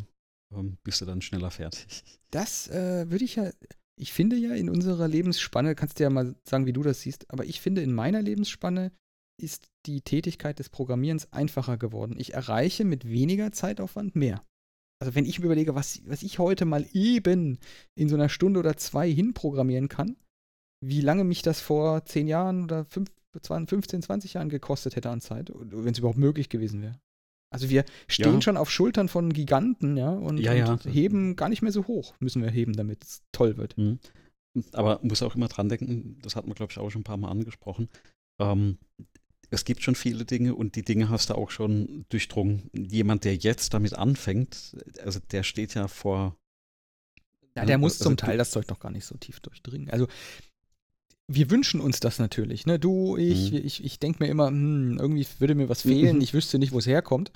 ähm, 0.54 0.76
bist 0.82 1.00
du 1.00 1.04
dann 1.04 1.22
schneller 1.22 1.50
fertig. 1.50 1.86
Das 2.30 2.68
äh, 2.68 3.10
würde 3.10 3.24
ich 3.24 3.36
ja, 3.36 3.50
ich 3.96 4.12
finde 4.12 4.36
ja 4.36 4.54
in 4.54 4.68
unserer 4.68 5.08
Lebensspanne, 5.08 5.74
kannst 5.74 5.98
du 5.98 6.04
ja 6.04 6.10
mal 6.10 6.34
sagen, 6.44 6.66
wie 6.66 6.72
du 6.72 6.82
das 6.82 7.00
siehst, 7.00 7.30
aber 7.30 7.44
ich 7.44 7.60
finde 7.60 7.82
in 7.82 7.92
meiner 7.92 8.22
Lebensspanne 8.22 8.92
ist 9.40 9.66
die 9.86 10.00
Tätigkeit 10.00 10.58
des 10.58 10.68
Programmierens 10.68 11.32
einfacher 11.32 11.76
geworden. 11.76 12.16
Ich 12.18 12.34
erreiche 12.34 12.84
mit 12.84 13.08
weniger 13.08 13.52
Zeitaufwand 13.52 14.14
mehr. 14.14 14.44
Also 15.00 15.14
wenn 15.14 15.26
ich 15.26 15.38
mir 15.38 15.46
überlege, 15.46 15.74
was, 15.74 16.00
was 16.06 16.22
ich 16.22 16.38
heute 16.38 16.64
mal 16.64 16.86
eben 16.92 17.58
in 17.94 18.08
so 18.08 18.14
einer 18.14 18.28
Stunde 18.28 18.60
oder 18.60 18.76
zwei 18.76 19.10
hinprogrammieren 19.10 19.88
kann, 19.88 20.16
wie 20.80 21.00
lange 21.00 21.24
mich 21.24 21.42
das 21.42 21.60
vor 21.60 22.04
zehn 22.04 22.28
Jahren 22.28 22.64
oder 22.64 22.84
fünf, 22.86 23.10
20, 23.40 23.68
15, 23.68 24.02
20 24.02 24.34
Jahren 24.34 24.48
gekostet 24.48 24.96
hätte 24.96 25.10
an 25.10 25.20
Zeit, 25.20 25.50
wenn 25.54 25.92
es 25.92 25.98
überhaupt 25.98 26.18
möglich 26.18 26.48
gewesen 26.48 26.82
wäre. 26.82 27.00
Also 27.52 27.70
wir 27.70 27.84
stehen 28.08 28.34
Ja. 28.34 28.40
schon 28.42 28.56
auf 28.56 28.70
Schultern 28.70 29.08
von 29.08 29.32
Giganten, 29.32 29.96
ja, 29.96 30.10
und, 30.10 30.38
Ja, 30.38 30.52
ja. 30.54 30.72
und 30.72 30.84
heben 30.86 31.36
gar 31.36 31.48
nicht 31.48 31.62
mehr 31.62 31.72
so 31.72 31.86
hoch, 31.86 32.14
müssen 32.20 32.42
wir 32.42 32.50
heben, 32.50 32.72
damit 32.74 33.04
es 33.04 33.22
toll 33.32 33.56
wird. 33.56 33.76
Mhm. 33.78 33.98
Aber 34.72 35.00
muss 35.02 35.22
auch 35.22 35.34
immer 35.34 35.48
dran 35.48 35.68
denken, 35.68 36.18
das 36.22 36.36
hat 36.36 36.46
man, 36.46 36.54
glaube 36.54 36.70
ich, 36.72 36.78
auch 36.78 36.90
schon 36.90 37.00
ein 37.00 37.04
paar 37.04 37.16
Mal 37.16 37.30
angesprochen. 37.30 37.88
Ähm, 38.40 38.78
es 39.50 39.64
gibt 39.64 39.82
schon 39.82 39.94
viele 39.94 40.24
Dinge 40.24 40.54
und 40.54 40.76
die 40.76 40.82
Dinge 40.84 41.08
hast 41.10 41.30
du 41.30 41.34
auch 41.34 41.50
schon 41.50 42.04
durchdrungen. 42.08 42.70
Jemand, 42.72 43.24
der 43.24 43.36
jetzt 43.36 43.74
damit 43.74 43.94
anfängt, 43.94 44.76
also 45.02 45.20
der 45.30 45.42
steht 45.42 45.74
ja 45.74 45.88
vor. 45.88 46.36
Ja, 47.56 47.64
der 47.64 47.78
muss 47.78 47.94
also 47.94 48.04
zum 48.10 48.16
Teil 48.16 48.36
das 48.38 48.50
Zeug 48.50 48.68
noch 48.68 48.80
gar 48.80 48.90
nicht 48.90 49.04
so 49.04 49.16
tief 49.16 49.40
durchdringen. 49.40 49.88
Also 49.90 50.08
wir 51.26 51.50
wünschen 51.50 51.80
uns 51.80 52.00
das 52.00 52.18
natürlich, 52.18 52.66
ne? 52.66 52.78
Du, 52.78 53.16
ich, 53.16 53.52
Mhm. 53.52 53.58
ich, 53.64 53.82
ich 53.84 53.98
denke 53.98 54.22
mir 54.22 54.28
immer, 54.28 54.48
hm, 54.48 54.98
irgendwie 55.00 55.26
würde 55.38 55.54
mir 55.54 55.68
was 55.68 55.82
fehlen, 55.82 56.16
Mhm. 56.16 56.22
ich 56.22 56.34
wüsste 56.34 56.58
nicht, 56.58 56.72
wo 56.72 56.78
es 56.78 56.86
herkommt. 56.86 57.32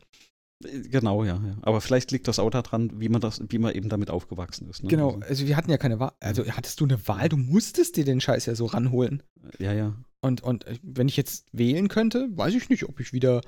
Genau, 0.60 1.22
ja, 1.24 1.36
ja. 1.36 1.56
Aber 1.62 1.80
vielleicht 1.80 2.10
liegt 2.10 2.26
das 2.26 2.40
auch 2.40 2.50
daran, 2.50 3.00
wie 3.00 3.08
man 3.08 3.20
das, 3.20 3.40
wie 3.48 3.58
man 3.58 3.72
eben 3.74 3.88
damit 3.88 4.10
aufgewachsen 4.10 4.68
ist. 4.68 4.82
Ne? 4.82 4.88
Genau, 4.88 5.12
Also, 5.14 5.20
also 5.28 5.46
wir 5.46 5.56
hatten 5.56 5.70
ja 5.70 5.78
keine 5.78 6.00
Wahl. 6.00 6.12
Also 6.18 6.44
hattest 6.48 6.80
du 6.80 6.84
eine 6.84 7.06
Wahl, 7.06 7.28
du 7.28 7.36
musstest 7.36 7.96
dir 7.96 8.04
den 8.04 8.20
Scheiß 8.20 8.44
ja 8.46 8.56
so 8.56 8.66
ranholen. 8.66 9.22
ja, 9.60 9.72
ja. 9.72 9.94
Und, 10.24 10.42
und 10.42 10.66
äh, 10.66 10.78
wenn 10.82 11.08
ich 11.08 11.16
jetzt 11.16 11.46
wählen 11.52 11.88
könnte, 11.88 12.28
weiß 12.30 12.54
ich 12.54 12.68
nicht, 12.68 12.88
ob 12.88 13.00
ich 13.00 13.12
wieder 13.12 13.40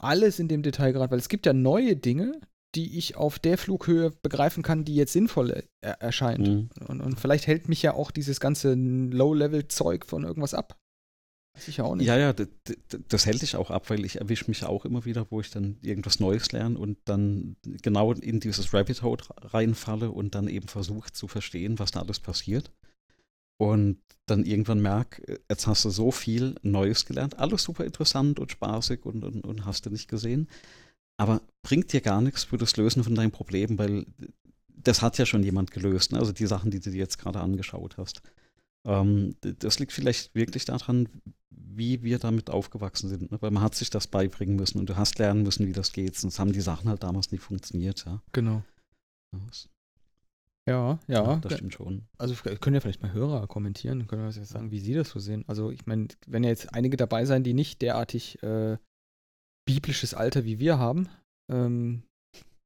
alles 0.00 0.38
in 0.38 0.48
dem 0.48 0.62
Detail 0.62 0.92
gerade, 0.92 1.10
weil 1.10 1.18
es 1.18 1.28
gibt 1.28 1.46
ja 1.46 1.52
neue 1.52 1.96
Dinge, 1.96 2.40
die 2.74 2.98
ich 2.98 3.16
auf 3.16 3.38
der 3.38 3.58
Flughöhe 3.58 4.10
begreifen 4.22 4.62
kann, 4.62 4.84
die 4.84 4.94
jetzt 4.94 5.12
sinnvoll 5.12 5.64
er 5.80 5.92
erscheint. 6.00 6.46
Mhm. 6.46 6.68
Und, 6.86 7.00
und 7.00 7.18
vielleicht 7.18 7.46
hält 7.46 7.68
mich 7.68 7.82
ja 7.82 7.94
auch 7.94 8.10
dieses 8.10 8.40
ganze 8.40 8.74
Low-Level-Zeug 8.74 10.04
von 10.06 10.24
irgendwas 10.24 10.54
ab. 10.54 10.78
Weiß 11.56 11.66
ich 11.66 11.78
ja 11.78 11.84
auch 11.84 11.96
nicht. 11.96 12.06
Ja, 12.06 12.16
ja, 12.16 12.32
d- 12.32 12.46
d- 12.68 12.98
das 13.08 13.26
hält 13.26 13.42
dich 13.42 13.56
auch 13.56 13.70
ab, 13.70 13.90
weil 13.90 14.04
ich 14.04 14.20
erwische 14.20 14.44
mich 14.48 14.64
auch 14.64 14.84
immer 14.84 15.04
wieder, 15.06 15.26
wo 15.30 15.40
ich 15.40 15.50
dann 15.50 15.78
irgendwas 15.82 16.20
Neues 16.20 16.52
lerne 16.52 16.78
und 16.78 16.98
dann 17.06 17.56
genau 17.82 18.12
in 18.12 18.38
dieses 18.38 18.72
Rabbit 18.72 19.02
Hole 19.02 19.22
reinfalle 19.40 20.10
und 20.12 20.34
dann 20.34 20.46
eben 20.46 20.68
versuche 20.68 21.10
zu 21.12 21.26
verstehen, 21.26 21.78
was 21.78 21.90
da 21.90 22.00
alles 22.00 22.20
passiert. 22.20 22.70
Und 23.58 23.98
dann 24.26 24.44
irgendwann 24.44 24.80
merke, 24.80 25.40
jetzt 25.50 25.66
hast 25.66 25.84
du 25.84 25.90
so 25.90 26.10
viel 26.10 26.54
Neues 26.62 27.06
gelernt, 27.06 27.38
alles 27.38 27.62
super 27.62 27.84
interessant 27.84 28.38
und 28.38 28.52
spaßig 28.52 29.04
und, 29.04 29.24
und, 29.24 29.44
und 29.44 29.66
hast 29.66 29.86
du 29.86 29.90
nicht 29.90 30.08
gesehen. 30.08 30.48
Aber 31.16 31.42
bringt 31.62 31.92
dir 31.92 32.00
gar 32.00 32.20
nichts 32.20 32.44
für 32.44 32.58
das 32.58 32.76
Lösen 32.76 33.02
von 33.02 33.14
deinen 33.14 33.32
Problemen, 33.32 33.78
weil 33.78 34.06
das 34.68 35.02
hat 35.02 35.18
ja 35.18 35.26
schon 35.26 35.42
jemand 35.42 35.72
gelöst, 35.72 36.12
ne? 36.12 36.18
also 36.18 36.32
die 36.32 36.46
Sachen, 36.46 36.70
die 36.70 36.78
du 36.80 36.90
dir 36.90 36.98
jetzt 36.98 37.18
gerade 37.18 37.40
angeschaut 37.40 37.96
hast. 37.98 38.22
Ähm, 38.86 39.34
das 39.40 39.80
liegt 39.80 39.92
vielleicht 39.92 40.34
wirklich 40.36 40.64
daran, 40.64 41.08
wie 41.50 42.02
wir 42.04 42.20
damit 42.20 42.50
aufgewachsen 42.50 43.08
sind, 43.08 43.32
ne? 43.32 43.38
weil 43.42 43.50
man 43.50 43.62
hat 43.62 43.74
sich 43.74 43.90
das 43.90 44.06
beibringen 44.06 44.54
müssen 44.54 44.78
und 44.78 44.88
du 44.88 44.96
hast 44.96 45.18
lernen 45.18 45.42
müssen, 45.42 45.66
wie 45.66 45.72
das 45.72 45.92
geht, 45.92 46.16
sonst 46.16 46.38
haben 46.38 46.52
die 46.52 46.60
Sachen 46.60 46.88
halt 46.88 47.02
damals 47.02 47.32
nicht 47.32 47.42
funktioniert. 47.42 48.04
Ja, 48.06 48.22
Genau. 49.32 49.52
Ja, 50.68 50.98
das, 51.06 51.16
Ja, 51.16 51.24
ja. 51.24 51.36
das 51.36 51.54
stimmt 51.54 51.74
schon. 51.74 52.02
Also 52.18 52.34
können 52.60 52.74
ja 52.74 52.80
vielleicht 52.80 53.02
mal 53.02 53.12
Hörer 53.12 53.46
kommentieren, 53.46 54.06
können 54.06 54.22
wir 54.22 54.30
jetzt 54.30 54.48
sagen, 54.48 54.70
wie 54.70 54.80
sie 54.80 54.94
das 54.94 55.08
so 55.10 55.18
sehen. 55.18 55.44
Also 55.46 55.70
ich 55.70 55.86
meine, 55.86 56.08
wenn 56.26 56.44
ja 56.44 56.50
jetzt 56.50 56.74
einige 56.74 56.96
dabei 56.96 57.24
sein, 57.24 57.42
die 57.44 57.54
nicht 57.54 57.82
derartig 57.82 58.42
äh, 58.42 58.76
biblisches 59.66 60.14
Alter 60.14 60.44
wie 60.44 60.58
wir 60.58 60.78
haben, 60.78 61.08
ähm, 61.50 62.02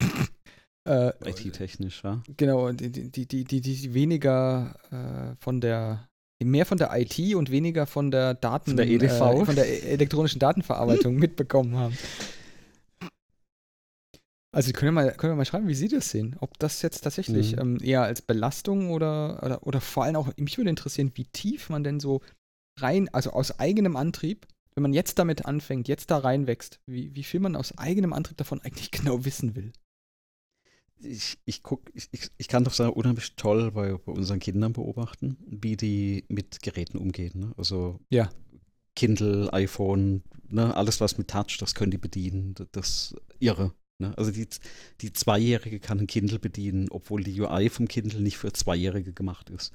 äh, 0.89 1.13
IT-technisch, 1.29 2.03
ja. 2.05 2.23
genau, 2.37 2.71
die, 2.73 2.91
die, 2.91 3.27
die, 3.27 3.45
die, 3.45 3.61
die 3.61 3.95
weniger 3.95 4.75
äh, 4.91 5.37
von 5.43 5.61
der, 5.61 6.09
mehr 6.43 6.67
von 6.67 6.79
der 6.79 6.91
IT 6.99 7.35
und 7.35 7.51
weniger 7.51 7.87
von 7.87 8.11
der 8.11 8.35
Daten, 8.35 8.71
Von 8.71 8.77
der 8.77 8.89
EDV. 8.89 9.21
Äh, 9.21 9.45
von 9.45 9.55
der 9.55 9.69
e- 9.69 9.93
elektronischen 9.93 10.39
Datenverarbeitung 10.41 11.15
mitbekommen 11.19 11.77
haben. 11.77 11.97
Also 14.55 14.73
können 14.73 14.89
ja 14.97 15.03
mal, 15.03 15.13
können 15.15 15.33
ja 15.33 15.37
mal 15.37 15.45
schreiben, 15.47 15.67
wie 15.69 15.75
Sie 15.75 15.89
das 15.89 16.11
sehen. 16.11 16.37
Ob 16.41 16.59
das 16.59 16.83
jetzt 16.83 17.01
tatsächlich 17.01 17.53
Mhm. 17.57 17.59
ähm, 17.61 17.79
eher 17.83 18.03
als 18.03 18.21
Belastung 18.23 18.91
oder, 18.91 19.43
oder, 19.43 19.67
oder 19.67 19.81
vor 19.81 20.05
allem 20.05 20.17
auch, 20.17 20.31
mich 20.37 20.59
würde 20.59 20.71
interessieren, 20.71 21.13
wie 21.15 21.25
tief 21.25 21.71
man 21.71 21.83
denn 21.85 22.01
so 22.01 22.21
rein, 22.79 23.09
also 23.15 23.31
aus 23.31 23.59
eigenem 23.59 23.97
Antrieb, 23.97 24.47
wenn 24.75 24.83
man 24.83 24.93
jetzt 24.93 25.19
damit 25.19 25.47
anfängt, 25.47 25.89
jetzt 25.89 26.11
da 26.11 26.19
reinwächst, 26.19 26.81
wie, 26.87 27.15
wie 27.15 27.25
viel 27.25 27.41
man 27.41 27.57
aus 27.57 27.77
eigenem 27.79 28.13
Antrieb 28.13 28.37
davon 28.37 28.61
eigentlich 28.61 28.91
genau 28.91 29.25
wissen 29.25 29.57
will. 29.57 29.73
ich, 31.01 31.39
ich 31.47 31.63
guck, 31.63 31.91
ich, 31.95 32.09
ich, 32.13 32.31
ich 32.39 32.49
kann 32.49 32.65
das 32.65 32.77
sagen, 32.77 32.93
unheimlich 32.93 33.35
toll 33.37 33.71
bei, 33.73 33.93
bei 33.95 34.13
unseren 34.13 34.39
Kindern 34.39 34.73
beobachten, 34.73 35.37
wie 35.47 35.77
die 35.77 36.25
mit 36.29 36.63
Geräten 36.63 36.99
umgehen. 36.99 37.33
Ne? 37.41 37.53
Also 37.57 37.99
Ja. 38.11 38.31
Kindle, 38.95 39.53
iPhone, 39.53 40.23
ne, 40.49 40.77
alles 40.77 41.01
was 41.01 41.17
mit 41.19 41.29
Touch, 41.29 41.57
das 41.59 41.75
können 41.75 41.91
die 41.91 41.99
bedienen. 41.99 42.55
Das, 42.55 42.69
das 42.73 43.15
irre. 43.41 43.73
Ne? 44.03 44.13
Also 44.19 44.31
die, 44.31 44.47
die 45.01 45.13
Zweijährige 45.13 45.81
kann 45.81 45.99
ein 46.01 46.07
Kindle 46.07 46.39
bedienen, 46.39 46.89
obwohl 46.91 47.23
die 47.25 47.41
UI 47.41 47.69
vom 47.71 47.89
Kindle 47.89 48.21
nicht 48.21 48.37
für 48.37 48.53
Zweijährige 48.53 49.13
gemacht 49.13 49.49
ist. 49.51 49.73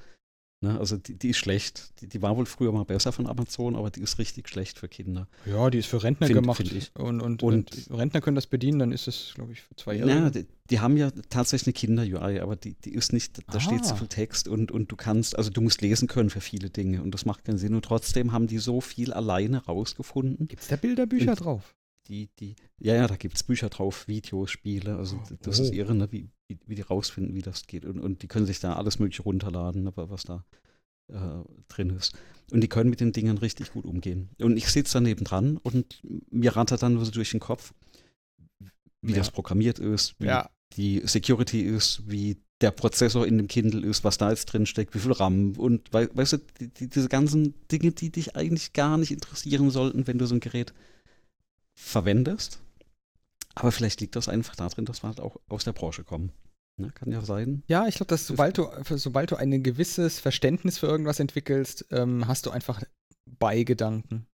Ne? 0.60 0.80
Also 0.80 0.98
die, 0.98 1.14
die 1.14 1.30
ist 1.30 1.38
schlecht. 1.38 2.02
Die, 2.02 2.08
die 2.08 2.22
war 2.24 2.36
wohl 2.36 2.48
früher 2.48 2.72
mal 2.72 2.84
besser 2.84 3.12
von 3.12 3.28
Amazon, 3.28 3.76
aber 3.76 3.92
die 3.92 4.02
ist 4.02 4.18
richtig 4.18 4.50
schlecht 4.50 4.80
für 4.80 4.88
Kinder. 4.88 5.28
Ja, 5.46 5.70
die 5.70 5.78
ist 5.78 5.86
für 5.86 6.02
Rentner 6.02 6.26
Find- 6.28 6.40
gemacht. 6.42 6.58
find. 6.68 6.92
Und, 6.96 7.22
und, 7.22 7.44
Und- 7.44 7.88
und 7.90 7.92
Rentner 8.00 8.22
können 8.22 8.34
das 8.36 8.48
bedienen, 8.48 8.80
dann 8.80 8.92
ist 8.92 9.08
es, 9.08 9.34
glaube 9.36 9.54
ich, 9.54 9.62
für 9.62 9.76
zwei 9.76 9.94
Jahre. 9.96 10.10
Ja, 10.10 10.30
die, 10.32 10.48
die 10.72 10.80
haben 10.80 10.98
ja 10.98 11.12
tatsächlich 11.30 11.68
eine 11.68 11.74
Kinder-UI, 12.06 12.40
aber 12.40 12.56
die, 12.56 12.74
die 12.74 12.94
ist 12.96 13.14
nicht, 13.14 13.40
da 13.54 13.60
steht 13.60 13.86
zu 13.86 13.94
Ah. 13.94 13.98
viel 13.98 14.08
Text 14.08 14.48
und, 14.48 14.72
und 14.72 14.92
du 14.92 14.96
kannst, 14.96 15.38
also 15.38 15.52
du 15.52 15.62
musst 15.62 15.82
lesen 15.84 16.08
können 16.08 16.32
für 16.32 16.42
viele 16.42 16.72
Dinge 16.72 17.04
und 17.04 17.12
das 17.14 17.24
macht 17.26 17.46
keinen 17.46 17.60
Sinn. 17.60 17.76
Und 17.76 17.86
trotzdem 17.86 18.32
haben 18.32 18.48
die 18.48 18.58
so 18.58 18.82
viel 18.82 19.14
alleine 19.14 19.64
rausgefunden. 19.64 20.48
Gibt 20.48 20.64
es 20.64 20.70
da 20.70 20.76
Bilderbücher 20.76 21.36
drauf? 21.36 21.76
Die, 22.08 22.30
die, 22.40 22.56
ja, 22.80 22.96
ja, 22.96 23.08
da 23.08 23.16
gibt 23.18 23.36
es 23.36 23.44
Bücher 23.44 23.70
drauf, 23.70 24.08
Videos, 24.08 24.50
Spiele, 24.52 24.96
also 24.96 25.18
Oh. 25.18 25.36
das 25.42 25.60
ist 25.60 25.74
irre, 25.74 25.94
ne, 25.94 26.12
wie, 26.12 26.30
wie, 26.48 26.58
wie 26.66 26.76
die 26.76 26.82
rausfinden, 26.82 27.34
wie 27.36 27.42
das 27.42 27.68
geht. 27.68 27.86
Und, 27.86 28.00
und 28.00 28.22
die 28.24 28.28
können 28.28 28.46
sich 28.46 28.60
da 28.60 28.74
alles 28.76 29.00
mögliche 29.00 29.24
runterladen, 29.24 29.84
ne, 29.84 29.92
was 29.96 30.24
da 30.24 30.46
äh, 31.10 31.18
drin 31.68 31.90
ist. 31.90 32.14
Und 32.52 32.62
die 32.62 32.70
können 32.70 32.90
mit 32.90 33.02
den 33.02 33.12
Dingen 33.12 33.38
richtig 33.38 33.74
gut 33.74 33.86
umgehen. 33.86 34.30
Und 34.40 34.56
ich 34.58 34.68
sitze 34.70 34.94
daneben 34.94 35.26
dran 35.26 35.58
und 35.58 36.02
mir 36.32 36.56
rattert 36.56 36.82
dann 36.82 36.98
so 37.04 37.12
durch 37.12 37.32
den 37.32 37.40
Kopf, 37.42 37.74
wie 39.02 39.12
Ja. 39.12 39.18
das 39.18 39.32
programmiert 39.32 39.80
ist, 39.80 40.16
wie 40.20 40.28
Ja. 40.28 40.50
die 40.78 41.02
Security 41.06 41.62
ist, 41.62 42.04
wie 42.10 42.38
der 42.62 42.72
Prozessor 42.72 43.28
in 43.28 43.38
dem 43.38 43.48
Kindle 43.48 43.86
ist, 43.86 44.04
was 44.04 44.18
da 44.18 44.30
jetzt 44.32 44.46
drin 44.46 44.66
steckt, 44.66 44.96
wie 44.96 45.00
viel 45.00 45.12
RAM 45.12 45.54
und 45.58 45.94
wei 45.94 46.10
weißt 46.12 46.34
du, 46.34 46.38
die, 46.60 46.70
die, 46.70 46.88
diese 46.90 47.08
ganzen 47.10 47.54
Dinge, 47.72 47.92
die 47.92 48.10
dich 48.12 48.36
eigentlich 48.36 48.74
gar 48.74 48.98
nicht 48.98 49.12
interessieren 49.12 49.70
sollten, 49.70 50.08
wenn 50.08 50.18
du 50.18 50.26
so 50.26 50.34
ein 50.36 50.40
Gerät 50.40 50.74
verwendest. 51.78 52.60
Aber 53.56 53.72
vielleicht 53.72 54.02
liegt 54.02 54.16
das 54.16 54.28
einfach 54.28 54.56
darin, 54.56 54.86
dass 54.86 55.04
wir 55.04 55.08
halt 55.08 55.20
auch 55.20 55.38
aus 55.48 55.64
der 55.64 55.74
Branche 55.74 56.04
kommen. 56.04 56.32
Ne, 56.80 56.92
kann 56.92 57.12
ja 57.12 57.22
sein. 57.22 57.64
Ja, 57.68 57.88
ich 57.88 57.96
glaube, 57.96 58.10
dass 58.10 58.28
sobald 58.28 58.58
du, 58.58 58.68
sobald 58.98 59.32
du 59.32 59.36
ein 59.36 59.64
gewisses 59.64 60.20
Verständnis 60.20 60.78
für 60.78 60.86
irgendwas 60.88 61.20
entwickelst, 61.20 61.86
ähm, 61.92 62.28
hast 62.28 62.46
du 62.46 62.52
einfach 62.52 62.84
Beigedanken. 63.40 64.28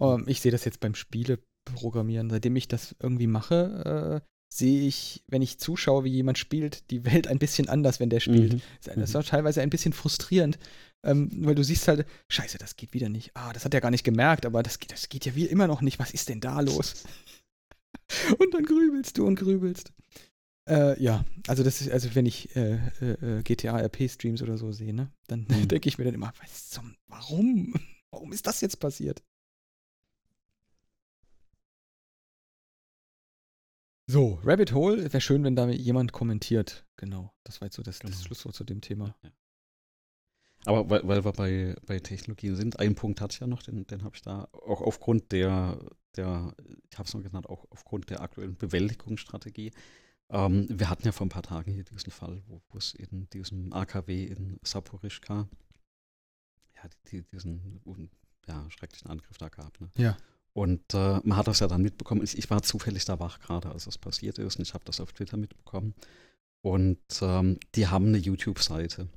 Ähm, 0.00 0.24
ich 0.26 0.40
sehe 0.40 0.52
das 0.52 0.64
jetzt 0.64 0.80
beim 0.80 0.94
Spieleprogrammieren. 0.94 2.30
Seitdem 2.30 2.56
ich 2.56 2.66
das 2.66 2.96
irgendwie 2.98 3.26
mache, 3.26 4.22
äh, 4.22 4.26
sehe 4.52 4.86
ich, 4.86 5.22
wenn 5.28 5.42
ich 5.42 5.58
zuschaue, 5.58 6.04
wie 6.04 6.10
jemand 6.10 6.38
spielt, 6.38 6.90
die 6.90 7.04
Welt 7.04 7.26
ein 7.26 7.38
bisschen 7.38 7.68
anders, 7.68 8.00
wenn 8.00 8.10
der 8.10 8.20
spielt. 8.20 8.54
Mhm. 8.54 8.62
Das 8.84 8.96
ist 8.96 9.16
auch 9.16 9.24
teilweise 9.24 9.60
ein 9.60 9.70
bisschen 9.70 9.92
frustrierend, 9.92 10.58
ähm, 11.04 11.30
weil 11.44 11.54
du 11.54 11.64
siehst 11.64 11.88
halt, 11.88 12.06
scheiße, 12.28 12.58
das 12.58 12.76
geht 12.76 12.92
wieder 12.94 13.08
nicht. 13.08 13.30
Ah, 13.34 13.52
das 13.52 13.64
hat 13.64 13.74
er 13.74 13.80
gar 13.80 13.90
nicht 13.90 14.04
gemerkt, 14.04 14.46
aber 14.46 14.62
das 14.62 14.78
geht, 14.78 14.92
das 14.92 15.08
geht 15.08 15.24
ja 15.26 15.34
wie 15.34 15.46
immer 15.46 15.66
noch 15.66 15.80
nicht. 15.82 15.98
Was 15.98 16.12
ist 16.12 16.28
denn 16.28 16.40
da 16.40 16.60
los? 16.60 17.04
und 18.38 18.54
dann 18.54 18.64
grübelst 18.64 19.16
du 19.18 19.26
und 19.26 19.36
grübelst. 19.36 19.92
Äh, 20.68 21.02
ja, 21.02 21.24
also 21.48 21.64
das 21.64 21.80
ist, 21.80 21.90
also 21.90 22.14
wenn 22.14 22.24
ich 22.26 22.54
äh, 22.54 22.78
äh, 23.00 23.38
äh, 23.38 23.42
GTA 23.42 23.78
RP-Streams 23.80 24.42
oder 24.42 24.58
so 24.58 24.70
sehe, 24.70 24.94
ne, 24.94 25.10
dann 25.26 25.46
Mhm. 25.48 25.68
denke 25.68 25.88
ich 25.88 25.98
mir 25.98 26.04
dann 26.04 26.14
immer, 26.14 26.32
was 26.40 26.70
zum, 26.70 26.94
warum? 27.08 27.74
Warum 28.14 28.30
ist 28.32 28.46
das 28.46 28.60
jetzt 28.60 28.78
passiert? 28.78 29.22
So, 34.06 34.38
Rabbit 34.44 34.72
Hole, 34.74 35.04
wäre 35.12 35.20
schön, 35.20 35.44
wenn 35.44 35.56
da 35.56 35.68
jemand 35.70 36.12
kommentiert. 36.12 36.84
Genau, 36.96 37.32
das 37.44 37.60
war 37.60 37.66
jetzt 37.66 37.76
so 37.76 37.82
das, 37.82 37.98
das 38.00 38.10
Genau. 38.10 38.22
Schlusswort 38.24 38.54
zu 38.54 38.64
dem 38.64 38.80
Thema. 38.80 39.14
Ja. 39.22 39.30
Aber 40.64 40.88
weil, 40.88 41.06
weil 41.06 41.24
wir 41.24 41.32
bei, 41.32 41.74
bei 41.86 41.98
Technologien 41.98 42.54
sind, 42.54 42.78
einen 42.78 42.94
Punkt 42.94 43.20
hatte 43.20 43.34
ich 43.34 43.40
ja 43.40 43.46
noch, 43.46 43.62
den, 43.62 43.86
den 43.86 44.04
habe 44.04 44.14
ich 44.14 44.22
da 44.22 44.48
auch 44.52 44.80
aufgrund 44.80 45.32
der, 45.32 45.78
der 46.16 46.54
ich 46.90 46.98
habe 46.98 47.06
es 47.06 47.14
noch 47.14 47.22
genannt, 47.22 47.48
auch 47.48 47.66
aufgrund 47.70 48.10
der 48.10 48.20
aktuellen 48.20 48.56
Bewältigungsstrategie. 48.56 49.72
Ähm, 50.30 50.66
wir 50.70 50.88
hatten 50.88 51.04
ja 51.04 51.12
vor 51.12 51.26
ein 51.26 51.30
paar 51.30 51.42
Tagen 51.42 51.72
hier 51.72 51.84
diesen 51.84 52.12
Fall, 52.12 52.42
wo, 52.46 52.62
es 52.76 52.94
in 52.94 53.28
diesem 53.30 53.72
AKW 53.72 54.24
in 54.24 54.58
Saporischka 54.62 55.48
ja, 56.76 56.90
die, 57.10 57.22
diesen 57.22 57.80
ja, 58.46 58.64
schrecklichen 58.70 59.10
Angriff 59.10 59.38
da 59.38 59.48
gab. 59.48 59.80
Ne? 59.80 59.90
Ja. 59.96 60.16
Und 60.54 60.94
äh, 60.94 61.20
man 61.24 61.36
hat 61.36 61.48
das 61.48 61.60
ja 61.60 61.68
dann 61.68 61.82
mitbekommen. 61.82 62.22
Ich, 62.22 62.36
ich 62.36 62.50
war 62.50 62.62
zufällig 62.62 63.04
da 63.04 63.18
wach 63.18 63.40
gerade, 63.40 63.70
als 63.70 63.86
das 63.86 63.98
passiert 63.98 64.38
ist 64.38 64.56
und 64.56 64.62
ich 64.62 64.74
habe 64.74 64.84
das 64.84 65.00
auf 65.00 65.12
Twitter 65.12 65.36
mitbekommen. 65.36 65.94
Und 66.62 67.00
ähm, 67.20 67.58
die 67.74 67.88
haben 67.88 68.08
eine 68.08 68.18
YouTube-Seite. 68.18 69.08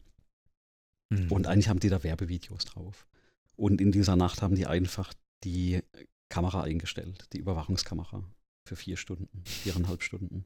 Mhm. 1.10 1.32
Und 1.32 1.47
eigentlich 1.47 1.70
haben 1.70 1.80
die 1.80 1.89
da 1.89 2.03
Werbevideos 2.03 2.66
drauf. 2.66 3.08
Und 3.56 3.82
in 3.82 3.91
dieser 3.91 4.16
Nacht 4.16 4.41
haben 4.41 4.56
die 4.56 4.66
einfach 4.66 5.14
die 5.43 5.82
Kamera 6.30 6.64
eingestellt, 6.64 7.28
die 7.34 7.39
Überwachungskamera 7.39 8.24
für 8.68 8.76
vier 8.76 8.97
Stunden, 8.97 9.43
viereinhalb 9.45 10.03
Stunden. 10.03 10.45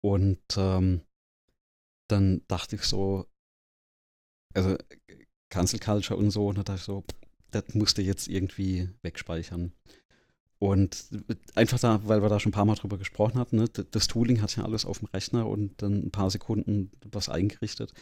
Und 0.00 0.40
ähm, 0.56 1.02
dann 2.08 2.42
dachte 2.48 2.76
ich 2.76 2.82
so, 2.82 3.26
also 4.54 4.76
Cancel 5.50 5.78
Culture 5.78 6.18
und 6.18 6.30
so, 6.30 6.48
und 6.48 6.58
da 6.58 6.62
dachte 6.62 6.80
ich 6.80 6.84
so, 6.84 7.04
das 7.50 7.74
musste 7.74 8.02
jetzt 8.02 8.28
irgendwie 8.28 8.90
wegspeichern. 9.02 9.72
Und 10.58 11.08
einfach 11.54 11.78
da, 11.78 12.06
weil 12.08 12.20
wir 12.20 12.28
da 12.28 12.40
schon 12.40 12.50
ein 12.50 12.52
paar 12.52 12.64
Mal 12.64 12.74
drüber 12.74 12.98
gesprochen 12.98 13.38
hatten, 13.38 13.56
ne, 13.56 13.68
das 13.68 14.08
Tooling 14.08 14.42
hat 14.42 14.56
ja 14.56 14.64
alles 14.64 14.84
auf 14.84 14.98
dem 14.98 15.08
Rechner 15.08 15.46
und 15.46 15.80
dann 15.80 16.06
ein 16.06 16.10
paar 16.10 16.30
Sekunden 16.30 16.90
was 17.04 17.28
eingerichtet. 17.28 17.92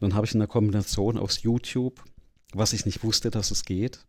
Und 0.00 0.10
dann 0.10 0.14
habe 0.14 0.26
ich 0.26 0.34
in 0.34 0.40
der 0.40 0.48
Kombination 0.48 1.18
aus 1.18 1.42
YouTube, 1.42 2.02
was 2.52 2.72
ich 2.72 2.86
nicht 2.86 3.02
wusste, 3.02 3.30
dass 3.30 3.50
es 3.50 3.64
geht, 3.64 4.06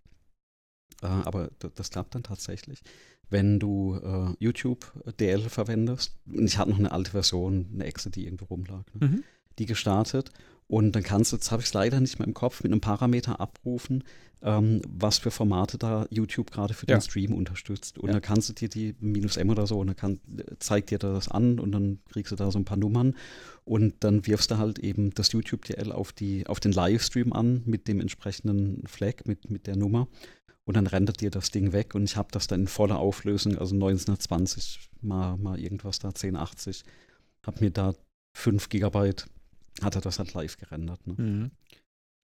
äh, 1.02 1.08
aber 1.08 1.50
das 1.76 1.90
klappt 1.92 2.16
dann 2.16 2.24
tatsächlich, 2.24 2.82
wenn 3.30 3.60
du 3.60 3.96
äh, 3.96 4.36
YouTube 4.40 4.92
DL 5.20 5.50
verwendest. 5.50 6.16
Und 6.26 6.46
ich 6.46 6.58
hatte 6.58 6.72
noch 6.72 6.80
eine 6.80 6.92
alte 6.92 7.12
Version, 7.12 7.68
eine 7.74 7.86
Exe, 7.86 8.10
die 8.10 8.26
irgendwo 8.26 8.46
rumlag. 8.46 8.84
Ne? 8.94 9.08
Mhm. 9.08 9.24
die 9.60 9.66
gestartet 9.66 10.32
und 10.68 10.92
dann 10.96 11.04
kannst 11.04 11.32
du, 11.32 11.38
jetzt 11.38 11.52
habe 11.52 11.62
ich 11.62 11.68
es 11.68 11.74
leider 11.74 12.00
nicht 12.00 12.20
mehr 12.20 12.28
im 12.28 12.34
Kopf, 12.34 12.64
mit 12.64 12.72
einem 12.72 12.82
Parameter 12.82 13.40
abrufen, 13.40 14.04
ähm, 14.42 14.82
was 14.88 15.18
für 15.18 15.32
Formate 15.32 15.78
da 15.78 16.06
YouTube 16.12 16.52
gerade 16.52 16.74
für 16.74 16.86
Ja. 16.88 16.98
den 16.98 17.02
Stream 17.02 17.34
unterstützt. 17.34 17.98
Und 17.98 18.08
Ja. 18.10 18.14
dann 18.14 18.22
kannst 18.22 18.50
du 18.50 18.54
dir 18.54 18.70
die 18.70 18.96
minus 19.00 19.38
M 19.38 19.50
oder 19.50 19.66
so 19.66 19.80
und 19.80 19.88
dann 19.88 19.96
kann, 19.96 20.20
zeigt 20.60 20.92
dir 20.92 21.00
das 21.00 21.28
an 21.30 21.60
und 21.60 21.72
dann 21.72 22.00
kriegst 22.12 22.32
du 22.32 22.36
da 22.36 22.52
so 22.52 22.60
ein 22.60 22.66
paar 22.66 22.78
Nummern 22.78 23.16
und 23.66 23.96
dann 24.02 24.28
wirfst 24.28 24.52
du 24.52 24.58
halt 24.58 24.78
eben 24.80 25.12
das 25.12 25.32
YouTube-DL 25.32 25.92
auf, 25.92 26.12
die, 26.14 26.46
auf 26.48 26.60
den 26.60 26.72
Livestream 26.72 27.34
an 27.34 27.64
mit 27.66 27.88
dem 27.88 28.00
entsprechenden 28.00 28.86
Flag, 28.88 29.26
mit, 29.26 29.50
mit 29.50 29.66
der 29.68 29.76
Nummer. 29.76 30.08
Und 30.66 30.76
dann 30.76 30.86
rendert 30.86 31.22
dir 31.22 31.32
das 31.32 31.50
Ding 31.50 31.72
weg 31.72 31.96
und 31.96 32.04
ich 32.04 32.18
habe 32.18 32.28
das 32.32 32.48
dann 32.48 32.62
in 32.62 32.68
voller 32.68 33.00
Auflösung, 33.00 33.58
also 33.58 33.74
1920 33.74 34.90
mal, 35.02 35.38
mal 35.38 35.58
irgendwas 35.60 36.00
da, 36.00 36.10
1080, 36.10 36.84
habe 37.46 37.64
mir 37.64 37.72
da 37.72 37.94
5 38.36 38.68
Gigabyte 38.70 39.28
hat 39.82 39.96
er 39.96 40.02
das 40.02 40.20
halt 40.20 40.34
live 40.34 40.58
gerendert. 40.58 41.06
Ne? 41.08 41.14
Mhm. 41.18 41.52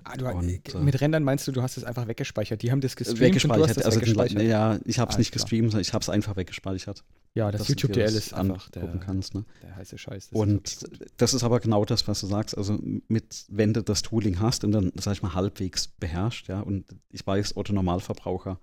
Ah, 0.06 0.18
du, 0.18 0.28
Und, 0.28 0.50
äh, 0.50 0.60
äh, 0.74 0.82
mit 0.82 1.00
Rendern 1.00 1.24
meinst 1.24 1.48
du, 1.48 1.52
du 1.54 1.62
hast 1.62 1.78
es 1.78 1.84
einfach 1.86 2.08
weggespeichert. 2.08 2.62
Die 2.62 2.72
haben 2.72 2.82
das 2.82 2.96
gestreamt 2.98 3.22
und 3.46 3.52
du 3.56 3.64
hast 3.64 3.78
weggespeichert. 3.78 3.78
das 3.78 3.86
Also 3.86 4.00
den, 4.00 4.10
weggespeichert. 4.18 4.42
ja, 4.44 4.80
ich 4.86 5.00
habe 5.00 5.12
es 5.12 5.18
nicht 5.18 5.32
gestreamt, 5.32 5.72
sondern 5.72 5.82
ich 5.82 5.94
habe 5.94 6.02
es 6.02 6.10
einfach 6.10 6.36
weggespeichert. 6.36 7.06
ja, 7.36 7.52
das 7.52 7.68
YouTube-DL 7.70 8.14
ist 8.14 8.34
einfach 8.34 8.70
der, 8.70 8.86
kannst. 8.98 9.34
Ne? 9.34 9.46
der 9.62 9.76
heiße 9.78 9.98
Scheiß. 9.98 10.30
Das 10.30 10.32
ist 10.32 10.36
Und 10.36 10.80
gut. 10.90 11.12
das 11.18 11.34
ist 11.34 11.44
aber 11.44 11.62
genau 11.62 11.86
das, 11.86 12.06
was 12.08 12.20
du 12.20 12.28
sagst. 12.28 12.58
Also 12.58 12.78
mit, 13.08 13.46
wenn 13.48 13.74
du 13.74 13.82
das 13.82 14.02
Tooling 14.02 14.40
hast 14.42 14.66
und 14.66 14.74
dann, 14.74 14.92
sag 14.96 15.14
ich 15.14 15.22
mal, 15.22 15.36
halbwegs 15.36 15.88
beherrscht, 15.88 16.50
ja, 16.50 16.60
und 16.60 16.86
ich 17.10 17.26
weiß, 17.26 17.56
Otto 17.56 17.72
Normalverbraucher 17.72 18.60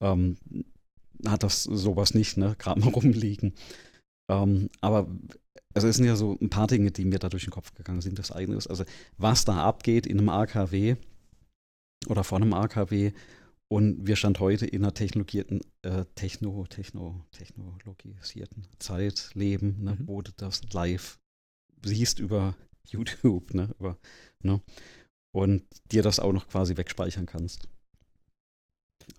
ähm, 0.00 0.36
hat 1.26 1.42
das 1.42 1.64
sowas 1.64 2.14
nicht, 2.14 2.36
ne, 2.36 2.54
gerade 2.56 2.80
mal 2.80 2.90
rumliegen. 2.94 3.54
Ähm, 4.30 4.68
aber 4.80 5.08
also 5.74 5.86
es 5.88 5.96
sind 5.96 6.06
ja 6.06 6.16
so 6.16 6.36
ein 6.40 6.50
paar 6.50 6.66
Dinge, 6.66 6.90
die 6.90 7.04
mir 7.04 7.18
da 7.18 7.28
durch 7.28 7.44
den 7.44 7.50
Kopf 7.52 7.74
gegangen 7.74 8.00
sind. 8.00 8.18
Das 8.18 8.32
eine 8.32 8.56
ist, 8.56 8.66
also 8.66 8.84
was 9.16 9.44
da 9.44 9.64
abgeht 9.64 10.06
in 10.06 10.18
einem 10.18 10.28
AKW 10.30 10.96
oder 12.08 12.24
vor 12.24 12.38
einem 12.38 12.52
AKW 12.54 13.12
und 13.70 14.06
wir 14.06 14.16
stand 14.16 14.40
heute 14.40 14.66
in 14.66 14.82
einer 14.82 14.94
technologierten, 14.94 15.60
äh, 15.82 16.04
techno, 16.14 16.64
techno, 16.66 17.22
technologisierten 17.32 18.66
Zeit 18.78 19.30
leben, 19.34 19.82
ne, 19.84 19.96
Mhm. 20.00 20.08
wo 20.08 20.22
du 20.22 20.32
das 20.36 20.62
live 20.72 21.18
siehst 21.84 22.18
über 22.18 22.56
YouTube, 22.88 23.52
ne, 23.52 23.74
über, 23.78 23.98
ne, 24.42 24.62
und 25.32 25.64
dir 25.92 26.02
das 26.02 26.18
auch 26.18 26.32
noch 26.32 26.48
quasi 26.48 26.76
wegspeichern 26.78 27.26
kannst. 27.26 27.68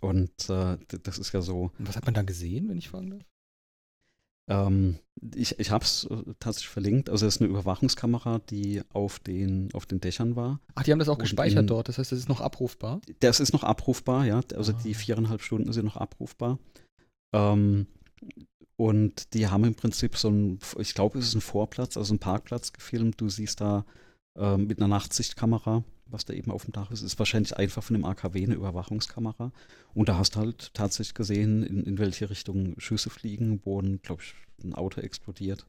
Und 0.01 0.49
äh, 0.49 0.77
das 1.03 1.17
ist 1.19 1.31
ja 1.33 1.41
so, 1.41 1.71
Und 1.77 1.87
was 1.87 1.95
hat 1.95 2.05
man 2.05 2.13
da 2.13 2.21
gesehen, 2.23 2.69
wenn 2.69 2.77
ich 2.77 2.89
fragen 2.89 3.11
darf? 3.11 3.23
Ähm, 4.49 4.97
ich, 5.35 5.59
ich 5.59 5.71
habe 5.71 5.83
es 5.85 6.05
äh, 6.05 6.15
tatsächlich 6.39 6.69
verlinkt. 6.69 7.09
Also 7.09 7.25
es 7.25 7.35
ist 7.35 7.41
eine 7.41 7.49
Überwachungskamera, 7.49 8.39
die 8.49 8.81
auf 8.93 9.19
den, 9.19 9.69
auf 9.73 9.85
den 9.85 10.01
Dächern 10.01 10.35
war. 10.35 10.59
Ach, 10.75 10.83
die 10.83 10.91
haben 10.91 10.99
das 10.99 11.07
auch 11.09 11.15
Und 11.17 11.21
gespeichert 11.21 11.61
in- 11.61 11.67
dort. 11.67 11.87
Das 11.89 11.97
heißt, 11.97 12.11
das 12.11 12.19
ist 12.19 12.29
noch 12.29 12.41
abrufbar. 12.41 12.99
Das 13.19 13.39
ist 13.39 13.53
noch 13.53 13.63
abrufbar, 13.63 14.25
ja. 14.25 14.41
Also 14.55 14.73
Ah. 14.73 14.79
die 14.83 14.93
viereinhalb 14.93 15.41
Stunden 15.41 15.71
sind 15.73 15.85
noch 15.85 15.97
abrufbar. 15.97 16.59
Ähm, 17.33 17.87
Und 18.77 19.33
die 19.33 19.47
haben 19.47 19.65
im 19.65 19.75
Prinzip 19.75 20.15
so 20.15 20.29
ein, 20.29 20.59
ich 20.77 20.93
glaube, 20.93 21.19
es 21.19 21.27
ist 21.27 21.35
ein 21.35 21.41
Vorplatz, 21.41 21.97
also 21.97 22.13
ein 22.13 22.19
Parkplatz 22.19 22.71
gefilmt. 22.71 23.19
Du 23.19 23.27
siehst 23.27 23.59
da 23.59 23.85
äh, 24.39 24.55
mit 24.55 24.79
einer 24.79 24.87
Nachtsichtkamera, 24.87 25.83
was 26.11 26.25
da 26.25 26.33
eben 26.33 26.51
auf 26.51 26.65
dem 26.65 26.73
Dach 26.73 26.91
ist, 26.91 27.01
ist 27.01 27.19
wahrscheinlich 27.19 27.57
einfach 27.57 27.83
von 27.83 27.95
dem 27.95 28.05
AKW 28.05 28.43
eine 28.43 28.55
Überwachungskamera. 28.55 29.51
Und 29.93 30.09
da 30.09 30.17
hast 30.17 30.35
du 30.35 30.39
halt 30.39 30.73
tatsächlich 30.73 31.13
gesehen, 31.13 31.63
in, 31.63 31.83
in 31.83 31.97
welche 31.97 32.29
Richtung 32.29 32.79
Schüsse 32.79 33.09
fliegen, 33.09 33.61
wo, 33.63 33.81
glaube 34.01 34.21
ich, 34.21 34.33
ein 34.63 34.73
Auto 34.73 35.01
explodiert. 35.01 35.65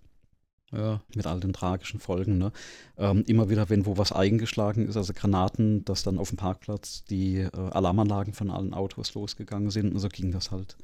Ja. 0.72 1.00
Mit 1.14 1.26
all 1.26 1.40
den 1.40 1.52
tragischen 1.52 1.98
Folgen. 1.98 2.38
Ne? 2.38 2.52
Ähm, 2.96 3.24
immer 3.26 3.48
wieder, 3.50 3.68
wenn 3.70 3.86
wo 3.86 3.98
was 3.98 4.12
eingeschlagen 4.12 4.86
ist, 4.86 4.96
also 4.96 5.12
Granaten, 5.12 5.84
dass 5.84 6.04
dann 6.04 6.18
auf 6.18 6.28
dem 6.28 6.36
Parkplatz 6.36 7.04
die 7.04 7.38
äh, 7.38 7.50
Alarmanlagen 7.50 8.34
von 8.34 8.50
allen 8.50 8.72
Autos 8.72 9.14
losgegangen 9.14 9.70
sind. 9.70 9.92
Und 9.92 9.98
so 9.98 10.08
ging 10.08 10.30
das 10.30 10.52
halt 10.52 10.76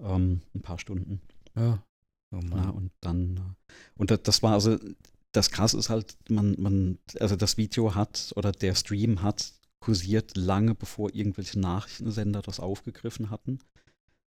ähm, 0.00 0.40
ein 0.54 0.62
paar 0.62 0.78
Stunden. 0.78 1.20
Ja. 1.54 1.82
Oh 2.32 2.40
ja, 2.50 2.70
und 2.70 2.90
dann, 3.00 3.36
äh, 3.36 3.72
und 3.96 4.10
das, 4.10 4.22
das 4.22 4.42
war 4.42 4.54
also, 4.54 4.76
das 5.36 5.50
krass 5.50 5.74
ist 5.74 5.90
halt, 5.90 6.16
man, 6.30 6.56
man, 6.58 6.98
also 7.20 7.36
das 7.36 7.56
Video 7.56 7.94
hat 7.94 8.32
oder 8.36 8.52
der 8.52 8.74
Stream 8.74 9.22
hat 9.22 9.52
kursiert 9.80 10.36
lange 10.36 10.74
bevor 10.74 11.14
irgendwelche 11.14 11.60
Nachrichtensender 11.60 12.40
das 12.42 12.58
aufgegriffen 12.58 13.30
hatten. 13.30 13.58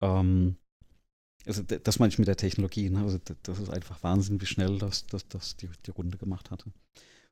Ähm, 0.03 0.57
also 1.45 1.63
das 1.63 1.99
meine 1.99 2.13
ich 2.13 2.19
mit 2.19 2.29
der 2.29 2.37
Technologie, 2.37 2.91
ne? 2.91 3.03
also 3.03 3.19
das 3.43 3.59
ist 3.59 3.71
einfach 3.71 4.03
Wahnsinn, 4.03 4.41
wie 4.41 4.47
schnell 4.47 4.79
das, 4.79 5.07
das, 5.07 5.29
das 5.29 5.57
die, 5.57 5.69
die 5.85 5.91
Runde 5.91 6.19
gemacht 6.19 6.51
hatte. 6.51 6.73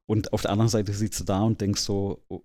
Und 0.07 0.33
auf 0.33 0.43
der 0.43 0.51
anderen 0.51 0.69
Seite 0.69 0.93
sitzt 0.93 1.21
du 1.21 1.25
da 1.25 1.43
und 1.43 1.61
denkst 1.61 1.81
so, 1.81 2.23
oh, 2.29 2.43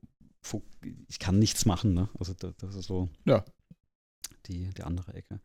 ich 1.08 1.20
kann 1.20 1.38
nichts 1.38 1.66
machen, 1.66 1.94
ne? 1.94 2.10
Also 2.18 2.34
das, 2.34 2.56
das 2.58 2.76
ist 2.76 2.86
so 2.86 3.10
ja. 3.26 3.44
die, 4.46 4.70
die 4.70 4.84
andere 4.84 5.14
Ecke. 5.14 5.42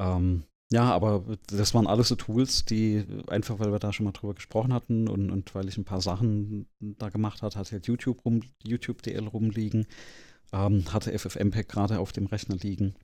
Ähm, 0.00 0.42
ja, 0.70 0.90
aber 0.92 1.24
das 1.46 1.72
waren 1.72 1.86
alles 1.86 2.08
so 2.08 2.14
Tools, 2.14 2.66
die 2.66 3.04
einfach, 3.28 3.58
weil 3.58 3.72
wir 3.72 3.78
da 3.78 3.92
schon 3.92 4.04
mal 4.04 4.12
drüber 4.12 4.34
gesprochen 4.34 4.72
hatten 4.72 5.08
und, 5.08 5.30
und 5.30 5.54
weil 5.54 5.66
ich 5.68 5.78
ein 5.78 5.84
paar 5.84 6.02
Sachen 6.02 6.66
da 6.80 7.08
gemacht 7.08 7.40
hat, 7.40 7.56
hatte 7.56 7.72
halt 7.72 7.86
YouTube 7.86 8.24
rum, 8.24 8.42
YouTube 8.62 9.02
DL 9.02 9.26
rumliegen, 9.26 9.86
ähm, 10.52 10.92
hatte 10.92 11.18
FFmpeg 11.18 11.68
gerade 11.68 11.98
auf 11.98 12.12
dem 12.12 12.26
Rechner 12.26 12.56
liegen. 12.56 12.94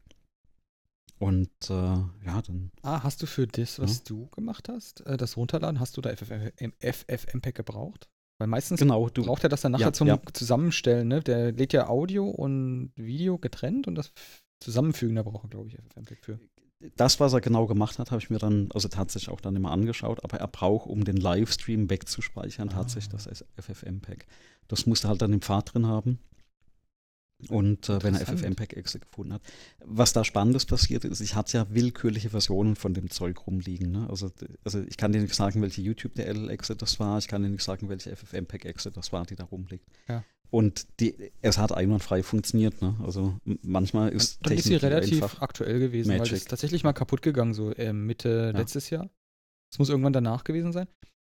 Und 1.19 1.49
äh, 1.71 1.73
ja, 1.73 2.43
dann. 2.47 2.71
Ah, 2.83 3.03
hast 3.03 3.23
du 3.23 3.27
für 3.27 3.47
das, 3.47 3.79
was 3.79 3.99
ja. 3.99 4.03
du 4.09 4.27
gemacht 4.29 4.69
hast, 4.69 5.01
äh, 5.07 5.17
das 5.17 5.39
Runterladen, 5.39 5.81
hast 5.81 5.97
du 5.97 6.03
da 6.03 6.11
FFmpeg 6.15 7.55
gebraucht? 7.55 8.11
Weil 8.39 8.49
meistens 8.49 8.81
genau, 8.81 9.09
du, 9.09 9.25
braucht 9.25 9.45
er 9.45 9.49
das 9.49 9.63
dann 9.63 9.73
nachher 9.73 9.87
ja, 9.87 9.93
zum 9.93 10.09
ja. 10.09 10.21
Zusammenstellen, 10.33 11.09
ne? 11.09 11.23
Der 11.23 11.53
lädt 11.53 11.73
ja 11.73 11.89
Audio 11.89 12.29
und 12.29 12.93
Video 12.97 13.39
getrennt 13.39 13.87
und 13.87 13.95
das 13.95 14.13
Zusammenfügen, 14.61 15.17
da 15.17 15.23
braucht 15.23 15.45
er, 15.45 15.51
glaube 15.51 15.69
ich, 15.69 15.77
FFmpeg 15.77 16.25
für 16.25 16.39
das, 16.97 17.21
was 17.21 17.33
er 17.33 17.41
genau 17.41 17.67
gemacht 17.67 17.99
hat, 17.99 18.11
habe 18.11 18.21
ich 18.21 18.31
mir 18.31 18.39
dann, 18.39 18.69
also 18.75 18.89
tatsächlich 18.89 19.31
auch 19.31 19.41
dann 19.41 19.57
immer 19.57 19.71
angeschaut, 19.71 20.23
aber 20.23 20.39
er 20.39 20.49
braucht, 20.49 20.89
um 20.89 21.05
den 21.05 21.17
Livestream 21.17 21.89
wegzuspeichern, 21.89 22.69
ah. 22.71 22.75
tatsächlich 22.75 23.11
das 23.11 23.45
FFmpeg. 23.59 24.27
Das 24.69 24.87
musste 24.87 25.09
halt 25.09 25.23
dann 25.23 25.33
im 25.33 25.41
Pfad 25.41 25.75
drin 25.75 25.87
haben. 25.87 26.19
Und 27.49 27.89
äh, 27.89 28.03
wenn 28.03 28.15
er 28.15 28.27
FFmpeg-Exe 28.27 29.01
gefunden 29.01 29.35
hat. 29.35 29.43
Was 29.85 30.13
da 30.13 30.25
Spannendes 30.25 30.65
passiert 30.65 31.05
ist, 31.05 31.21
ich 31.21 31.35
hatte 31.35 31.59
ja 31.59 31.67
willkürliche 31.71 32.31
Versionen 32.31 32.77
von 32.77 32.95
dem 32.95 33.11
Zeug 33.11 33.47
rumliegen. 33.47 33.91
Ne? 33.91 34.07
Also, 34.09 34.31
also 34.63 34.81
ich 34.83 34.97
kann 34.97 35.13
dir 35.13 35.21
nicht 35.21 35.35
sagen, 35.35 35.61
welche 35.61 35.83
YouTube-DL-Exe 35.83 36.77
das 36.77 37.01
war, 37.01 37.19
ich 37.19 37.29
kann 37.29 37.43
dir 37.43 37.49
nicht 37.49 37.65
sagen, 37.65 37.89
welche 37.89 38.15
FFmpeg-Exe 38.17 38.91
das 38.93 39.13
war, 39.13 39.27
die 39.27 39.37
da 39.37 39.45
rumliegt. 39.45 39.87
Ja. 40.09 40.25
Und 40.55 40.87
die, 41.01 41.33
es 41.43 41.59
hat 41.59 41.73
einwandfrei 41.73 42.23
funktioniert. 42.23 42.81
Ne? 42.81 42.95
Also 43.03 43.35
manchmal 43.63 44.11
ist 44.11 44.39
Dann 44.47 44.53
ist 44.53 44.67
sie 44.67 44.77
relativ 44.77 45.43
aktuell 45.43 45.81
gewesen, 45.81 46.11
Magic. 46.11 46.21
weil 46.21 46.31
das 46.31 46.39
ist 46.39 46.49
tatsächlich 46.49 46.85
mal 46.85 46.93
kaputt 46.93 47.23
gegangen, 47.23 47.55
so 47.55 47.73
äh, 47.73 47.93
Mitte 47.93 48.53
ja. 48.55 48.61
letztes 48.61 48.89
Jahr. 48.89 49.11
Das 49.73 49.81
muss 49.81 49.89
irgendwann 49.89 50.13
danach 50.13 50.45
gewesen 50.45 50.71
sein. 50.73 50.87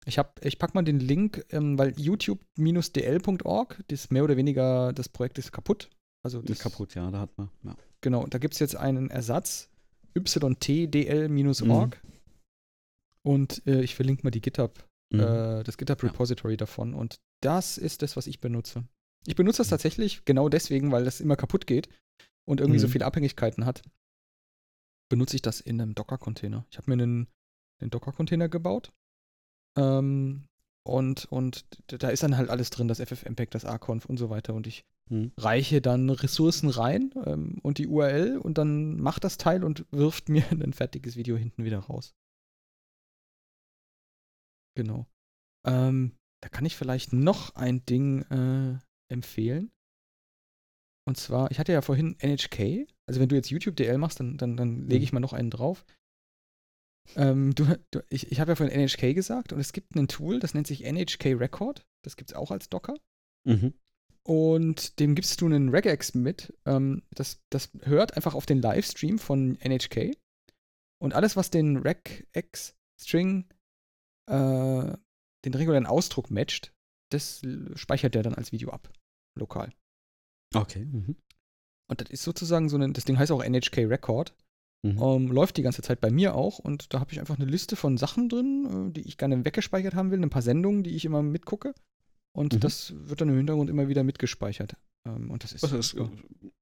Ich, 0.07 0.18
hab, 0.18 0.43
ich 0.43 0.57
pack 0.57 0.73
mal 0.73 0.81
den 0.81 0.99
Link, 0.99 1.45
ähm, 1.52 1.77
weil 1.77 1.93
youtube-dl.org, 1.99 3.84
das 3.89 4.10
mehr 4.10 4.23
oder 4.23 4.38
weniger, 4.38 4.91
das 4.91 5.07
Projekt 5.07 5.38
ist 5.38 5.52
kaputt. 5.52 5.91
Also 6.26 6.41
das, 6.41 6.57
ist 6.57 6.64
kaputt, 6.64 6.95
ja, 6.95 7.11
da 7.11 7.19
hat 7.19 7.38
man. 7.38 7.52
Ja. 7.64 7.76
Genau, 8.02 8.26
da 8.26 8.39
gibt 8.39 8.56
es 8.56 8.60
jetzt 8.60 8.76
einen 8.76 9.11
Ersatz, 9.11 9.69
ytdl-org. 10.18 12.03
Mhm. 12.03 12.11
Und 13.22 13.68
äh, 13.68 13.84
ich 13.84 13.93
verlinke 13.93 14.23
mal 14.23 14.31
die 14.31 14.41
GitHub, 14.41 14.84
mhm. 15.14 15.19
äh, 15.19 15.64
das 15.64 15.77
GitHub-Repository 15.77 16.53
ja. 16.53 16.57
davon. 16.57 16.95
Und 16.95 17.19
das 17.43 17.77
ist 17.77 18.02
das, 18.02 18.18
was 18.18 18.26
ich 18.26 18.41
benutze. 18.41 18.84
Ich 19.26 19.35
benutze 19.35 19.60
das 19.60 19.68
mhm. 19.68 19.72
tatsächlich 19.72 20.26
genau 20.26 20.49
deswegen, 20.49 20.91
weil 20.91 21.06
das 21.06 21.22
immer 21.22 21.35
kaputt 21.35 21.68
geht 21.68 21.89
und 22.45 22.60
irgendwie 22.60 22.80
mhm. 22.80 22.84
so 22.84 22.88
viele 22.88 23.06
Abhängigkeiten 23.06 23.65
hat. 23.65 23.81
Benutze 25.10 25.35
ich 25.35 25.41
das 25.41 25.61
in 25.61 25.81
einem 25.81 25.93
Docker-Container. 25.93 26.65
Ich 26.72 26.77
habe 26.77 26.89
mir 26.89 27.02
einen, 27.02 27.27
einen 27.80 27.91
Docker-Container 27.91 28.49
gebaut. 28.49 28.93
Ähm, 29.77 30.48
und, 30.84 31.26
und 31.26 31.65
da 31.88 32.10
ist 32.10 32.23
dann 32.23 32.38
halt 32.38 32.49
alles 32.49 32.72
drin, 32.72 32.88
das 32.88 32.99
FFmpeg, 32.99 33.52
das 33.52 33.65
Arconf 33.65 34.06
und 34.06 34.18
so 34.18 34.30
weiter. 34.30 34.53
Und 34.56 34.65
ich 34.65 34.85
mhm. 35.10 35.31
reiche 35.38 35.81
dann 35.81 36.10
Ressourcen 36.10 36.69
rein 36.69 37.14
ähm, 37.26 37.60
und 37.61 37.77
die 37.77 37.88
URL 37.88 38.38
und 38.38 38.57
dann 38.57 38.99
macht 38.99 39.23
das 39.23 39.38
Teil 39.38 39.64
und 39.64 39.85
wirft 39.91 40.30
mir 40.30 40.43
ein 40.52 40.73
fertiges 40.73 41.15
Video 41.15 41.38
hinten 41.38 41.64
wieder 41.64 41.80
raus. 41.80 42.15
Genau. 44.76 45.06
Ähm, 45.68 46.18
da 46.41 46.49
kann 46.49 46.65
ich 46.65 46.76
vielleicht 46.76 47.14
noch 47.14 47.53
ein 47.56 47.85
Ding 47.85 48.23
äh, 48.31 48.80
empfehlen. 49.11 49.71
Und 51.07 51.17
zwar, 51.17 51.49
ich 51.51 51.59
hatte 51.59 51.73
ja 51.73 51.81
vorhin 51.81 52.15
NHK. 52.19 52.88
Also 53.07 53.19
wenn 53.19 53.29
du 53.29 53.35
jetzt 53.35 53.49
YouTube 53.49 53.75
DL 53.75 53.97
machst, 53.97 54.19
dann, 54.19 54.38
dann, 54.38 54.55
dann 54.55 54.88
lege 54.88 55.03
ich 55.03 55.11
mhm. 55.11 55.17
mal 55.17 55.19
noch 55.21 55.33
einen 55.33 55.49
drauf. 55.49 55.85
Ähm, 57.15 57.53
du, 57.55 57.65
du, 57.91 58.01
ich 58.09 58.31
ich 58.31 58.39
habe 58.39 58.51
ja 58.51 58.55
vorhin 58.55 58.79
NHK 58.79 59.13
gesagt 59.15 59.51
und 59.51 59.59
es 59.59 59.73
gibt 59.73 59.95
ein 59.95 60.07
Tool, 60.07 60.39
das 60.39 60.53
nennt 60.53 60.67
sich 60.67 60.83
NHK 60.83 61.39
Record. 61.39 61.85
Das 62.03 62.15
gibt 62.15 62.31
es 62.31 62.35
auch 62.35 62.51
als 62.51 62.69
Docker. 62.69 62.95
Mhm. 63.43 63.73
Und 64.23 64.99
dem 64.99 65.15
gibst 65.15 65.41
du 65.41 65.47
einen 65.47 65.69
Regex 65.69 66.13
mit. 66.13 66.53
Ähm, 66.65 67.01
das, 67.11 67.41
das 67.49 67.71
hört 67.81 68.15
einfach 68.15 68.35
auf 68.35 68.45
den 68.45 68.61
Livestream 68.61 69.17
von 69.17 69.57
NHK. 69.59 70.15
Und 71.01 71.13
alles, 71.15 71.35
was 71.35 71.49
den 71.49 71.77
Regex-String, 71.77 73.49
äh, 74.29 74.97
den 75.43 75.53
regulären 75.55 75.88
Ausdruck 75.88 76.29
matcht, 76.29 76.71
das 77.09 77.41
speichert 77.73 78.13
der 78.13 78.21
dann 78.21 78.35
als 78.35 78.51
Video 78.51 78.69
ab 78.69 78.93
lokal. 79.35 79.71
Okay. 80.53 80.85
Mhm. 80.85 81.15
Und 81.87 82.01
das 82.01 82.09
ist 82.09 82.23
sozusagen 82.23 82.69
so 82.69 82.77
ein, 82.77 82.93
das 82.93 83.05
Ding 83.05 83.17
heißt 83.17 83.31
auch 83.31 83.43
NHK 83.43 83.89
Record. 83.89 84.33
Mhm. 84.83 84.97
Um, 84.97 85.23
ähm, 85.23 85.31
läuft 85.31 85.57
die 85.57 85.61
ganze 85.61 85.83
Zeit 85.83 86.01
bei 86.01 86.09
mir 86.09 86.33
auch 86.33 86.57
und 86.57 86.91
da 86.91 86.99
habe 86.99 87.11
ich 87.11 87.19
einfach 87.19 87.37
eine 87.37 87.45
Liste 87.45 87.75
von 87.75 87.97
Sachen 87.97 88.29
drin, 88.29 88.89
äh, 88.89 88.93
die 88.93 89.01
ich 89.01 89.17
gerne 89.17 89.45
weggespeichert 89.45 89.93
haben 89.93 90.09
will, 90.09 90.19
ein 90.21 90.31
paar 90.31 90.41
Sendungen, 90.41 90.83
die 90.83 90.95
ich 90.95 91.05
immer 91.05 91.21
mitgucke. 91.21 91.75
Und 92.33 92.53
mhm. 92.53 92.59
das 92.61 92.93
wird 92.95 93.21
dann 93.21 93.29
im 93.29 93.37
Hintergrund 93.37 93.69
immer 93.69 93.89
wieder 93.89 94.03
mitgespeichert. 94.03 94.75
Ähm, 95.05 95.29
und 95.29 95.43
das 95.43 95.53
ist. 95.53 95.63
Also 95.63 95.77
es 95.77 95.95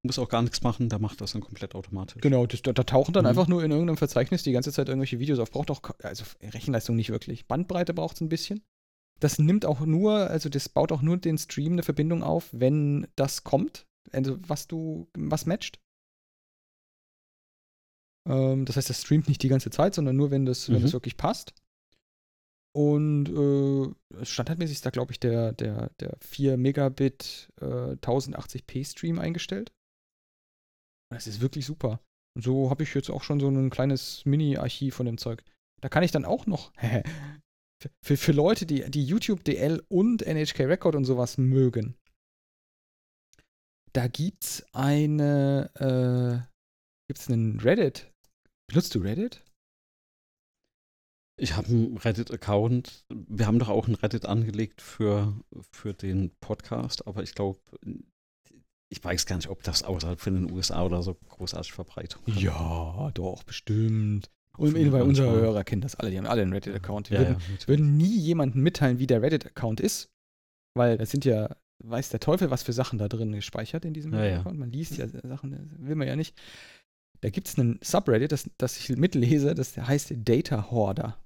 muss 0.03 0.19
auch 0.19 0.29
gar 0.29 0.41
nichts 0.41 0.63
machen, 0.63 0.89
der 0.89 0.99
macht 0.99 1.21
das 1.21 1.33
dann 1.33 1.41
komplett 1.41 1.75
automatisch. 1.75 2.21
Genau, 2.21 2.45
das, 2.45 2.61
da, 2.61 2.73
da, 2.73 2.83
tauchen 2.83 3.13
dann 3.13 3.23
mhm. 3.23 3.29
einfach 3.29 3.47
nur 3.47 3.63
in 3.63 3.71
irgendeinem 3.71 3.97
Verzeichnis 3.97 4.43
die 4.43 4.51
ganze 4.51 4.71
Zeit 4.71 4.89
irgendwelche 4.89 5.19
Videos 5.19 5.39
auf. 5.39 5.51
Braucht 5.51 5.71
auch, 5.71 5.81
also 6.03 6.25
Rechenleistung 6.41 6.95
nicht 6.95 7.09
wirklich. 7.09 7.47
Bandbreite 7.47 7.93
braucht 7.93 8.15
es 8.15 8.21
ein 8.21 8.29
bisschen. 8.29 8.61
Das 9.19 9.39
nimmt 9.39 9.65
auch 9.65 9.81
nur, 9.81 10.29
also 10.29 10.49
das 10.49 10.69
baut 10.69 10.91
auch 10.91 11.01
nur 11.01 11.17
den 11.17 11.37
Stream 11.37 11.73
eine 11.73 11.83
Verbindung 11.83 12.23
auf, 12.23 12.49
wenn 12.51 13.07
das 13.15 13.43
kommt, 13.43 13.85
also 14.11 14.37
was 14.47 14.67
du, 14.67 15.07
was 15.17 15.45
matcht. 15.45 15.79
Ähm, 18.27 18.65
das 18.65 18.77
heißt, 18.77 18.89
das 18.89 19.01
streamt 19.01 19.27
nicht 19.27 19.43
die 19.43 19.49
ganze 19.49 19.69
Zeit, 19.69 19.95
sondern 19.95 20.15
nur, 20.15 20.31
wenn 20.31 20.45
das, 20.45 20.67
mhm. 20.67 20.75
wenn 20.75 20.81
das 20.83 20.93
wirklich 20.93 21.17
passt. 21.17 21.53
Und 22.75 23.27
äh, 23.29 24.25
standardmäßig 24.25 24.75
ist 24.75 24.85
da, 24.85 24.91
glaube 24.91 25.11
ich, 25.11 25.19
der, 25.19 25.53
der, 25.53 25.89
der 25.99 26.17
4 26.21 26.55
Megabit 26.57 27.49
äh, 27.61 27.95
1080p 27.95 28.85
Stream 28.85 29.19
eingestellt. 29.19 29.71
Das 31.11 31.25
ist 31.25 31.41
wirklich 31.41 31.65
super. 31.65 31.99
Und 32.35 32.43
so 32.43 32.69
habe 32.69 32.83
ich 32.83 32.93
jetzt 32.93 33.09
auch 33.09 33.23
schon 33.23 33.39
so 33.39 33.49
ein 33.49 33.71
kleines 33.71 34.23
Mini-Archiv 34.25 34.95
von 34.95 35.07
dem 35.07 35.17
Zeug. 35.17 35.43
Da 35.81 35.89
kann 35.89 36.03
ich 36.03 36.11
dann 36.11 36.25
auch 36.25 36.45
noch 36.45 36.71
für, 38.03 38.17
für 38.17 38.31
Leute, 38.31 38.65
die, 38.65 38.89
die 38.89 39.03
YouTube 39.03 39.43
DL 39.43 39.83
und 39.87 40.21
NHK 40.25 40.61
Record 40.61 40.95
und 40.95 41.05
sowas 41.05 41.37
mögen. 41.37 41.95
Da 43.93 44.07
gibt's 44.07 44.63
eine, 44.73 45.71
äh, 45.75 46.45
gibt's 47.07 47.29
einen 47.29 47.59
Reddit. 47.59 48.11
Benutzt 48.67 48.93
du 48.93 48.99
Reddit? 48.99 49.43
Ich 51.39 51.55
habe 51.55 51.69
einen 51.69 51.97
Reddit-Account. 51.97 53.05
Wir 53.09 53.47
haben 53.47 53.59
doch 53.59 53.69
auch 53.69 53.87
einen 53.87 53.95
Reddit 53.95 54.25
angelegt 54.25 54.81
für, 54.81 55.39
für 55.71 55.93
den 55.93 56.31
Podcast, 56.41 57.07
aber 57.07 57.23
ich 57.23 57.33
glaube, 57.33 57.59
ich 58.91 59.03
weiß 59.03 59.25
gar 59.25 59.37
nicht, 59.37 59.49
ob 59.49 59.63
das 59.63 59.83
außerhalb 59.83 60.19
von 60.19 60.33
den 60.33 60.51
USA 60.51 60.83
oder 60.83 61.01
so 61.01 61.13
großartig 61.13 61.71
Verbreitung 61.71 62.21
hat. 62.27 62.35
Ja, 62.35 63.11
doch, 63.13 63.43
bestimmt. 63.43 64.29
Und 64.59 64.91
weil 64.91 65.01
unsere 65.03 65.31
Hörer 65.31 65.63
kennen 65.63 65.81
das 65.81 65.95
alle, 65.95 66.11
die 66.11 66.17
haben 66.17 66.25
alle 66.25 66.41
einen 66.41 66.53
Reddit-Account. 66.53 67.09
Die 67.09 67.13
ja, 67.13 67.19
würden, 67.19 67.37
ja, 67.39 67.67
würden, 67.67 67.97
nie 67.97 68.19
jemandem 68.19 68.61
mitteilen, 68.61 68.99
wie 68.99 69.07
der 69.07 69.21
Reddit-Account 69.21 69.79
ist, 69.79 70.09
weil 70.75 70.97
das 70.97 71.11
sind 71.11 71.25
ja, 71.25 71.55
weiß 71.83 72.09
der 72.09 72.19
Teufel, 72.19 72.51
was 72.51 72.63
für 72.63 72.73
Sachen 72.73 72.99
da 72.99 73.07
drin 73.07 73.31
gespeichert 73.31 73.85
in 73.85 73.93
diesem 73.93 74.13
ja, 74.13 74.39
Account. 74.39 74.59
Man 74.59 74.71
liest 74.71 74.97
ja 74.97 75.07
Sachen, 75.07 75.77
will 75.79 75.95
man 75.95 76.07
ja 76.07 76.15
nicht. 76.15 76.37
Da 77.21 77.29
gibt 77.29 77.47
es 77.47 77.57
einen 77.57 77.79
Subreddit, 77.81 78.31
das, 78.31 78.49
das 78.57 78.77
ich 78.77 78.95
mitlese, 78.95 79.55
das 79.55 79.77
heißt 79.77 80.13
Data 80.17 80.71
Hoarder. 80.71 81.17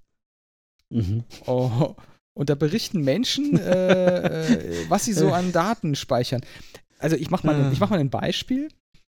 Mhm. 0.89 1.23
Oh, 1.45 1.95
und 2.35 2.49
da 2.49 2.55
berichten 2.55 3.01
Menschen, 3.01 3.57
äh, 3.57 4.45
äh, 4.45 4.89
was 4.89 5.05
sie 5.05 5.13
so 5.13 5.31
an 5.33 5.51
Daten 5.51 5.95
speichern. 5.95 6.41
Also 6.99 7.15
ich 7.15 7.29
mache 7.29 7.45
mal, 7.45 7.71
ich 7.71 7.79
mach 7.79 7.89
mal 7.89 7.99
ein 7.99 8.09
Beispiel. 8.09 8.69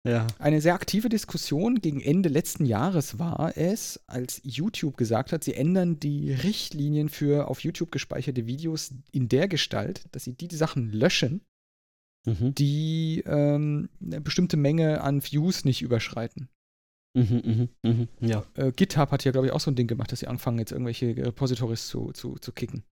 Ja. 0.09 0.27
Eine 0.39 0.63
sehr 0.63 0.75
aktive 0.75 1.11
Diskussion 1.11 1.81
gegen 1.83 2.01
Ende 2.01 2.31
letzten 2.31 2.65
Jahres 2.65 3.19
war 3.19 3.57
es, 3.57 4.01
als 4.07 4.41
YouTube 4.45 4.97
gesagt 4.97 5.33
hat, 5.33 5.45
sie 5.45 5.55
ändern 5.55 6.01
die 6.01 6.33
Richtlinien 6.33 7.11
für 7.11 7.49
auf 7.49 7.61
YouTube 7.61 7.93
gespeicherte 7.93 8.47
Videos 8.47 8.95
in 9.13 9.29
der 9.29 9.47
Gestalt, 9.47 10.07
dass 10.13 10.25
sie 10.25 10.35
die, 10.35 10.49
die 10.49 10.57
Sachen 10.57 10.91
löschen, 10.91 11.43
Mhm. 12.27 12.55
die 12.55 13.23
ähm, 13.25 13.89
eine 14.03 14.21
bestimmte 14.21 14.59
Menge 14.59 15.01
an 15.01 15.23
Views 15.23 15.65
nicht 15.65 15.81
überschreiten. 15.81 16.51
Mhm, 17.17 17.43
mhm, 17.45 17.69
mhm. 17.83 18.09
Ja. 18.21 18.45
Äh, 18.55 18.73
GitHub 18.73 19.11
hat 19.11 19.25
ja, 19.25 19.33
glaube 19.33 19.47
ich, 19.47 19.53
auch 19.55 19.61
so 19.61 19.71
ein 19.71 19.75
Ding 19.75 19.87
gemacht, 19.87 20.13
dass 20.13 20.21
sie 20.21 20.27
anfangen, 20.27 20.59
jetzt 20.59 20.71
irgendwelche 20.71 21.17
Repositories 21.17 21.89
zu, 21.89 22.13
zu, 22.13 22.37
zu 22.37 22.53
kicken. 22.53 22.85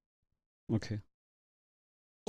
Okay. 0.72 1.00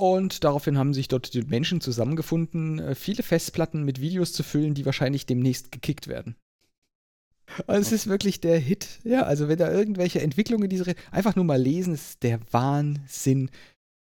Und 0.00 0.44
daraufhin 0.44 0.78
haben 0.78 0.94
sich 0.94 1.08
dort 1.08 1.34
die 1.34 1.42
Menschen 1.42 1.82
zusammengefunden, 1.82 2.78
äh, 2.78 2.94
viele 2.94 3.22
Festplatten 3.22 3.84
mit 3.84 4.00
Videos 4.00 4.32
zu 4.32 4.42
füllen, 4.42 4.72
die 4.72 4.86
wahrscheinlich 4.86 5.26
demnächst 5.26 5.72
gekickt 5.72 6.08
werden. 6.08 6.36
Also 7.66 7.82
es 7.82 7.92
ist 7.92 8.06
wirklich 8.06 8.40
der 8.40 8.58
Hit. 8.58 9.00
Ja, 9.04 9.24
also 9.24 9.48
wenn 9.48 9.58
da 9.58 9.70
irgendwelche 9.70 10.22
Entwicklungen 10.22 10.64
in 10.64 10.70
diese 10.70 10.94
einfach 11.10 11.36
nur 11.36 11.44
mal 11.44 11.60
lesen, 11.60 11.92
ist 11.92 12.22
der 12.22 12.40
Wahnsinn. 12.50 13.50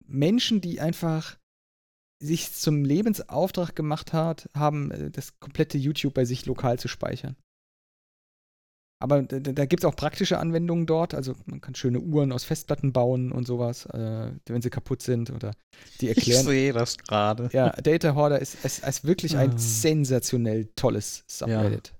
Menschen, 0.07 0.61
die 0.61 0.79
einfach 0.79 1.37
sich 2.21 2.53
zum 2.53 2.85
Lebensauftrag 2.85 3.75
gemacht 3.75 4.13
hat, 4.13 4.49
haben, 4.53 4.91
äh, 4.91 5.11
das 5.11 5.37
komplette 5.41 5.77
YouTube 5.77 6.13
bei 6.13 6.23
sich 6.23 6.45
lokal 6.45 6.79
zu 6.79 6.87
speichern. 6.87 7.35
Aber 9.01 9.21
da, 9.23 9.39
da 9.39 9.65
gibt 9.65 9.83
es 9.83 9.85
auch 9.89 9.95
praktische 9.95 10.39
Anwendungen 10.39 10.85
dort. 10.85 11.13
Also 11.13 11.33
man 11.45 11.61
kann 11.61 11.73
schöne 11.73 11.99
Uhren 12.01 12.33
aus 12.33 12.43
Festplatten 12.43 12.91
bauen 12.91 13.31
und 13.31 13.47
sowas, 13.47 13.85
äh, 13.85 14.31
wenn 14.47 14.61
sie 14.61 14.69
kaputt 14.69 15.01
sind 15.01 15.31
oder 15.31 15.53
die 16.01 16.09
Ich 16.09 16.17
erklären. 16.17 16.45
sehe 16.45 16.73
das 16.73 16.97
gerade. 16.97 17.49
Ja, 17.53 17.69
Data 17.69 18.13
Hoarder 18.13 18.39
ist, 18.39 18.63
ist, 18.65 18.85
ist 18.85 19.05
wirklich 19.05 19.37
ein 19.37 19.51
Ah. 19.51 19.57
sensationell 19.57 20.65
tolles 20.75 21.23
Subreddit. 21.27 21.93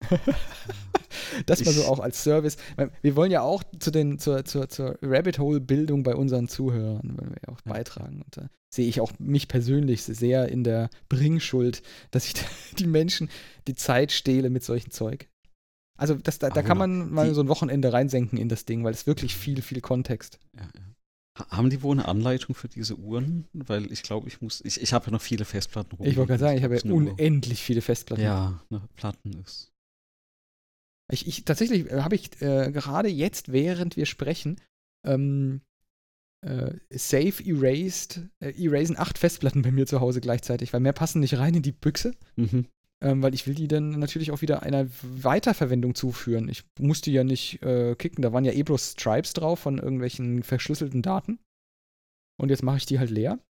das 1.46 1.64
mal 1.64 1.72
so 1.72 1.84
auch 1.84 2.00
als 2.00 2.22
Service. 2.22 2.56
Wir 3.02 3.16
wollen 3.16 3.30
ja 3.30 3.42
auch 3.42 3.62
zu 3.78 3.90
den, 3.90 4.18
zur, 4.18 4.44
zur, 4.44 4.68
zur 4.68 4.98
Rabbit 5.02 5.38
Hole-Bildung 5.38 6.02
bei 6.02 6.14
unseren 6.14 6.48
Zuhörern 6.48 7.16
wollen 7.18 7.34
wir 7.40 7.52
auch 7.52 7.60
beitragen. 7.62 8.22
Und 8.22 8.36
da 8.36 8.48
sehe 8.72 8.88
ich 8.88 9.00
auch 9.00 9.12
mich 9.18 9.48
persönlich 9.48 10.02
sehr 10.04 10.48
in 10.48 10.64
der 10.64 10.90
Bringschuld, 11.08 11.82
dass 12.10 12.26
ich 12.26 12.34
die 12.78 12.86
Menschen 12.86 13.28
die 13.66 13.74
Zeit 13.74 14.12
stehle 14.12 14.50
mit 14.50 14.62
solchem 14.64 14.90
Zeug. 14.90 15.28
Also 15.98 16.14
das, 16.14 16.38
da, 16.38 16.48
da 16.48 16.60
Aber 16.60 16.62
kann 16.62 16.78
man 16.78 17.10
mal 17.10 17.28
die- 17.28 17.34
so 17.34 17.40
ein 17.40 17.48
Wochenende 17.48 17.92
reinsenken 17.92 18.38
in 18.38 18.48
das 18.48 18.64
Ding, 18.64 18.84
weil 18.84 18.94
es 18.94 19.06
wirklich 19.06 19.34
viel, 19.34 19.62
viel 19.62 19.80
Kontext. 19.80 20.38
Ja, 20.56 20.62
ja. 20.62 20.70
Ha- 21.40 21.56
Haben 21.56 21.70
die 21.70 21.82
wohl 21.82 21.96
eine 21.96 22.06
Anleitung 22.06 22.54
für 22.54 22.68
diese 22.68 22.96
Uhren? 22.96 23.46
Weil 23.52 23.90
ich 23.92 24.02
glaube, 24.04 24.28
ich 24.28 24.40
muss. 24.40 24.60
Ich, 24.64 24.80
ich 24.80 24.92
habe 24.92 25.06
ja 25.06 25.12
noch 25.12 25.22
viele 25.22 25.44
Festplatten 25.44 25.96
rum. 25.96 26.06
Ich 26.06 26.16
wollte 26.16 26.28
gerade 26.28 26.40
sagen, 26.40 26.56
ich 26.58 26.62
habe 26.64 26.76
ja 26.76 26.92
unendlich 26.92 27.62
viele 27.62 27.80
Festplatten. 27.80 28.22
Ja, 28.22 28.60
ne, 28.70 28.80
Platten 28.94 29.32
ist. 29.44 29.72
Ich, 31.10 31.26
ich 31.26 31.44
tatsächlich 31.44 31.90
äh, 31.90 32.02
habe 32.02 32.14
ich 32.14 32.40
äh, 32.42 32.70
gerade 32.72 33.08
jetzt, 33.08 33.52
während 33.52 33.96
wir 33.96 34.06
sprechen, 34.06 34.60
ähm, 35.06 35.62
äh, 36.46 36.74
Safe 36.90 37.42
Erased, 37.44 38.20
äh, 38.40 38.52
Erasen 38.62 38.98
acht 38.98 39.18
Festplatten 39.18 39.62
bei 39.62 39.72
mir 39.72 39.86
zu 39.86 40.00
Hause 40.00 40.20
gleichzeitig, 40.20 40.72
weil 40.72 40.80
mehr 40.80 40.92
passen 40.92 41.20
nicht 41.20 41.38
rein 41.38 41.54
in 41.54 41.62
die 41.62 41.72
Büchse, 41.72 42.14
Mhm. 42.36 42.66
ähm, 43.02 43.22
weil 43.22 43.34
ich 43.34 43.46
will 43.46 43.54
die 43.54 43.68
dann 43.68 43.90
natürlich 43.98 44.30
auch 44.30 44.42
wieder 44.42 44.62
einer 44.62 44.86
Weiterverwendung 45.02 45.94
zuführen. 45.94 46.48
Ich 46.48 46.64
muss 46.78 47.00
die 47.00 47.12
ja 47.12 47.24
nicht 47.24 47.62
äh, 47.62 47.94
kicken, 47.96 48.22
da 48.22 48.32
waren 48.32 48.44
ja 48.44 48.52
eh 48.52 48.62
bloß 48.62 48.92
Stripes 48.92 49.32
drauf 49.32 49.60
von 49.60 49.78
irgendwelchen 49.78 50.42
verschlüsselten 50.42 51.02
Daten. 51.02 51.38
Und 52.40 52.50
jetzt 52.50 52.62
mache 52.62 52.76
ich 52.76 52.86
die 52.86 52.98
halt 53.00 53.10
leer, 53.10 53.40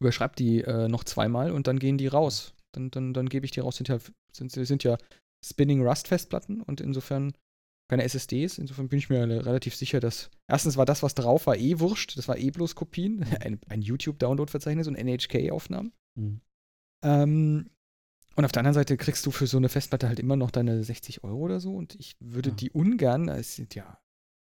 überschreibe 0.00 0.34
die 0.34 0.62
äh, 0.62 0.88
noch 0.88 1.04
zweimal 1.04 1.52
und 1.52 1.66
dann 1.68 1.78
gehen 1.78 1.98
die 1.98 2.08
raus. 2.08 2.54
Dann, 2.74 2.90
dann, 2.90 3.12
dann 3.12 3.28
gebe 3.28 3.44
ich 3.44 3.52
die 3.52 3.60
raus, 3.60 3.76
sind 3.76 3.88
ja, 3.88 3.98
sind, 4.32 4.50
sind 4.50 4.82
ja 4.82 4.96
Spinning 5.44 5.86
Rust 5.86 6.08
Festplatten 6.08 6.60
und 6.60 6.80
insofern 6.80 7.32
keine 7.88 8.04
SSDs. 8.04 8.58
Insofern 8.58 8.88
bin 8.88 8.98
ich 8.98 9.10
mir 9.10 9.28
re- 9.28 9.44
relativ 9.44 9.74
sicher, 9.74 10.00
dass 10.00 10.30
erstens 10.48 10.76
war 10.76 10.86
das, 10.86 11.02
was 11.02 11.14
drauf 11.14 11.46
war, 11.46 11.56
eh 11.56 11.78
wurscht. 11.78 12.16
Das 12.16 12.28
war 12.28 12.38
eh 12.38 12.50
bloß 12.50 12.74
Kopien. 12.74 13.22
Ein, 13.40 13.60
ein 13.68 13.82
YouTube-Download-Verzeichnis 13.82 14.88
und 14.88 14.94
NHK-Aufnahmen. 14.96 15.92
Mhm. 16.14 16.40
Ähm, 17.04 17.70
und 18.36 18.44
auf 18.46 18.52
der 18.52 18.60
anderen 18.60 18.74
Seite 18.74 18.96
kriegst 18.96 19.26
du 19.26 19.30
für 19.30 19.46
so 19.46 19.58
eine 19.58 19.68
Festplatte 19.68 20.08
halt 20.08 20.18
immer 20.20 20.36
noch 20.36 20.50
deine 20.50 20.82
60 20.82 21.22
Euro 21.24 21.38
oder 21.40 21.60
so. 21.60 21.74
Und 21.74 21.94
ich 21.96 22.16
würde 22.20 22.50
Ja. 22.50 22.56
die 22.56 22.70
ungern, 22.70 23.28
es 23.28 23.56
sind 23.56 23.74
ja 23.74 23.98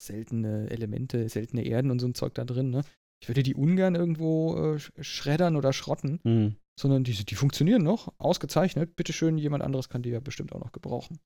seltene 0.02 0.68
Elemente, 0.70 1.28
seltene 1.28 1.64
Erden 1.64 1.90
und 1.90 1.98
so 2.00 2.06
ein 2.06 2.14
Zeug 2.14 2.34
da 2.34 2.44
drin, 2.44 2.70
ne? 2.70 2.82
Ich 3.22 3.28
würde 3.28 3.42
die 3.42 3.54
ungern 3.54 3.94
irgendwo 3.94 4.56
äh, 4.56 4.76
sch- 4.76 5.02
schreddern 5.02 5.56
oder 5.56 5.72
schrotten, 5.72 6.20
Mhm. 6.24 6.56
Sondern 6.80 7.04
die, 7.04 7.12
die 7.24 7.34
funktionieren 7.34 7.82
noch, 7.82 8.12
ausgezeichnet. 8.18 8.96
Bitteschön, 8.96 9.38
jemand 9.38 9.62
anderes 9.62 9.88
kann 9.88 10.02
die 10.02 10.10
ja 10.10 10.20
bestimmt 10.20 10.52
auch 10.52 10.60
noch 10.60 10.72
gebrauchen. 10.72 11.18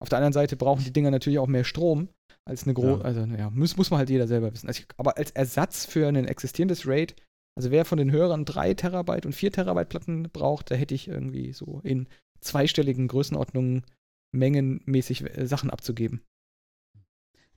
Auf 0.00 0.08
der 0.08 0.18
anderen 0.18 0.32
Seite 0.34 0.56
brauchen 0.56 0.84
die 0.84 0.92
Dinger 0.92 1.10
natürlich 1.10 1.38
auch 1.38 1.46
mehr 1.46 1.64
Strom 1.64 2.08
als 2.44 2.64
eine 2.64 2.74
große, 2.74 3.00
Ja. 3.00 3.04
also 3.04 3.26
naja, 3.26 3.50
muss, 3.50 3.76
muss 3.76 3.90
man 3.90 3.98
halt 3.98 4.10
jeder 4.10 4.28
selber 4.28 4.52
wissen. 4.52 4.68
Also 4.68 4.80
ich, 4.82 4.86
aber 4.98 5.16
als 5.16 5.30
Ersatz 5.32 5.86
für 5.86 6.06
ein 6.06 6.16
existierendes 6.26 6.86
RAID, 6.86 7.16
also 7.56 7.70
wer 7.70 7.84
von 7.84 7.98
den 7.98 8.12
Hörern 8.12 8.44
3 8.44 8.74
Terabyte 8.74 9.26
und 9.26 9.32
4 9.32 9.52
Terabyte 9.52 9.88
Platten 9.88 10.22
braucht, 10.30 10.70
da 10.70 10.74
hätte 10.74 10.94
ich 10.94 11.08
irgendwie 11.08 11.52
so 11.52 11.80
in 11.82 12.06
zweistelligen 12.40 13.08
Größenordnungen 13.08 13.84
mengenmäßig 14.32 15.22
äh, 15.22 15.46
Sachen 15.46 15.70
abzugeben. 15.70 16.22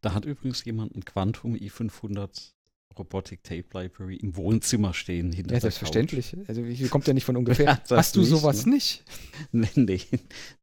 Da 0.01 0.13
hat 0.13 0.23
übrigens 0.25 0.63
jemand 0.63 0.95
ein 0.95 1.03
Quantum 1.03 1.55
i500 1.55 2.53
Robotic 2.97 3.43
Tape 3.43 3.65
Library 3.73 4.17
im 4.17 4.35
Wohnzimmer 4.35 4.93
stehen. 4.93 5.31
Hinter 5.31 5.53
Ja, 5.53 5.61
selbstverständlich. 5.61 6.35
Also 6.47 6.65
wie 6.65 6.87
kommt 6.87 7.07
ja 7.07 7.13
nicht 7.13 7.25
von 7.25 7.37
ungefähr. 7.37 7.79
Ja, 7.89 7.97
Hast 7.97 8.15
du 8.15 8.21
nicht, 8.21 8.29
sowas 8.29 8.65
ne? 8.65 8.73
nicht? 8.73 9.05
Couch. 9.05 9.47
Nee, 9.51 9.69
nee. 9.75 10.01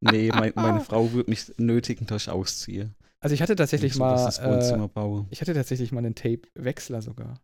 nee 0.01 0.29
mein, 0.29 0.53
meine 0.55 0.79
Frau 0.87 1.11
würde 1.13 1.29
mich 1.29 1.53
nötigen, 1.57 2.05
dass 2.05 2.23
ich 2.23 2.29
ausziehe. 2.29 2.93
Also 3.19 3.33
ich 3.33 3.41
hatte 3.41 3.55
tatsächlich 3.55 3.93
ich 3.93 3.97
mal, 3.97 4.29
äh, 4.39 5.25
ich 5.31 5.41
hatte 5.41 5.53
tatsächlich 5.53 5.91
mal 5.91 5.99
einen 5.99 6.15
Tape-Wechsler 6.15 7.01
sogar. 7.01 7.41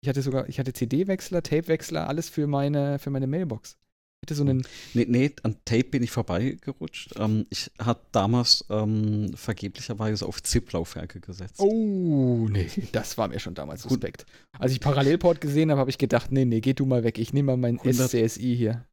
Ich 0.00 0.08
hatte 0.08 0.22
sogar, 0.22 0.48
ich 0.48 0.58
hatte 0.58 0.72
CD-Wechsler, 0.72 1.42
Tape-Wechsler, 1.42 2.08
alles 2.08 2.28
für 2.28 2.46
meine, 2.46 2.98
für 2.98 3.10
meine 3.10 3.26
Mailbox. 3.26 3.78
Ich 4.24 4.30
hatte 4.30 4.36
so 4.36 4.42
einen, 4.44 4.66
Nee, 4.94 5.04
nee, 5.06 5.32
an 5.42 5.56
Tape 5.66 5.84
bin 5.84 6.02
ich 6.02 6.10
vorbeigerutscht. 6.10 7.12
Ähm, 7.18 7.44
ich 7.50 7.70
hatte 7.78 8.06
damals 8.12 8.64
ähm, 8.70 9.34
vergeblicherweise 9.36 10.24
auf 10.24 10.42
ZIP-Laufwerke 10.42 11.20
gesetzt. 11.20 11.56
oh, 11.60 12.48
nee, 12.50 12.70
das 12.92 13.18
war 13.18 13.28
mir 13.28 13.38
schon 13.38 13.54
damals 13.54 13.82
Gut. 13.82 13.90
suspekt. 13.92 14.24
Als 14.58 14.72
ich 14.72 14.80
Parallelport 14.80 15.42
gesehen 15.42 15.70
habe, 15.70 15.78
habe 15.80 15.90
ich 15.90 15.98
gedacht, 15.98 16.32
nee, 16.32 16.46
nee, 16.46 16.62
geh 16.62 16.72
du 16.72 16.86
mal 16.86 17.04
weg, 17.04 17.18
ich 17.18 17.34
nehme 17.34 17.48
mal 17.54 17.58
mein 17.58 17.78
100. 17.78 18.08
SCSI 18.08 18.56
hier. 18.56 18.86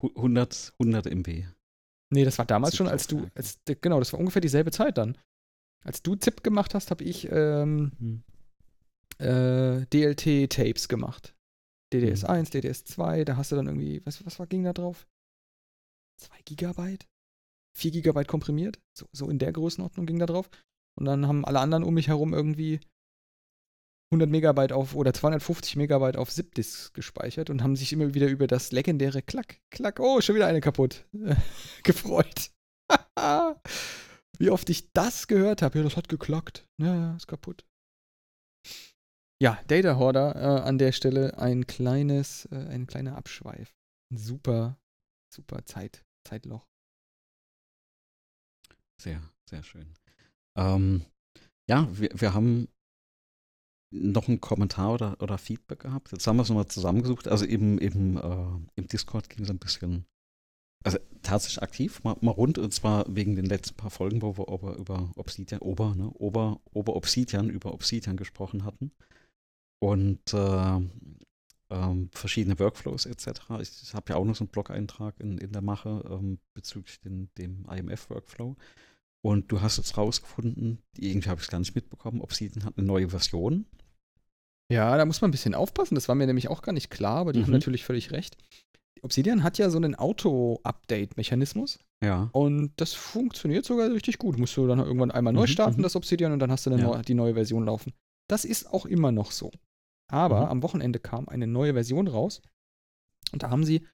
Hu- 0.00 0.12
100, 0.14 0.74
100 0.78 1.06
MB. 1.06 1.28
Nee, 2.10 2.24
das 2.24 2.38
war 2.38 2.46
damals 2.46 2.76
schon, 2.76 2.86
als 2.86 3.08
du, 3.08 3.26
als, 3.34 3.58
genau, 3.80 3.98
das 3.98 4.12
war 4.12 4.20
ungefähr 4.20 4.40
dieselbe 4.42 4.70
Zeit 4.70 4.96
dann. 4.96 5.18
Als 5.84 6.02
du 6.02 6.14
ZIP 6.14 6.44
gemacht 6.44 6.74
hast, 6.74 6.92
habe 6.92 7.02
ich 7.02 7.26
ähm, 7.32 7.90
Hm. 7.98 8.22
äh, 9.18 9.86
DLT-Tapes 9.86 10.86
gemacht. 10.88 11.34
DDS 11.92 12.22
Mhm. 12.22 12.30
1, 12.30 12.50
DDS 12.50 12.84
2, 12.84 13.24
da 13.24 13.36
hast 13.36 13.52
du 13.52 13.56
dann 13.56 13.66
irgendwie, 13.66 14.04
was, 14.04 14.24
was 14.24 14.38
war, 14.38 14.46
ging 14.46 14.64
da 14.64 14.72
drauf? 14.72 15.06
2 16.20 16.42
Gigabyte? 16.44 17.08
4 17.76 17.90
Gigabyte 17.90 18.28
komprimiert? 18.28 18.80
So, 18.96 19.06
so 19.12 19.30
in 19.30 19.38
der 19.38 19.52
Größenordnung 19.52 20.06
ging 20.06 20.18
da 20.18 20.26
drauf. 20.26 20.50
Und 20.98 21.06
dann 21.06 21.26
haben 21.26 21.44
alle 21.44 21.60
anderen 21.60 21.84
um 21.84 21.94
mich 21.94 22.08
herum 22.08 22.34
irgendwie 22.34 22.80
100 24.12 24.28
Megabyte 24.28 24.72
auf 24.72 24.94
oder 24.94 25.14
250 25.14 25.76
Megabyte 25.76 26.16
auf 26.16 26.30
ZipDisk 26.30 26.94
gespeichert 26.94 27.48
und 27.48 27.62
haben 27.62 27.76
sich 27.76 27.92
immer 27.92 28.12
wieder 28.12 28.26
über 28.28 28.48
das 28.48 28.72
legendäre 28.72 29.22
Klack, 29.22 29.60
Klack, 29.70 30.00
oh, 30.00 30.20
schon 30.20 30.34
wieder 30.34 30.46
eine 30.46 30.60
kaputt, 30.60 31.06
gefreut. 31.84 32.50
Wie 34.38 34.50
oft 34.50 34.68
ich 34.70 34.90
das 34.92 35.28
gehört 35.28 35.62
habe. 35.62 35.78
Ja, 35.78 35.84
das 35.84 35.96
hat 35.96 36.08
geklackt. 36.08 36.66
Ja, 36.80 37.14
ist 37.14 37.28
kaputt. 37.28 37.64
Ja, 39.42 39.58
Data 39.68 39.96
Hoarder 39.96 40.36
äh, 40.36 40.60
an 40.68 40.76
der 40.76 40.92
Stelle 40.92 41.38
ein 41.38 41.66
kleines, 41.66 42.44
äh, 42.52 42.56
ein 42.56 42.86
kleiner 42.86 43.16
Abschweif. 43.16 43.74
Ein 44.12 44.18
super, 44.18 44.78
super 45.32 45.64
Zeit, 45.64 46.04
Zeitloch. 46.28 46.66
Sehr, 49.00 49.22
sehr 49.48 49.62
schön. 49.62 49.94
Ähm, 50.58 51.06
ja, 51.70 51.88
wir, 51.90 52.10
wir 52.14 52.34
haben 52.34 52.68
noch 53.92 54.28
einen 54.28 54.42
Kommentar 54.42 54.92
oder, 54.92 55.16
oder 55.22 55.38
Feedback 55.38 55.80
gehabt. 55.80 56.12
Jetzt 56.12 56.26
haben 56.26 56.36
wir 56.36 56.42
es 56.42 56.50
nochmal 56.50 56.68
zusammengesucht. 56.68 57.26
Also 57.26 57.46
eben, 57.46 57.78
eben 57.78 58.18
äh, 58.18 58.70
im 58.76 58.88
Discord 58.88 59.30
ging 59.30 59.44
es 59.44 59.50
ein 59.50 59.58
bisschen, 59.58 60.04
also 60.84 60.98
tatsächlich 61.22 61.62
aktiv, 61.62 62.04
mal, 62.04 62.16
mal 62.20 62.32
rund, 62.32 62.58
und 62.58 62.74
zwar 62.74 63.06
wegen 63.08 63.36
den 63.36 63.46
letzten 63.46 63.76
paar 63.76 63.90
Folgen, 63.90 64.20
wo 64.20 64.36
wir 64.36 64.48
über, 64.48 64.76
über 64.76 65.10
Obsidian, 65.16 65.62
Ober, 65.62 65.94
ne, 65.94 66.10
Ober, 66.10 66.60
Ober 66.72 66.94
Obsidian, 66.94 67.48
über 67.48 67.72
Obsidian 67.72 68.18
gesprochen 68.18 68.64
hatten. 68.64 68.92
Und 69.82 70.34
äh, 70.34 70.80
ähm, 71.72 72.10
verschiedene 72.12 72.58
Workflows 72.58 73.06
etc. 73.06 73.28
Ich, 73.60 73.70
ich 73.82 73.94
habe 73.94 74.10
ja 74.12 74.16
auch 74.16 74.24
noch 74.24 74.34
so 74.36 74.44
einen 74.44 74.50
Blog-Eintrag 74.50 75.18
in, 75.20 75.38
in 75.38 75.52
der 75.52 75.62
Mache 75.62 76.04
ähm, 76.10 76.38
bezüglich 76.54 77.00
den, 77.00 77.30
dem 77.38 77.64
IMF-Workflow. 77.70 78.56
Und 79.22 79.52
du 79.52 79.60
hast 79.60 79.76
jetzt 79.76 79.96
rausgefunden, 79.96 80.78
irgendwie 80.96 81.28
habe 81.28 81.38
ich 81.40 81.46
es 81.46 81.50
gar 81.50 81.58
nicht 81.58 81.74
mitbekommen, 81.74 82.20
Obsidian 82.22 82.64
hat 82.64 82.76
eine 82.78 82.86
neue 82.86 83.10
Version. 83.10 83.66
Ja, 84.72 84.96
da 84.96 85.04
muss 85.04 85.20
man 85.20 85.28
ein 85.28 85.32
bisschen 85.32 85.54
aufpassen. 85.54 85.94
Das 85.94 86.08
war 86.08 86.14
mir 86.14 86.26
nämlich 86.26 86.48
auch 86.48 86.62
gar 86.62 86.72
nicht 86.72 86.90
klar, 86.90 87.18
aber 87.18 87.32
die 87.32 87.40
Mhm. 87.40 87.44
haben 87.46 87.52
natürlich 87.52 87.84
völlig 87.84 88.12
recht. 88.12 88.36
Obsidian 89.02 89.42
hat 89.42 89.58
ja 89.58 89.70
so 89.70 89.78
einen 89.78 89.94
Auto-Update-Mechanismus 89.94 91.78
Ja. 92.02 92.28
und 92.32 92.72
das 92.76 92.92
funktioniert 92.94 93.64
sogar 93.64 93.90
richtig 93.92 94.18
gut. 94.18 94.38
Musst 94.38 94.56
du 94.56 94.66
dann 94.66 94.78
irgendwann 94.78 95.10
einmal 95.10 95.32
neu 95.32 95.42
Mhm, 95.42 95.46
starten, 95.48 95.78
mhm. 95.78 95.82
das 95.84 95.96
Obsidian, 95.96 96.32
und 96.32 96.38
dann 96.38 96.50
hast 96.50 96.66
du 96.66 96.70
eine 96.70 96.80
Ja. 96.82 97.02
die 97.02 97.14
neue 97.14 97.34
Version 97.34 97.64
laufen. 97.64 97.92
Das 98.28 98.44
ist 98.44 98.70
auch 98.72 98.86
immer 98.86 99.12
noch 99.12 99.32
so. 99.32 99.50
Aber 100.10 100.40
Mhm. 100.42 100.46
am 100.50 100.62
Wochenende 100.62 100.98
kam 100.98 101.28
eine 101.28 101.46
neue 101.46 101.72
Version 101.74 102.08
raus 102.08 102.42
und 103.32 103.42
da 103.42 103.50
haben 103.50 103.64
sie 103.64 103.86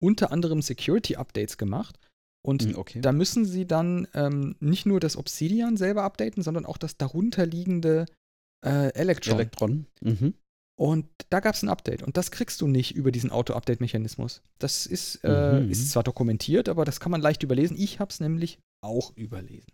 unter 0.00 0.32
anderem 0.32 0.60
Security-Updates 0.62 1.56
gemacht. 1.58 1.98
Und 2.46 2.66
Mhm, 2.66 2.76
Okay. 2.76 3.00
da 3.00 3.12
müssen 3.12 3.44
sie 3.46 3.66
dann 3.66 4.06
ähm, 4.12 4.56
nicht 4.60 4.84
nur 4.84 5.00
das 5.00 5.16
Obsidian 5.16 5.76
selber 5.78 6.02
updaten, 6.02 6.42
sondern 6.42 6.66
auch 6.66 6.76
das 6.76 6.96
darunterliegende 6.96 8.06
äh, 8.66 8.92
Electron. 8.94 9.34
Elektron. 9.34 9.86
Mhm. 10.00 10.34
Und 10.76 11.06
da 11.30 11.40
gab 11.40 11.54
es 11.54 11.62
ein 11.62 11.68
Update. 11.68 12.02
Und 12.02 12.16
das 12.16 12.30
kriegst 12.30 12.60
du 12.60 12.66
nicht 12.66 12.94
über 12.96 13.12
diesen 13.12 13.30
Auto-Update-Mechanismus. 13.30 14.42
Das 14.58 14.86
ist, 14.86 15.20
äh, 15.22 15.60
Mhm. 15.60 15.70
ist 15.70 15.90
zwar 15.90 16.02
dokumentiert, 16.02 16.68
aber 16.68 16.84
das 16.84 16.98
kann 16.98 17.12
man 17.12 17.20
leicht 17.20 17.42
überlesen. 17.42 17.76
Ich 17.78 18.00
habe 18.00 18.10
es 18.10 18.20
nämlich 18.20 18.58
auch 18.82 19.14
überlesen. 19.16 19.70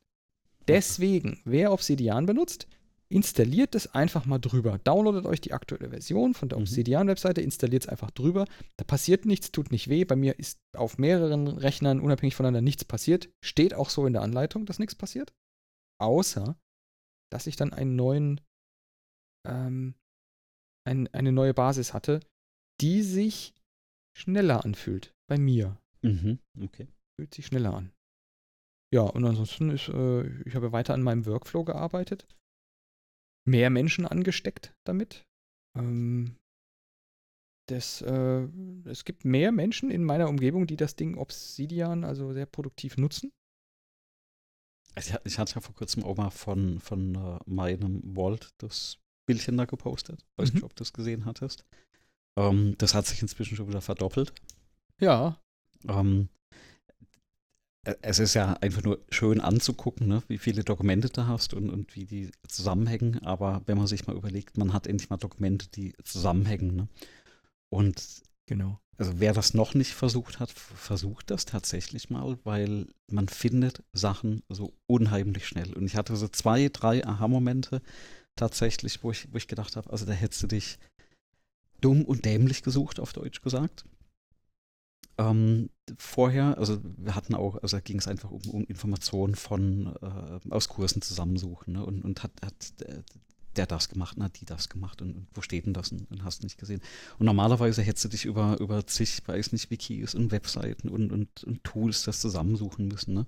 Deswegen, 0.68 1.40
wer 1.44 1.72
Obsidian 1.72 2.26
benutzt, 2.26 2.66
installiert 3.10 3.74
es 3.74 3.92
einfach 3.92 4.24
mal 4.24 4.38
drüber. 4.38 4.78
Downloadet 4.78 5.26
euch 5.26 5.40
die 5.40 5.52
aktuelle 5.52 5.90
Version 5.90 6.34
von 6.34 6.48
der 6.48 6.58
Mhm. 6.58 6.62
Obsidian-Webseite, 6.62 7.40
installiert 7.40 7.84
es 7.84 7.88
einfach 7.88 8.10
drüber. 8.10 8.46
Da 8.76 8.84
passiert 8.84 9.26
nichts, 9.26 9.50
tut 9.50 9.72
nicht 9.72 9.88
weh. 9.88 10.04
Bei 10.04 10.16
mir 10.16 10.38
ist 10.38 10.60
auf 10.76 10.98
mehreren 10.98 11.48
Rechnern 11.48 12.00
unabhängig 12.00 12.36
voneinander 12.36 12.62
nichts 12.62 12.84
passiert. 12.84 13.28
Steht 13.44 13.74
auch 13.74 13.90
so 13.90 14.06
in 14.06 14.12
der 14.12 14.22
Anleitung, 14.22 14.64
dass 14.64 14.78
nichts 14.78 14.94
passiert. 14.94 15.32
Außer, 16.00 16.56
dass 17.32 17.46
ich 17.46 17.56
dann 17.56 17.72
einen 17.72 17.96
neuen, 17.96 18.40
ähm, 19.46 19.94
ein, 20.86 21.08
eine 21.08 21.32
neue 21.32 21.54
Basis 21.54 21.92
hatte, 21.92 22.20
die 22.80 23.02
sich 23.02 23.54
schneller 24.16 24.64
anfühlt. 24.64 25.12
Bei 25.28 25.36
mir. 25.36 25.76
Mhm. 26.02 26.38
Okay. 26.60 26.88
Fühlt 27.18 27.34
sich 27.34 27.46
schneller 27.46 27.74
an. 27.74 27.92
Ja, 28.92 29.02
und 29.02 29.24
ansonsten 29.24 29.70
ist, 29.70 29.88
äh, 29.88 30.26
ich 30.42 30.54
habe 30.54 30.72
weiter 30.72 30.94
an 30.94 31.02
meinem 31.02 31.26
Workflow 31.26 31.64
gearbeitet. 31.64 32.26
Mehr 33.46 33.70
Menschen 33.70 34.06
angesteckt 34.06 34.74
damit. 34.84 35.24
Ähm, 35.76 36.36
das, 37.68 38.02
äh, 38.02 38.48
es 38.84 39.04
gibt 39.04 39.24
mehr 39.24 39.52
Menschen 39.52 39.90
in 39.90 40.04
meiner 40.04 40.28
Umgebung, 40.28 40.66
die 40.66 40.76
das 40.76 40.96
Ding 40.96 41.16
Obsidian 41.16 42.04
also 42.04 42.32
sehr 42.32 42.46
produktiv 42.46 42.96
nutzen. 42.96 43.32
Also 44.96 45.14
ich, 45.24 45.32
ich 45.32 45.38
hatte 45.38 45.54
ja 45.54 45.60
vor 45.60 45.74
kurzem 45.74 46.02
auch 46.04 46.16
mal 46.16 46.30
von, 46.30 46.80
von 46.80 47.14
äh, 47.14 47.38
meinem 47.46 48.14
Vault 48.14 48.50
das 48.58 48.98
Bildchen 49.26 49.56
da 49.56 49.64
gepostet. 49.64 50.26
Weiß 50.36 50.50
Mhm. 50.50 50.54
nicht, 50.56 50.64
ob 50.64 50.74
du 50.74 50.80
das 50.80 50.92
gesehen 50.92 51.24
hattest. 51.24 51.64
Ähm, 52.36 52.74
das 52.78 52.94
hat 52.94 53.06
sich 53.06 53.22
inzwischen 53.22 53.56
schon 53.56 53.68
wieder 53.68 53.80
verdoppelt. 53.80 54.32
Ja. 54.98 55.40
Ähm, 55.86 56.28
äh, 56.52 56.56
es 58.02 58.18
ist 58.18 58.34
ja 58.34 58.54
einfach 58.54 58.82
nur 58.82 59.00
schön 59.10 59.40
anzugucken, 59.40 60.08
ne, 60.08 60.22
wie 60.28 60.38
viele 60.38 60.64
Dokumente 60.64 61.08
du 61.08 61.26
hast 61.26 61.54
und, 61.54 61.70
und 61.70 61.94
wie 61.96 62.04
die 62.04 62.30
zusammenhängen. 62.48 63.22
Aber 63.24 63.62
wenn 63.66 63.78
man 63.78 63.86
sich 63.86 64.06
mal 64.06 64.16
überlegt, 64.16 64.58
man 64.58 64.72
hat 64.72 64.86
endlich 64.86 65.10
mal 65.10 65.16
Dokumente, 65.16 65.68
die 65.68 65.94
zusammenhängen. 66.04 66.76
Ne? 66.76 66.88
Und 67.70 68.02
Genau. 68.46 68.80
also 68.98 69.20
wer 69.20 69.32
das 69.32 69.54
noch 69.54 69.74
nicht 69.74 69.92
versucht 69.92 70.40
hat, 70.40 70.50
versucht 70.50 71.30
das 71.30 71.44
tatsächlich 71.44 72.10
mal, 72.10 72.36
weil 72.42 72.88
man 73.06 73.28
findet 73.28 73.84
Sachen 73.92 74.42
so 74.48 74.72
unheimlich 74.88 75.46
schnell. 75.46 75.72
Und 75.74 75.86
ich 75.86 75.94
hatte 75.94 76.16
so 76.16 76.26
zwei, 76.26 76.68
drei 76.68 77.06
Aha-Momente 77.06 77.80
tatsächlich, 78.34 79.04
wo 79.04 79.12
ich, 79.12 79.32
wo 79.32 79.36
ich 79.36 79.46
gedacht 79.46 79.76
habe, 79.76 79.90
also 79.90 80.04
da 80.04 80.12
hättest 80.12 80.42
du 80.42 80.48
dich 80.48 80.78
dumm 81.80 82.04
und 82.04 82.24
dämlich 82.24 82.62
gesucht, 82.62 82.98
auf 82.98 83.12
Deutsch 83.12 83.40
gesagt. 83.40 83.84
Ähm, 85.18 85.70
vorher, 85.98 86.56
also 86.58 86.78
wir 86.82 87.14
hatten 87.14 87.34
auch, 87.34 87.62
also 87.62 87.78
ging 87.82 87.98
es 87.98 88.08
einfach 88.08 88.30
um, 88.30 88.42
um 88.50 88.64
Informationen 88.64 89.34
von 89.34 89.94
äh, 90.02 90.50
aus 90.50 90.68
Kursen 90.68 91.02
zusammensuchen, 91.02 91.74
ne? 91.74 91.84
Und, 91.84 92.02
und 92.02 92.22
hat, 92.22 92.32
hat 92.44 92.80
der, 92.80 93.02
der 93.56 93.66
das 93.66 93.88
gemacht 93.88 94.16
und 94.16 94.22
hat 94.22 94.40
die 94.40 94.44
das 94.44 94.68
gemacht 94.68 95.02
und, 95.02 95.16
und 95.16 95.26
wo 95.34 95.42
steht 95.42 95.66
denn 95.66 95.74
das 95.74 95.92
und, 95.92 96.10
und 96.10 96.24
hast 96.24 96.42
nicht 96.42 96.58
gesehen. 96.58 96.80
Und 97.18 97.26
normalerweise 97.26 97.82
hättest 97.82 98.04
du 98.04 98.08
dich 98.08 98.24
über, 98.24 98.58
über 98.60 98.86
zig, 98.86 99.22
weiß 99.26 99.52
nicht, 99.52 99.70
Wikis 99.70 100.14
und 100.14 100.30
Webseiten 100.30 100.88
und, 100.88 101.12
und, 101.12 101.44
und 101.44 101.64
Tools 101.64 102.04
das 102.04 102.20
zusammensuchen 102.20 102.88
müssen. 102.88 103.14
Ne? 103.14 103.26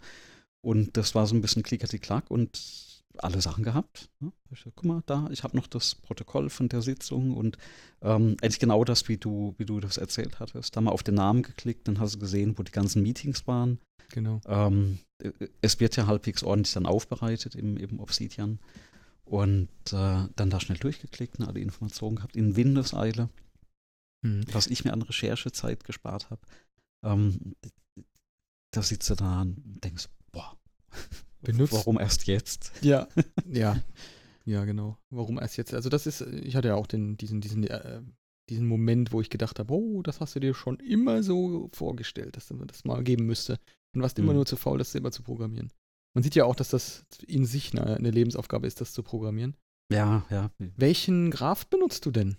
Und 0.60 0.96
das 0.96 1.14
war 1.14 1.26
so 1.26 1.34
ein 1.34 1.40
bisschen 1.40 1.64
klickerti-klack 1.64 2.30
und 2.30 2.91
alle 3.18 3.40
Sachen 3.40 3.64
gehabt. 3.64 4.10
Ne? 4.20 4.32
Ich 4.50 4.60
sag, 4.60 4.74
guck 4.74 4.84
mal, 4.84 5.02
da, 5.06 5.28
ich 5.30 5.44
habe 5.44 5.56
noch 5.56 5.66
das 5.66 5.94
Protokoll 5.94 6.50
von 6.50 6.68
der 6.68 6.82
Sitzung 6.82 7.36
und 7.36 7.58
ähm, 8.00 8.36
eigentlich 8.42 8.58
genau 8.58 8.84
das, 8.84 9.08
wie 9.08 9.16
du, 9.16 9.54
wie 9.58 9.64
du 9.64 9.80
das 9.80 9.96
erzählt 9.96 10.40
hattest. 10.40 10.76
Da 10.76 10.80
mal 10.80 10.90
auf 10.90 11.02
den 11.02 11.14
Namen 11.14 11.42
geklickt, 11.42 11.88
dann 11.88 12.00
hast 12.00 12.14
du 12.14 12.18
gesehen, 12.18 12.58
wo 12.58 12.62
die 12.62 12.72
ganzen 12.72 13.02
Meetings 13.02 13.46
waren. 13.46 13.78
Genau. 14.10 14.40
Ähm, 14.46 14.98
äh, 15.22 15.30
es 15.60 15.80
wird 15.80 15.96
ja 15.96 16.06
halbwegs 16.06 16.42
ordentlich 16.42 16.74
dann 16.74 16.86
aufbereitet 16.86 17.54
im, 17.54 17.76
im 17.76 18.00
Obsidian. 18.00 18.58
Und 19.24 19.68
äh, 19.92 20.28
dann 20.36 20.50
da 20.50 20.60
schnell 20.60 20.78
durchgeklickt 20.78 21.38
und 21.38 21.46
alle 21.46 21.60
Informationen 21.60 22.16
gehabt 22.16 22.36
in 22.36 22.56
Windeseile, 22.56 23.28
Hm. 24.22 24.44
was 24.52 24.68
ich 24.68 24.84
mir 24.84 24.92
an 24.92 25.02
Recherchezeit 25.02 25.84
gespart 25.84 26.30
habe. 26.30 26.40
Ähm, 27.04 27.56
da 28.70 28.82
sitzt 28.82 29.10
du 29.10 29.14
da 29.16 29.42
und 29.42 29.80
denkst, 29.82 30.08
boah, 30.30 30.56
Benutzt- 31.42 31.72
warum 31.72 31.98
erst 31.98 32.26
jetzt? 32.26 32.72
Ja, 32.82 33.08
ja. 33.50 33.80
Ja, 34.44 34.64
genau. 34.64 34.98
Warum 35.10 35.38
erst 35.38 35.56
jetzt? 35.56 35.72
Also 35.72 35.88
das 35.88 36.06
ist, 36.06 36.20
ich 36.20 36.56
hatte 36.56 36.68
ja 36.68 36.74
auch 36.74 36.86
den, 36.88 37.16
diesen, 37.16 37.40
diesen, 37.40 37.64
äh, 37.64 38.02
diesen 38.48 38.66
Moment, 38.66 39.12
wo 39.12 39.20
ich 39.20 39.30
gedacht 39.30 39.58
habe, 39.60 39.72
oh, 39.72 40.02
das 40.02 40.20
hast 40.20 40.34
du 40.34 40.40
dir 40.40 40.52
schon 40.54 40.78
immer 40.80 41.22
so 41.22 41.70
vorgestellt, 41.72 42.36
dass 42.36 42.50
man 42.50 42.66
das 42.66 42.84
mal 42.84 43.04
geben 43.04 43.26
müsste. 43.26 43.58
Und 43.94 44.02
warst 44.02 44.18
immer 44.18 44.32
Mhm. 44.32 44.36
nur 44.38 44.46
zu 44.46 44.56
faul, 44.56 44.78
das 44.78 44.90
selber 44.92 45.12
zu 45.12 45.22
programmieren. 45.22 45.72
Man 46.14 46.24
sieht 46.24 46.34
ja 46.34 46.44
auch, 46.44 46.56
dass 46.56 46.70
das 46.70 47.06
in 47.26 47.44
sich 47.46 47.72
eine, 47.72 47.96
eine 47.96 48.10
Lebensaufgabe 48.10 48.66
ist, 48.66 48.80
das 48.80 48.92
zu 48.92 49.02
programmieren. 49.02 49.56
Ja, 49.92 50.26
ja. 50.30 50.50
Welchen 50.76 51.30
Graph 51.30 51.66
benutzt 51.68 52.04
du 52.06 52.10
denn? 52.10 52.36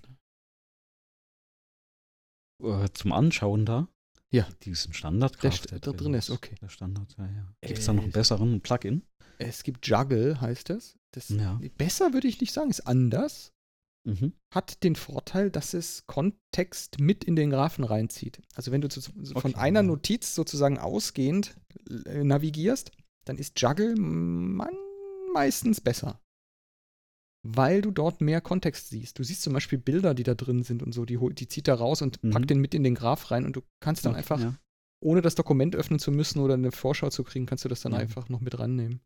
Äh, 2.61 2.89
zum 2.93 3.11
Anschauen 3.13 3.65
da. 3.65 3.87
Ja. 4.33 4.47
Diesen 4.63 4.93
Standard 4.93 5.41
Der 5.43 5.51
st- 5.51 5.79
da 5.79 5.91
drin 5.91 6.13
ist, 6.15 6.29
okay. 6.31 6.55
Der 6.61 6.69
Standard, 6.69 7.15
ja, 7.17 7.25
ja. 7.27 7.53
Gibt 7.61 7.79
es 7.79 7.85
da 7.85 7.93
noch 7.93 8.01
einen 8.03 8.11
Äh, 8.11 8.13
besseren 8.15 8.61
Plugin? 8.61 9.03
Es 9.37 9.63
gibt 9.63 9.87
Juggle, 9.87 10.41
heißt 10.41 10.69
es. 10.71 10.97
Das, 11.11 11.29
Ja. 11.29 11.59
Besser 11.77 12.13
würde 12.13 12.27
ich 12.27 12.41
nicht 12.41 12.51
sagen, 12.53 12.69
ist 12.69 12.81
anders. 12.87 13.51
Mhm. 14.05 14.33
hat 14.53 14.83
den 14.83 14.97
Vorteil, 14.97 15.49
dass 15.49 15.73
es 15.73 16.05
Kontext 16.07 16.99
mit 16.99 17.23
in 17.23 17.37
den 17.37 17.49
Graphen 17.51 17.85
reinzieht. 17.85 18.41
Also 18.53 18.73
wenn 18.73 18.81
du 18.81 18.89
zu, 18.89 18.99
von 19.01 19.13
Okay, 19.33 19.55
einer 19.55 19.79
ja. 19.79 19.83
Notiz 19.83 20.35
sozusagen 20.35 20.77
ausgehend 20.77 21.55
äh, 22.05 22.21
navigierst, 22.25 22.91
dann 23.23 23.37
ist 23.37 23.61
Juggle 23.61 23.95
man 23.95 24.73
meistens 25.33 25.79
besser. 25.79 26.19
Weil 27.45 27.81
du 27.81 27.91
dort 27.91 28.21
mehr 28.21 28.39
Kontext 28.39 28.89
siehst. 28.89 29.19
Du 29.19 29.23
siehst 29.23 29.41
zum 29.41 29.51
Beispiel 29.53 29.77
Bilder, 29.77 30.13
die 30.13 30.23
da 30.23 30.33
drin 30.33 30.63
sind 30.63 30.81
und 30.81 30.93
so, 30.93 31.03
die, 31.03 31.19
die 31.35 31.47
zieht 31.47 31.67
er 31.67 31.75
raus 31.75 32.01
und 32.01 32.23
Mhm. 32.23 32.31
packt 32.31 32.49
den 32.49 32.59
mit 32.59 32.73
in 32.73 32.83
den 32.83 32.95
Graph 32.95 33.31
rein 33.31 33.45
und 33.45 33.55
du 33.57 33.61
kannst 33.81 34.05
dann 34.05 34.13
Okay, 34.13 34.19
einfach, 34.19 34.39
ja. 34.39 34.53
ohne 35.01 35.21
das 35.21 35.35
Dokument 35.35 35.75
öffnen 35.75 35.99
zu 35.99 36.11
müssen 36.11 36.39
oder 36.39 36.53
eine 36.53 36.71
Vorschau 36.71 37.09
zu 37.09 37.23
kriegen, 37.23 37.45
kannst 37.45 37.65
du 37.65 37.69
das 37.69 37.81
dann 37.81 37.91
Ja. 37.91 37.99
einfach 37.99 38.29
noch 38.29 38.39
mit 38.39 38.57
rannehmen. 38.57 39.01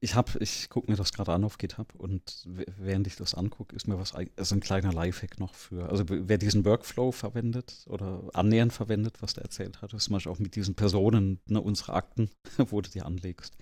Ich 0.00 0.14
habe, 0.14 0.38
ich 0.40 0.70
gucke 0.70 0.90
mir 0.90 0.96
das 0.96 1.12
gerade 1.12 1.32
an 1.32 1.44
auf 1.44 1.58
GitHub 1.58 1.94
und 1.94 2.46
während 2.46 3.06
ich 3.06 3.16
das 3.16 3.34
angucke, 3.34 3.76
ist 3.76 3.86
mir 3.86 3.98
was, 3.98 4.14
also 4.14 4.54
ein 4.54 4.60
kleiner 4.60 4.94
Lifehack 4.94 5.38
noch 5.40 5.54
für, 5.54 5.90
also 5.90 6.04
wer 6.08 6.38
diesen 6.38 6.64
Workflow 6.64 7.12
verwendet 7.12 7.84
oder 7.86 8.22
annähernd 8.32 8.72
verwendet, 8.72 9.20
was 9.20 9.34
der 9.34 9.44
erzählt 9.44 9.82
hat, 9.82 9.92
ist 9.92 10.04
zum 10.04 10.14
Beispiel 10.14 10.32
auch 10.32 10.38
mit 10.38 10.56
diesen 10.56 10.74
Personen, 10.74 11.40
ne, 11.46 11.60
unsere 11.60 11.92
Akten, 11.92 12.30
wo 12.56 12.80
du 12.80 12.88
die 12.88 13.02
anlegst. 13.02 13.58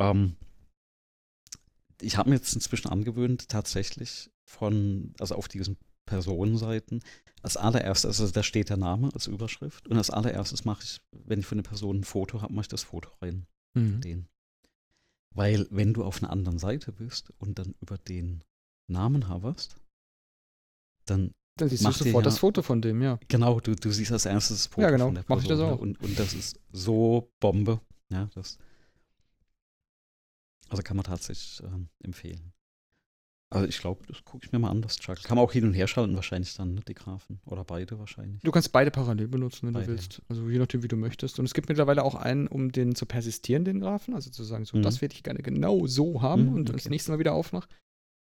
Ähm, 0.00 0.34
ich 2.02 2.16
habe 2.16 2.30
mir 2.30 2.36
jetzt 2.36 2.54
inzwischen 2.54 2.88
angewöhnt, 2.88 3.48
tatsächlich 3.48 4.30
von, 4.44 5.14
also 5.18 5.34
auf 5.34 5.48
diesen 5.48 5.76
Personenseiten, 6.06 7.00
als 7.42 7.56
allererstes, 7.56 8.20
also 8.20 8.32
da 8.32 8.42
steht 8.42 8.68
der 8.70 8.76
Name 8.76 9.10
als 9.14 9.26
Überschrift 9.26 9.88
und 9.88 9.96
als 9.96 10.10
allererstes 10.10 10.64
mache 10.64 10.82
ich, 10.84 11.00
wenn 11.12 11.40
ich 11.40 11.46
von 11.46 11.58
der 11.58 11.62
Person 11.64 11.98
ein 12.00 12.04
Foto 12.04 12.42
habe, 12.42 12.52
mache 12.52 12.62
ich 12.64 12.68
das 12.68 12.82
Foto 12.82 13.10
rein 13.20 13.46
Mhm. 13.74 14.00
den. 14.02 14.28
Weil 15.34 15.66
wenn 15.70 15.94
du 15.94 16.04
auf 16.04 16.22
einer 16.22 16.30
anderen 16.30 16.58
Seite 16.58 16.92
bist 16.92 17.32
und 17.38 17.58
dann 17.58 17.74
über 17.80 17.96
den 17.96 18.42
Namen 18.90 19.28
hoverst, 19.30 19.76
dann, 21.06 21.32
Dann 21.56 21.68
siehst 21.68 21.82
Macht 21.82 22.00
du 22.00 22.04
sofort 22.04 22.24
ja- 22.26 22.30
das 22.30 22.38
Foto 22.38 22.62
von 22.62 22.82
dem, 22.82 23.00
ja. 23.02 23.18
genau, 23.28 23.58
du, 23.60 23.74
du 23.74 23.90
siehst 23.90 24.12
als 24.12 24.26
erstes 24.26 24.58
das 24.58 24.66
Foto 24.66 24.82
Ja, 24.82 24.90
genau, 24.90 25.06
von 25.06 25.14
der 25.14 25.24
mach 25.28 25.38
ich 25.38 25.46
Person. 25.46 25.58
das 25.58 25.68
ne? 25.68 25.74
auch. 25.74 25.80
Und, 25.80 26.00
und 26.02 26.18
das 26.18 26.34
ist 26.34 26.60
so 26.72 27.32
Bombe. 27.40 27.80
Ja, 28.10 28.28
das, 28.34 28.58
also 30.72 30.82
kann 30.82 30.96
man 30.96 31.04
tatsächlich 31.04 31.62
ähm, 31.64 31.88
empfehlen. 32.02 32.52
Also 33.50 33.68
ich 33.68 33.78
glaube, 33.78 34.06
das 34.06 34.24
gucke 34.24 34.46
ich 34.46 34.52
mir 34.52 34.58
mal 34.58 34.70
an, 34.70 34.80
das 34.80 34.96
Chuck. 34.96 35.22
Kann 35.22 35.36
man 35.36 35.44
auch 35.44 35.52
hin 35.52 35.64
und 35.66 35.74
her 35.74 35.86
schalten 35.86 36.14
wahrscheinlich 36.16 36.54
dann, 36.54 36.72
ne, 36.74 36.80
die 36.88 36.94
Graphen. 36.94 37.38
Oder 37.44 37.64
beide 37.64 37.98
wahrscheinlich. 37.98 38.40
Du 38.40 38.50
kannst 38.50 38.72
beide 38.72 38.90
parallel 38.90 39.28
benutzen, 39.28 39.66
wenn 39.66 39.74
Beide, 39.74 39.86
du 39.88 39.92
willst. 39.92 40.22
Also 40.30 40.48
je 40.48 40.58
nachdem, 40.58 40.82
wie 40.82 40.88
du 40.88 40.96
möchtest. 40.96 41.38
Und 41.38 41.44
es 41.44 41.52
gibt 41.52 41.68
mittlerweile 41.68 42.02
auch 42.02 42.14
einen, 42.14 42.46
um 42.46 42.72
den 42.72 42.94
zu 42.94 43.04
persistieren, 43.04 43.66
den 43.66 43.80
Graphen. 43.80 44.14
Also 44.14 44.30
zu 44.30 44.42
sagen, 44.42 44.64
so, 44.64 44.78
Mhm. 44.78 44.82
das 44.82 45.02
werde 45.02 45.14
ich 45.14 45.22
gerne 45.22 45.40
genau 45.42 45.86
so 45.86 46.22
haben 46.22 46.46
Mhm, 46.46 46.54
und 46.54 46.68
das 46.70 46.76
okay. 46.86 46.88
nächste 46.88 47.10
Mal 47.12 47.18
wieder 47.18 47.34
aufmache. 47.34 47.68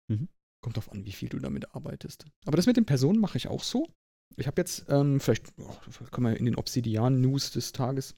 Mhm. 0.09 0.29
Kommt 0.63 0.77
drauf 0.77 0.91
an, 0.91 1.05
wie 1.07 1.13
viel 1.13 1.29
du 1.29 1.39
damit 1.39 1.77
arbeitest. 1.77 2.27
Aber 2.45 2.57
das 2.57 2.67
mit 2.67 2.77
den 2.77 2.85
Personen 2.87 3.21
mache 3.21 3.39
ich 3.39 3.47
auch 3.47 3.63
so. 3.63 3.87
Ich 4.37 4.49
habe 4.49 4.61
jetzt, 4.61 4.87
ähm, 4.89 5.21
vielleicht 5.21 5.47
oh, 5.59 5.77
können 6.11 6.27
wir 6.27 6.37
in 6.37 6.45
den 6.47 6.57
Obsidian-News 6.57 7.53
des 7.53 7.71
Tages, 7.71 8.17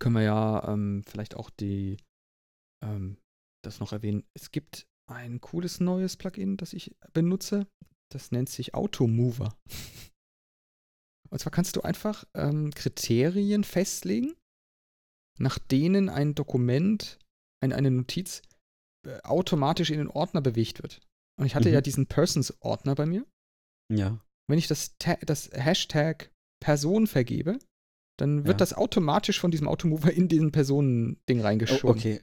können 0.00 0.16
wir 0.16 0.22
ja 0.22 0.68
ähm, 0.72 1.04
vielleicht 1.06 1.36
auch 1.36 1.48
die, 1.50 1.96
ähm, 2.84 3.18
das 3.64 3.80
noch 3.80 3.92
erwähnen. 3.92 4.24
Es 4.34 4.50
gibt 4.50 4.86
ein 5.08 5.40
cooles 5.40 5.80
neues 5.80 6.16
Plugin, 6.16 6.56
das 6.56 6.72
ich 6.72 6.94
benutze. 7.12 7.66
Das 8.12 8.30
nennt 8.30 8.48
sich 8.48 8.74
Automover. 8.74 9.56
Und 11.30 11.40
zwar 11.40 11.50
kannst 11.52 11.76
du 11.76 11.82
einfach 11.82 12.24
ähm, 12.34 12.70
Kriterien 12.72 13.64
festlegen, 13.64 14.34
nach 15.38 15.58
denen 15.58 16.08
ein 16.08 16.34
Dokument, 16.34 17.18
ein, 17.62 17.72
eine 17.72 17.90
Notiz 17.90 18.42
äh, 19.06 19.20
automatisch 19.22 19.90
in 19.90 19.98
den 19.98 20.08
Ordner 20.08 20.40
bewegt 20.40 20.82
wird. 20.82 21.00
Und 21.38 21.46
ich 21.46 21.54
hatte 21.54 21.68
Mhm. 21.68 21.74
ja 21.74 21.80
diesen 21.80 22.06
Persons-Ordner 22.06 22.94
bei 22.94 23.06
mir. 23.06 23.26
Ja. 23.92 24.20
Wenn 24.48 24.58
ich 24.58 24.68
das, 24.68 24.96
das 25.26 25.50
Hashtag 25.52 26.30
Person 26.62 27.06
vergebe, 27.06 27.58
dann 28.18 28.44
wird 28.46 28.54
Ja. 28.54 28.58
das 28.58 28.72
automatisch 28.72 29.40
von 29.40 29.50
diesem 29.50 29.68
Automover 29.68 30.12
in 30.12 30.28
diesen 30.28 30.52
Personen-Ding 30.52 31.40
Oh, 31.40 31.42
reingeschoben. 31.42 31.90
okay. 31.90 32.22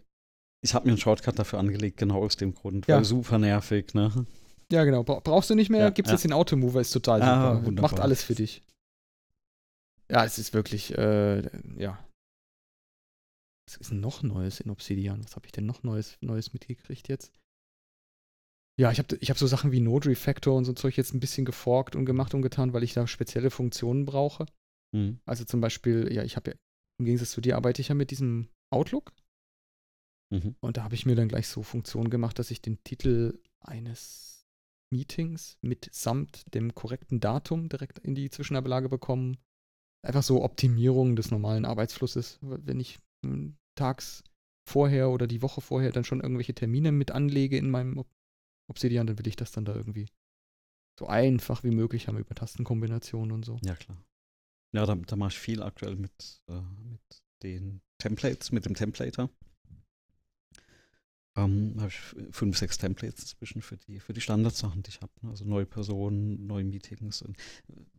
Ich 0.63 0.73
habe 0.73 0.85
mir 0.85 0.91
einen 0.93 0.99
Shortcut 0.99 1.37
dafür 1.37 1.59
angelegt, 1.59 1.97
genau 1.97 2.23
aus 2.23 2.37
dem 2.37 2.53
Grund. 2.53 2.87
Ja. 2.87 2.97
Weil 2.97 3.03
super 3.05 3.37
nervig, 3.37 3.93
ne? 3.93 4.25
Ja, 4.71 4.85
genau. 4.85 5.03
Bra 5.03 5.19
brauchst 5.19 5.49
du 5.49 5.55
nicht 5.55 5.69
mehr, 5.69 5.81
Ja, 5.81 5.89
gibt's 5.89 6.09
ja. 6.09 6.15
jetzt 6.15 6.23
den 6.23 6.33
Automover, 6.33 6.79
ist 6.81 6.91
total 6.91 7.21
Ah, 7.21 7.55
super. 7.55 7.65
wunderbar. 7.65 7.91
Macht 7.91 7.99
alles 8.01 8.23
für 8.23 8.33
dich. 8.35 8.63
Ja, 10.09 10.23
es 10.25 10.37
ist 10.39 10.53
wirklich, 10.53 10.97
äh, 10.97 11.41
ja. 11.79 12.03
Was 13.67 13.77
ist 13.77 13.91
denn 13.91 13.99
noch 13.99 14.23
Neues 14.23 14.59
in 14.59 14.69
Obsidian? 14.71 15.23
Was 15.23 15.35
habe 15.35 15.45
ich 15.45 15.51
denn 15.51 15.65
noch 15.65 15.83
Neues, 15.83 16.17
Neues 16.21 16.53
mitgekriegt 16.53 17.07
jetzt? 17.09 17.33
Ja, 18.79 18.91
ich 18.91 18.99
habe 18.99 19.15
ich 19.19 19.29
hab 19.29 19.37
so 19.37 19.47
Sachen 19.47 19.71
wie 19.71 19.79
Node 19.79 20.09
Refactor 20.09 20.55
und 20.55 20.65
so 20.65 20.73
Zeug 20.73 20.97
jetzt 20.97 21.13
ein 21.13 21.19
bisschen 21.19 21.45
geforkt 21.45 21.95
und 21.95 22.05
gemacht 22.05 22.33
und 22.33 22.41
getan, 22.41 22.73
weil 22.73 22.83
ich 22.83 22.93
da 22.93 23.05
spezielle 23.05 23.51
Funktionen 23.51 24.05
brauche. 24.05 24.45
Mhm. 24.95 25.19
Also 25.25 25.43
zum 25.45 25.61
Beispiel, 25.61 26.11
ja, 26.11 26.23
ich 26.23 26.35
habe 26.35 26.51
ja, 26.51 26.57
im 26.99 27.05
Gegensatz 27.05 27.31
zu 27.31 27.41
dir 27.41 27.55
arbeite 27.55 27.81
ich 27.81 27.89
ja 27.89 27.95
mit 27.95 28.11
diesem 28.11 28.49
Outlook. 28.73 29.11
Mhm. 30.31 30.55
Und 30.59 30.77
da 30.77 30.83
habe 30.83 30.95
ich 30.95 31.05
mir 31.05 31.15
dann 31.15 31.27
gleich 31.27 31.47
so 31.47 31.63
Funktionen 31.63 32.09
gemacht, 32.09 32.39
dass 32.39 32.51
ich 32.51 32.61
den 32.61 32.83
Titel 32.83 33.39
eines 33.59 34.45
Meetings 34.91 35.57
mitsamt 35.61 36.53
dem 36.53 36.75
korrekten 36.75 37.19
Datum 37.19 37.69
direkt 37.69 37.99
in 37.99 38.15
die 38.15 38.29
Zwischenablage 38.29 38.89
bekomme. 38.89 39.37
Einfach 40.05 40.23
so 40.23 40.43
Optimierung 40.43 41.15
des 41.15 41.31
normalen 41.31 41.65
Arbeitsflusses. 41.65 42.39
Wenn 42.41 42.79
ich 42.79 42.99
hm, 43.25 43.57
tags 43.75 44.23
vorher 44.69 45.09
oder 45.09 45.27
die 45.27 45.41
Woche 45.41 45.61
vorher 45.61 45.91
dann 45.91 46.03
schon 46.03 46.21
irgendwelche 46.21 46.53
Termine 46.53 46.91
mit 46.91 47.11
anlege 47.11 47.57
in 47.57 47.69
meinem 47.69 47.97
Ob- 47.97 48.09
Obsidian, 48.69 49.07
dann 49.07 49.17
will 49.17 49.27
ich 49.27 49.35
das 49.35 49.51
dann 49.51 49.65
da 49.65 49.75
irgendwie 49.75 50.07
so 50.99 51.07
einfach 51.07 51.63
wie 51.63 51.71
möglich 51.71 52.07
haben 52.07 52.17
über 52.17 52.35
Tastenkombinationen 52.35 53.31
und 53.31 53.45
so. 53.45 53.57
Ja, 53.63 53.75
klar. 53.75 53.97
Ja, 54.73 54.85
da, 54.85 54.95
da 54.95 55.15
mache 55.15 55.29
ich 55.29 55.39
viel 55.39 55.61
aktuell 55.61 55.95
mit, 55.95 56.41
äh, 56.47 56.61
mit 56.61 57.01
den 57.43 57.81
Templates, 57.99 58.51
mit 58.51 58.65
dem 58.65 58.75
Templater. 58.75 59.29
Ähm, 61.35 61.73
habe 61.77 61.89
ich 61.89 61.99
fünf, 62.31 62.57
sechs 62.57 62.77
Templates 62.77 63.23
inzwischen 63.23 63.61
für 63.61 63.77
die, 63.77 63.99
für 63.99 64.13
die 64.13 64.21
Standardsachen, 64.21 64.83
die 64.83 64.89
ich 64.89 65.01
habe. 65.01 65.11
ne? 65.21 65.31
Also 65.31 65.45
neue 65.45 65.65
Personen, 65.65 66.45
neue 66.45 66.63
Meetings. 66.63 67.23
Und 67.23 67.37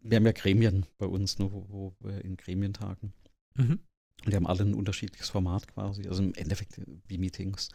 wir 0.02 0.16
haben 0.16 0.26
ja 0.26 0.32
Gremien 0.32 0.86
bei 0.98 1.06
uns, 1.06 1.38
ne, 1.38 1.50
wo, 1.52 1.66
wo 1.68 1.96
wir 2.00 2.24
in 2.24 2.36
Gremien 2.36 2.72
tagen. 2.72 3.12
Mhm. 3.56 3.80
Und 4.24 4.32
die 4.32 4.36
haben 4.36 4.46
alle 4.46 4.62
ein 4.62 4.74
unterschiedliches 4.74 5.30
Format 5.30 5.66
quasi, 5.68 6.06
also 6.06 6.22
im 6.22 6.34
Endeffekt 6.34 6.80
wie 7.08 7.18
Meetings. 7.18 7.70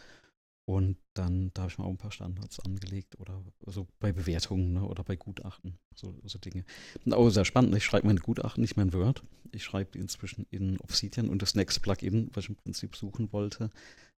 Und 0.70 0.98
dann, 1.14 1.50
da 1.52 1.62
habe 1.62 1.72
ich 1.72 1.78
mal 1.78 1.84
auch 1.86 1.90
ein 1.90 1.96
paar 1.98 2.12
Standards 2.12 2.60
angelegt 2.60 3.18
oder 3.18 3.42
so 3.66 3.88
bei 3.98 4.12
Bewertungen 4.12 4.74
ne, 4.74 4.84
oder 4.84 5.02
bei 5.02 5.16
Gutachten, 5.16 5.80
so, 5.96 6.16
so 6.22 6.38
Dinge. 6.38 6.64
Auch 7.10 7.28
sehr 7.30 7.44
spannend, 7.44 7.74
ich 7.74 7.84
schreibe 7.84 8.06
meine 8.06 8.20
Gutachten 8.20 8.60
nicht 8.60 8.76
mehr 8.76 8.86
in 8.86 8.92
Word, 8.92 9.24
ich 9.50 9.64
schreibe 9.64 9.90
die 9.90 9.98
inzwischen 9.98 10.46
in 10.48 10.78
Obsidian 10.78 11.28
und 11.28 11.42
das 11.42 11.56
nächste 11.56 11.80
Plugin, 11.80 12.30
was 12.34 12.44
ich 12.44 12.50
im 12.50 12.54
Prinzip 12.54 12.94
suchen 12.94 13.32
wollte, 13.32 13.70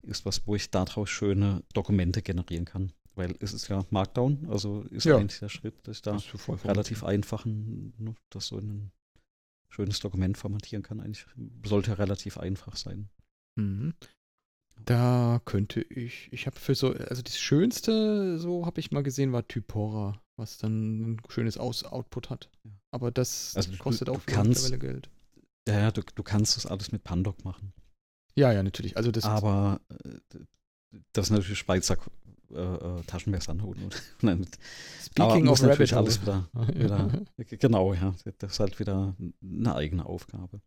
ist 0.02 0.26
was, 0.26 0.46
wo 0.46 0.54
ich 0.54 0.70
daraus 0.70 1.10
schöne 1.10 1.64
Dokumente 1.74 2.22
generieren 2.22 2.66
kann. 2.66 2.92
Weil 3.16 3.34
es 3.40 3.54
ist 3.54 3.70
ja 3.70 3.86
Markdown, 3.90 4.50
also 4.50 4.82
ist 4.90 5.06
Ja. 5.06 5.16
eigentlich 5.16 5.40
der 5.40 5.48
Schritt, 5.48 5.88
dass 5.88 5.98
ich 5.98 6.02
da 6.02 6.18
relativ 6.66 7.06
einfachen, 7.06 7.94
ne, 7.98 8.14
das 8.30 8.48
so 8.48 8.58
in 8.58 8.68
ein 8.68 8.92
schönes 9.70 10.02
Dokument 10.02 10.38
formatieren 10.38 10.84
kann. 10.84 11.00
Eigentlich 11.00 11.26
sollte 11.66 11.98
relativ 11.98 12.38
einfach 12.38 12.76
sein. 12.76 13.08
Mhm. 13.56 13.94
Da 14.86 15.42
könnte 15.46 15.82
ich, 15.82 16.30
ich 16.32 16.48
habe 16.48 16.60
für 16.60 16.76
so, 16.76 16.94
also 16.94 17.22
das 17.22 17.40
Schönste, 17.40 18.38
so 18.40 18.66
habe 18.66 18.80
ich 18.80 18.92
mal 18.92 19.04
gesehen, 19.04 19.32
war 19.34 19.48
Typora, 19.48 20.22
was 20.38 20.58
dann 20.58 21.14
ein 21.14 21.22
schönes 21.30 21.58
Aus 21.58 21.84
Output 21.84 22.30
hat. 22.30 22.50
Aber 22.92 23.12
das 23.12 23.56
Also 23.56 23.72
du- 23.72 23.78
kostet 23.78 24.08
du 24.08 24.14
auch 24.14 24.26
kannst- 24.26 24.64
mittlerweile 24.64 24.80
Geld. 24.94 25.10
Ja, 25.68 25.80
ja, 25.80 25.92
du, 25.92 26.02
du 26.16 26.24
kannst 26.24 26.58
das 26.58 26.66
alles 26.66 26.92
mit 26.92 27.04
Pandoc 27.04 27.44
machen. 27.46 27.74
Ja, 28.36 28.52
ja, 28.52 28.64
natürlich. 28.64 28.98
Also 28.98 29.12
das 29.12 29.24
Aber 29.26 29.82
äh, 29.90 30.40
das 31.14 31.28
ist 31.28 31.32
natürlich 31.32 31.60
Schweizer 31.60 31.98
äh, 32.52 32.56
äh, 32.60 33.02
Taschenmesser. 33.06 33.54
Ne? 33.54 33.66
Nein, 34.22 34.48
Speaking 35.04 35.48
of 35.48 35.62
natürlich 35.62 35.94
Rabbit 35.94 35.94
alles 35.94 36.22
wieder, 36.22 36.50
wieder 36.76 37.24
Genau, 37.60 37.94
ja. 37.94 38.16
Das 38.40 38.54
ist 38.54 38.60
halt 38.60 38.80
wieder 38.80 39.16
eine 39.44 39.76
eigene 39.76 40.06
Aufgabe. 40.06 40.62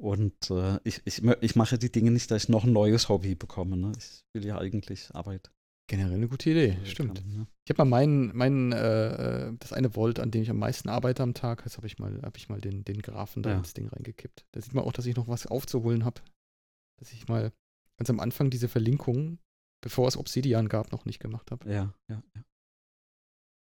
Und 0.00 0.50
äh, 0.50 0.78
ich, 0.84 1.02
ich, 1.04 1.22
ich 1.24 1.56
mache 1.56 1.76
die 1.78 1.90
Dinge 1.90 2.10
nicht, 2.12 2.30
dass 2.30 2.44
ich 2.44 2.48
noch 2.48 2.64
ein 2.64 2.72
neues 2.72 3.08
Hobby 3.08 3.34
bekomme. 3.34 3.76
Ne? 3.76 3.92
Ich 3.98 4.22
will 4.32 4.46
ja 4.46 4.58
eigentlich 4.58 5.12
Arbeit. 5.14 5.50
Generell 5.88 6.14
eine 6.16 6.28
gute 6.28 6.50
Idee, 6.50 6.76
äh, 6.82 6.86
stimmt. 6.86 7.18
kann, 7.18 7.32
ne? 7.32 7.46
Ich 7.64 7.70
habe 7.70 7.82
mal 7.84 7.88
meinen, 7.98 8.36
meinen 8.36 8.72
äh, 8.72 9.52
das 9.58 9.72
eine 9.72 9.96
Volt, 9.96 10.20
an 10.20 10.30
dem 10.30 10.42
ich 10.42 10.50
am 10.50 10.58
meisten 10.58 10.88
arbeite 10.90 11.22
am 11.22 11.32
Tag, 11.34 11.64
das 11.64 11.78
habe 11.78 11.86
ich 11.86 11.98
mal, 11.98 12.20
habe 12.22 12.36
ich 12.36 12.48
mal 12.50 12.60
den, 12.60 12.84
den 12.84 13.00
Graphen 13.00 13.42
da 13.42 13.50
Ja. 13.50 13.56
ins 13.58 13.72
Ding 13.74 13.88
reingekippt. 13.88 14.44
Da 14.52 14.60
sieht 14.60 14.74
man 14.74 14.84
auch, 14.84 14.92
dass 14.92 15.06
ich 15.06 15.16
noch 15.16 15.28
was 15.28 15.46
aufzuholen 15.46 16.04
habe. 16.04 16.20
Dass 17.00 17.12
ich 17.12 17.26
mal 17.26 17.52
ganz 17.96 18.10
am 18.10 18.20
Anfang 18.20 18.50
diese 18.50 18.68
Verlinkung, 18.68 19.38
bevor 19.82 20.06
es 20.08 20.16
Obsidian 20.18 20.68
gab, 20.68 20.92
noch 20.92 21.06
nicht 21.06 21.20
gemacht 21.20 21.50
habe. 21.50 21.68
Ja, 21.70 21.94
ja, 22.08 22.22
ja. 22.36 22.42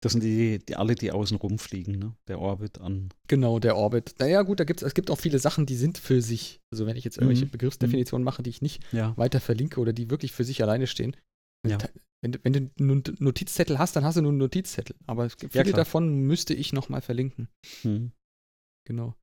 Das 0.01 0.13
sind 0.13 0.23
die, 0.23 0.59
die 0.59 0.75
alle, 0.77 0.95
die 0.95 1.11
außen 1.11 1.35
rumfliegen, 1.37 1.99
ne? 1.99 2.15
Der 2.29 2.39
Orbit 2.39 2.79
an. 2.79 3.09
Genau, 3.27 3.59
der 3.59 3.75
Orbit. 3.75 4.15
Naja, 4.19 4.43
gut, 4.43 4.59
da 4.61 4.63
gibt's, 4.63 4.81
es 4.81 4.93
gibt 4.93 5.11
auch 5.11 5.19
viele 5.19 5.39
Sachen, 5.39 5.65
die 5.65 5.75
sind 5.75 5.97
für 5.97 6.21
sich. 6.21 6.61
Also 6.71 6.85
wenn 6.85 6.95
ich 6.95 7.03
jetzt 7.03 7.17
irgendwelche 7.17 7.45
Mhm. 7.45 7.49
Begriffsdefinitionen 7.51 8.23
mache, 8.23 8.41
die 8.41 8.49
ich 8.49 8.61
nicht 8.61 8.81
Ja. 8.93 9.15
weiter 9.17 9.41
verlinke 9.41 9.79
oder 9.81 9.91
die 9.91 10.09
wirklich 10.09 10.31
für 10.31 10.45
sich 10.45 10.61
alleine 10.63 10.87
stehen. 10.87 11.17
Ja. 11.67 11.77
Wenn, 12.21 12.31
du- 12.31 12.39
wenn 12.43 12.53
du 12.53 12.71
einen 12.79 13.03
Notizzettel 13.19 13.77
hast, 13.77 13.95
dann 13.97 14.05
hast 14.05 14.15
du 14.15 14.21
nur 14.21 14.31
einen 14.31 14.37
Notizzettel. 14.39 14.95
Aber 15.05 15.25
Ja, 15.25 15.31
viele 15.49 15.63
klar. 15.65 15.77
davon 15.77 16.21
müsste 16.21 16.53
ich 16.53 16.71
nochmal 16.71 17.01
verlinken. 17.01 17.49
Hm. 17.81 18.11
Genau. 18.87 19.15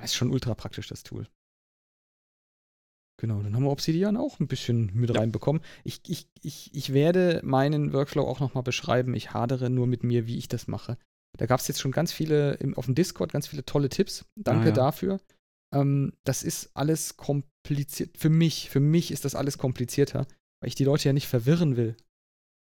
Das 0.00 0.10
ist 0.10 0.16
schon 0.16 0.30
ultra 0.30 0.54
praktisch, 0.54 0.86
das 0.88 1.02
Tool. 1.02 1.26
Genau, 3.22 3.40
dann 3.40 3.54
haben 3.54 3.62
wir 3.62 3.70
Obsidian 3.70 4.16
auch 4.16 4.40
ein 4.40 4.48
bisschen 4.48 4.90
mit 4.94 5.10
Ja. 5.10 5.20
reinbekommen. 5.20 5.62
Ich, 5.84 6.00
ich, 6.08 6.26
ich, 6.42 6.74
ich 6.74 6.92
werde 6.92 7.40
meinen 7.44 7.92
Workflow 7.92 8.26
auch 8.26 8.40
nochmal 8.40 8.64
beschreiben. 8.64 9.14
Ich 9.14 9.32
hadere 9.32 9.70
nur 9.70 9.86
mit 9.86 10.02
mir, 10.02 10.26
wie 10.26 10.36
ich 10.38 10.48
das 10.48 10.66
mache. 10.66 10.98
Da 11.38 11.46
gab 11.46 11.60
es 11.60 11.68
jetzt 11.68 11.80
schon 11.80 11.92
ganz 11.92 12.12
viele 12.12 12.54
im, 12.54 12.74
auf 12.76 12.86
dem 12.86 12.96
Discord, 12.96 13.32
ganz 13.32 13.46
viele 13.46 13.64
tolle 13.64 13.88
Tipps. 13.90 14.24
Danke 14.34 14.64
Ah, 14.64 14.66
ja. 14.70 14.72
dafür. 14.72 15.20
Ähm, 15.72 16.14
das 16.24 16.42
ist 16.42 16.72
alles 16.74 17.16
kompliziert. 17.16 18.18
Für 18.18 18.28
mich, 18.28 18.68
für 18.70 18.80
mich 18.80 19.12
ist 19.12 19.24
das 19.24 19.36
alles 19.36 19.56
komplizierter, 19.56 20.26
weil 20.60 20.68
ich 20.68 20.74
die 20.74 20.84
Leute 20.84 21.08
ja 21.08 21.12
nicht 21.12 21.28
verwirren 21.28 21.76
will. 21.76 21.96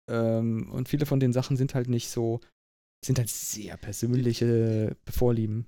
Ähm, 0.09 0.71
und 0.71 0.89
viele 0.89 1.05
von 1.05 1.19
den 1.19 1.33
Sachen 1.33 1.55
sind 1.55 1.75
halt 1.75 1.87
nicht 1.87 2.09
so, 2.09 2.39
sind 3.05 3.19
halt 3.19 3.29
sehr 3.29 3.77
persönliche 3.77 4.97
Vorlieben. 5.07 5.67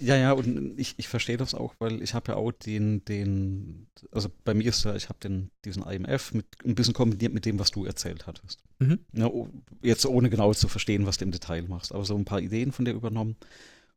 Ja, 0.00 0.16
ja, 0.16 0.32
und 0.32 0.78
ich, 0.78 0.94
ich 0.98 1.08
verstehe 1.08 1.36
das 1.36 1.54
auch, 1.54 1.74
weil 1.78 2.02
ich 2.02 2.14
habe 2.14 2.32
ja 2.32 2.38
auch 2.38 2.52
den, 2.52 3.04
den, 3.04 3.88
also 4.12 4.28
bei 4.44 4.54
mir 4.54 4.66
ist 4.66 4.84
ja, 4.84 4.94
ich 4.94 5.08
habe 5.08 5.18
den, 5.20 5.50
diesen 5.64 5.82
IMF 5.82 6.34
mit 6.34 6.46
ein 6.64 6.74
bisschen 6.74 6.94
kombiniert 6.94 7.32
mit 7.32 7.44
dem, 7.44 7.58
was 7.58 7.70
du 7.70 7.84
erzählt 7.84 8.26
hattest. 8.26 8.62
Mhm. 8.78 9.00
Ne, 9.12 9.30
oh, 9.30 9.48
jetzt 9.82 10.06
ohne 10.06 10.30
genau 10.30 10.52
zu 10.54 10.68
verstehen, 10.68 11.06
was 11.06 11.18
du 11.18 11.24
im 11.24 11.32
Detail 11.32 11.62
machst, 11.62 11.92
aber 11.92 12.04
so 12.04 12.16
ein 12.16 12.24
paar 12.24 12.40
Ideen 12.40 12.72
von 12.72 12.84
dir 12.84 12.92
übernommen. 12.92 13.36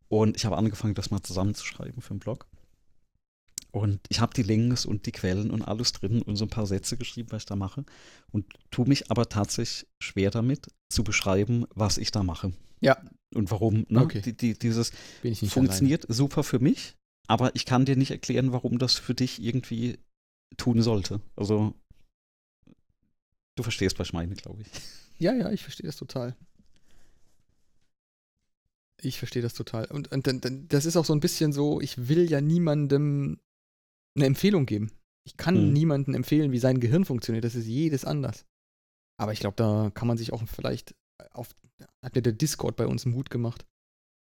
Und 0.08 0.38
ich 0.38 0.46
habe 0.46 0.58
angefangen, 0.58 0.96
das 0.96 1.12
mal 1.12 1.22
zusammenzuschreiben 1.22 2.02
für 2.02 2.12
einen 2.12 2.20
Blog. 2.20 2.48
Und 3.72 4.00
ich 4.10 4.20
habe 4.20 4.34
die 4.34 4.44
Links 4.44 4.86
und 4.86 5.06
die 5.06 5.12
Quellen 5.12 5.52
und 5.52 5.62
alles 5.62 5.92
drin 5.92 6.22
und 6.24 6.36
so 6.36 6.46
ein 6.46 6.50
paar 6.50 6.66
Sätze 6.66 6.98
geschrieben, 6.98 7.32
was 7.32 7.44
ich 7.44 7.46
da 7.46 7.56
mache. 7.56 7.86
Und 8.32 8.46
tue 8.72 8.88
mich 8.88 9.12
aber 9.12 9.30
tatsächlich 9.30 9.88
schwer 10.00 10.32
damit, 10.32 10.68
zu 10.90 11.04
beschreiben, 11.04 11.66
was 11.76 12.00
ich 12.00 12.12
da 12.12 12.24
mache. 12.24 12.52
Ja. 12.82 12.98
Und 13.36 13.52
warum. 13.52 13.86
Ne? 13.90 14.02
Okay. 14.04 14.22
Die, 14.22 14.36
die, 14.36 14.58
dieses 14.58 14.92
funktioniert 15.48 16.06
super 16.10 16.44
für 16.44 16.60
mich, 16.60 16.96
aber 17.28 17.56
ich 17.56 17.66
kann 17.66 17.86
dir 17.86 17.96
nicht 17.96 18.12
erklären, 18.12 18.52
warum 18.52 18.80
das 18.80 18.96
für 18.96 19.14
dich 19.14 19.42
irgendwie 19.42 20.00
tun 20.58 20.82
sollte. 20.82 21.22
Also 21.36 21.76
Du 23.60 23.64
verstehst, 23.64 24.00
was 24.00 24.08
ich 24.08 24.14
meine, 24.14 24.36
glaube 24.36 24.62
ich. 24.62 24.68
Ja, 25.18 25.34
ja, 25.34 25.52
ich 25.52 25.64
verstehe 25.64 25.86
das 25.86 25.98
total. 25.98 26.34
Ich 29.02 29.18
verstehe 29.20 29.42
das 29.42 29.54
total. 29.54 29.84
Und, 29.86 30.10
und, 30.14 30.28
und 30.30 30.74
das 30.74 30.86
ist 30.86 30.96
auch 30.96 31.04
so 31.04 31.12
ein 31.12 31.20
bisschen 31.20 31.52
so, 31.52 31.82
ich 31.82 32.08
will 32.08 32.30
ja 32.32 32.40
niemandem 32.40 33.40
eine 34.16 34.26
Empfehlung 34.26 34.66
geben. 34.66 34.92
Ich 35.26 35.36
kann 35.36 35.56
Hm. 35.56 35.74
niemandem 35.74 36.14
empfehlen, 36.16 36.54
wie 36.54 36.60
sein 36.60 36.80
Gehirn 36.80 37.04
funktioniert. 37.04 37.44
Das 37.44 37.56
ist 37.56 37.66
jedes 37.68 38.06
anders. 38.06 38.46
Aber 39.18 39.34
ich 39.34 39.42
glaube, 39.42 39.58
da 39.58 39.92
kann 39.94 40.08
man 40.08 40.18
sich 40.18 40.32
auch 40.32 40.42
vielleicht 40.48 40.96
auf, 41.32 41.56
hat 42.04 42.16
mir 42.16 42.22
der 42.22 42.34
Discord 42.34 42.76
bei 42.76 42.88
uns 42.88 43.06
Mut 43.06 43.30
gemacht, 43.30 43.66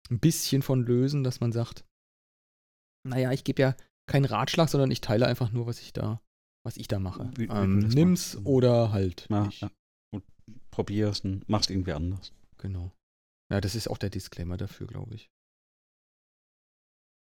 ein 0.09 0.19
bisschen 0.19 0.61
von 0.61 0.83
lösen, 0.85 1.23
dass 1.23 1.39
man 1.39 1.51
sagt, 1.51 1.85
naja, 3.07 3.31
ich 3.31 3.43
gebe 3.43 3.61
ja 3.61 3.75
keinen 4.09 4.25
Ratschlag, 4.25 4.69
sondern 4.69 4.91
ich 4.91 5.01
teile 5.01 5.25
einfach 5.27 5.51
nur, 5.51 5.65
was 5.67 5.79
ich 5.81 5.93
da, 5.93 6.21
was 6.65 6.77
ich 6.77 6.87
da 6.87 6.99
mache. 6.99 7.31
Wie- 7.35 7.45
ähm, 7.45 7.79
nimm's 7.79 8.33
machst. 8.35 8.45
oder 8.45 8.91
halt 8.91 9.27
Ja, 9.29 9.49
ja. 9.59 9.71
Und 10.13 10.23
probier's 10.71 11.21
und 11.21 11.47
mach's 11.49 11.69
irgendwie 11.69 11.93
anders. 11.93 12.33
Genau. 12.57 12.91
Ja, 13.51 13.59
das 13.61 13.75
ist 13.75 13.87
auch 13.89 13.97
der 13.97 14.09
Disclaimer 14.09 14.57
dafür, 14.57 14.87
glaube 14.87 15.15
ich. 15.15 15.29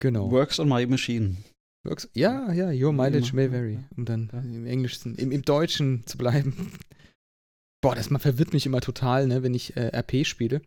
Genau. 0.01 0.29
Works 0.31 0.59
on 0.59 0.69
my 0.69 0.85
machine. 0.85 1.37
Works, 1.85 2.09
ja, 2.13 2.51
ja, 2.51 2.69
your 2.71 2.91
mileage 2.93 3.33
may 3.33 3.51
vary, 3.51 3.83
um 3.95 4.05
dann 4.05 4.29
im 4.29 4.65
Englischen, 4.65 5.15
im, 5.15 5.31
im 5.31 5.43
Deutschen 5.43 6.05
zu 6.07 6.17
bleiben. 6.17 6.71
Boah, 7.85 7.93
das 7.93 8.07
verwirrt 8.07 8.51
mich 8.51 8.65
immer 8.65 8.81
total, 8.81 9.27
ne, 9.27 9.43
wenn 9.43 9.53
ich 9.53 9.77
äh, 9.77 9.95
RP 9.95 10.25
spiele. 10.25 10.61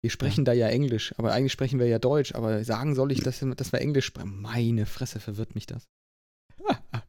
Wir 0.00 0.10
sprechen 0.10 0.46
da 0.46 0.54
ja 0.54 0.68
Englisch, 0.68 1.14
aber 1.18 1.34
eigentlich 1.34 1.52
sprechen 1.52 1.78
wir 1.78 1.86
ja 1.86 1.98
Deutsch, 1.98 2.34
aber 2.34 2.64
sagen 2.64 2.94
soll 2.94 3.12
ich, 3.12 3.20
dass, 3.20 3.44
dass 3.54 3.72
wir 3.72 3.82
Englisch 3.82 4.06
sprechen? 4.06 4.40
Meine 4.40 4.86
Fresse 4.86 5.20
verwirrt 5.20 5.54
mich 5.54 5.66
das. 5.66 5.86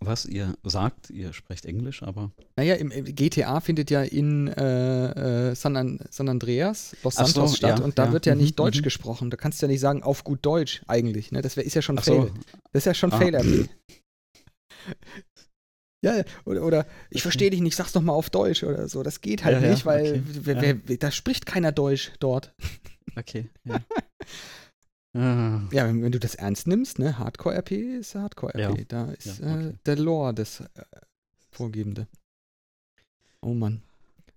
Was 0.00 0.26
ihr 0.26 0.56
sagt, 0.64 1.10
ihr 1.10 1.32
sprecht 1.32 1.66
Englisch, 1.66 2.02
aber 2.02 2.32
Naja, 2.56 2.74
im, 2.74 2.90
GTA 2.90 3.60
findet 3.60 3.90
ja 3.92 4.02
in 4.02 4.48
äh, 4.48 5.50
äh, 5.50 5.54
San, 5.54 5.76
An 5.76 6.00
San 6.10 6.28
Andreas, 6.28 6.96
Los 7.04 7.16
Ach 7.16 7.28
so, 7.28 7.32
Santos 7.32 7.58
statt 7.58 7.78
ja, 7.78 7.84
und 7.84 7.96
da 7.96 8.06
ja, 8.06 8.12
wird 8.12 8.26
ja 8.26 8.34
mhm, 8.34 8.40
nicht 8.40 8.58
Deutsch 8.58 8.78
mhm. 8.78 8.82
gesprochen. 8.82 9.30
Da 9.30 9.36
kannst 9.36 9.62
du 9.62 9.66
ja 9.66 9.70
nicht 9.70 9.78
sagen, 9.78 10.02
auf 10.02 10.24
gut 10.24 10.40
Deutsch 10.42 10.82
eigentlich. 10.88 11.30
Ne? 11.30 11.42
Das 11.42 11.56
wär, 11.56 11.64
ist 11.64 11.74
ja 11.74 11.82
schon 11.82 11.96
Ach 11.96 12.02
Fail. 12.02 12.22
so, 12.22 12.30
Das 12.72 12.80
ist 12.80 12.86
ja 12.86 12.94
schon 12.94 13.12
Ah. 13.12 13.18
Fail-RP. 13.18 13.68
Ja, 16.02 16.22
oder, 16.46 16.64
oder 16.64 16.86
ich 17.10 17.22
verstehe 17.22 17.50
dich 17.50 17.60
nicht, 17.60 17.76
sag's 17.76 17.92
doch 17.92 18.00
mal 18.00 18.12
auf 18.14 18.30
Deutsch 18.30 18.64
oder 18.64 18.88
so. 18.88 19.02
Das 19.02 19.20
geht 19.20 19.44
halt 19.44 19.60
Ja, 19.62 19.70
nicht, 19.70 19.84
weil 19.84 20.12
okay. 20.12 20.22
wer, 20.24 20.54
Ja. 20.64 20.76
wer, 20.86 20.96
da 20.96 21.10
spricht 21.10 21.44
keiner 21.46 21.72
Deutsch 21.72 22.12
dort. 22.20 22.54
okay. 23.16 23.50
Ja. 23.64 23.80
ah, 25.14 25.68
Ja, 25.72 25.86
wenn, 25.86 26.02
wenn 26.02 26.12
du 26.12 26.18
das 26.18 26.34
ernst 26.36 26.66
nimmst, 26.66 26.98
ne, 26.98 27.18
Hardcore-RP 27.18 27.72
ist 27.98 28.14
Hardcore-RP. 28.14 28.78
Ja. 28.78 28.84
Da 28.88 29.12
ist 29.12 29.40
Ja, 29.40 29.54
okay. 29.54 29.68
äh, 29.68 29.72
der 29.86 29.96
Lore 29.96 30.32
das 30.34 30.60
äh, 30.60 30.66
Vorgebende. 31.50 32.06
Oh 33.42 33.52
Mann. 33.54 33.82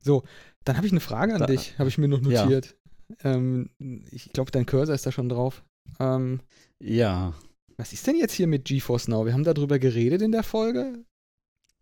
So, 0.01 0.23
dann 0.65 0.75
habe 0.77 0.85
ich 0.87 0.91
eine 0.93 0.99
Frage 0.99 1.33
an 1.33 1.39
Da- 1.41 1.45
dich, 1.45 1.77
habe 1.79 1.89
ich 1.89 1.97
mir 1.97 2.07
noch 2.07 2.21
notiert. 2.21 2.75
Ähm, 3.23 3.69
ich 4.11 4.31
glaube, 4.33 4.51
dein 4.51 4.65
Cursor 4.65 4.95
ist 4.95 5.05
da 5.05 5.11
schon 5.11 5.29
drauf. 5.29 5.63
Ähm, 5.99 6.39
ja, 6.79 7.33
was 7.77 7.93
ist 7.93 8.05
denn 8.07 8.15
jetzt 8.15 8.33
hier 8.33 8.47
mit 8.47 8.65
GeForce 8.65 9.07
Now? 9.07 9.25
Wir 9.25 9.33
haben 9.33 9.43
darüber 9.43 9.77
geredet 9.79 10.21
in 10.21 10.31
der 10.31 10.43
Folge. 10.43 11.03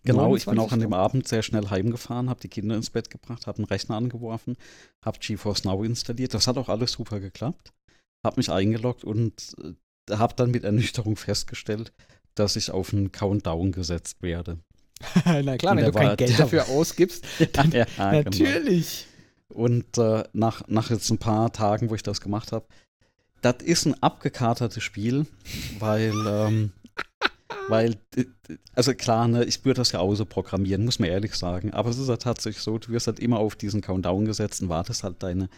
Genau. 0.04 0.36
Ich 0.36 0.46
bin 0.46 0.56
29 0.56 0.60
auch 0.60 0.72
an 0.72 0.80
dem? 0.80 0.94
Abend 0.94 1.28
sehr 1.28 1.44
schnell 1.44 1.70
heimgefahren, 1.70 2.30
habe 2.30 2.40
die 2.40 2.50
Kinder 2.50 2.76
ins 2.76 2.90
Bett 2.90 3.10
gebracht, 3.10 3.48
habe 3.48 3.60
einen 3.60 3.66
Rechner 3.66 3.96
angeworfen, 3.96 4.58
habe 5.04 5.20
GeForce 5.20 5.64
Now 5.66 5.84
installiert. 5.84 6.34
Das 6.34 6.48
hat 6.48 6.58
auch 6.58 6.70
alles 6.70 6.94
super 6.94 7.20
geklappt. 7.20 7.74
Habe 8.24 8.38
mich 8.38 8.52
eingeloggt 8.52 9.04
und 9.04 9.56
äh, 9.64 10.16
habe 10.16 10.36
dann 10.36 10.52
mit 10.52 10.64
Ernüchterung 10.64 11.16
festgestellt, 11.16 11.92
dass 12.36 12.56
ich 12.56 12.72
auf 12.72 12.94
einen 12.94 13.12
Countdown 13.12 13.72
gesetzt 13.72 14.22
werde. 14.22 14.60
Na 15.26 15.58
klar, 15.58 15.76
wenn 15.76 15.86
du 15.86 15.92
kein 15.92 16.18
Geld 16.18 16.40
dafür 16.40 16.68
ausgibst, 16.70 17.26
dann 17.54 17.72
ja, 17.72 17.86
genau. 17.98 18.12
natürlich. 18.12 19.08
Und 19.50 19.98
äh, 19.98 20.24
nach, 20.34 20.68
nach 20.68 20.90
jetzt 20.90 21.10
ein 21.10 21.18
paar 21.18 21.52
Tagen, 21.52 21.90
wo 21.90 21.96
ich 21.96 22.04
das 22.04 22.22
gemacht 22.22 22.52
habe, 22.52 22.66
das 23.42 23.56
ist 23.64 23.86
ein 23.86 24.02
abgekatertes 24.02 24.84
Spiel, 24.84 25.26
weil, 25.80 26.14
ähm, 26.28 26.72
weil, 27.68 27.96
äh, 28.16 28.26
also 28.74 28.94
klar, 28.94 29.28
ne, 29.28 29.44
ich 29.46 29.64
würde 29.66 29.80
das 29.80 29.92
ja 29.92 30.00
auch 30.00 30.14
so 30.16 30.26
programmieren, 30.26 30.86
muss 30.86 31.00
man 31.00 31.10
ehrlich 31.10 31.36
sagen, 31.36 31.72
aber 31.74 31.90
es 31.90 31.98
ist 31.98 32.10
ja 32.10 32.18
tatsächlich 32.18 32.64
so, 32.64 32.78
du 32.78 32.90
wirst 32.90 33.08
halt 33.08 33.20
immer 33.20 33.40
auf 33.40 33.56
diesen 33.56 33.82
Countdown 33.82 34.26
gesetzt 34.26 34.62
und 34.62 34.70
wartest 34.70 35.04
halt 35.04 35.22
deine, 35.24 35.50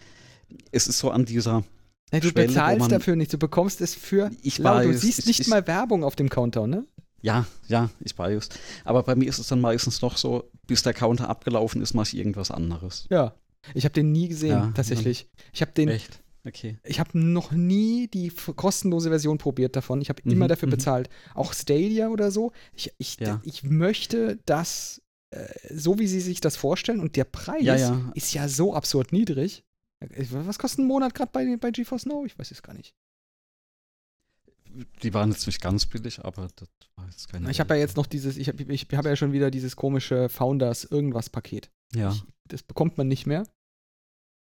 es 0.72 0.88
ist 0.88 1.00
so 1.00 1.10
an 1.12 1.26
dieser, 1.26 1.64
Ja, 2.12 2.20
du 2.20 2.30
Schwelle, 2.30 2.48
bezahlst 2.48 2.80
man- 2.80 2.90
dafür 2.90 3.16
nicht, 3.16 3.34
du 3.34 3.38
bekommst 3.38 3.82
es 3.82 3.96
für 3.96 4.32
ich 4.42 4.58
lau. 4.58 4.82
Du 4.82 4.90
weiß, 4.90 5.02
siehst 5.02 5.20
ich, 5.20 5.26
nicht 5.28 5.40
ich, 5.42 5.48
mal 5.48 5.66
Werbung 5.68 6.04
auf 6.04 6.16
dem 6.16 6.30
Countdown, 6.30 6.70
ne? 6.70 6.86
Ja, 7.22 7.46
ja, 7.70 7.90
ich 8.02 8.18
weiß. 8.18 8.50
Aber 8.84 9.04
bei 9.04 9.16
mir 9.16 9.30
ist 9.30 9.40
es 9.40 9.48
dann 9.48 9.62
meistens 9.62 10.02
noch 10.02 10.18
so, 10.18 10.50
bis 10.68 10.84
der 10.84 10.94
Counter 10.94 11.30
abgelaufen 11.30 11.82
ist, 11.82 11.94
mache 11.94 12.08
ich 12.10 12.18
irgendwas 12.18 12.52
anderes. 12.52 13.08
Ja. 13.10 13.34
Ich 13.74 13.86
habe 13.86 13.94
den 13.94 14.12
nie 14.12 14.28
gesehen, 14.28 14.50
Ja, 14.52 14.72
tatsächlich. 14.76 15.30
Ich 15.54 15.62
habe 15.62 15.72
den, 15.72 15.88
Echt? 15.88 16.20
Okay. 16.46 16.78
ich 16.84 17.00
habe 17.00 17.18
noch 17.18 17.52
nie 17.54 18.08
die 18.08 18.30
kostenlose 18.30 19.10
Version 19.10 19.38
probiert 19.38 19.76
davon. 19.76 20.02
Ich 20.02 20.10
habe 20.10 20.22
Mhm, 20.26 20.32
immer 20.32 20.48
dafür 20.48 20.68
mhm. 20.68 20.72
bezahlt. 20.72 21.10
Auch 21.36 21.54
Stadia 21.54 22.10
oder 22.10 22.32
so. 22.32 22.52
Ich, 22.74 22.92
ich, 22.98 23.18
Ja. 23.20 23.40
ich 23.44 23.64
möchte 23.64 24.40
das, 24.46 25.02
äh, 25.30 25.48
so 25.74 26.00
wie 26.00 26.08
sie 26.08 26.20
sich 26.20 26.42
das 26.42 26.56
vorstellen, 26.58 27.00
und 27.00 27.16
der 27.16 27.24
Preis 27.24 27.64
Ja, 27.64 27.76
ja. 27.78 28.12
ist 28.14 28.34
ja 28.34 28.48
so 28.50 28.74
absurd 28.76 29.14
niedrig. 29.14 29.64
Was 30.32 30.60
kostet 30.60 30.80
ein 30.80 30.88
Monat 30.88 31.16
gerade 31.16 31.32
bei, 31.32 31.56
bei 31.56 31.72
GeForce 31.72 32.08
Now? 32.08 32.26
Ich 32.26 32.38
weiß 32.38 32.52
es 32.52 32.62
gar 32.62 32.74
nicht. 32.74 32.94
Die 35.04 35.14
waren 35.14 35.32
jetzt 35.32 35.46
nicht 35.46 35.62
ganz 35.62 35.86
billig, 35.86 36.20
aber 36.26 36.48
das 36.56 36.68
war 36.96 37.06
jetzt 37.06 37.30
keine. 37.30 37.50
Ich 37.52 37.60
habe 37.60 37.76
ja 37.76 37.80
jetzt 37.80 37.96
noch 37.96 38.08
dieses, 38.08 38.38
ich 38.38 38.48
habe 38.50 38.64
ich 38.64 38.88
hab 38.92 39.06
ja 39.06 39.16
schon 39.16 39.32
wieder 39.32 39.52
dieses 39.52 39.76
komische 39.76 40.30
Founders 40.30 40.84
irgendwas 40.84 41.30
Paket. 41.30 41.70
Ja. 41.94 42.12
Ich, 42.12 42.24
das 42.46 42.64
bekommt 42.64 42.98
man 42.98 43.08
nicht 43.08 43.28
mehr. 43.28 43.46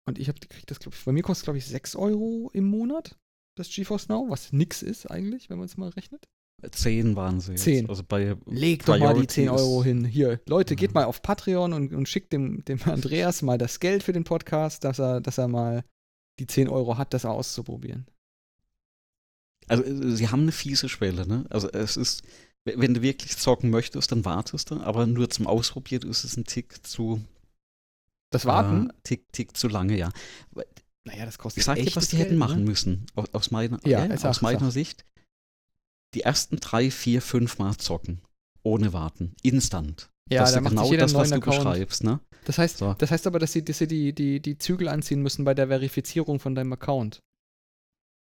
Und 0.06 0.18
ich 0.18 0.28
habe 0.28 0.38
das 0.66 0.78
glaube 0.78 0.96
ich, 0.96 1.04
bei 1.04 1.12
mir 1.12 1.22
kostet 1.22 1.44
glaube 1.44 1.58
ich 1.58 1.66
6 1.66 1.96
Euro 1.96 2.50
im 2.52 2.64
Monat, 2.64 3.16
das 3.56 3.68
GeForce 3.70 4.08
Now, 4.08 4.26
was 4.28 4.52
nix 4.52 4.82
ist 4.82 5.10
eigentlich, 5.10 5.50
wenn 5.50 5.58
man 5.58 5.66
es 5.66 5.76
mal 5.76 5.88
rechnet. 5.90 6.26
Zehn 6.70 7.16
waren 7.16 7.38
sie. 7.40 7.52
Jetzt. 7.52 7.64
10. 7.64 7.88
Also 7.90 8.02
bei 8.02 8.34
Leg 8.46 8.84
doch 8.86 8.98
mal 8.98 9.08
die 9.08 9.26
Priority 9.26 9.26
10 9.26 9.48
Euro 9.50 9.84
hin. 9.84 10.04
Hier, 10.04 10.40
Leute, 10.46 10.74
geht 10.74 10.90
Mhm. 10.90 10.94
mal 10.94 11.04
auf 11.04 11.20
Patreon 11.22 11.72
und, 11.74 11.92
und 11.92 12.08
schickt 12.08 12.32
dem, 12.32 12.64
dem 12.64 12.80
Andreas 12.84 13.42
mal 13.42 13.58
das 13.58 13.78
Geld 13.78 14.02
für 14.02 14.12
den 14.12 14.24
Podcast, 14.24 14.82
dass 14.84 14.98
er, 14.98 15.20
dass 15.20 15.38
er 15.38 15.48
mal 15.48 15.84
die 16.40 16.46
10 16.46 16.68
Euro 16.68 16.96
hat, 16.96 17.12
das 17.12 17.24
auszuprobieren. 17.26 18.06
Also 19.68 19.84
äh, 19.84 20.16
sie 20.16 20.28
haben 20.28 20.42
eine 20.42 20.52
fiese 20.52 20.88
Schwelle, 20.88 21.26
ne? 21.26 21.44
Also 21.50 21.68
es 21.70 21.96
ist, 21.96 22.22
wenn 22.64 22.94
du 22.94 23.02
wirklich 23.02 23.36
zocken 23.36 23.70
möchtest, 23.70 24.10
dann 24.12 24.24
wartest 24.24 24.70
du, 24.70 24.80
aber 24.80 25.06
nur 25.06 25.28
zum 25.28 25.46
Ausprobieren 25.46 26.08
ist 26.08 26.24
es 26.24 26.36
ein 26.36 26.44
Tick 26.44 26.86
zu 26.86 27.20
Das 28.36 28.46
Warten, 28.46 28.90
Äh, 28.90 28.92
Tick, 29.02 29.32
Tick 29.32 29.56
zu 29.56 29.68
lange, 29.68 29.96
ja. 29.96 30.10
naja, 31.04 31.24
das 31.24 31.38
kostet 31.38 31.58
Ich 31.60 31.64
sag 31.64 31.76
dir, 31.76 31.94
was 31.96 32.08
die 32.08 32.16
hätten 32.16 32.30
Geld, 32.30 32.38
machen 32.38 32.60
ne? 32.64 32.70
müssen. 32.70 33.06
Aus, 33.14 33.26
aus 33.32 33.50
meiner, 33.50 33.78
Ja, 33.86 34.06
sag, 34.16 34.30
aus 34.30 34.42
meiner. 34.42 34.70
Sicht. 34.70 35.04
Die 36.14 36.22
ersten 36.22 36.56
drei, 36.56 36.90
vier, 36.90 37.20
fünf 37.22 37.58
Mal 37.58 37.76
zocken. 37.76 38.20
Ohne 38.62 38.92
warten. 38.92 39.34
Instant. 39.42 40.10
Ja, 40.28 40.40
das 40.40 40.52
da 40.52 40.58
ist 40.58 40.64
macht 40.64 40.72
genau 40.74 40.92
das, 40.94 41.14
was 41.14 41.28
du 41.30 41.36
Account. 41.36 41.56
beschreibst, 41.58 42.04
ne? 42.04 42.20
Das 42.46 42.58
heißt, 42.58 42.78
So. 42.78 42.94
das 42.94 43.10
heißt 43.10 43.26
aber, 43.28 43.38
dass 43.38 43.52
sie, 43.52 43.64
dass 43.64 43.78
sie 43.78 43.86
die, 43.86 44.12
die, 44.12 44.40
die 44.40 44.58
Zügel 44.58 44.88
anziehen 44.88 45.22
müssen 45.22 45.44
bei 45.44 45.54
der 45.54 45.68
Verifizierung 45.68 46.40
von 46.40 46.54
deinem 46.54 46.72
Account. 46.72 47.20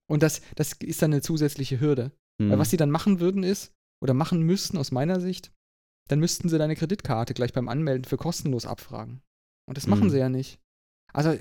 Und 0.08 0.22
das, 0.22 0.40
das 0.54 0.72
ist 0.74 1.02
dann 1.02 1.12
eine 1.12 1.22
zusätzliche 1.22 1.80
Hürde. 1.80 2.12
Weil 2.38 2.52
Hm. 2.52 2.58
was 2.58 2.70
sie 2.70 2.76
dann 2.76 2.90
machen 2.90 3.18
würden 3.18 3.42
ist, 3.42 3.72
oder 4.02 4.12
machen 4.14 4.42
müssten 4.42 4.76
aus 4.78 4.92
meiner 4.92 5.20
Sicht, 5.20 5.52
dann 6.08 6.20
müssten 6.20 6.48
sie 6.48 6.58
deine 6.58 6.76
Kreditkarte 6.76 7.32
gleich 7.34 7.52
beim 7.52 7.68
Anmelden 7.68 8.04
für 8.04 8.18
kostenlos 8.18 8.66
abfragen. 8.66 9.22
Und 9.66 9.76
das 9.76 9.86
machen 9.86 10.04
Mhm. 10.06 10.10
sie 10.10 10.18
ja 10.18 10.28
nicht. 10.28 10.58
Also, 11.12 11.36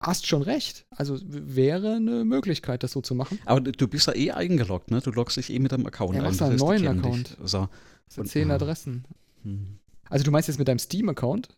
hast 0.00 0.26
schon 0.26 0.42
recht. 0.42 0.86
Also 0.90 1.18
wäre 1.24 1.96
eine 1.96 2.24
Möglichkeit, 2.24 2.82
das 2.82 2.92
so 2.92 3.00
zu 3.00 3.14
machen. 3.14 3.38
Aber 3.44 3.60
du 3.60 3.72
du 3.72 3.88
bist 3.88 4.06
ja 4.06 4.14
eh 4.14 4.30
eingeloggt, 4.30 4.90
ne? 4.90 5.00
Du 5.00 5.10
loggst 5.10 5.36
dich 5.36 5.50
eh 5.50 5.58
mit 5.58 5.72
deinem 5.72 5.86
Account 5.86 6.14
Ja, 6.14 6.22
ein. 6.22 6.28
das 6.30 6.42
einen 6.42 6.56
neuen 6.56 6.86
Account. 6.86 7.30
Dich. 7.30 7.36
So. 7.44 7.68
Das 8.06 8.14
sind 8.14 8.28
zehn. 8.28 8.50
Adressen. 8.50 9.04
Hm. 9.42 9.78
Also 10.08 10.24
du 10.24 10.30
meinst 10.30 10.48
jetzt 10.48 10.58
mit 10.58 10.68
deinem 10.68 10.78
Steam-Account? 10.78 11.48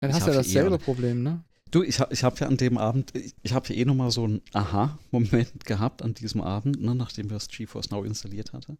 Dann 0.00 0.10
Ich 0.10 0.16
hast 0.16 0.26
du 0.26 0.30
ja 0.32 0.36
hab 0.36 0.44
dasselbe 0.44 0.78
Problem, 0.78 1.22
ne? 1.22 1.42
Du, 1.70 1.82
ich 1.82 1.98
habe 1.98 2.12
ich 2.12 2.22
hab 2.22 2.38
ja 2.40 2.46
an 2.46 2.56
dem 2.56 2.78
Abend, 2.78 3.14
ich, 3.16 3.34
ich 3.42 3.52
habe 3.52 3.72
ja 3.72 3.80
eh 3.80 3.84
nochmal 3.84 4.10
so 4.10 4.24
einen 4.24 4.42
Aha-Moment 4.52 5.64
gehabt 5.64 6.02
an 6.02 6.14
diesem 6.14 6.40
Abend, 6.40 6.80
ne, 6.80 6.94
nachdem 6.94 7.30
wir 7.30 7.34
das 7.34 7.48
GeForce 7.48 7.90
Now 7.90 8.04
installiert 8.04 8.52
hatte. 8.52 8.76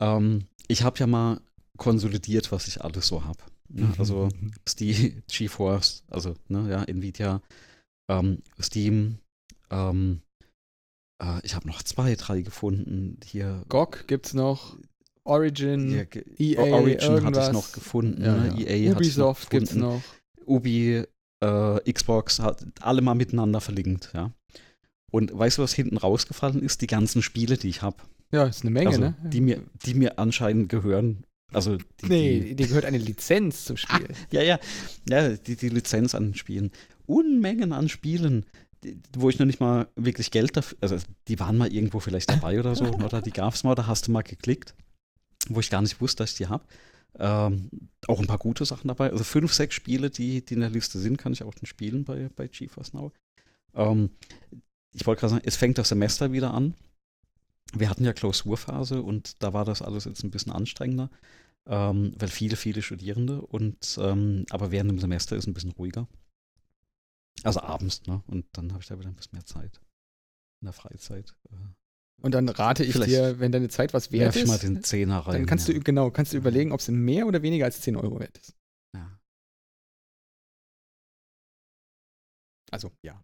Ähm, 0.00 0.46
ich 0.68 0.82
habe 0.82 0.98
ja 0.98 1.06
mal 1.06 1.40
konsolidiert, 1.78 2.52
was 2.52 2.68
ich 2.68 2.82
alles 2.82 3.06
so 3.06 3.24
habe. 3.24 3.38
Ne? 3.72 3.92
Also 3.98 4.28
Steam, 4.68 5.22
GeForce, 5.28 6.04
also 6.08 6.34
ne, 6.48 6.68
ja, 6.70 6.84
Nvidia, 6.84 7.40
ähm, 8.10 8.42
Steam, 8.60 9.18
ähm, 9.70 10.20
äh, 11.22 11.40
ich 11.44 11.54
habe 11.54 11.66
noch 11.68 11.82
zwei, 11.82 12.14
drei 12.16 12.42
gefunden. 12.42 13.18
Hier, 13.24 13.64
GOG 13.68 14.06
gibt's 14.06 14.34
noch. 14.34 14.76
Origin, 15.24 16.06
ge- 16.10 16.24
EA, 16.38 16.60
Origin 16.62 17.00
hatte 17.00 17.12
irgendwas. 17.12 17.46
ich 17.48 17.52
noch 17.52 17.72
gefunden. 17.72 18.22
Ja, 18.24 18.36
ne? 18.36 18.48
ja. 18.48 18.66
EA 18.66 18.94
hatte 18.94 19.04
ich 19.04 19.16
noch 19.16 19.30
Ubisoft 19.30 19.50
gibt's 19.50 19.74
gefunden. 19.74 19.94
noch. 19.94 20.02
Ubi, 20.46 21.04
äh, 21.44 21.92
Xbox, 21.92 22.40
hat 22.40 22.64
alle 22.80 23.02
mal 23.02 23.14
miteinander 23.14 23.60
verlinkt, 23.60 24.10
ja. 24.14 24.32
Und 25.12 25.36
weißt 25.36 25.58
du, 25.58 25.62
was 25.62 25.74
hinten 25.74 25.96
rausgefallen 25.98 26.62
ist? 26.62 26.80
Die 26.82 26.86
ganzen 26.86 27.22
Spiele, 27.22 27.56
die 27.56 27.68
ich 27.68 27.82
habe. 27.82 27.96
Ja, 28.32 28.44
ist 28.44 28.62
eine 28.62 28.70
Menge, 28.70 28.88
also, 28.90 29.00
ne? 29.00 29.14
die, 29.24 29.40
mir, 29.40 29.62
die 29.84 29.94
mir 29.94 30.18
anscheinend 30.18 30.68
gehören, 30.68 31.24
Also 31.52 31.76
die, 31.76 32.06
Nee, 32.06 32.40
die, 32.40 32.56
dir 32.56 32.68
gehört 32.68 32.84
eine 32.84 32.98
Lizenz 32.98 33.64
zum 33.64 33.76
Spiel. 33.76 34.08
ja, 34.30 34.42
ja, 34.42 34.58
ja, 35.08 35.30
die, 35.30 35.56
die 35.56 35.68
Lizenz 35.68 36.14
an 36.14 36.34
Spielen. 36.34 36.70
Unmengen 37.06 37.72
an 37.72 37.88
Spielen, 37.88 38.46
die, 38.84 39.00
wo 39.16 39.28
ich 39.28 39.38
noch 39.38 39.46
nicht 39.46 39.60
mal 39.60 39.88
wirklich 39.96 40.30
Geld 40.30 40.56
dafür, 40.56 40.78
also 40.80 40.96
die 41.28 41.40
waren 41.40 41.56
mal 41.56 41.72
irgendwo 41.72 42.00
vielleicht 42.00 42.30
dabei 42.30 42.58
oder 42.58 42.74
so, 42.74 42.84
oder 43.04 43.20
die 43.20 43.32
gab 43.32 43.54
es 43.54 43.64
mal, 43.64 43.74
da 43.74 43.86
hast 43.86 44.06
du 44.06 44.12
mal 44.12 44.22
geklickt, 44.22 44.74
wo 45.48 45.60
ich 45.60 45.70
gar 45.70 45.82
nicht 45.82 46.00
wusste, 46.00 46.22
dass 46.22 46.32
ich 46.32 46.38
die 46.38 46.46
habe. 46.46 46.64
Ähm, 47.18 47.70
auch 48.06 48.20
ein 48.20 48.26
paar 48.26 48.38
gute 48.38 48.64
Sachen 48.64 48.88
dabei. 48.88 49.10
Also 49.10 49.24
fünf, 49.24 49.52
sechs 49.52 49.74
Spiele, 49.74 50.10
die, 50.10 50.44
die 50.44 50.54
in 50.54 50.60
der 50.60 50.70
Liste 50.70 50.98
sind, 50.98 51.16
kann 51.16 51.32
ich 51.32 51.42
auch 51.42 51.54
dann 51.54 51.66
spielen 51.66 52.04
bei, 52.04 52.30
bei 52.36 52.46
GeForce 52.46 52.92
Now. 52.92 53.12
Ähm, 53.74 54.10
ich 54.92 55.06
wollte 55.06 55.20
gerade 55.20 55.34
sagen, 55.34 55.44
es 55.44 55.56
fängt 55.56 55.78
das 55.78 55.88
Semester 55.88 56.32
wieder 56.32 56.54
an. 56.54 56.74
Wir 57.74 57.88
hatten 57.88 58.04
ja 58.04 58.12
Klausurphase 58.12 59.02
und 59.02 59.42
da 59.42 59.52
war 59.52 59.64
das 59.64 59.82
alles 59.82 60.04
jetzt 60.04 60.24
ein 60.24 60.30
bisschen 60.30 60.52
anstrengender, 60.52 61.10
ähm, 61.66 62.12
weil 62.18 62.28
viele, 62.28 62.56
viele 62.56 62.82
Studierende 62.82 63.40
und 63.40 63.98
ähm, 64.00 64.44
aber 64.50 64.70
während 64.70 64.90
dem 64.90 64.98
Semester 64.98 65.36
ist 65.36 65.44
es 65.44 65.46
ein 65.46 65.54
bisschen 65.54 65.72
ruhiger. 65.72 66.08
Also 67.42 67.60
abends, 67.60 68.06
ne? 68.06 68.22
Und 68.26 68.46
dann 68.52 68.72
habe 68.72 68.82
ich 68.82 68.88
da 68.88 68.98
wieder 68.98 69.08
ein 69.08 69.14
bisschen 69.14 69.36
mehr 69.36 69.46
Zeit 69.46 69.80
in 70.60 70.66
der 70.66 70.72
Freizeit. 70.72 71.34
Äh, 71.50 71.54
Und 72.22 72.34
dann 72.34 72.48
rate 72.48 72.84
ich 72.84 72.98
dir, 72.98 73.38
wenn 73.40 73.52
deine 73.52 73.68
Zeit 73.68 73.94
was 73.94 74.12
wert 74.12 74.36
ich 74.36 74.46
mal 74.46 74.54
ist, 74.54 74.62
den 74.62 74.82
Zehner 74.82 75.18
rein. 75.20 75.34
dann 75.34 75.46
kannst 75.46 75.68
ja. 75.68 75.74
du, 75.74 75.80
genau, 75.80 76.10
kannst 76.10 76.32
du 76.32 76.36
überlegen, 76.36 76.72
ob 76.72 76.80
es 76.80 76.88
mehr 76.88 77.26
oder 77.26 77.42
weniger 77.42 77.64
als 77.64 77.80
10 77.80 77.96
Euro 77.96 78.20
wert 78.20 78.36
ist. 78.36 78.54
Ja. 78.94 79.18
Also, 82.70 82.90
ja. 83.02 83.22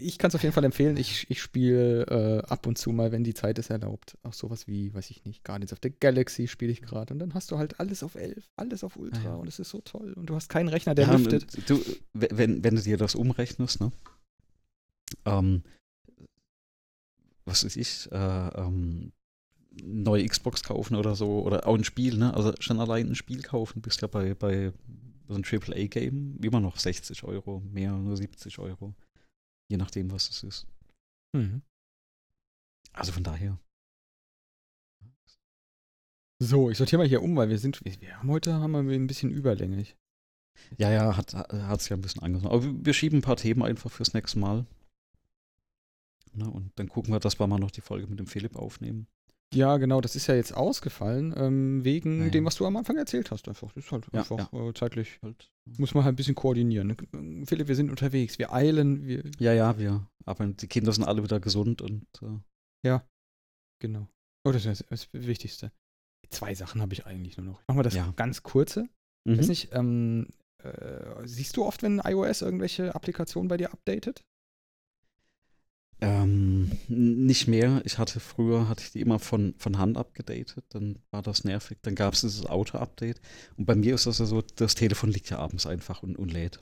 Ich 0.00 0.18
kann 0.18 0.28
es 0.28 0.34
auf 0.34 0.42
jeden 0.42 0.54
Fall 0.54 0.64
empfehlen. 0.64 0.96
Ich, 0.96 1.30
ich 1.30 1.40
spiele 1.40 2.04
äh, 2.06 2.46
ab 2.48 2.66
und 2.66 2.78
zu 2.78 2.90
mal, 2.90 3.12
wenn 3.12 3.24
die 3.24 3.34
Zeit 3.34 3.58
es 3.58 3.70
erlaubt. 3.70 4.16
Auch 4.22 4.32
sowas 4.32 4.66
wie, 4.66 4.92
weiß 4.94 5.10
ich 5.10 5.24
nicht, 5.24 5.44
Guardians 5.44 5.72
of 5.72 5.78
the 5.82 5.90
Galaxy 5.90 6.48
spiele 6.48 6.72
ich 6.72 6.82
gerade. 6.82 7.12
Und 7.12 7.20
dann 7.20 7.34
hast 7.34 7.50
du 7.50 7.58
halt 7.58 7.78
alles 7.80 8.02
auf 8.02 8.14
11, 8.14 8.50
alles 8.56 8.84
auf 8.84 8.96
Ultra. 8.96 9.20
Ah, 9.20 9.24
ja. 9.24 9.34
Und 9.34 9.48
es 9.48 9.58
ist 9.58 9.70
so 9.70 9.80
toll. 9.80 10.12
Und 10.14 10.26
du 10.26 10.34
hast 10.34 10.48
keinen 10.48 10.68
Rechner, 10.68 10.94
der 10.94 11.06
Ja, 11.06 11.16
lüftet. 11.16 11.68
Du, 11.68 11.80
wenn, 12.12 12.64
wenn 12.64 12.76
du 12.76 12.82
dir 12.82 12.96
das 12.96 13.14
umrechnest, 13.14 13.80
ne? 13.80 13.92
Ähm, 15.24 15.62
was 17.44 17.64
weiß 17.64 17.76
ich, 17.76 18.10
äh, 18.12 18.16
ähm, 18.16 19.12
neue 19.82 20.26
Xbox 20.26 20.62
kaufen 20.62 20.96
oder 20.96 21.14
so, 21.14 21.42
oder 21.42 21.66
auch 21.66 21.74
ein 21.74 21.84
Spiel, 21.84 22.16
ne? 22.16 22.34
Also 22.34 22.52
schon 22.60 22.80
allein 22.80 23.08
ein 23.08 23.14
Spiel 23.14 23.42
kaufen, 23.42 23.82
bist 23.82 24.02
ja 24.02 24.08
bei, 24.08 24.34
bei 24.34 24.72
so 25.28 25.34
einem 25.34 25.44
AAA-Game 25.44 26.38
immer 26.42 26.60
noch 26.60 26.78
60 26.78 27.22
Euro, 27.24 27.62
mehr, 27.70 27.92
nur 27.92 28.16
70 28.16 28.58
Euro. 28.58 28.94
Je 29.70 29.76
nachdem, 29.76 30.10
was 30.10 30.28
es 30.28 30.42
ist. 30.42 30.66
Mhm. 31.32 31.62
Also 32.92 33.12
von 33.12 33.22
daher. 33.22 33.56
So, 36.42 36.70
ich 36.70 36.78
sortiere 36.78 37.02
mal 37.02 37.08
hier 37.08 37.22
um, 37.22 37.36
weil 37.36 37.50
wir 37.50 37.58
sind, 37.58 37.84
wir, 37.84 38.18
haben 38.18 38.30
heute 38.30 38.54
haben 38.54 38.72
wir 38.72 38.80
ein 38.80 39.06
bisschen 39.06 39.30
überlänglich. 39.30 39.96
Ja, 40.78 40.90
ja, 40.90 41.16
hat 41.16 41.32
es 41.80 41.88
ja 41.88 41.96
ein 41.96 42.00
bisschen 42.00 42.22
angefangen. 42.22 42.52
Aber 42.52 42.84
wir- 42.84 42.92
schieben 42.94 43.18
ein 43.18 43.22
paar 43.22 43.36
Themen 43.36 43.62
einfach 43.62 43.90
fürs 43.90 44.12
nächste 44.14 44.38
Mal. 44.38 44.66
Ne, 46.32 46.48
und 46.50 46.72
dann 46.78 46.88
gucken 46.88 47.12
wir, 47.12 47.20
dass 47.20 47.38
wir 47.38 47.46
mal 47.46 47.58
noch 47.58 47.70
die 47.70 47.80
Folge 47.80 48.06
mit 48.06 48.18
dem 48.18 48.26
Philipp 48.26 48.56
aufnehmen. 48.56 49.06
Ja, 49.52 49.78
genau, 49.78 50.00
das 50.00 50.14
ist 50.14 50.28
ja 50.28 50.36
jetzt 50.36 50.54
ausgefallen, 50.54 51.34
ähm, 51.36 51.84
wegen 51.84 52.18
Ja, 52.20 52.24
ja. 52.26 52.30
dem, 52.30 52.44
was 52.44 52.54
du 52.54 52.66
am 52.66 52.76
Anfang 52.76 52.96
erzählt 52.96 53.30
hast. 53.32 53.48
Einfach. 53.48 53.72
Das 53.72 53.84
ist 53.84 53.90
halt 53.92 54.06
Ja, 54.12 54.20
einfach 54.20 54.52
Äh, 54.52 54.72
zeitlich. 54.74 55.18
Halt. 55.22 55.50
Muss 55.76 55.92
man 55.94 56.04
halt 56.04 56.12
ein 56.12 56.16
bisschen 56.16 56.36
koordinieren. 56.36 56.96
ne? 57.12 57.46
Philipp, 57.46 57.66
wir 57.68 57.74
sind 57.74 57.90
unterwegs, 57.90 58.38
wir 58.38 58.52
eilen, 58.52 59.06
wir. 59.06 59.24
Ja, 59.38 59.52
ja, 59.52 59.76
wir. 59.78 60.06
Aber 60.24 60.46
die 60.46 60.68
Kinder 60.68 60.92
sind 60.92 61.02
alle 61.04 61.22
wieder 61.24 61.40
gesund 61.40 61.82
und 61.82 62.06
äh, 62.22 62.98
Genau. 63.82 64.06
Oh, 64.46 64.52
das 64.52 64.66
ist 64.66 64.84
das 64.90 65.08
Wichtigste. 65.12 65.72
Zwei 66.28 66.54
Sachen 66.54 66.80
habe 66.82 66.92
ich 66.92 67.06
eigentlich 67.06 67.36
nur 67.38 67.46
noch. 67.46 67.62
Machen 67.66 67.78
wir 67.78 67.82
das 67.82 67.94
Ja. 67.94 68.12
ganz 68.16 68.42
kurze. 68.42 68.88
mhm. 69.26 69.38
Weiß 69.38 69.48
nicht, 69.48 69.70
ähm, 69.72 70.28
äh, 70.62 71.26
siehst 71.26 71.56
du 71.56 71.64
oft, 71.64 71.82
wenn 71.82 71.98
iOS 72.04 72.42
irgendwelche 72.42 72.94
Applikationen 72.94 73.48
bei 73.48 73.56
dir 73.56 73.72
updatet? 73.72 74.22
Ähm, 76.00 76.70
nicht 76.88 77.46
mehr. 77.48 77.82
Ich 77.84 77.98
hatte 77.98 78.20
früher, 78.20 78.68
hatte 78.68 78.82
ich 78.84 78.92
die 78.92 79.00
immer 79.00 79.18
von, 79.18 79.54
von 79.58 79.78
Hand 79.78 79.96
abgedatet, 79.96 80.64
dann 80.70 80.98
war 81.10 81.22
das 81.22 81.44
nervig. 81.44 81.78
Dann 81.82 81.94
gab 81.94 82.14
es 82.14 82.22
dieses 82.22 82.46
Auto-Update. 82.46 83.20
Und 83.56 83.66
bei 83.66 83.74
mir 83.74 83.94
ist 83.94 84.06
das 84.06 84.18
ja 84.18 84.26
so, 84.26 84.42
das 84.56 84.74
Telefon 84.74 85.10
liegt 85.10 85.30
ja 85.30 85.38
abends 85.38 85.66
einfach 85.66 86.02
und, 86.02 86.16
und 86.16 86.32
lädt. 86.32 86.60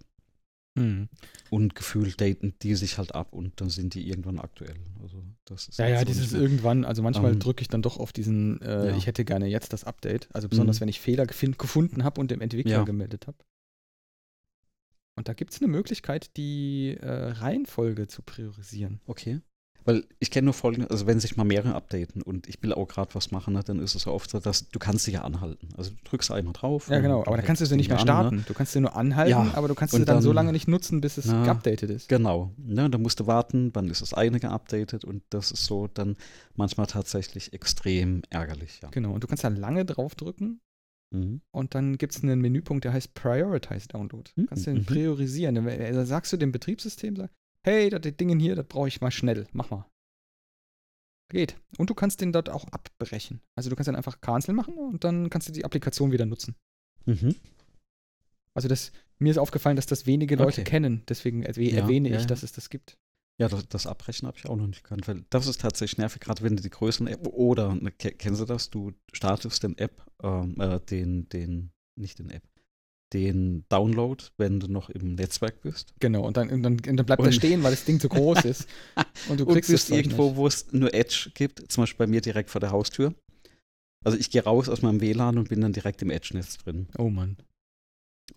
Hm. 0.78 1.08
Und 1.50 1.74
gefühlt 1.74 2.20
daten 2.20 2.54
die 2.62 2.74
sich 2.74 2.98
halt 2.98 3.14
ab 3.14 3.32
und 3.32 3.60
dann 3.60 3.70
sind 3.70 3.94
die 3.94 4.06
irgendwann 4.08 4.38
aktuell. 4.38 4.76
Also 5.02 5.24
das 5.44 5.66
ist 5.68 5.78
Ja, 5.78 5.88
ja, 5.88 5.98
so 6.00 6.04
dieses 6.04 6.32
irgendwann, 6.32 6.84
also 6.84 7.02
manchmal 7.02 7.32
Ähm, 7.32 7.40
drücke 7.40 7.62
ich 7.62 7.68
dann 7.68 7.82
doch 7.82 7.98
auf 7.98 8.12
diesen, 8.12 8.60
äh, 8.62 8.90
ja. 8.90 8.96
ich 8.96 9.06
hätte 9.06 9.24
gerne 9.24 9.46
jetzt 9.46 9.72
das 9.72 9.84
Update. 9.84 10.28
Also 10.32 10.48
besonders, 10.48 10.76
Mhm. 10.76 10.80
wenn 10.82 10.88
ich 10.88 11.00
Fehler 11.00 11.26
gefunden 11.26 12.04
habe 12.04 12.20
und 12.20 12.30
dem 12.30 12.40
Entwickler 12.40 12.72
Ja. 12.72 12.82
gemeldet 12.84 13.26
habe. 13.26 13.38
Und 15.18 15.28
da 15.28 15.32
gibt 15.34 15.52
es 15.52 15.60
eine 15.60 15.66
Möglichkeit, 15.68 16.36
die 16.36 16.96
äh, 17.00 17.06
Reihenfolge 17.10 18.06
zu 18.06 18.22
priorisieren. 18.22 19.00
Okay. 19.06 19.40
Weil 19.84 20.04
ich 20.20 20.30
kenne 20.30 20.44
nur 20.46 20.54
folgendes, 20.54 20.90
also 20.90 21.06
wenn 21.06 21.18
sich 21.18 21.36
mal 21.36 21.44
mehrere 21.44 21.74
updaten 21.74 22.20
und 22.22 22.46
ich 22.46 22.62
will 22.62 22.72
auch 22.74 22.86
gerade 22.86 23.14
was 23.14 23.30
machen, 23.30 23.54
ne, 23.54 23.62
dann 23.64 23.78
ist 23.80 23.94
es 23.94 24.06
oft 24.06 24.30
so, 24.30 24.38
dass 24.38 24.68
du 24.68 24.78
kannst 24.78 25.06
sie 25.06 25.12
ja 25.12 25.22
anhalten. 25.22 25.70
Also 25.76 25.90
du 25.92 25.96
drückst 26.04 26.30
einmal 26.30 26.52
drauf. 26.52 26.88
Ja, 26.90 27.00
genau, 27.00 27.24
aber 27.24 27.36
da 27.36 27.42
kannst 27.42 27.62
du 27.62 27.66
sie 27.66 27.74
nicht 27.74 27.88
mehr 27.88 27.96
die 27.96 28.02
an, 28.02 28.06
ne? 28.06 28.12
starten. 28.28 28.44
Du 28.46 28.54
kannst 28.54 28.72
sie 28.74 28.80
nur 28.80 28.94
anhalten, 28.94 29.30
Ja, 29.30 29.50
aber 29.54 29.66
du 29.66 29.74
kannst 29.74 29.94
sie 29.94 30.04
dann, 30.04 30.20
so 30.20 30.28
dann- 30.28 30.36
lange 30.36 30.52
nicht 30.52 30.68
nutzen, 30.68 31.00
bis 31.00 31.16
es 31.16 31.24
Na, 31.26 31.42
geupdatet 31.44 31.90
ist. 31.90 32.08
Genau. 32.08 32.52
Ne, 32.58 32.90
dann 32.90 33.00
musst 33.02 33.18
du 33.18 33.26
warten, 33.26 33.70
wann 33.72 33.88
ist 33.88 34.02
das 34.02 34.12
eine 34.14 34.38
geupdatet 34.40 35.04
und 35.04 35.22
das 35.30 35.50
ist 35.50 35.64
so 35.64 35.88
dann 35.88 36.16
manchmal 36.54 36.86
tatsächlich 36.86 37.54
extrem 37.54 38.22
ärgerlich, 38.30 38.80
ja. 38.82 38.90
Genau, 38.90 39.12
und 39.12 39.24
du 39.24 39.26
kannst 39.26 39.42
da 39.42 39.48
lange 39.48 39.84
drauf 39.86 40.14
drücken 40.14 40.60
Mhm. 41.10 41.40
und 41.52 41.74
dann 41.74 41.96
gibt 41.96 42.14
es 42.14 42.22
einen 42.22 42.40
Menüpunkt, 42.40 42.84
der 42.84 42.92
heißt 42.92 43.14
Prioritize 43.14 43.88
Download. 43.88 44.30
Du 44.34 44.42
Mhm, 44.42 44.46
kannst 44.46 44.66
den 44.66 44.78
mhm. 44.78 44.84
priorisieren. 44.84 45.54
Dann 45.54 46.06
sagst 46.06 46.32
du 46.32 46.36
dem 46.36 46.52
Betriebssystem, 46.52 47.16
sag, 47.16 47.30
hey, 47.64 47.88
das 47.88 48.00
Ding 48.16 48.38
hier, 48.38 48.54
das 48.56 48.66
brauche 48.66 48.88
ich 48.88 49.00
mal 49.00 49.10
schnell, 49.10 49.46
mach 49.52 49.70
mal. 49.70 49.86
Geht. 51.30 51.56
Und 51.76 51.90
du 51.90 51.94
kannst 51.94 52.20
den 52.20 52.32
dort 52.32 52.48
auch 52.48 52.66
abbrechen. 52.68 53.40
Also 53.54 53.68
du 53.70 53.76
kannst 53.76 53.88
dann 53.88 53.96
einfach 53.96 54.20
cancel 54.20 54.54
machen 54.54 54.76
und 54.78 55.04
dann 55.04 55.28
kannst 55.30 55.48
du 55.48 55.52
die 55.52 55.64
Applikation 55.64 56.10
wieder 56.12 56.24
nutzen. 56.26 56.56
Mhm. 57.06 57.34
Also 58.54 58.68
das, 58.68 58.92
mir 59.18 59.30
ist 59.30 59.38
aufgefallen, 59.38 59.76
dass 59.76 59.86
das 59.86 60.06
wenige 60.06 60.36
Leute 60.36 60.62
Okay. 60.62 60.64
kennen. 60.70 61.02
Deswegen 61.08 61.42
erwähne 61.42 62.08
ja, 62.08 62.16
ich, 62.16 62.22
ja. 62.22 62.26
dass 62.26 62.42
es 62.42 62.52
das 62.52 62.70
gibt. 62.70 62.96
Ja, 63.40 63.48
das, 63.48 63.68
das 63.68 63.86
Abbrechen 63.86 64.26
habe 64.26 64.36
ich 64.36 64.46
auch 64.48 64.56
noch 64.56 64.66
nicht 64.66 64.82
gekannt, 64.82 65.06
weil 65.06 65.24
das 65.30 65.46
ist 65.46 65.60
tatsächlich 65.60 65.98
nervig, 65.98 66.20
gerade 66.20 66.42
wenn 66.42 66.56
du 66.56 66.62
die 66.62 66.70
größeren 66.70 67.06
App 67.06 67.26
oder, 67.28 67.74
ne, 67.74 67.92
ke- 67.92 68.10
kennst 68.12 68.40
du 68.40 68.44
das, 68.44 68.68
du 68.70 68.92
startest 69.12 69.62
den 69.62 69.78
App, 69.78 70.04
ähm, 70.22 70.56
äh, 70.60 70.80
den, 70.80 71.28
den, 71.28 71.70
nicht 71.96 72.18
den 72.18 72.30
App, 72.30 72.42
den 73.12 73.64
Download, 73.68 74.22
wenn 74.38 74.58
du 74.58 74.66
noch 74.66 74.90
im 74.90 75.14
Netzwerk 75.14 75.60
bist. 75.62 75.94
Genau, 76.00 76.26
und 76.26 76.36
dann, 76.36 76.50
und 76.50 76.62
dann, 76.64 76.72
und 76.74 76.96
dann 76.96 77.06
bleibt 77.06 77.22
er 77.22 77.26
Und- 77.26 77.32
stehen, 77.32 77.62
weil 77.62 77.70
das 77.70 77.84
Ding 77.84 78.00
zu 78.00 78.08
groß 78.08 78.44
ist. 78.44 78.66
Und 79.28 79.38
du 79.38 79.44
und 79.46 79.54
kriegst 79.54 79.70
bist 79.70 79.84
es 79.84 79.88
Zeug 79.90 79.98
irgendwo, 80.04 80.34
wo 80.34 80.46
es 80.48 80.72
nur 80.72 80.92
Edge 80.92 81.30
gibt, 81.34 81.70
zum 81.70 81.82
Beispiel 81.82 82.06
bei 82.06 82.10
mir 82.10 82.20
direkt 82.20 82.50
vor 82.50 82.60
der 82.60 82.72
Haustür. 82.72 83.14
Also 84.04 84.18
ich 84.18 84.30
gehe 84.30 84.42
raus 84.42 84.68
aus 84.68 84.82
meinem 84.82 85.00
WLAN 85.00 85.38
und 85.38 85.48
bin 85.48 85.60
dann 85.60 85.72
direkt 85.72 86.02
im 86.02 86.10
Edge-Netz 86.10 86.58
drin. 86.58 86.88
Oh 86.98 87.08
Mann. 87.08 87.36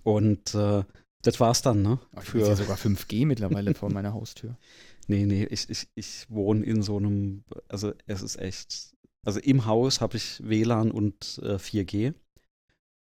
Und 0.03 0.53
äh, 0.56 0.84
das 1.23 1.40
war's 1.40 1.61
dann, 1.61 1.82
ne? 1.82 1.99
Oh, 2.15 2.19
ich 2.22 2.30
Für, 2.30 2.56
sogar 2.56 2.78
5G 2.78 3.26
mittlerweile 3.26 3.73
vor 3.73 3.91
meiner 3.91 4.14
Haustür. 4.14 4.57
nee, 5.07 5.26
nee, 5.26 5.45
ich, 5.45 5.69
ich, 5.69 5.88
ich 5.95 6.30
wohne 6.30 6.65
in 6.65 6.82
so 6.82 6.98
einem, 6.98 7.44
also 7.68 7.94
es 8.07 8.22
ist 8.22 8.38
echt, 8.38 8.95
also 9.26 9.40
im 9.40 9.65
Haus 9.65 10.02
habe 10.02 10.18
ich 10.18 10.41
WLAN 10.44 10.91
und 10.91 11.40
äh, 11.44 11.56
4G 11.56 12.14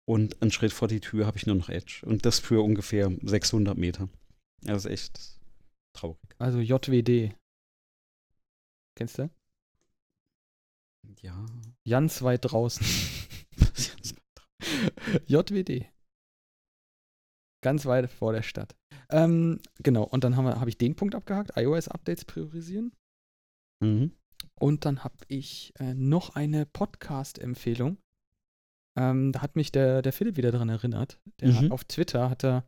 und 0.07 0.41
einen 0.41 0.51
Schritt 0.51 0.73
vor 0.73 0.89
die 0.89 1.01
Tür 1.01 1.27
habe 1.27 1.37
ich 1.37 1.47
nur 1.47 1.57
noch 1.57 1.69
Edge 1.69 2.03
und 2.07 2.25
das 2.25 2.39
für 2.39 2.63
ungefähr 2.63 3.13
600 3.23 3.77
Meter. 3.77 4.09
Das 4.63 4.85
ist 4.85 4.91
echt 4.91 5.41
traurig. 5.93 6.19
Also 6.39 6.61
JWD. 6.61 7.35
Kennst 8.97 9.19
du? 9.19 9.31
Ja. 11.21 11.45
Ganz 11.89 12.23
weit 12.23 12.45
draußen. 12.45 12.87
JWD. 15.27 15.87
Ganz 17.63 17.87
weit 17.87 18.11
vor 18.11 18.33
der 18.33 18.43
Stadt. 18.43 18.77
Ähm, 19.11 19.61
genau, 19.79 20.05
und 20.05 20.25
dann 20.25 20.37
habe 20.37 20.59
hab 20.61 20.69
ich 20.69 20.79
den 20.79 20.97
Punkt 20.97 21.15
abgehakt, 21.15 21.53
iOS-Updates 21.57 22.25
priorisieren. 22.25 22.93
mhm. 23.83 24.13
Und 24.59 24.85
dann 24.85 25.05
habe 25.05 25.17
ich 25.29 25.73
äh, 25.79 25.93
noch 25.95 26.35
eine 26.35 26.67
Podcast-Empfehlung. 26.67 27.99
Ähm, 28.99 29.33
da 29.33 29.43
hat 29.43 29.55
mich 29.57 29.71
der, 29.73 30.01
der 30.03 30.13
Philipp 30.13 30.37
wieder 30.39 30.51
dran 30.51 30.69
erinnert. 30.71 31.19
Der 31.41 31.55
hat, 31.55 31.63
Mhm. 31.65 31.73
auf 31.73 31.85
Twitter 31.85 32.31
hat 32.31 32.45
er, 32.45 32.65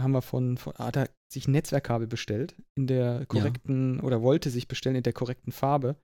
haben 0.00 0.12
wir 0.12 0.22
von, 0.22 0.56
von 0.56 0.72
hat 0.74 0.96
er 0.96 1.10
sich 1.32 1.48
ein 1.48 1.52
Netzwerkkabel 1.52 2.06
bestellt 2.06 2.54
in 2.76 2.86
der 2.86 3.26
korrekten 3.26 4.00
oder 4.00 4.22
wollte 4.22 4.50
sich 4.50 4.68
bestellen 4.68 4.96
in 4.96 5.02
der 5.02 5.12
korrekten 5.12 5.52
Farbe. 5.52 5.96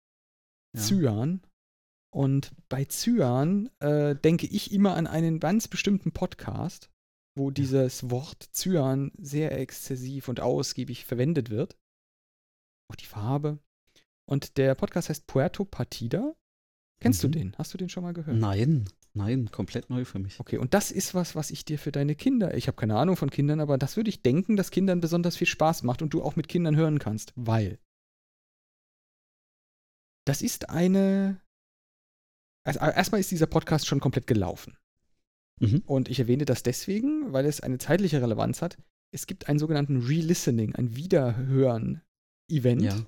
Ja. 0.76 0.82
Cyan. 0.82 1.40
Und 2.12 2.52
bei 2.68 2.84
Cyan 2.84 3.70
äh, 3.80 4.16
denke 4.16 4.46
ich 4.46 4.72
immer 4.72 4.94
an 4.96 5.06
einen 5.06 5.38
ganz 5.40 5.68
bestimmten 5.68 6.12
Podcast, 6.12 6.90
wo 7.36 7.50
dieses 7.50 8.10
Wort 8.10 8.48
Cyan 8.52 9.12
sehr 9.18 9.58
exzessiv 9.58 10.28
und 10.28 10.40
ausgiebig 10.40 11.04
verwendet 11.04 11.50
wird. 11.50 11.76
Auch 12.90 12.96
die 12.96 13.06
Farbe. 13.06 13.58
Und 14.28 14.56
der 14.56 14.74
Podcast 14.74 15.08
heißt 15.08 15.26
Puerto 15.26 15.64
Partida. 15.64 16.34
Kennst 17.00 17.22
Mhm. 17.22 17.32
du 17.32 17.38
den? 17.38 17.58
Hast 17.58 17.74
du 17.74 17.78
den 17.78 17.88
schon 17.88 18.02
mal 18.02 18.12
gehört? 18.14 18.36
Nein. 18.38 18.88
Nein, 19.12 19.50
komplett 19.50 19.88
neu 19.88 20.04
für 20.04 20.18
mich. 20.18 20.40
Okay, 20.40 20.58
und 20.58 20.74
das 20.74 20.90
ist 20.90 21.14
was, 21.14 21.34
was 21.34 21.50
ich 21.50 21.64
dir 21.64 21.78
für 21.78 21.90
deine 21.90 22.14
Kinder, 22.14 22.54
ich 22.54 22.66
habe 22.68 22.76
keine 22.76 22.98
Ahnung 22.98 23.16
von 23.16 23.30
Kindern, 23.30 23.60
aber 23.60 23.78
das 23.78 23.96
würde 23.96 24.10
ich 24.10 24.20
denken, 24.20 24.56
dass 24.56 24.70
Kindern 24.70 25.00
besonders 25.00 25.36
viel 25.36 25.46
Spaß 25.46 25.84
macht 25.84 26.02
und 26.02 26.12
du 26.12 26.22
auch 26.22 26.36
mit 26.36 26.48
Kindern 26.48 26.76
hören 26.76 26.98
kannst, 26.98 27.32
weil 27.34 27.78
das 30.26 30.42
ist 30.42 30.68
eine. 30.68 31.40
Also 32.66 32.80
erstmal 32.80 33.20
ist 33.20 33.30
dieser 33.30 33.46
Podcast 33.46 33.86
schon 33.86 34.00
komplett 34.00 34.26
gelaufen. 34.26 34.76
Mhm. 35.60 35.82
Und 35.86 36.08
ich 36.08 36.18
erwähne 36.18 36.44
das 36.44 36.62
deswegen, 36.62 37.32
weil 37.32 37.46
es 37.46 37.60
eine 37.60 37.78
zeitliche 37.78 38.20
Relevanz 38.20 38.62
hat. 38.62 38.76
Es 39.12 39.26
gibt 39.26 39.48
einen 39.48 39.58
sogenannten 39.58 40.02
Re-Listening, 40.02 40.74
ein 40.74 40.96
Wiederhören-Event. 40.96 42.82
Ja. 42.82 43.06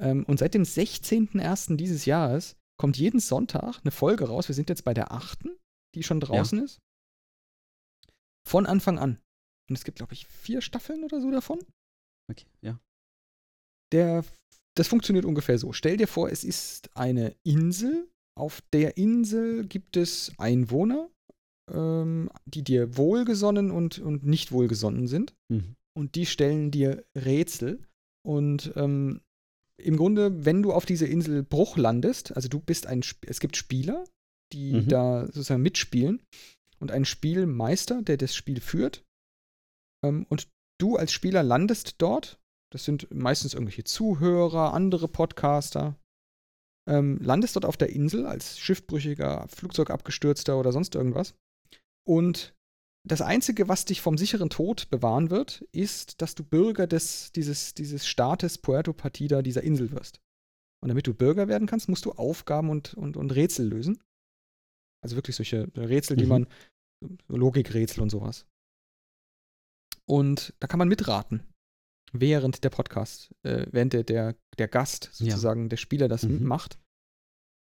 Ähm, 0.00 0.24
und 0.24 0.38
seit 0.38 0.54
dem 0.54 0.62
16.01. 0.62 1.76
dieses 1.76 2.04
Jahres 2.04 2.56
kommt 2.78 2.96
jeden 2.96 3.20
Sonntag 3.20 3.80
eine 3.82 3.90
Folge 3.90 4.28
raus. 4.28 4.48
Wir 4.48 4.54
sind 4.54 4.68
jetzt 4.68 4.84
bei 4.84 4.94
der 4.94 5.12
achten, 5.12 5.50
die 5.94 6.02
schon 6.02 6.20
draußen 6.20 6.62
ist. 6.62 6.80
Von 8.46 8.66
Anfang 8.66 8.98
an. 8.98 9.20
Und 9.68 9.76
es 9.76 9.84
gibt, 9.84 9.98
glaube 9.98 10.14
ich, 10.14 10.26
vier 10.26 10.62
Staffeln 10.62 11.04
oder 11.04 11.20
so 11.20 11.30
davon. 11.30 11.58
Okay, 12.30 12.46
ja. 12.62 12.80
Der, 13.92 14.24
das 14.76 14.88
funktioniert 14.88 15.24
ungefähr 15.24 15.58
so. 15.58 15.72
Stell 15.72 15.96
dir 15.96 16.08
vor, 16.08 16.30
es 16.30 16.44
ist 16.44 16.96
eine 16.96 17.36
Insel. 17.42 18.08
Auf 18.36 18.62
der 18.72 18.96
Insel 18.96 19.66
gibt 19.66 19.96
es 19.96 20.32
Einwohner, 20.38 21.10
ähm, 21.72 22.30
die 22.44 22.62
dir 22.62 22.96
wohlgesonnen 22.96 23.70
und, 23.70 23.98
und 23.98 24.24
nicht 24.24 24.52
wohlgesonnen 24.52 25.06
sind. 25.06 25.34
Mhm. 25.48 25.76
Und 25.96 26.14
die 26.14 26.26
stellen 26.26 26.70
dir 26.70 27.04
Rätsel. 27.16 27.80
Und 28.22 28.72
ähm, 28.76 29.20
im 29.76 29.96
Grunde, 29.96 30.44
wenn 30.44 30.62
du 30.62 30.72
auf 30.72 30.84
dieser 30.84 31.08
Insel 31.08 31.42
Bruch 31.42 31.76
landest, 31.76 32.36
also 32.36 32.48
du 32.48 32.60
bist 32.60 32.86
ein, 32.86 33.00
Sp 33.00 33.24
es 33.26 33.40
gibt 33.40 33.56
Spieler, 33.56 34.04
die 34.52 34.72
Mhm. 34.72 34.88
da 34.88 35.26
sozusagen 35.26 35.62
mitspielen 35.62 36.22
und 36.78 36.90
ein 36.90 37.04
Spielmeister, 37.04 38.02
der 38.02 38.16
das 38.16 38.34
Spiel 38.34 38.60
führt. 38.60 39.04
Ähm, 40.04 40.26
und 40.28 40.48
du 40.78 40.96
als 40.96 41.12
Spieler 41.12 41.42
landest 41.42 41.96
dort. 41.98 42.38
Das 42.72 42.84
sind 42.84 43.12
meistens 43.12 43.54
irgendwelche 43.54 43.84
Zuhörer, 43.84 44.74
andere 44.74 45.08
Podcaster. 45.08 45.96
Ähm, 46.88 47.18
landest 47.20 47.56
dort 47.56 47.64
auf 47.64 47.76
der 47.76 47.90
Insel 47.90 48.26
als 48.26 48.58
Schiffbrüchiger, 48.58 49.46
Flugzeugabgestürzter 49.48 50.58
oder 50.58 50.72
sonst 50.72 50.94
irgendwas. 50.94 51.34
Und 52.10 52.56
das 53.08 53.22
Einzige, 53.22 53.68
was 53.68 53.84
dich 53.84 54.00
vom 54.00 54.18
sicheren 54.18 54.50
Tod 54.50 54.90
bewahren 54.90 55.30
wird, 55.30 55.60
ist, 55.70 56.20
dass 56.20 56.34
du 56.34 56.42
Bürger 56.42 56.88
des, 56.88 57.30
dieses, 57.30 57.72
dieses 57.74 58.04
Staates 58.08 58.58
Puerto 58.58 58.92
Partida, 58.92 59.42
dieser 59.42 59.62
Insel 59.62 59.92
wirst. 59.92 60.20
Und 60.82 60.88
damit 60.88 61.06
du 61.06 61.14
Bürger 61.14 61.46
werden 61.46 61.68
kannst, 61.68 61.88
musst 61.88 62.04
du 62.06 62.12
Aufgaben 62.12 62.68
und, 62.68 62.94
und, 62.94 63.16
und 63.16 63.30
Rätsel 63.30 63.68
lösen. 63.68 64.02
Also 65.02 65.14
wirklich 65.16 65.36
solche 65.36 65.70
Rätsel, 65.76 66.16
die 66.16 66.24
Mhm. 66.24 66.28
man, 66.28 66.46
Logikrätsel 67.28 68.02
und 68.02 68.10
sowas. 68.10 68.44
Und 70.04 70.52
da 70.58 70.66
kann 70.66 70.78
man 70.78 70.88
mitraten, 70.88 71.44
während 72.12 72.64
der 72.64 72.70
Podcast, 72.70 73.30
äh, 73.44 73.66
während 73.70 73.92
der, 73.92 74.02
der, 74.02 74.36
der 74.58 74.68
Gast, 74.68 75.06
Ja. 75.20 75.26
sozusagen 75.30 75.68
der 75.68 75.76
Spieler 75.76 76.08
das 76.08 76.24
Mhm. 76.24 76.42
macht. 76.44 76.78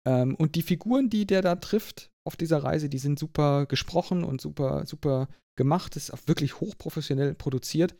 Ähm, 0.07 0.35
und 0.35 0.55
die 0.55 0.61
Figuren, 0.61 1.09
die 1.09 1.25
der 1.25 1.41
da 1.41 1.55
trifft 1.55 2.09
auf 2.27 2.35
dieser 2.35 2.63
Reise, 2.63 2.89
die 2.89 2.97
sind 2.97 3.19
super 3.19 3.65
gesprochen 3.65 4.23
und 4.23 4.41
super, 4.41 4.85
super 4.85 5.27
gemacht. 5.57 5.95
Es 5.95 6.05
ist 6.05 6.11
auch 6.11 6.27
wirklich 6.27 6.59
hochprofessionell 6.59 7.35
produziert. 7.35 7.95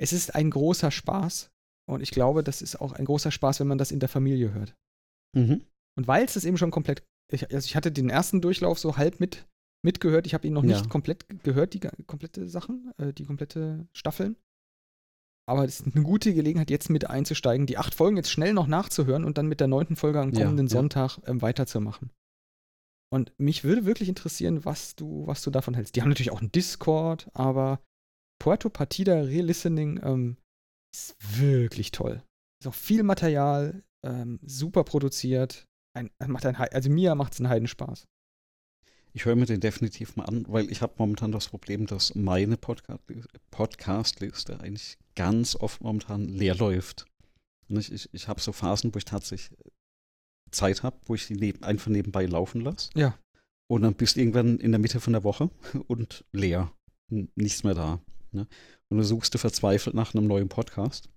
Es 0.00 0.12
ist 0.12 0.34
ein 0.34 0.50
großer 0.50 0.90
Spaß. 0.90 1.50
Und 1.88 2.00
ich 2.00 2.10
glaube, 2.10 2.42
das 2.42 2.62
ist 2.62 2.80
auch 2.80 2.92
ein 2.92 3.04
großer 3.04 3.30
Spaß, 3.30 3.60
wenn 3.60 3.68
man 3.68 3.78
das 3.78 3.92
in 3.92 4.00
der 4.00 4.08
Familie 4.08 4.52
hört. 4.52 4.74
Mhm. 5.36 5.64
Und 5.96 6.08
weil 6.08 6.24
es 6.24 6.34
das 6.34 6.44
eben 6.44 6.58
schon 6.58 6.70
komplett, 6.72 7.04
ich, 7.32 7.52
also 7.52 7.64
ich 7.64 7.76
hatte 7.76 7.92
den 7.92 8.10
ersten 8.10 8.40
Durchlauf 8.40 8.78
so 8.78 8.96
halb 8.96 9.20
mit, 9.20 9.46
mitgehört. 9.84 10.26
Ich 10.26 10.34
habe 10.34 10.46
ihn 10.46 10.52
noch 10.52 10.64
Ja. 10.64 10.78
nicht 10.78 10.90
komplett 10.90 11.26
gehört, 11.44 11.74
die 11.74 11.80
komplette 12.06 12.48
Sachen, 12.48 12.92
äh, 12.98 13.12
die 13.12 13.24
komplette 13.24 13.86
Staffeln. 13.92 14.36
Aber 15.48 15.64
es 15.64 15.80
ist 15.80 15.94
eine 15.94 16.04
gute 16.04 16.34
Gelegenheit, 16.34 16.70
jetzt 16.70 16.90
mit 16.90 17.08
einzusteigen, 17.08 17.66
die 17.66 17.78
acht 17.78 17.94
Folgen 17.94 18.16
jetzt 18.16 18.30
schnell 18.30 18.52
noch 18.52 18.66
nachzuhören 18.66 19.24
und 19.24 19.38
dann 19.38 19.46
mit 19.46 19.60
der 19.60 19.68
neunten 19.68 19.94
Folge 19.94 20.20
am 20.20 20.32
kommenden 20.32 20.66
ja. 20.66 20.70
Sonntag 20.70 21.18
ähm, 21.26 21.40
weiterzumachen. 21.40 22.10
Und 23.12 23.32
mich 23.38 23.62
würde 23.62 23.86
wirklich 23.86 24.08
interessieren, 24.08 24.64
was 24.64 24.96
du, 24.96 25.26
was 25.26 25.42
du 25.42 25.50
davon 25.50 25.74
hältst. 25.74 25.94
Die 25.94 26.02
haben 26.02 26.08
natürlich 26.08 26.32
auch 26.32 26.40
einen 26.40 26.50
Discord, 26.50 27.30
aber 27.34 27.80
Puerto 28.42 28.68
Partida 28.68 29.14
Re-Listening 29.14 30.00
ähm, 30.02 30.36
ist 30.92 31.14
wirklich 31.38 31.92
toll. 31.92 32.22
Ist 32.60 32.66
auch 32.66 32.74
viel 32.74 33.04
Material, 33.04 33.84
ähm, 34.04 34.40
super 34.44 34.82
produziert. 34.82 35.64
Ein, 35.96 36.10
macht 36.26 36.44
ein, 36.46 36.56
also 36.56 36.90
mir 36.90 37.14
macht 37.14 37.34
es 37.34 37.40
einen 37.40 37.48
Heidenspaß. 37.48 38.06
Ich 39.14 39.24
höre 39.24 39.36
mir 39.36 39.46
den 39.46 39.60
definitiv 39.60 40.16
mal 40.16 40.24
an, 40.24 40.44
weil 40.48 40.70
ich 40.70 40.82
habe 40.82 40.94
momentan 40.98 41.32
das 41.32 41.48
Problem, 41.48 41.86
dass 41.86 42.14
meine 42.14 42.56
Podcast- 42.56 43.00
Podcast-Liste 43.50 44.60
eigentlich 44.60 44.98
ganz 45.16 45.56
oft 45.56 45.80
momentan 45.80 46.28
leer 46.28 46.54
läuft. 46.54 47.06
Und 47.68 47.78
ich 47.78 47.92
ich, 47.92 48.08
ich 48.12 48.28
habe 48.28 48.40
so 48.40 48.52
Phasen, 48.52 48.94
wo 48.94 48.98
ich 48.98 49.04
tatsächlich 49.04 49.58
Zeit 50.52 50.82
habe, 50.82 50.96
wo 51.06 51.14
ich 51.14 51.26
die 51.26 51.34
neben, 51.34 51.62
einfach 51.64 51.88
nebenbei 51.88 52.26
laufen 52.26 52.60
lasse. 52.60 52.90
Ja. 52.94 53.18
Und 53.68 53.82
dann 53.82 53.94
bist 53.94 54.16
du 54.16 54.20
irgendwann 54.20 54.58
in 54.58 54.70
der 54.70 54.78
Mitte 54.78 55.00
von 55.00 55.12
der 55.12 55.24
Woche 55.24 55.50
und 55.88 56.24
leer. 56.32 56.72
Nichts 57.08 57.64
mehr 57.64 57.74
da. 57.74 58.00
Ne? 58.32 58.46
Und 58.88 58.98
dann 58.98 59.06
suchst 59.06 59.34
du 59.34 59.38
verzweifelt 59.38 59.94
nach 59.94 60.14
einem 60.14 60.26
neuen 60.26 60.48
Podcast. 60.48 61.08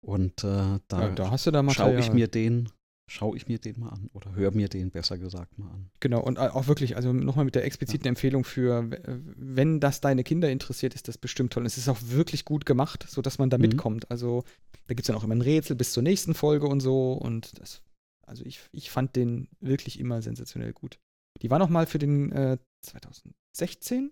Und 0.00 0.44
äh, 0.44 0.78
da, 0.88 1.08
ja, 1.08 1.08
da 1.10 1.62
du 1.62 1.70
schaue 1.70 1.98
ich 1.98 2.12
mir 2.12 2.28
den, 2.28 2.68
schaue 3.12 3.36
ich 3.36 3.46
mir 3.46 3.58
den 3.58 3.78
mal 3.78 3.90
an 3.90 4.08
oder 4.14 4.34
höre 4.34 4.50
mir 4.52 4.68
den 4.68 4.90
besser 4.90 5.18
gesagt 5.18 5.58
mal 5.58 5.70
an. 5.70 5.90
Genau, 6.00 6.20
und 6.20 6.38
auch 6.38 6.66
wirklich, 6.66 6.96
also 6.96 7.12
nochmal 7.12 7.44
mit 7.44 7.54
der 7.54 7.64
expliziten 7.64 8.08
Empfehlung 8.08 8.44
für, 8.44 8.88
wenn 9.36 9.80
das 9.80 10.00
deine 10.00 10.24
Kinder 10.24 10.50
interessiert, 10.50 10.94
ist 10.94 11.08
das 11.08 11.18
bestimmt 11.18 11.52
toll. 11.52 11.62
Und 11.62 11.66
es 11.66 11.76
ist 11.78 11.88
auch 11.88 11.98
wirklich 12.02 12.44
gut 12.44 12.64
gemacht, 12.66 13.04
sodass 13.08 13.38
man 13.38 13.50
da 13.50 13.58
Mhm. 13.58 13.62
mitkommt. 13.62 14.10
Also 14.10 14.44
da 14.86 14.94
gibt 14.94 15.00
es 15.02 15.06
dann 15.08 15.16
auch 15.16 15.24
immer 15.24 15.34
ein 15.34 15.42
Rätsel 15.42 15.76
bis 15.76 15.92
zur 15.92 16.02
nächsten 16.02 16.34
Folge 16.34 16.66
und 16.66 16.80
so. 16.80 17.12
Und 17.12 17.58
das, 17.60 17.82
also 18.26 18.44
ich, 18.44 18.60
ich 18.72 18.90
fand 18.90 19.14
den 19.14 19.48
wirklich 19.60 20.00
immer 20.00 20.22
sensationell 20.22 20.72
gut. 20.72 20.98
Die 21.42 21.50
war 21.50 21.58
noch 21.58 21.68
mal 21.68 21.86
für 21.86 21.98
den 21.98 22.32
äh, 22.32 22.58
2016 22.86 24.10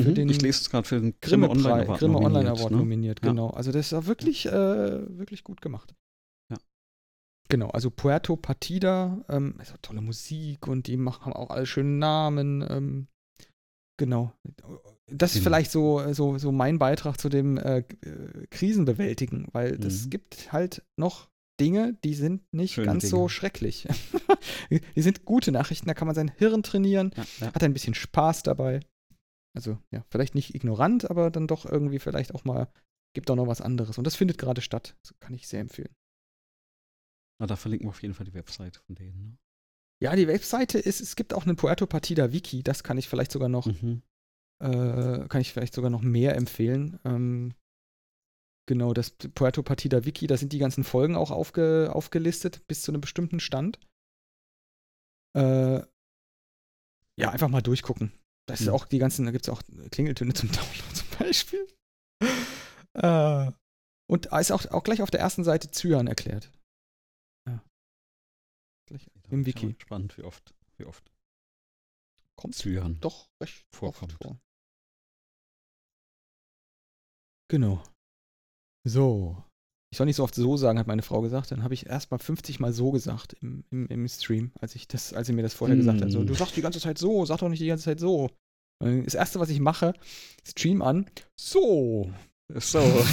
Für 0.00 0.10
Mhm, 0.10 0.14
den 0.14 0.28
ich 0.28 0.40
lese 0.40 0.60
es 0.60 0.70
gerade 0.70 0.86
für 0.86 1.00
den 1.00 1.14
Grimme 1.20 1.48
Grimme, 1.48 1.50
Online 1.50 1.72
Online 1.72 1.84
Award. 1.86 1.98
Grimme 1.98 2.16
Online 2.18 2.28
nominiert, 2.32 2.58
Award 2.58 2.70
ne? 2.70 2.76
nominiert, 2.78 3.20
Ja. 3.24 3.30
genau. 3.30 3.50
Also 3.50 3.72
das 3.72 3.86
ist 3.86 3.92
auch 3.94 4.06
wirklich, 4.06 4.46
äh, 4.46 4.50
wirklich 5.18 5.42
gut 5.44 5.60
gemacht. 5.60 5.94
Genau, 7.50 7.68
also 7.70 7.90
Puerto 7.90 8.36
Partida, 8.36 9.24
ähm, 9.28 9.58
ist 9.60 9.72
auch 9.72 9.78
tolle 9.80 10.02
Musik 10.02 10.66
und 10.68 10.86
die 10.86 10.96
machen 10.98 11.32
auch 11.32 11.50
alle 11.50 11.64
schönen 11.66 11.98
Namen. 11.98 12.62
Ähm, 12.68 13.06
genau. 13.98 14.32
Das 15.06 15.30
ist 15.30 15.38
Genau. 15.38 15.44
vielleicht 15.44 15.70
so, 15.70 16.12
so, 16.12 16.36
so 16.36 16.52
mein 16.52 16.78
Beitrag 16.78 17.18
zu 17.18 17.28
dem 17.30 17.56
äh, 17.56 17.78
äh, 17.78 18.46
Krisenbewältigen, 18.50 19.46
weil 19.52 19.78
das 19.78 20.04
Mhm. 20.06 20.10
gibt 20.10 20.52
halt 20.52 20.82
noch 20.98 21.30
Dinge, 21.58 21.96
die 22.04 22.14
sind 22.14 22.42
nicht 22.52 22.74
Schöne 22.74 22.86
ganz 22.86 23.08
so 23.08 23.16
Dinge. 23.16 23.28
schrecklich. 23.30 23.88
die 24.70 25.02
sind 25.02 25.24
gute 25.24 25.50
Nachrichten, 25.50 25.86
da 25.88 25.94
kann 25.94 26.06
man 26.06 26.14
sein 26.14 26.30
Hirn 26.36 26.62
trainieren, 26.62 27.12
Ja, 27.16 27.24
ja. 27.40 27.54
hat 27.54 27.62
ein 27.64 27.72
bisschen 27.72 27.94
Spaß 27.94 28.42
dabei. 28.42 28.80
Also, 29.56 29.78
ja, 29.90 30.04
vielleicht 30.10 30.34
nicht 30.34 30.54
ignorant, 30.54 31.10
aber 31.10 31.30
dann 31.30 31.48
doch 31.48 31.64
irgendwie 31.64 31.98
vielleicht 31.98 32.34
auch 32.34 32.44
mal, 32.44 32.68
gibt 33.14 33.30
auch 33.30 33.34
noch 33.36 33.48
was 33.48 33.60
anderes. 33.62 33.96
Und 33.98 34.06
das 34.06 34.14
findet 34.14 34.38
gerade 34.38 34.60
statt. 34.60 34.94
Das 35.02 35.14
kann 35.18 35.34
ich 35.34 35.48
sehr 35.48 35.60
empfehlen. 35.60 35.88
Na, 37.40 37.46
da 37.46 37.56
verlinken 37.56 37.86
wir 37.86 37.90
auf 37.90 38.02
jeden 38.02 38.14
Fall 38.14 38.26
die 38.26 38.34
Webseite 38.34 38.80
von 38.80 38.94
denen. 38.94 39.22
Ne? 39.22 39.38
Ja, 40.02 40.14
die 40.16 40.28
Webseite 40.28 40.78
ist, 40.78 41.00
es 41.00 41.16
gibt 41.16 41.34
auch 41.34 41.44
eine 41.44 41.54
Puerto 41.54 41.86
Partida 41.86 42.32
Wiki, 42.32 42.62
das 42.62 42.82
kann 42.84 42.98
ich 42.98 43.08
vielleicht 43.08 43.32
sogar 43.32 43.48
noch, 43.48 43.66
Mhm. 43.66 44.02
äh, 44.62 45.26
kann 45.28 45.40
ich 45.40 45.52
vielleicht 45.52 45.74
sogar 45.74 45.90
noch 45.90 46.02
mehr 46.02 46.36
empfehlen. 46.36 46.98
Ähm, 47.04 47.54
genau, 48.66 48.92
das 48.92 49.10
Puerto 49.10 49.62
Partida 49.62 50.04
Wiki, 50.04 50.26
da 50.26 50.36
sind 50.36 50.52
die 50.52 50.58
ganzen 50.58 50.84
Folgen 50.84 51.16
auch 51.16 51.30
aufge, 51.30 51.90
aufgelistet 51.92 52.66
bis 52.68 52.82
zu 52.82 52.90
einem 52.92 53.00
bestimmten 53.00 53.40
Stand. 53.40 53.78
Äh, 55.36 55.82
ja, 57.20 57.30
einfach 57.30 57.48
mal 57.48 57.62
durchgucken. 57.62 58.12
Das 58.48 58.60
ist 58.60 58.66
Mhm. 58.68 58.72
auch 58.72 58.86
die 58.86 58.98
ganzen, 58.98 59.26
da 59.26 59.32
gibt 59.32 59.46
es 59.46 59.52
auch 59.52 59.62
Klingeltöne 59.90 60.32
zum 60.34 60.48
Download 60.52 60.94
zum 60.94 61.08
Beispiel. 61.18 61.66
Äh, 62.94 63.52
und 64.08 64.26
ist 64.26 64.52
auch, 64.52 64.64
auch 64.70 64.82
gleich 64.84 65.02
auf 65.02 65.10
der 65.10 65.20
ersten 65.20 65.44
Seite 65.44 65.70
Zyan 65.70 66.06
erklärt. 66.06 66.50
Gleich 68.88 69.06
im 69.30 69.46
Wiki. 69.46 69.72
Gespannt, 69.74 70.16
wie 70.18 70.22
oft, 70.22 70.54
wie 70.78 70.84
oft 70.84 71.10
Kommt 72.36 72.54
Zyan. 72.54 72.98
doch 73.00 73.28
recht 73.42 73.64
Vorkommt. 73.74 74.12
oft 74.14 74.22
vor. 74.24 74.38
Genau. 77.50 77.82
So. 78.84 79.42
Ich 79.90 79.96
soll 79.96 80.06
nicht 80.06 80.16
so 80.16 80.24
oft 80.24 80.34
so 80.34 80.56
sagen, 80.58 80.78
hat 80.78 80.86
meine 80.86 81.02
Frau 81.02 81.20
gesagt. 81.22 81.50
Dann 81.50 81.62
habe 81.62 81.72
ich 81.74 81.86
erst 81.86 82.10
mal 82.10 82.18
50 82.18 82.60
Mal 82.60 82.72
so 82.72 82.90
gesagt 82.90 83.34
im, 83.40 83.64
im, 83.70 83.86
im 83.88 84.06
Stream, 84.08 84.52
als 84.60 84.74
ich 84.74 84.86
das, 84.86 85.14
als 85.14 85.26
sie 85.26 85.32
mir 85.32 85.42
das 85.42 85.54
vorher 85.54 85.76
gesagt 85.76 86.02
hat. 86.02 86.10
So, 86.12 86.20
Mm. 86.20 86.26
du 86.26 86.34
sagst 86.34 86.56
die 86.56 86.60
ganze 86.62 86.80
Zeit 86.80 86.98
so, 86.98 87.24
sag 87.24 87.38
doch 87.38 87.48
nicht 87.48 87.60
die 87.62 87.66
ganze 87.66 87.84
Zeit 87.84 88.00
so. 88.00 88.30
Das 88.80 89.14
erste, 89.14 89.40
was 89.40 89.48
ich 89.48 89.60
mache, 89.60 89.94
Stream 90.46 90.82
an. 90.82 91.10
So. 91.40 92.12
So. 92.54 92.80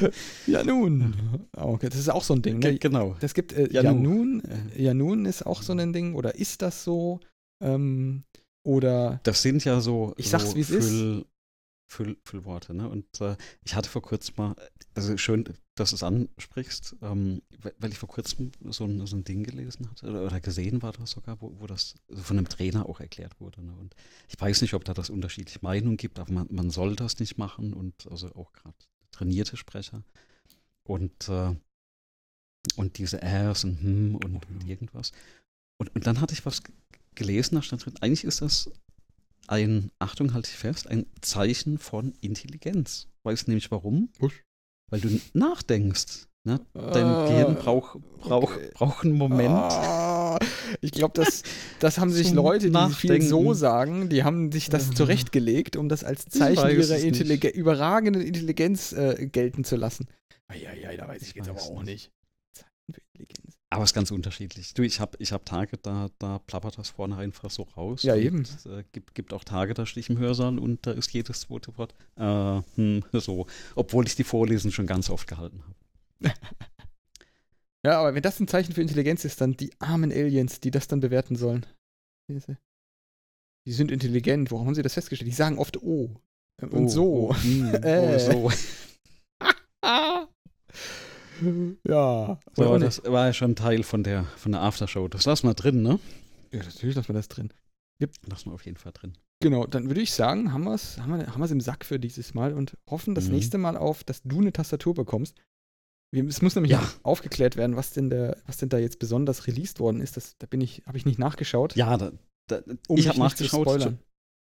ja, 0.46 0.64
nun. 0.64 1.48
Okay, 1.52 1.88
das 1.88 1.98
ist 1.98 2.08
auch 2.08 2.24
so 2.24 2.34
ein 2.34 2.42
Ding. 2.42 2.58
Ne? 2.58 2.78
Genau. 2.78 3.16
Das 3.20 3.34
gibt, 3.34 3.52
äh, 3.52 3.68
ja, 3.72 3.92
nun. 3.92 4.42
Ja, 4.76 4.94
nun 4.94 5.24
ist 5.24 5.46
auch 5.46 5.62
so 5.62 5.72
ein 5.72 5.92
Ding. 5.92 6.14
Oder 6.14 6.34
ist 6.34 6.62
das 6.62 6.84
so? 6.84 7.20
Ähm, 7.62 8.24
oder. 8.64 9.20
Das 9.22 9.42
sind 9.42 9.64
ja 9.64 9.80
so. 9.80 10.14
Ich 10.16 10.30
sag's, 10.30 10.50
so 10.50 10.56
wie 10.56 10.60
es 10.60 10.70
ist. 10.70 10.88
Füll, 10.88 11.26
Füll, 11.90 12.16
Füllworte. 12.24 12.74
Ne? 12.74 12.88
Und 12.88 13.20
äh, 13.20 13.36
ich 13.64 13.74
hatte 13.74 13.88
vor 13.88 14.02
kurzem 14.02 14.34
mal, 14.36 14.56
also 14.94 15.16
schön, 15.16 15.44
dass 15.74 15.90
du 15.90 15.96
es 15.96 16.02
ansprichst, 16.02 16.96
ähm, 17.02 17.40
weil 17.78 17.90
ich 17.90 17.98
vor 17.98 18.08
kurzem 18.08 18.52
so 18.64 18.84
ein, 18.84 19.06
so 19.06 19.16
ein 19.16 19.24
Ding 19.24 19.42
gelesen 19.42 19.88
hatte 19.90 20.06
oder, 20.06 20.24
oder 20.26 20.40
gesehen 20.40 20.82
war 20.82 20.92
das 20.92 21.12
sogar, 21.12 21.40
wo, 21.40 21.54
wo 21.58 21.66
das 21.66 21.94
von 22.10 22.36
einem 22.36 22.48
Trainer 22.48 22.86
auch 22.86 23.00
erklärt 23.00 23.40
wurde. 23.40 23.64
Ne? 23.64 23.74
Und 23.74 23.94
ich 24.28 24.38
weiß 24.38 24.60
nicht, 24.60 24.74
ob 24.74 24.84
da 24.84 24.92
das 24.92 25.08
unterschiedliche 25.08 25.60
Meinungen 25.62 25.96
gibt, 25.96 26.18
aber 26.18 26.32
man, 26.32 26.46
man 26.50 26.70
soll 26.70 26.94
das 26.94 27.18
nicht 27.20 27.38
machen 27.38 27.72
und 27.72 28.06
also 28.10 28.28
auch 28.34 28.52
gerade 28.52 28.76
trainierte 29.10 29.56
Sprecher. 29.56 30.02
Und, 30.84 31.28
äh, 31.28 31.54
und 32.76 32.98
diese 32.98 33.20
Rs 33.22 33.64
und 33.64 33.80
hm 33.80 34.14
und, 34.16 34.46
und 34.48 34.66
irgendwas. 34.66 35.12
Und, 35.80 35.94
und 35.94 36.06
dann 36.06 36.20
hatte 36.20 36.34
ich 36.34 36.44
was 36.46 36.62
gelesen, 37.14 37.56
da 37.56 37.62
stand 37.62 37.84
drin, 37.84 37.94
eigentlich 38.00 38.24
ist 38.24 38.42
das 38.42 38.70
ein, 39.48 39.90
Achtung, 39.98 40.34
halte 40.34 40.50
ich 40.50 40.56
fest, 40.56 40.86
ein 40.88 41.06
Zeichen 41.20 41.78
von 41.78 42.14
Intelligenz. 42.20 43.08
Weißt 43.22 43.46
du 43.46 43.50
nämlich 43.50 43.70
warum? 43.70 44.10
Was? 44.18 44.32
Weil 44.90 45.00
du 45.00 45.20
nachdenkst. 45.34 46.26
Ne? 46.44 46.60
Dein 46.72 47.04
Ah, 47.04 47.28
Gehirn 47.28 47.54
braucht 47.56 47.98
brauch, 48.20 48.52
okay. 48.54 48.70
brauch 48.74 49.04
einen 49.04 49.14
Moment. 49.14 49.50
Ah, 49.50 50.17
ich 50.80 50.92
glaube, 50.92 51.14
das, 51.14 51.42
das 51.78 51.98
haben 51.98 52.10
sich 52.10 52.32
Leute, 52.32 52.70
die 52.70 52.94
viel 52.94 53.22
so 53.22 53.54
sagen, 53.54 54.08
die 54.08 54.24
haben 54.24 54.52
sich 54.52 54.68
das 54.68 54.90
zurechtgelegt, 54.90 55.76
um 55.76 55.88
das 55.88 56.04
als 56.04 56.26
Zeichen 56.26 56.68
ihrer. 56.68 56.98
Intelligen 56.98 57.50
überragenden 57.52 58.22
Intelligenz 58.22 58.92
äh, 58.92 59.28
gelten 59.30 59.64
zu 59.64 59.76
lassen. 59.76 60.06
Eieiei, 60.48 60.96
da 60.96 61.06
weiß 61.06 61.22
ich 61.22 61.28
Ich 61.28 61.34
jetzt 61.34 61.48
aber 61.48 61.60
auch 61.60 61.82
nicht. 61.82 62.10
Zeichen 62.52 62.94
für 62.94 63.00
Intelligenz. 63.12 63.58
Aber 63.70 63.84
es 63.84 63.90
ist 63.90 63.94
ganz 63.94 64.10
unterschiedlich. 64.10 64.72
Du, 64.72 64.82
ich 64.82 64.98
habe 64.98 65.16
ich 65.18 65.32
hab 65.32 65.44
Tage, 65.44 65.76
da, 65.76 66.08
da 66.18 66.38
plappert 66.38 66.78
das 66.78 66.88
vorne 66.88 67.16
einfach 67.16 67.50
so 67.50 67.64
raus. 67.76 68.02
Ja, 68.02 68.14
und, 68.14 68.20
eben. 68.20 68.42
Es 68.42 68.64
äh, 68.64 68.82
gibt, 68.92 69.14
gibt 69.14 69.34
auch 69.34 69.44
Tage, 69.44 69.74
da 69.74 69.84
stehe 69.84 70.00
ich 70.00 70.10
im 70.10 70.18
Hörsaal 70.18 70.58
und 70.58 70.86
da 70.86 70.92
ist 70.92 71.12
jedes 71.12 71.40
zweite 71.40 71.76
Wort 71.76 71.94
äh, 72.16 72.62
hm, 72.76 73.04
so. 73.12 73.46
Obwohl 73.74 74.06
ich 74.06 74.16
die 74.16 74.24
Vorlesen 74.24 74.72
schon 74.72 74.86
ganz 74.86 75.10
oft 75.10 75.28
gehalten 75.28 75.62
habe. 75.62 76.34
Ja, 77.86 78.00
aber 78.00 78.14
wenn 78.14 78.22
das 78.22 78.40
ein 78.40 78.48
Zeichen 78.48 78.72
für 78.74 78.82
Intelligenz 78.82 79.24
ist, 79.24 79.40
dann 79.40 79.52
die 79.52 79.70
armen 79.80 80.10
Aliens, 80.12 80.60
die 80.60 80.70
das 80.70 80.88
dann 80.88 81.00
bewerten 81.00 81.36
sollen. 81.36 81.64
Die 83.66 83.72
sind 83.72 83.90
intelligent. 83.90 84.50
Warum 84.50 84.66
haben 84.66 84.74
sie 84.74 84.82
das 84.82 84.94
festgestellt? 84.94 85.28
Die 85.30 85.34
sagen 85.34 85.58
oft 85.58 85.76
oh. 85.82 86.14
Und 86.60 86.72
Oh, 86.74 86.88
so. 86.88 87.28
Oh, 87.30 87.34
hm, 87.36 87.74
Äh. 87.82 88.32
oh, 88.34 88.50
so. 88.50 88.52
Ja. 91.86 92.40
so 92.54 92.62
Oder 92.68 92.78
das 92.80 93.00
war 93.04 93.26
ja 93.26 93.32
schon 93.32 93.54
Teil 93.54 93.84
von 93.84 94.02
der, 94.02 94.24
von 94.36 94.50
der 94.52 94.62
Aftershow. 94.62 95.06
Das 95.06 95.24
lassen 95.24 95.46
wir 95.46 95.54
drin, 95.54 95.82
ne? 95.82 96.00
Ja, 96.52 96.64
natürlich 96.64 96.96
lassen 96.96 97.08
wir 97.10 97.14
das 97.14 97.28
drin. 97.28 97.52
Lassen 98.26 98.50
wir 98.50 98.54
auf 98.54 98.64
jeden 98.64 98.76
Fall 98.76 98.92
drin. 98.92 99.16
Genau, 99.40 99.64
dann 99.66 99.86
würde 99.86 100.00
ich 100.00 100.12
sagen, 100.12 100.52
haben 100.52 100.64
wir 100.64 100.74
es 100.74 100.98
haben 100.98 101.16
wir, 101.16 101.26
haben 101.28 101.40
wir's 101.40 101.52
im 101.52 101.60
Sack 101.60 101.84
für 101.84 102.00
dieses 102.00 102.34
Mal 102.34 102.52
und 102.54 102.76
hoffen 102.90 103.14
das 103.14 103.26
Mhm. 103.26 103.34
nächste 103.34 103.58
Mal 103.58 103.76
auf, 103.76 104.02
dass 104.02 104.22
du 104.22 104.40
eine 104.40 104.52
Tastatur 104.52 104.94
bekommst. 104.94 105.36
Es 106.10 106.40
muss 106.40 106.54
nämlich 106.54 106.72
Ja. 106.72 106.90
aufgeklärt 107.02 107.56
werden, 107.56 107.76
was 107.76 107.92
denn, 107.92 108.08
der, 108.10 108.36
was 108.46 108.56
denn 108.56 108.68
da 108.70 108.78
jetzt 108.78 108.98
besonders 108.98 109.46
released 109.46 109.78
worden 109.78 110.00
ist. 110.00 110.16
Das, 110.16 110.36
da 110.38 110.46
bin 110.46 110.60
ich, 110.60 110.82
habe 110.86 110.96
ich 110.96 111.04
nicht 111.04 111.18
nachgeschaut. 111.18 111.76
Ja, 111.76 111.96
da, 111.98 112.12
da, 112.46 112.62
um 112.88 112.96
ich 112.96 113.08
habe 113.08 113.20
nicht 113.20 113.36
zu 113.36 113.44
nachgeschaut. 113.44 113.66
spoilern. 113.66 113.98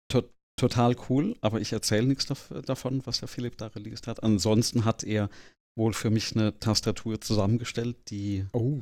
To 0.09 0.23
total 0.57 0.97
cool, 1.09 1.37
aber 1.41 1.61
ich 1.61 1.73
erzähle 1.73 2.07
nichts 2.07 2.27
dav- 2.27 2.63
davon, 2.63 3.05
was 3.07 3.19
der 3.21 3.29
Philipp 3.29 3.59
da 3.59 3.67
released 3.69 4.07
hat. 4.07 4.23
Ansonsten 4.23 4.85
hat 4.85 5.05
er 5.05 5.29
wohl 5.77 5.93
für 5.93 6.11
mich 6.11 6.35
eine 6.37 6.59
Tastatur 6.59 7.21
zusammengestellt, 7.21 7.97
die 8.11 8.47
Oh, 8.53 8.81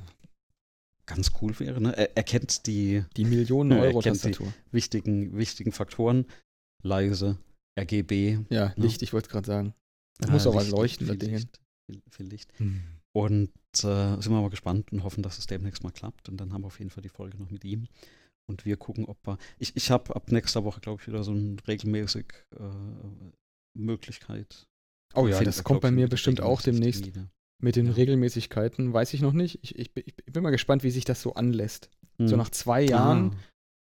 ganz 1.06 1.32
cool 1.40 1.58
wäre. 1.58 1.80
Ne? 1.80 1.96
Er, 1.96 2.16
er 2.16 2.22
kennt 2.22 2.66
die 2.66 3.04
die 3.16 3.24
Millionen 3.24 3.72
Ja, 3.72 3.78
Euro. 3.82 4.00
Tastatur. 4.02 4.52
wichtigen, 4.70 5.36
wichtigen 5.36 5.72
Faktoren. 5.72 6.26
Leise, 6.82 7.36
RGB. 7.78 8.38
Ja, 8.48 8.72
Licht, 8.76 9.02
ich 9.02 9.12
wollte 9.12 9.28
gerade 9.28 9.46
sagen. 9.46 9.74
Da 10.18 10.28
ah, 10.28 10.32
muss 10.32 10.46
auch 10.46 10.54
was 10.54 10.70
leuchten, 10.70 11.06
da 11.06 11.12
viel 11.14 11.18
Dinge. 11.18 11.36
Licht, 11.38 11.60
viel, 11.90 12.02
viel 12.10 12.26
Licht. 12.26 12.52
Und 13.12 13.50
äh, 13.82 14.20
sind 14.20 14.30
wir 14.32 14.40
mal 14.40 14.50
gespannt 14.50 14.92
und 14.92 15.02
hoffen, 15.02 15.22
dass 15.22 15.38
es 15.38 15.46
demnächst 15.46 15.82
mal 15.82 15.90
klappt. 15.90 16.28
Und 16.28 16.36
dann 16.40 16.52
haben 16.52 16.62
wir 16.62 16.66
auf 16.68 16.78
jeden 16.78 16.90
Fall 16.90 17.02
die 17.02 17.08
Folge 17.08 17.36
noch 17.38 17.50
mit 17.50 17.64
ihm. 17.64 17.88
Und 18.48 18.64
wir 18.64 18.76
gucken, 18.76 19.04
ob 19.06 19.18
wir. 19.26 19.38
Ich, 19.58 19.76
ich 19.76 19.90
habe 19.90 20.14
ab 20.16 20.30
nächster 20.32 20.64
Woche, 20.64 20.80
glaube 20.80 21.00
ich, 21.00 21.06
wieder 21.08 21.22
so 21.24 21.32
eine 21.32 21.56
regelmäßig 21.68 22.26
äh, 22.58 22.64
Möglichkeit. 23.78 24.66
Oh 25.14 25.26
ja, 25.26 25.42
das 25.42 25.64
kommt 25.64 25.80
bei 25.80 25.90
mir 25.90 26.08
bestimmt 26.08 26.40
auch 26.40 26.62
demnächst. 26.62 27.04
Termine. 27.04 27.30
Mit 27.62 27.76
den 27.76 27.86
Ja. 27.86 27.92
Regelmäßigkeiten 27.92 28.92
weiß 28.92 29.12
ich 29.14 29.20
noch 29.20 29.32
nicht. 29.32 29.58
Ich, 29.62 29.78
ich, 29.78 29.92
bin- 29.92 30.04
ich 30.06 30.14
bin 30.32 30.42
mal 30.42 30.50
gespannt, 30.50 30.82
wie 30.82 30.90
sich 30.90 31.04
das 31.04 31.20
so 31.20 31.34
anlässt. 31.34 31.90
So 32.18 32.32
Hm. 32.32 32.38
nach 32.38 32.50
zwei 32.50 32.82
Jahren. 32.82 33.36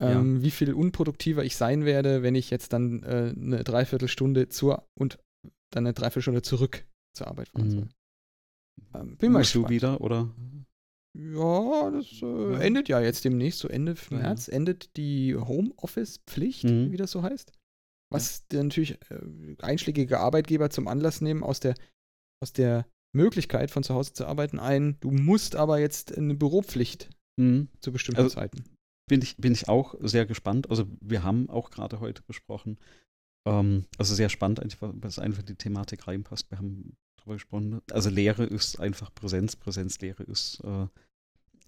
Ah, 0.02 0.10
ja. 0.10 0.20
ähm, 0.20 0.42
wie 0.44 0.52
viel 0.52 0.74
unproduktiver 0.74 1.44
ich 1.46 1.56
sein 1.56 1.86
werde, 1.86 2.22
wenn 2.22 2.36
ich 2.36 2.50
jetzt 2.50 2.74
dann 2.74 3.02
äh, 3.04 3.34
eine 3.36 3.64
Dreiviertelstunde 3.64 4.50
zur 4.50 4.88
und 4.94 5.18
dann 5.74 5.86
eine 5.86 5.94
Dreiviertelstunde 5.94 6.42
zurück 6.42 6.86
zur 7.16 7.28
Arbeit 7.28 7.50
fahren 7.50 7.68
Mhm. 7.68 7.72
soll. 7.72 7.90
Ähm, 8.94 9.18
bin 9.18 9.32
mal 9.32 9.40
Musst 9.40 9.56
du 9.56 9.60
gespannt. 9.62 9.72
wieder, 9.76 10.02
oder? 10.02 10.34
Ja, 11.18 11.92
das 11.92 12.22
äh, 12.22 12.26
Ja. 12.54 12.60
endet 12.60 12.90
ja 12.90 13.00
jetzt 13.00 13.24
demnächst. 13.24 13.60
So 13.60 13.68
Ende 13.70 13.96
Ja, 14.12 14.18
März 14.18 14.48
endet 14.50 14.96
die 14.98 15.36
Homeoffice-Pflicht, 15.36 16.66
Mhm. 16.66 16.92
wie 16.92 16.98
das 16.98 17.12
so 17.12 17.24
heißt. 17.24 17.54
Was 18.12 18.46
dann 18.50 18.68
natürlich 18.68 19.00
äh, 19.10 19.56
einschlägige 19.62 20.20
Arbeitgeber 20.20 20.70
zum 20.70 20.88
Anlass 20.88 21.22
nehmen, 21.22 21.44
aus 21.44 21.60
der, 21.60 21.76
aus 22.44 22.54
der 22.54 22.86
Möglichkeit 23.16 23.72
von 23.72 23.84
zu 23.84 23.94
Hause 23.96 24.14
zu 24.14 24.26
arbeiten, 24.28 24.60
ein, 24.60 25.00
du 25.00 25.10
musst 25.10 25.56
aber 25.56 25.80
jetzt 25.80 26.16
eine 26.18 26.36
Büropflicht 26.36 27.10
Hm. 27.40 27.70
zu 27.80 27.92
bestimmten 27.92 28.22
Also, 28.22 28.36
Zeiten. 28.36 28.64
bin 29.10 29.22
ich, 29.22 29.38
bin 29.38 29.54
ich 29.54 29.68
auch 29.70 29.96
sehr 30.02 30.26
gespannt. 30.26 30.70
Also 30.70 30.86
wir 31.02 31.24
haben 31.24 31.50
auch 31.50 31.70
gerade 31.72 32.00
heute 32.02 32.22
besprochen, 32.24 32.78
ähm, 33.48 33.86
also 33.98 34.16
sehr 34.16 34.30
spannend, 34.30 34.60
eigentlich, 34.62 34.82
weil 34.82 34.94
es 35.04 35.20
einfach 35.20 35.40
in 35.42 35.46
die 35.48 35.56
Thematik 35.56 36.08
reinpasst. 36.08 36.52
Wir 36.52 36.58
haben 36.58 36.98
darüber 37.18 37.36
gesprochen. 37.36 37.82
Also 37.92 38.10
Lehre 38.10 38.44
ist 38.46 38.80
einfach 38.80 39.14
Präsenz, 39.14 39.56
Präsenzlehre 39.56 40.24
ist, 40.24 40.62
äh, 40.64 40.88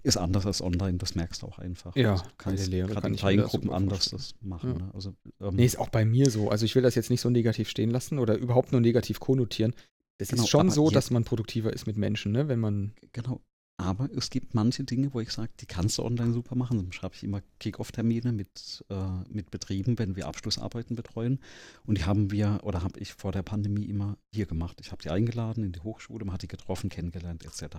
ist 0.03 0.17
anders 0.17 0.45
als 0.45 0.61
online, 0.61 0.97
das 0.97 1.15
merkst 1.15 1.41
du 1.41 1.47
auch 1.47 1.59
einfach. 1.59 1.95
Ja, 1.95 2.13
also 2.13 2.25
kannst 2.37 2.63
der 2.63 2.69
Lehre 2.69 2.93
kann 2.93 3.11
in 3.11 3.17
Kleingruppen 3.17 3.63
super 3.63 3.75
anders 3.75 4.09
das 4.09 4.35
machen. 4.41 4.73
Ja. 4.73 4.85
Ne? 4.85 4.91
Also, 4.93 5.15
ähm, 5.41 5.55
Nee, 5.55 5.65
ist 5.65 5.79
auch 5.79 5.89
bei 5.89 6.05
mir 6.05 6.29
so. 6.29 6.49
Also 6.49 6.65
ich 6.65 6.75
will 6.75 6.83
das 6.83 6.95
jetzt 6.95 7.09
nicht 7.09 7.21
so 7.21 7.29
negativ 7.29 7.69
stehen 7.69 7.89
lassen 7.89 8.19
oder 8.19 8.37
überhaupt 8.37 8.71
nur 8.71 8.81
negativ 8.81 9.19
konnotieren. 9.19 9.73
Es 10.17 10.29
Genau, 10.29 10.43
ist 10.43 10.49
schon 10.49 10.69
so, 10.71 10.89
dass 10.89 11.11
man 11.11 11.23
produktiver 11.23 11.71
ist 11.73 11.85
mit 11.87 11.97
Menschen, 11.97 12.31
ne? 12.31 12.47
Wenn 12.47 12.59
man. 12.59 12.93
Genau. 13.11 13.41
Aber 13.79 14.09
es 14.15 14.31
gibt 14.31 14.55
manche 14.55 14.83
Dinge, 14.83 15.13
wo 15.13 15.19
ich 15.19 15.29
sage, 15.31 15.51
die 15.59 15.67
kannst 15.67 15.99
du 15.99 16.03
online 16.03 16.33
super 16.33 16.55
machen. 16.55 16.77
Dann 16.77 16.91
schreibe 16.91 17.13
ich 17.15 17.23
immer 17.23 17.41
Kick-Off-Termine 17.59 18.31
mit, 18.31 18.83
äh, 18.89 18.95
mit 19.29 19.51
Betrieben, 19.51 19.99
wenn 19.99 20.15
wir 20.15 20.27
Abschlussarbeiten 20.27 20.95
betreuen. 20.95 21.39
Und 21.85 21.99
die 21.99 22.05
haben 22.05 22.31
wir, 22.31 22.59
oder 22.63 22.81
habe 22.81 22.99
ich 22.99 23.13
vor 23.13 23.31
der 23.31 23.43
Pandemie 23.43 23.85
immer 23.85 24.17
hier 24.33 24.47
gemacht. 24.47 24.79
Ich 24.81 24.91
habe 24.91 25.03
die 25.03 25.11
eingeladen 25.11 25.63
in 25.63 25.73
die 25.73 25.81
Hochschule, 25.81 26.25
man 26.25 26.33
hat 26.33 26.41
die 26.41 26.47
getroffen, 26.47 26.89
kennengelernt, 26.89 27.45
etc. 27.45 27.77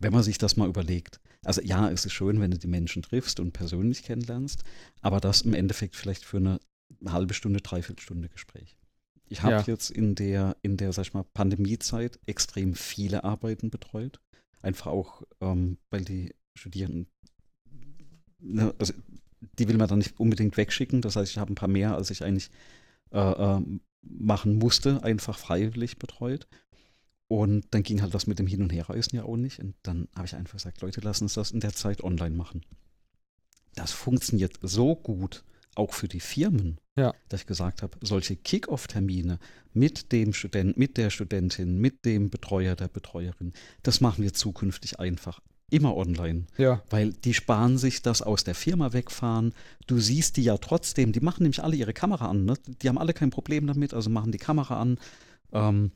Wenn 0.00 0.12
man 0.12 0.22
sich 0.22 0.36
das 0.36 0.58
mal 0.58 0.68
überlegt. 0.68 1.18
Also 1.44 1.62
ja, 1.62 1.90
es 1.90 2.04
ist 2.04 2.12
schön, 2.12 2.38
wenn 2.38 2.50
du 2.50 2.58
die 2.58 2.66
Menschen 2.66 3.00
triffst 3.00 3.40
und 3.40 3.52
persönlich 3.52 4.02
kennenlernst, 4.02 4.64
aber 5.00 5.20
das 5.20 5.40
im 5.40 5.54
Endeffekt 5.54 5.96
vielleicht 5.96 6.26
für 6.26 6.36
eine 6.36 6.60
halbe 7.06 7.32
Stunde, 7.32 7.60
dreiviertel 7.62 8.02
Stunde 8.02 8.28
Gespräch. 8.28 8.76
Ich 9.28 9.42
habe 9.42 9.54
Ja. 9.54 9.62
jetzt 9.62 9.90
in 9.90 10.14
der, 10.14 10.56
in 10.62 10.76
der, 10.76 10.92
sag 10.92 11.06
ich 11.06 11.14
mal, 11.14 11.24
Pandemiezeit 11.24 12.20
extrem 12.26 12.74
viele 12.74 13.24
Arbeiten 13.24 13.70
betreut. 13.70 14.20
Einfach 14.66 14.86
auch, 14.88 15.22
ähm, 15.40 15.78
weil 15.90 16.04
die 16.04 16.34
Studierenden, 16.54 17.06
ne, 18.40 18.74
also 18.80 18.94
die 19.60 19.68
will 19.68 19.76
man 19.76 19.86
dann 19.86 19.98
nicht 19.98 20.18
unbedingt 20.18 20.56
wegschicken. 20.56 21.02
Das 21.02 21.14
heißt, 21.14 21.30
ich 21.30 21.38
habe 21.38 21.52
ein 21.52 21.54
paar 21.54 21.68
mehr, 21.68 21.94
als 21.94 22.10
ich 22.10 22.24
eigentlich 22.24 22.50
äh, 23.12 23.18
ähm, 23.20 23.80
machen 24.02 24.56
musste, 24.56 25.04
einfach 25.04 25.38
freiwillig 25.38 25.98
betreut. 25.98 26.48
Und 27.28 27.66
dann 27.70 27.84
ging 27.84 28.02
halt 28.02 28.12
das 28.12 28.26
mit 28.26 28.40
dem 28.40 28.48
Hin- 28.48 28.62
und 28.62 28.72
Herreisen 28.72 29.14
ja 29.14 29.22
auch 29.22 29.36
nicht. 29.36 29.60
Und 29.60 29.76
dann 29.84 30.08
habe 30.16 30.26
ich 30.26 30.34
einfach 30.34 30.54
gesagt, 30.54 30.80
Leute, 30.80 31.00
lassen 31.00 31.24
uns 31.24 31.34
das 31.34 31.52
in 31.52 31.60
der 31.60 31.72
Zeit 31.72 32.02
online 32.02 32.34
machen. 32.34 32.66
Das 33.76 33.92
funktioniert 33.92 34.58
so 34.62 34.96
gut, 34.96 35.44
auch 35.76 35.94
für 35.94 36.08
die 36.08 36.18
Firmen, 36.18 36.80
Ja. 36.96 37.14
dass 37.28 37.42
ich 37.42 37.46
gesagt 37.46 37.82
habe, 37.82 37.98
solche 38.00 38.36
Kick-Off-Termine 38.36 39.38
mit 39.74 40.12
dem 40.12 40.32
Student, 40.32 40.78
mit 40.78 40.96
der 40.96 41.10
Studentin, 41.10 41.78
mit 41.78 42.04
dem 42.06 42.30
Betreuer, 42.30 42.74
der 42.74 42.88
Betreuerin, 42.88 43.52
das 43.82 44.00
machen 44.00 44.24
wir 44.24 44.32
zukünftig 44.32 44.98
einfach 44.98 45.40
immer 45.70 45.96
online. 45.96 46.46
Ja. 46.56 46.82
Weil 46.90 47.12
die 47.12 47.34
sparen 47.34 47.78
sich 47.78 48.02
das 48.02 48.22
aus 48.22 48.44
der 48.44 48.54
Firma 48.54 48.92
wegfahren. 48.92 49.52
Du 49.86 49.98
siehst 49.98 50.36
die 50.36 50.44
ja 50.44 50.56
trotzdem, 50.58 51.12
die 51.12 51.20
machen 51.20 51.42
nämlich 51.42 51.62
alle 51.62 51.76
ihre 51.76 51.92
Kamera 51.92 52.28
an. 52.28 52.44
Ne? 52.44 52.54
Die 52.82 52.88
haben 52.88 52.98
alle 52.98 53.12
kein 53.12 53.30
Problem 53.30 53.66
damit, 53.66 53.92
also 53.92 54.08
machen 54.10 54.32
die 54.32 54.38
Kamera 54.38 54.80
an. 54.80 54.98
Ähm, 55.52 55.90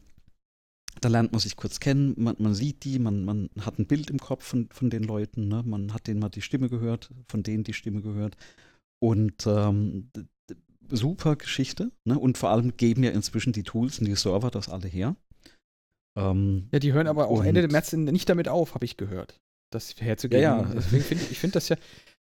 da 1.01 1.09
lernt 1.09 1.32
man 1.32 1.40
sich 1.40 1.56
kurz 1.56 1.78
kennen, 1.78 2.14
man, 2.18 2.36
man 2.39 2.55
sieht 2.55 2.85
die, 2.85 2.98
man, 2.98 3.24
man 3.24 3.48
hat 3.60 3.78
ein 3.78 3.86
Bild 3.86 4.10
im 4.10 4.18
Kopf 4.18 4.44
von, 4.44 4.68
von 4.72 4.90
den 4.90 5.05
Leuten, 5.05 5.48
ne? 5.48 5.62
man 5.64 5.94
hat 5.94 6.09
denen 6.09 6.20
mal 6.20 6.28
die 6.28 6.43
Stimme 6.43 6.68
gehört, 6.68 7.10
von 7.28 7.43
denen 7.43 7.64
die 7.64 7.72
Stimme 7.72 8.02
gehört. 8.02 8.36
Und 8.98 9.47
ähm, 9.47 10.10
super 10.90 11.36
Geschichte. 11.36 11.90
Ne? 12.04 12.18
Und 12.18 12.38
vor 12.38 12.50
allem 12.50 12.76
geben 12.76 13.02
ja 13.02 13.10
inzwischen 13.10 13.52
die 13.52 13.62
Tools 13.62 13.98
und 13.98 14.06
die 14.06 14.14
Server 14.14 14.50
das 14.50 14.68
alle 14.68 14.88
her. 14.88 15.16
Ähm, 16.16 16.68
Ja, 16.72 16.78
die 16.78 16.92
hören 16.92 17.06
aber 17.06 17.28
auch 17.28 17.44
Ende 17.44 17.66
März 17.68 17.92
nicht 17.92 18.28
damit 18.28 18.48
auf, 18.48 18.74
habe 18.74 18.84
ich 18.84 18.96
gehört, 18.96 19.40
das 19.70 19.94
herzugeben. 20.00 20.42
Ja, 20.42 20.62
ja. 20.62 20.74
Deswegen 20.74 21.04
finde 21.04 21.24
ich, 21.24 21.30
ich 21.32 21.38
finde 21.38 21.54
das 21.54 21.68
ja. 21.68 21.76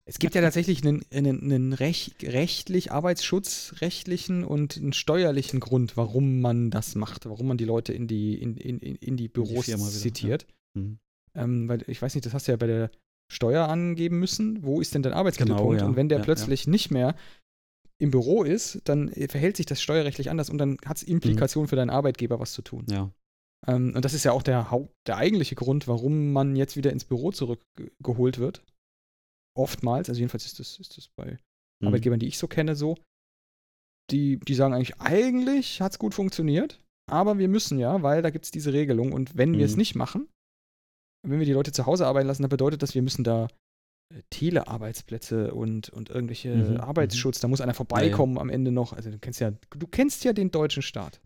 Es 0.05 0.19
gibt 0.19 0.35
ja 0.35 0.41
tatsächlich 0.47 0.85
einen, 0.85 1.03
einen, 1.11 1.41
einen 1.43 1.73
rech, 1.73 2.15
rechtlich, 2.23 2.91
arbeitsschutzrechtlichen 2.91 4.43
und 4.43 4.77
einen 4.77 4.93
steuerlichen 4.93 5.59
Grund, 5.59 5.97
warum 5.97 6.41
man 6.41 6.69
das 6.69 6.95
macht, 6.95 7.25
warum 7.25 7.47
man 7.47 7.57
die 7.57 7.65
Leute 7.65 7.93
in 7.93 8.07
die, 8.07 8.35
in, 8.35 8.57
in, 8.57 8.79
in 8.79 9.17
die 9.17 9.27
Büros 9.27 9.65
Firma 9.65 9.83
wieder, 9.83 9.91
zitiert. 9.91 10.47
hm. 10.77 10.99
Ähm, 11.35 11.69
weil 11.69 11.83
ich 11.87 12.01
weiß 12.01 12.15
nicht, 12.15 12.25
das 12.25 12.33
hast 12.33 12.47
du 12.47 12.51
ja 12.51 12.57
bei 12.57 12.67
der 12.67 12.89
Steuer 13.31 13.67
angeben 13.67 14.19
müssen. 14.19 14.63
Wo 14.63 14.81
ist 14.81 14.95
denn 14.95 15.03
dein 15.03 15.13
Arbeitsmittelpunkt? 15.13 15.71
Genau, 15.71 15.83
ja. 15.83 15.87
Und 15.87 15.95
wenn 15.95 16.09
der 16.09 16.19
Ja, 16.19 16.23
plötzlich 16.23 16.65
nicht 16.67 16.89
mehr 16.89 17.15
im 17.99 18.11
Büro 18.11 18.43
ist, 18.43 18.81
dann 18.85 19.09
äh, 19.09 19.27
verhält 19.27 19.57
sich 19.57 19.65
das 19.65 19.81
steuerrechtlich 19.81 20.29
anders 20.29 20.49
und 20.49 20.57
dann 20.59 20.77
hat 20.85 20.97
es 20.97 21.03
Implikationen 21.03 21.67
für 21.67 21.75
deinen 21.75 21.89
Arbeitgeber, 21.89 22.39
was 22.39 22.53
zu 22.53 22.61
tun. 22.61 22.85
ja. 22.89 23.11
Ähm, 23.65 23.93
und 23.95 24.05
das 24.05 24.13
ist 24.13 24.23
ja 24.23 24.33
auch 24.33 24.43
der, 24.43 24.69
Haupt, 24.69 24.93
der 25.07 25.17
eigentliche 25.17 25.55
Grund, 25.55 25.87
warum 25.87 26.31
man 26.31 26.55
jetzt 26.55 26.77
wieder 26.77 26.91
ins 26.91 27.05
Büro 27.05 27.31
zurückgeholt 27.31 28.37
wird. 28.37 28.63
Oftmals, 29.57 30.09
also 30.09 30.19
jedenfalls 30.19 30.45
ist 30.45 30.59
das, 30.59 30.77
ist 30.79 30.95
das 30.97 31.09
bei 31.17 31.39
Hm. 31.81 31.87
Arbeitgebern, 31.87 32.19
die 32.19 32.27
ich 32.27 32.37
so 32.37 32.47
kenne, 32.47 32.75
so. 32.75 32.95
Die, 34.11 34.39
die 34.39 34.53
sagen 34.53 34.73
eigentlich, 34.73 34.99
eigentlich 34.99 35.81
hat 35.81 35.91
es 35.93 35.99
gut 35.99 36.13
funktioniert, 36.13 36.79
aber 37.11 37.39
wir 37.39 37.47
müssen 37.47 37.77
ja, 37.79 38.03
weil 38.03 38.21
da 38.21 38.29
gibt 38.29 38.45
es 38.45 38.51
diese 38.51 38.73
Regelung. 38.73 39.11
Und 39.11 39.35
wenn 39.35 39.57
wir 39.57 39.65
es 39.65 39.73
Mhm. 39.73 39.77
nicht 39.79 39.95
machen, 39.95 40.29
wenn 41.27 41.39
wir 41.39 41.45
die 41.45 41.53
Leute 41.53 41.71
zu 41.71 41.85
Hause 41.87 42.05
arbeiten 42.07 42.27
lassen, 42.27 42.43
dann 42.43 42.49
bedeutet 42.49 42.83
das, 42.83 42.93
wir 42.95 43.01
müssen 43.01 43.23
da 43.23 43.47
Telearbeitsplätze 44.29 45.53
und, 45.53 45.89
und 45.89 46.09
irgendwelche 46.09 46.49
Mhm, 46.49 46.77
Arbeitsschutz, 46.79 47.39
da 47.39 47.47
muss 47.47 47.61
einer 47.61 47.73
vorbeikommen 47.73 48.37
am 48.37 48.49
Ende 48.49 48.71
noch. 48.71 48.93
Also 48.93 49.11
du 49.11 49.19
kennst 49.19 49.39
ja, 49.39 49.51
du 49.51 49.87
kennst 49.87 50.23
ja 50.23 50.33
den 50.33 50.51
deutschen 50.51 50.81
Staat. 50.81 51.19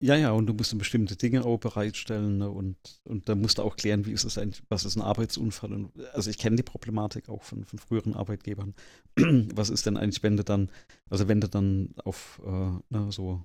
Ja, 0.00 0.16
ja, 0.16 0.32
und 0.32 0.46
du 0.46 0.52
musst 0.52 0.76
bestimmte 0.76 1.16
Dinge 1.16 1.44
auch 1.44 1.58
bereitstellen 1.58 2.38
ne? 2.38 2.50
und, 2.50 2.76
und 3.04 3.28
dann 3.28 3.40
musst 3.40 3.58
du 3.58 3.62
auch 3.62 3.76
klären, 3.76 4.04
wie 4.04 4.12
ist 4.12 4.24
es 4.24 4.36
eigentlich, 4.36 4.62
was 4.68 4.84
ist 4.84 4.96
ein 4.96 5.02
Arbeitsunfall. 5.02 5.72
Und, 5.72 5.92
also 6.12 6.28
ich 6.28 6.36
kenne 6.36 6.56
die 6.56 6.62
Problematik 6.62 7.28
auch 7.30 7.42
von, 7.42 7.64
von 7.64 7.78
früheren 7.78 8.14
Arbeitgebern. 8.14 8.74
was 9.16 9.70
ist 9.70 9.86
denn 9.86 9.96
eigentlich, 9.96 10.22
wenn 10.22 10.36
du 10.36 10.44
dann, 10.44 10.70
also 11.08 11.28
wenn 11.28 11.40
du 11.40 11.48
dann 11.48 11.94
auf 12.04 12.42
äh, 12.44 12.50
ne, 12.90 13.10
so 13.10 13.44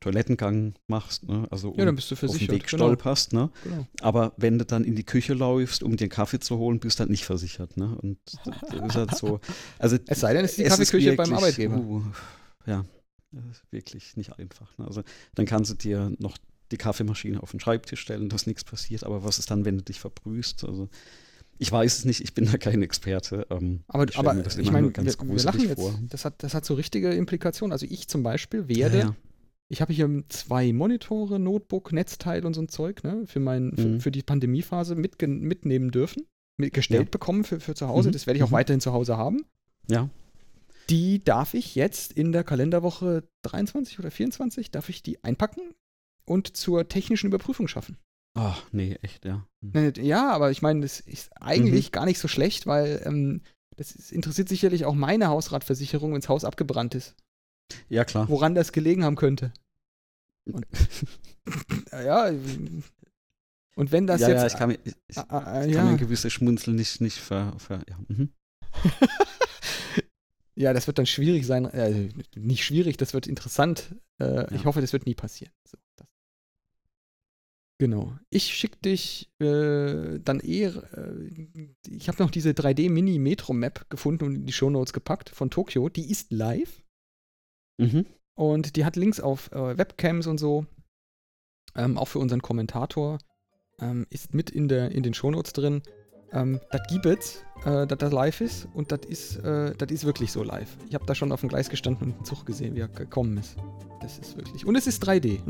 Toilettengang 0.00 0.74
machst, 0.86 1.28
ne? 1.28 1.46
also 1.50 1.74
Ja, 1.76 1.84
dann 1.84 1.94
bist 1.94 2.10
du 2.10 2.14
auf 2.14 2.20
versichert. 2.20 2.50
Weg 2.50 2.66
genau, 2.66 2.86
stolperst, 2.86 3.32
ne? 3.32 3.50
genau. 3.62 3.86
Aber 4.00 4.32
wenn 4.36 4.58
du 4.58 4.64
dann 4.64 4.84
in 4.84 4.96
die 4.96 5.04
Küche 5.04 5.34
läufst, 5.34 5.82
um 5.82 5.96
dir 5.96 6.04
einen 6.04 6.10
Kaffee 6.10 6.40
zu 6.40 6.56
holen, 6.56 6.80
bist 6.80 6.98
du 6.98 7.00
halt 7.00 7.10
nicht 7.10 7.24
versichert, 7.24 7.76
ne? 7.76 7.96
Und 8.00 8.18
das 8.44 8.88
ist 8.88 8.94
halt 8.94 9.14
so. 9.16 9.40
Also 9.78 9.98
Es 10.06 10.20
sei 10.20 10.32
denn, 10.32 10.44
es 10.44 10.52
ist 10.52 10.58
die 10.58 10.64
Kaffeeküche 10.64 11.14
beim 11.16 11.32
Arbeitgeber. 11.34 11.76
Uh, 11.76 12.02
ja, 12.66 12.84
das 13.30 13.44
ist 13.44 13.72
wirklich 13.72 14.16
nicht 14.16 14.38
einfach. 14.38 14.76
Ne? 14.78 14.86
Also 14.86 15.02
dann 15.34 15.46
kannst 15.46 15.70
du 15.70 15.74
dir 15.74 16.12
noch 16.18 16.38
die 16.72 16.76
Kaffeemaschine 16.76 17.42
auf 17.42 17.50
den 17.50 17.60
Schreibtisch 17.60 18.00
stellen, 18.00 18.28
dass 18.28 18.46
nichts 18.46 18.64
passiert. 18.64 19.04
Aber 19.04 19.24
was 19.24 19.38
ist 19.38 19.50
dann, 19.50 19.64
wenn 19.64 19.76
du 19.76 19.84
dich 19.84 20.00
verbrühst? 20.00 20.64
Also 20.64 20.88
ich 21.58 21.70
weiß 21.70 21.98
es 21.98 22.04
nicht, 22.06 22.22
ich 22.22 22.32
bin 22.32 22.46
da 22.50 22.56
kein 22.56 22.82
Experte. 22.82 23.46
Ähm, 23.50 23.84
Aber, 23.86 24.08
ich 24.08 24.18
aber 24.18 24.34
ich 24.34 24.70
meine, 24.70 24.96
wir, 24.96 25.04
wir 25.04 25.42
lachen 25.42 25.60
jetzt. 25.60 25.78
vor. 25.78 25.98
Das 26.08 26.24
hat, 26.24 26.42
das 26.42 26.54
hat 26.54 26.64
so 26.64 26.72
richtige 26.72 27.12
Implikationen. 27.12 27.72
Also 27.72 27.86
ich 27.88 28.08
zum 28.08 28.22
Beispiel 28.22 28.64
ja, 28.68 28.68
werde, 28.68 28.98
ja. 28.98 29.16
Ich 29.70 29.80
habe 29.80 29.92
hier 29.92 30.08
zwei 30.28 30.72
Monitore, 30.72 31.38
Notebook, 31.38 31.92
Netzteil 31.92 32.44
und 32.44 32.54
so 32.54 32.60
ein 32.62 32.68
Zeug, 32.68 33.04
ne, 33.04 33.22
für, 33.26 33.40
mein, 33.40 33.72
für, 33.76 33.86
Mhm. 33.88 34.00
für 34.00 34.10
die 34.10 34.22
Pandemiephase 34.22 34.94
mitge 34.96 35.26
mitnehmen 35.28 35.90
dürfen, 35.90 36.26
mitgestellt 36.58 37.04
Ja. 37.06 37.10
bekommen 37.10 37.44
für, 37.44 37.60
für 37.60 37.74
zu 37.74 37.88
Hause. 37.88 38.08
Mhm. 38.08 38.12
Das 38.12 38.26
werde 38.26 38.38
ich 38.38 38.42
auch 38.44 38.48
Mhm. 38.50 38.54
weiterhin 38.54 38.80
zu 38.80 38.92
Hause 38.92 39.16
haben. 39.16 39.44
ja. 39.88 40.08
Die 40.88 41.22
darf 41.22 41.54
ich 41.54 41.76
jetzt 41.76 42.12
in 42.14 42.32
der 42.32 42.42
Kalenderwoche 42.42 43.22
23 43.42 44.00
oder 44.00 44.10
24, 44.10 44.72
darf 44.72 44.88
ich 44.88 45.04
die 45.04 45.22
einpacken 45.22 45.62
und 46.24 46.56
zur 46.56 46.88
technischen 46.88 47.28
Überprüfung 47.28 47.68
schaffen. 47.68 47.96
Ach, 48.36 48.64
nee, 48.72 48.96
echt, 49.02 49.24
ja. 49.24 49.46
Hm. 49.62 49.70
Ne, 49.72 49.92
Ja, 49.98 50.30
aber 50.32 50.50
ich 50.50 50.62
meine, 50.62 50.80
das 50.80 50.98
ist 50.98 51.30
eigentlich 51.40 51.88
Mhm. 51.88 51.92
gar 51.92 52.06
nicht 52.06 52.18
so 52.18 52.26
schlecht, 52.26 52.66
weil 52.66 53.02
ähm, 53.04 53.42
das 53.76 53.92
ist, 53.92 54.10
interessiert 54.10 54.48
sicherlich 54.48 54.84
auch 54.84 54.94
meine 54.94 55.28
Hausratversicherung, 55.28 56.12
wenn 56.12 56.20
das 56.22 56.28
Haus 56.28 56.44
abgebrannt 56.44 56.96
ist. 56.96 57.14
Ja, 57.88 58.04
klar. 58.04 58.28
Woran 58.28 58.54
das 58.54 58.72
gelegen 58.72 59.04
haben 59.04 59.16
könnte. 59.16 59.52
Und, 60.44 60.66
ja, 61.92 62.30
und 63.76 63.92
wenn 63.92 64.06
das 64.06 64.20
ja, 64.20 64.28
jetzt. 64.28 64.40
ja, 64.40 64.46
ich 64.46 64.54
kann 64.56 64.68
mir, 64.70 64.78
ich, 64.84 64.94
ich 65.08 65.18
Ah, 65.18 65.26
ah, 65.28 65.40
kann 65.42 65.66
mir 65.66 65.72
ja. 65.74 65.88
ein 65.88 65.96
gewisses 65.96 66.32
Schmunzeln 66.32 66.76
nicht, 66.76 67.00
nicht 67.00 67.18
ver, 67.18 67.54
ver 67.58 67.82
ja. 67.88 67.98
Mhm. 68.08 68.30
ja, 70.54 70.72
das 70.72 70.86
wird 70.86 70.98
dann 70.98 71.06
schwierig 71.06 71.46
sein. 71.46 71.64
Äh, 71.66 72.08
nicht 72.36 72.64
schwierig, 72.64 72.96
das 72.96 73.14
wird 73.14 73.26
interessant. 73.26 73.94
Äh, 74.18 74.46
Ich 74.54 74.60
Ja. 74.60 74.64
hoffe, 74.66 74.80
das 74.80 74.92
wird 74.92 75.06
nie 75.06 75.14
passieren. 75.14 75.52
So, 75.64 75.78
das. 75.96 76.06
Genau. 77.78 78.14
Ich 78.28 78.44
schicke 78.54 78.76
dich 78.78 79.30
äh, 79.40 80.18
dann 80.20 80.40
eher. 80.40 80.74
Äh, 80.96 81.48
ich 81.88 82.08
habe 82.08 82.22
noch 82.22 82.30
diese 82.30 82.50
3D-Mini-Metro-Map 82.50 83.88
gefunden 83.88 84.24
und 84.24 84.34
in 84.34 84.46
die 84.46 84.52
Shownotes 84.52 84.92
gepackt 84.92 85.30
von 85.30 85.50
Tokio. 85.50 85.88
Die 85.88 86.10
ist 86.10 86.30
live. 86.32 86.79
Mhm. 87.80 88.06
Und 88.34 88.76
die 88.76 88.84
hat 88.84 88.96
Links 88.96 89.20
auf 89.20 89.50
äh, 89.52 89.76
Webcams 89.76 90.26
und 90.26 90.38
so. 90.38 90.66
Ähm, 91.76 91.98
auch 91.98 92.08
für 92.08 92.18
unseren 92.18 92.42
Kommentator. 92.42 93.18
Ähm, 93.80 94.06
ist 94.10 94.34
mit 94.34 94.50
in, 94.50 94.68
der, 94.68 94.92
in 94.92 95.02
den 95.02 95.14
Shownotes 95.14 95.52
drin. 95.52 95.82
Ähm, 96.32 96.60
das 96.70 96.82
gibt 96.88 97.06
es, 97.06 97.44
äh, 97.64 97.86
dass 97.86 97.98
das 97.98 98.12
live 98.12 98.40
ist. 98.40 98.68
Und 98.74 98.92
das 98.92 99.00
ist, 99.08 99.36
äh, 99.36 99.74
das 99.76 99.90
ist 99.90 100.04
wirklich 100.04 100.32
so 100.32 100.42
live. 100.42 100.76
Ich 100.88 100.94
habe 100.94 101.06
da 101.06 101.14
schon 101.14 101.32
auf 101.32 101.40
dem 101.40 101.48
Gleis 101.48 101.68
gestanden 101.68 102.08
und 102.08 102.16
einen 102.16 102.24
Zug 102.24 102.46
gesehen, 102.46 102.74
wie 102.74 102.80
er 102.80 102.88
gekommen 102.88 103.36
ist. 103.38 103.56
Das 104.00 104.18
ist 104.18 104.36
wirklich. 104.36 104.66
Und 104.66 104.76
es 104.76 104.86
ist 104.86 105.06
3D. 105.06 105.40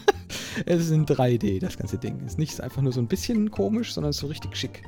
es 0.66 0.84
ist 0.84 0.90
in 0.90 1.06
3D, 1.06 1.60
das 1.60 1.78
ganze 1.78 1.98
Ding. 1.98 2.20
Es 2.20 2.32
ist 2.32 2.38
nicht 2.38 2.60
einfach 2.60 2.82
nur 2.82 2.92
so 2.92 3.00
ein 3.00 3.08
bisschen 3.08 3.50
komisch, 3.50 3.94
sondern 3.94 4.10
es 4.10 4.16
ist 4.16 4.20
so 4.20 4.26
richtig 4.26 4.56
schick. 4.56 4.82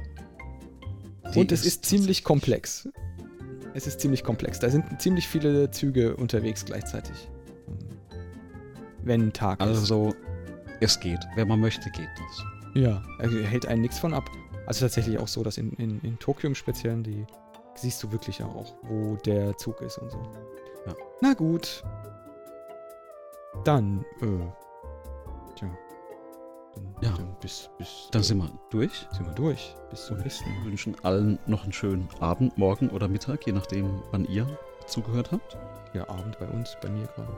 Die 1.35 1.39
und 1.39 1.53
es 1.53 1.61
ist 1.61 1.67
ist 1.67 1.87
ziemlich 1.87 2.25
komplex. 2.25 2.89
Es 3.75 3.87
ist 3.87 4.01
ziemlich 4.01 4.25
komplex. 4.25 4.59
Da 4.59 4.69
sind 4.69 5.01
ziemlich 5.01 5.29
viele 5.29 5.71
Züge 5.71 6.17
unterwegs 6.17 6.65
gleichzeitig. 6.65 7.29
Wenn 9.03 9.33
Tag 9.33 9.61
ist. 9.61 9.67
Also, 9.67 10.15
es 10.81 10.99
geht. 10.99 11.21
Wenn 11.37 11.49
man 11.49 11.61
möchte, 11.61 11.91
geht 11.91 12.09
das. 12.17 12.45
Ja, 12.75 13.03
also 13.19 13.39
hält 13.39 13.67
einen 13.67 13.83
nichts 13.83 13.99
von 13.99 14.15
ab. 14.15 14.31
Also 14.67 14.85
tatsächlich 14.85 15.19
auch 15.19 15.29
so, 15.29 15.43
dass 15.43 15.59
in, 15.59 15.73
in, 15.75 16.01
in 16.01 16.19
Tokio 16.19 16.49
im 16.49 16.55
Speziellen, 16.55 17.03
die 17.03 17.27
siehst 17.75 18.03
du 18.03 18.13
wirklich 18.13 18.43
auch, 18.43 18.75
wo 18.83 19.17
der 19.17 19.57
Zug 19.57 19.81
ist 19.81 19.99
und 19.99 20.11
so. 20.11 20.23
Ja. 20.87 20.95
Na 21.21 21.35
gut. 21.35 21.83
Dann, 23.65 24.05
äh, 24.21 25.57
tja. 25.57 25.69
Dann, 26.75 26.95
Ja. 27.03 27.17
dann 27.17 27.37
bis, 27.41 27.69
bis, 27.79 28.09
Dann 28.13 28.23
sind 28.23 28.39
wir 28.39 28.51
durch. 28.71 29.07
sind 29.13 29.27
wir 29.27 29.35
durch. 29.35 29.75
Bis 29.91 30.07
zum 30.07 30.19
nächsten 30.19 30.49
Mal. 30.49 30.59
Wir 30.65 30.71
wünschen 30.71 30.95
allen 31.03 31.39
noch 31.47 31.65
einen 31.65 31.73
schönen 31.73 32.09
Abend, 32.21 32.57
Morgen 32.59 32.91
oder 32.91 33.09
Mittag, 33.09 33.47
je 33.47 33.53
nachdem, 33.53 34.03
wann 34.13 34.25
ihr 34.27 34.47
zugehört 34.87 35.33
habt. 35.33 35.57
Ja, 35.95 36.09
Abend 36.09 36.39
bei 36.39 36.47
uns, 36.47 36.77
bei 36.81 36.89
mir 36.91 37.07
gerade. 37.07 37.37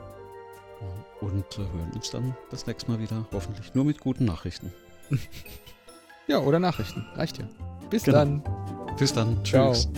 Und 1.21 1.45
äh, 1.57 1.61
hören 1.61 1.91
uns 1.95 2.11
dann 2.11 2.35
das 2.51 2.67
nächste 2.67 2.91
Mal 2.91 2.99
wieder, 2.99 3.25
hoffentlich 3.31 3.73
nur 3.73 3.85
mit 3.85 3.99
guten 3.99 4.25
Nachrichten. 4.25 4.73
Ja, 6.25 6.39
oder 6.39 6.57
Nachrichten. 6.57 7.05
Reicht 7.15 7.37
ja. 7.37 7.43
Bis 7.89 8.03
Genau. 8.03 8.17
dann. 8.19 8.43
Bis 8.97 9.13
dann. 9.13 9.43
Ciao. 9.43 9.73
Tschüss. 9.73 9.89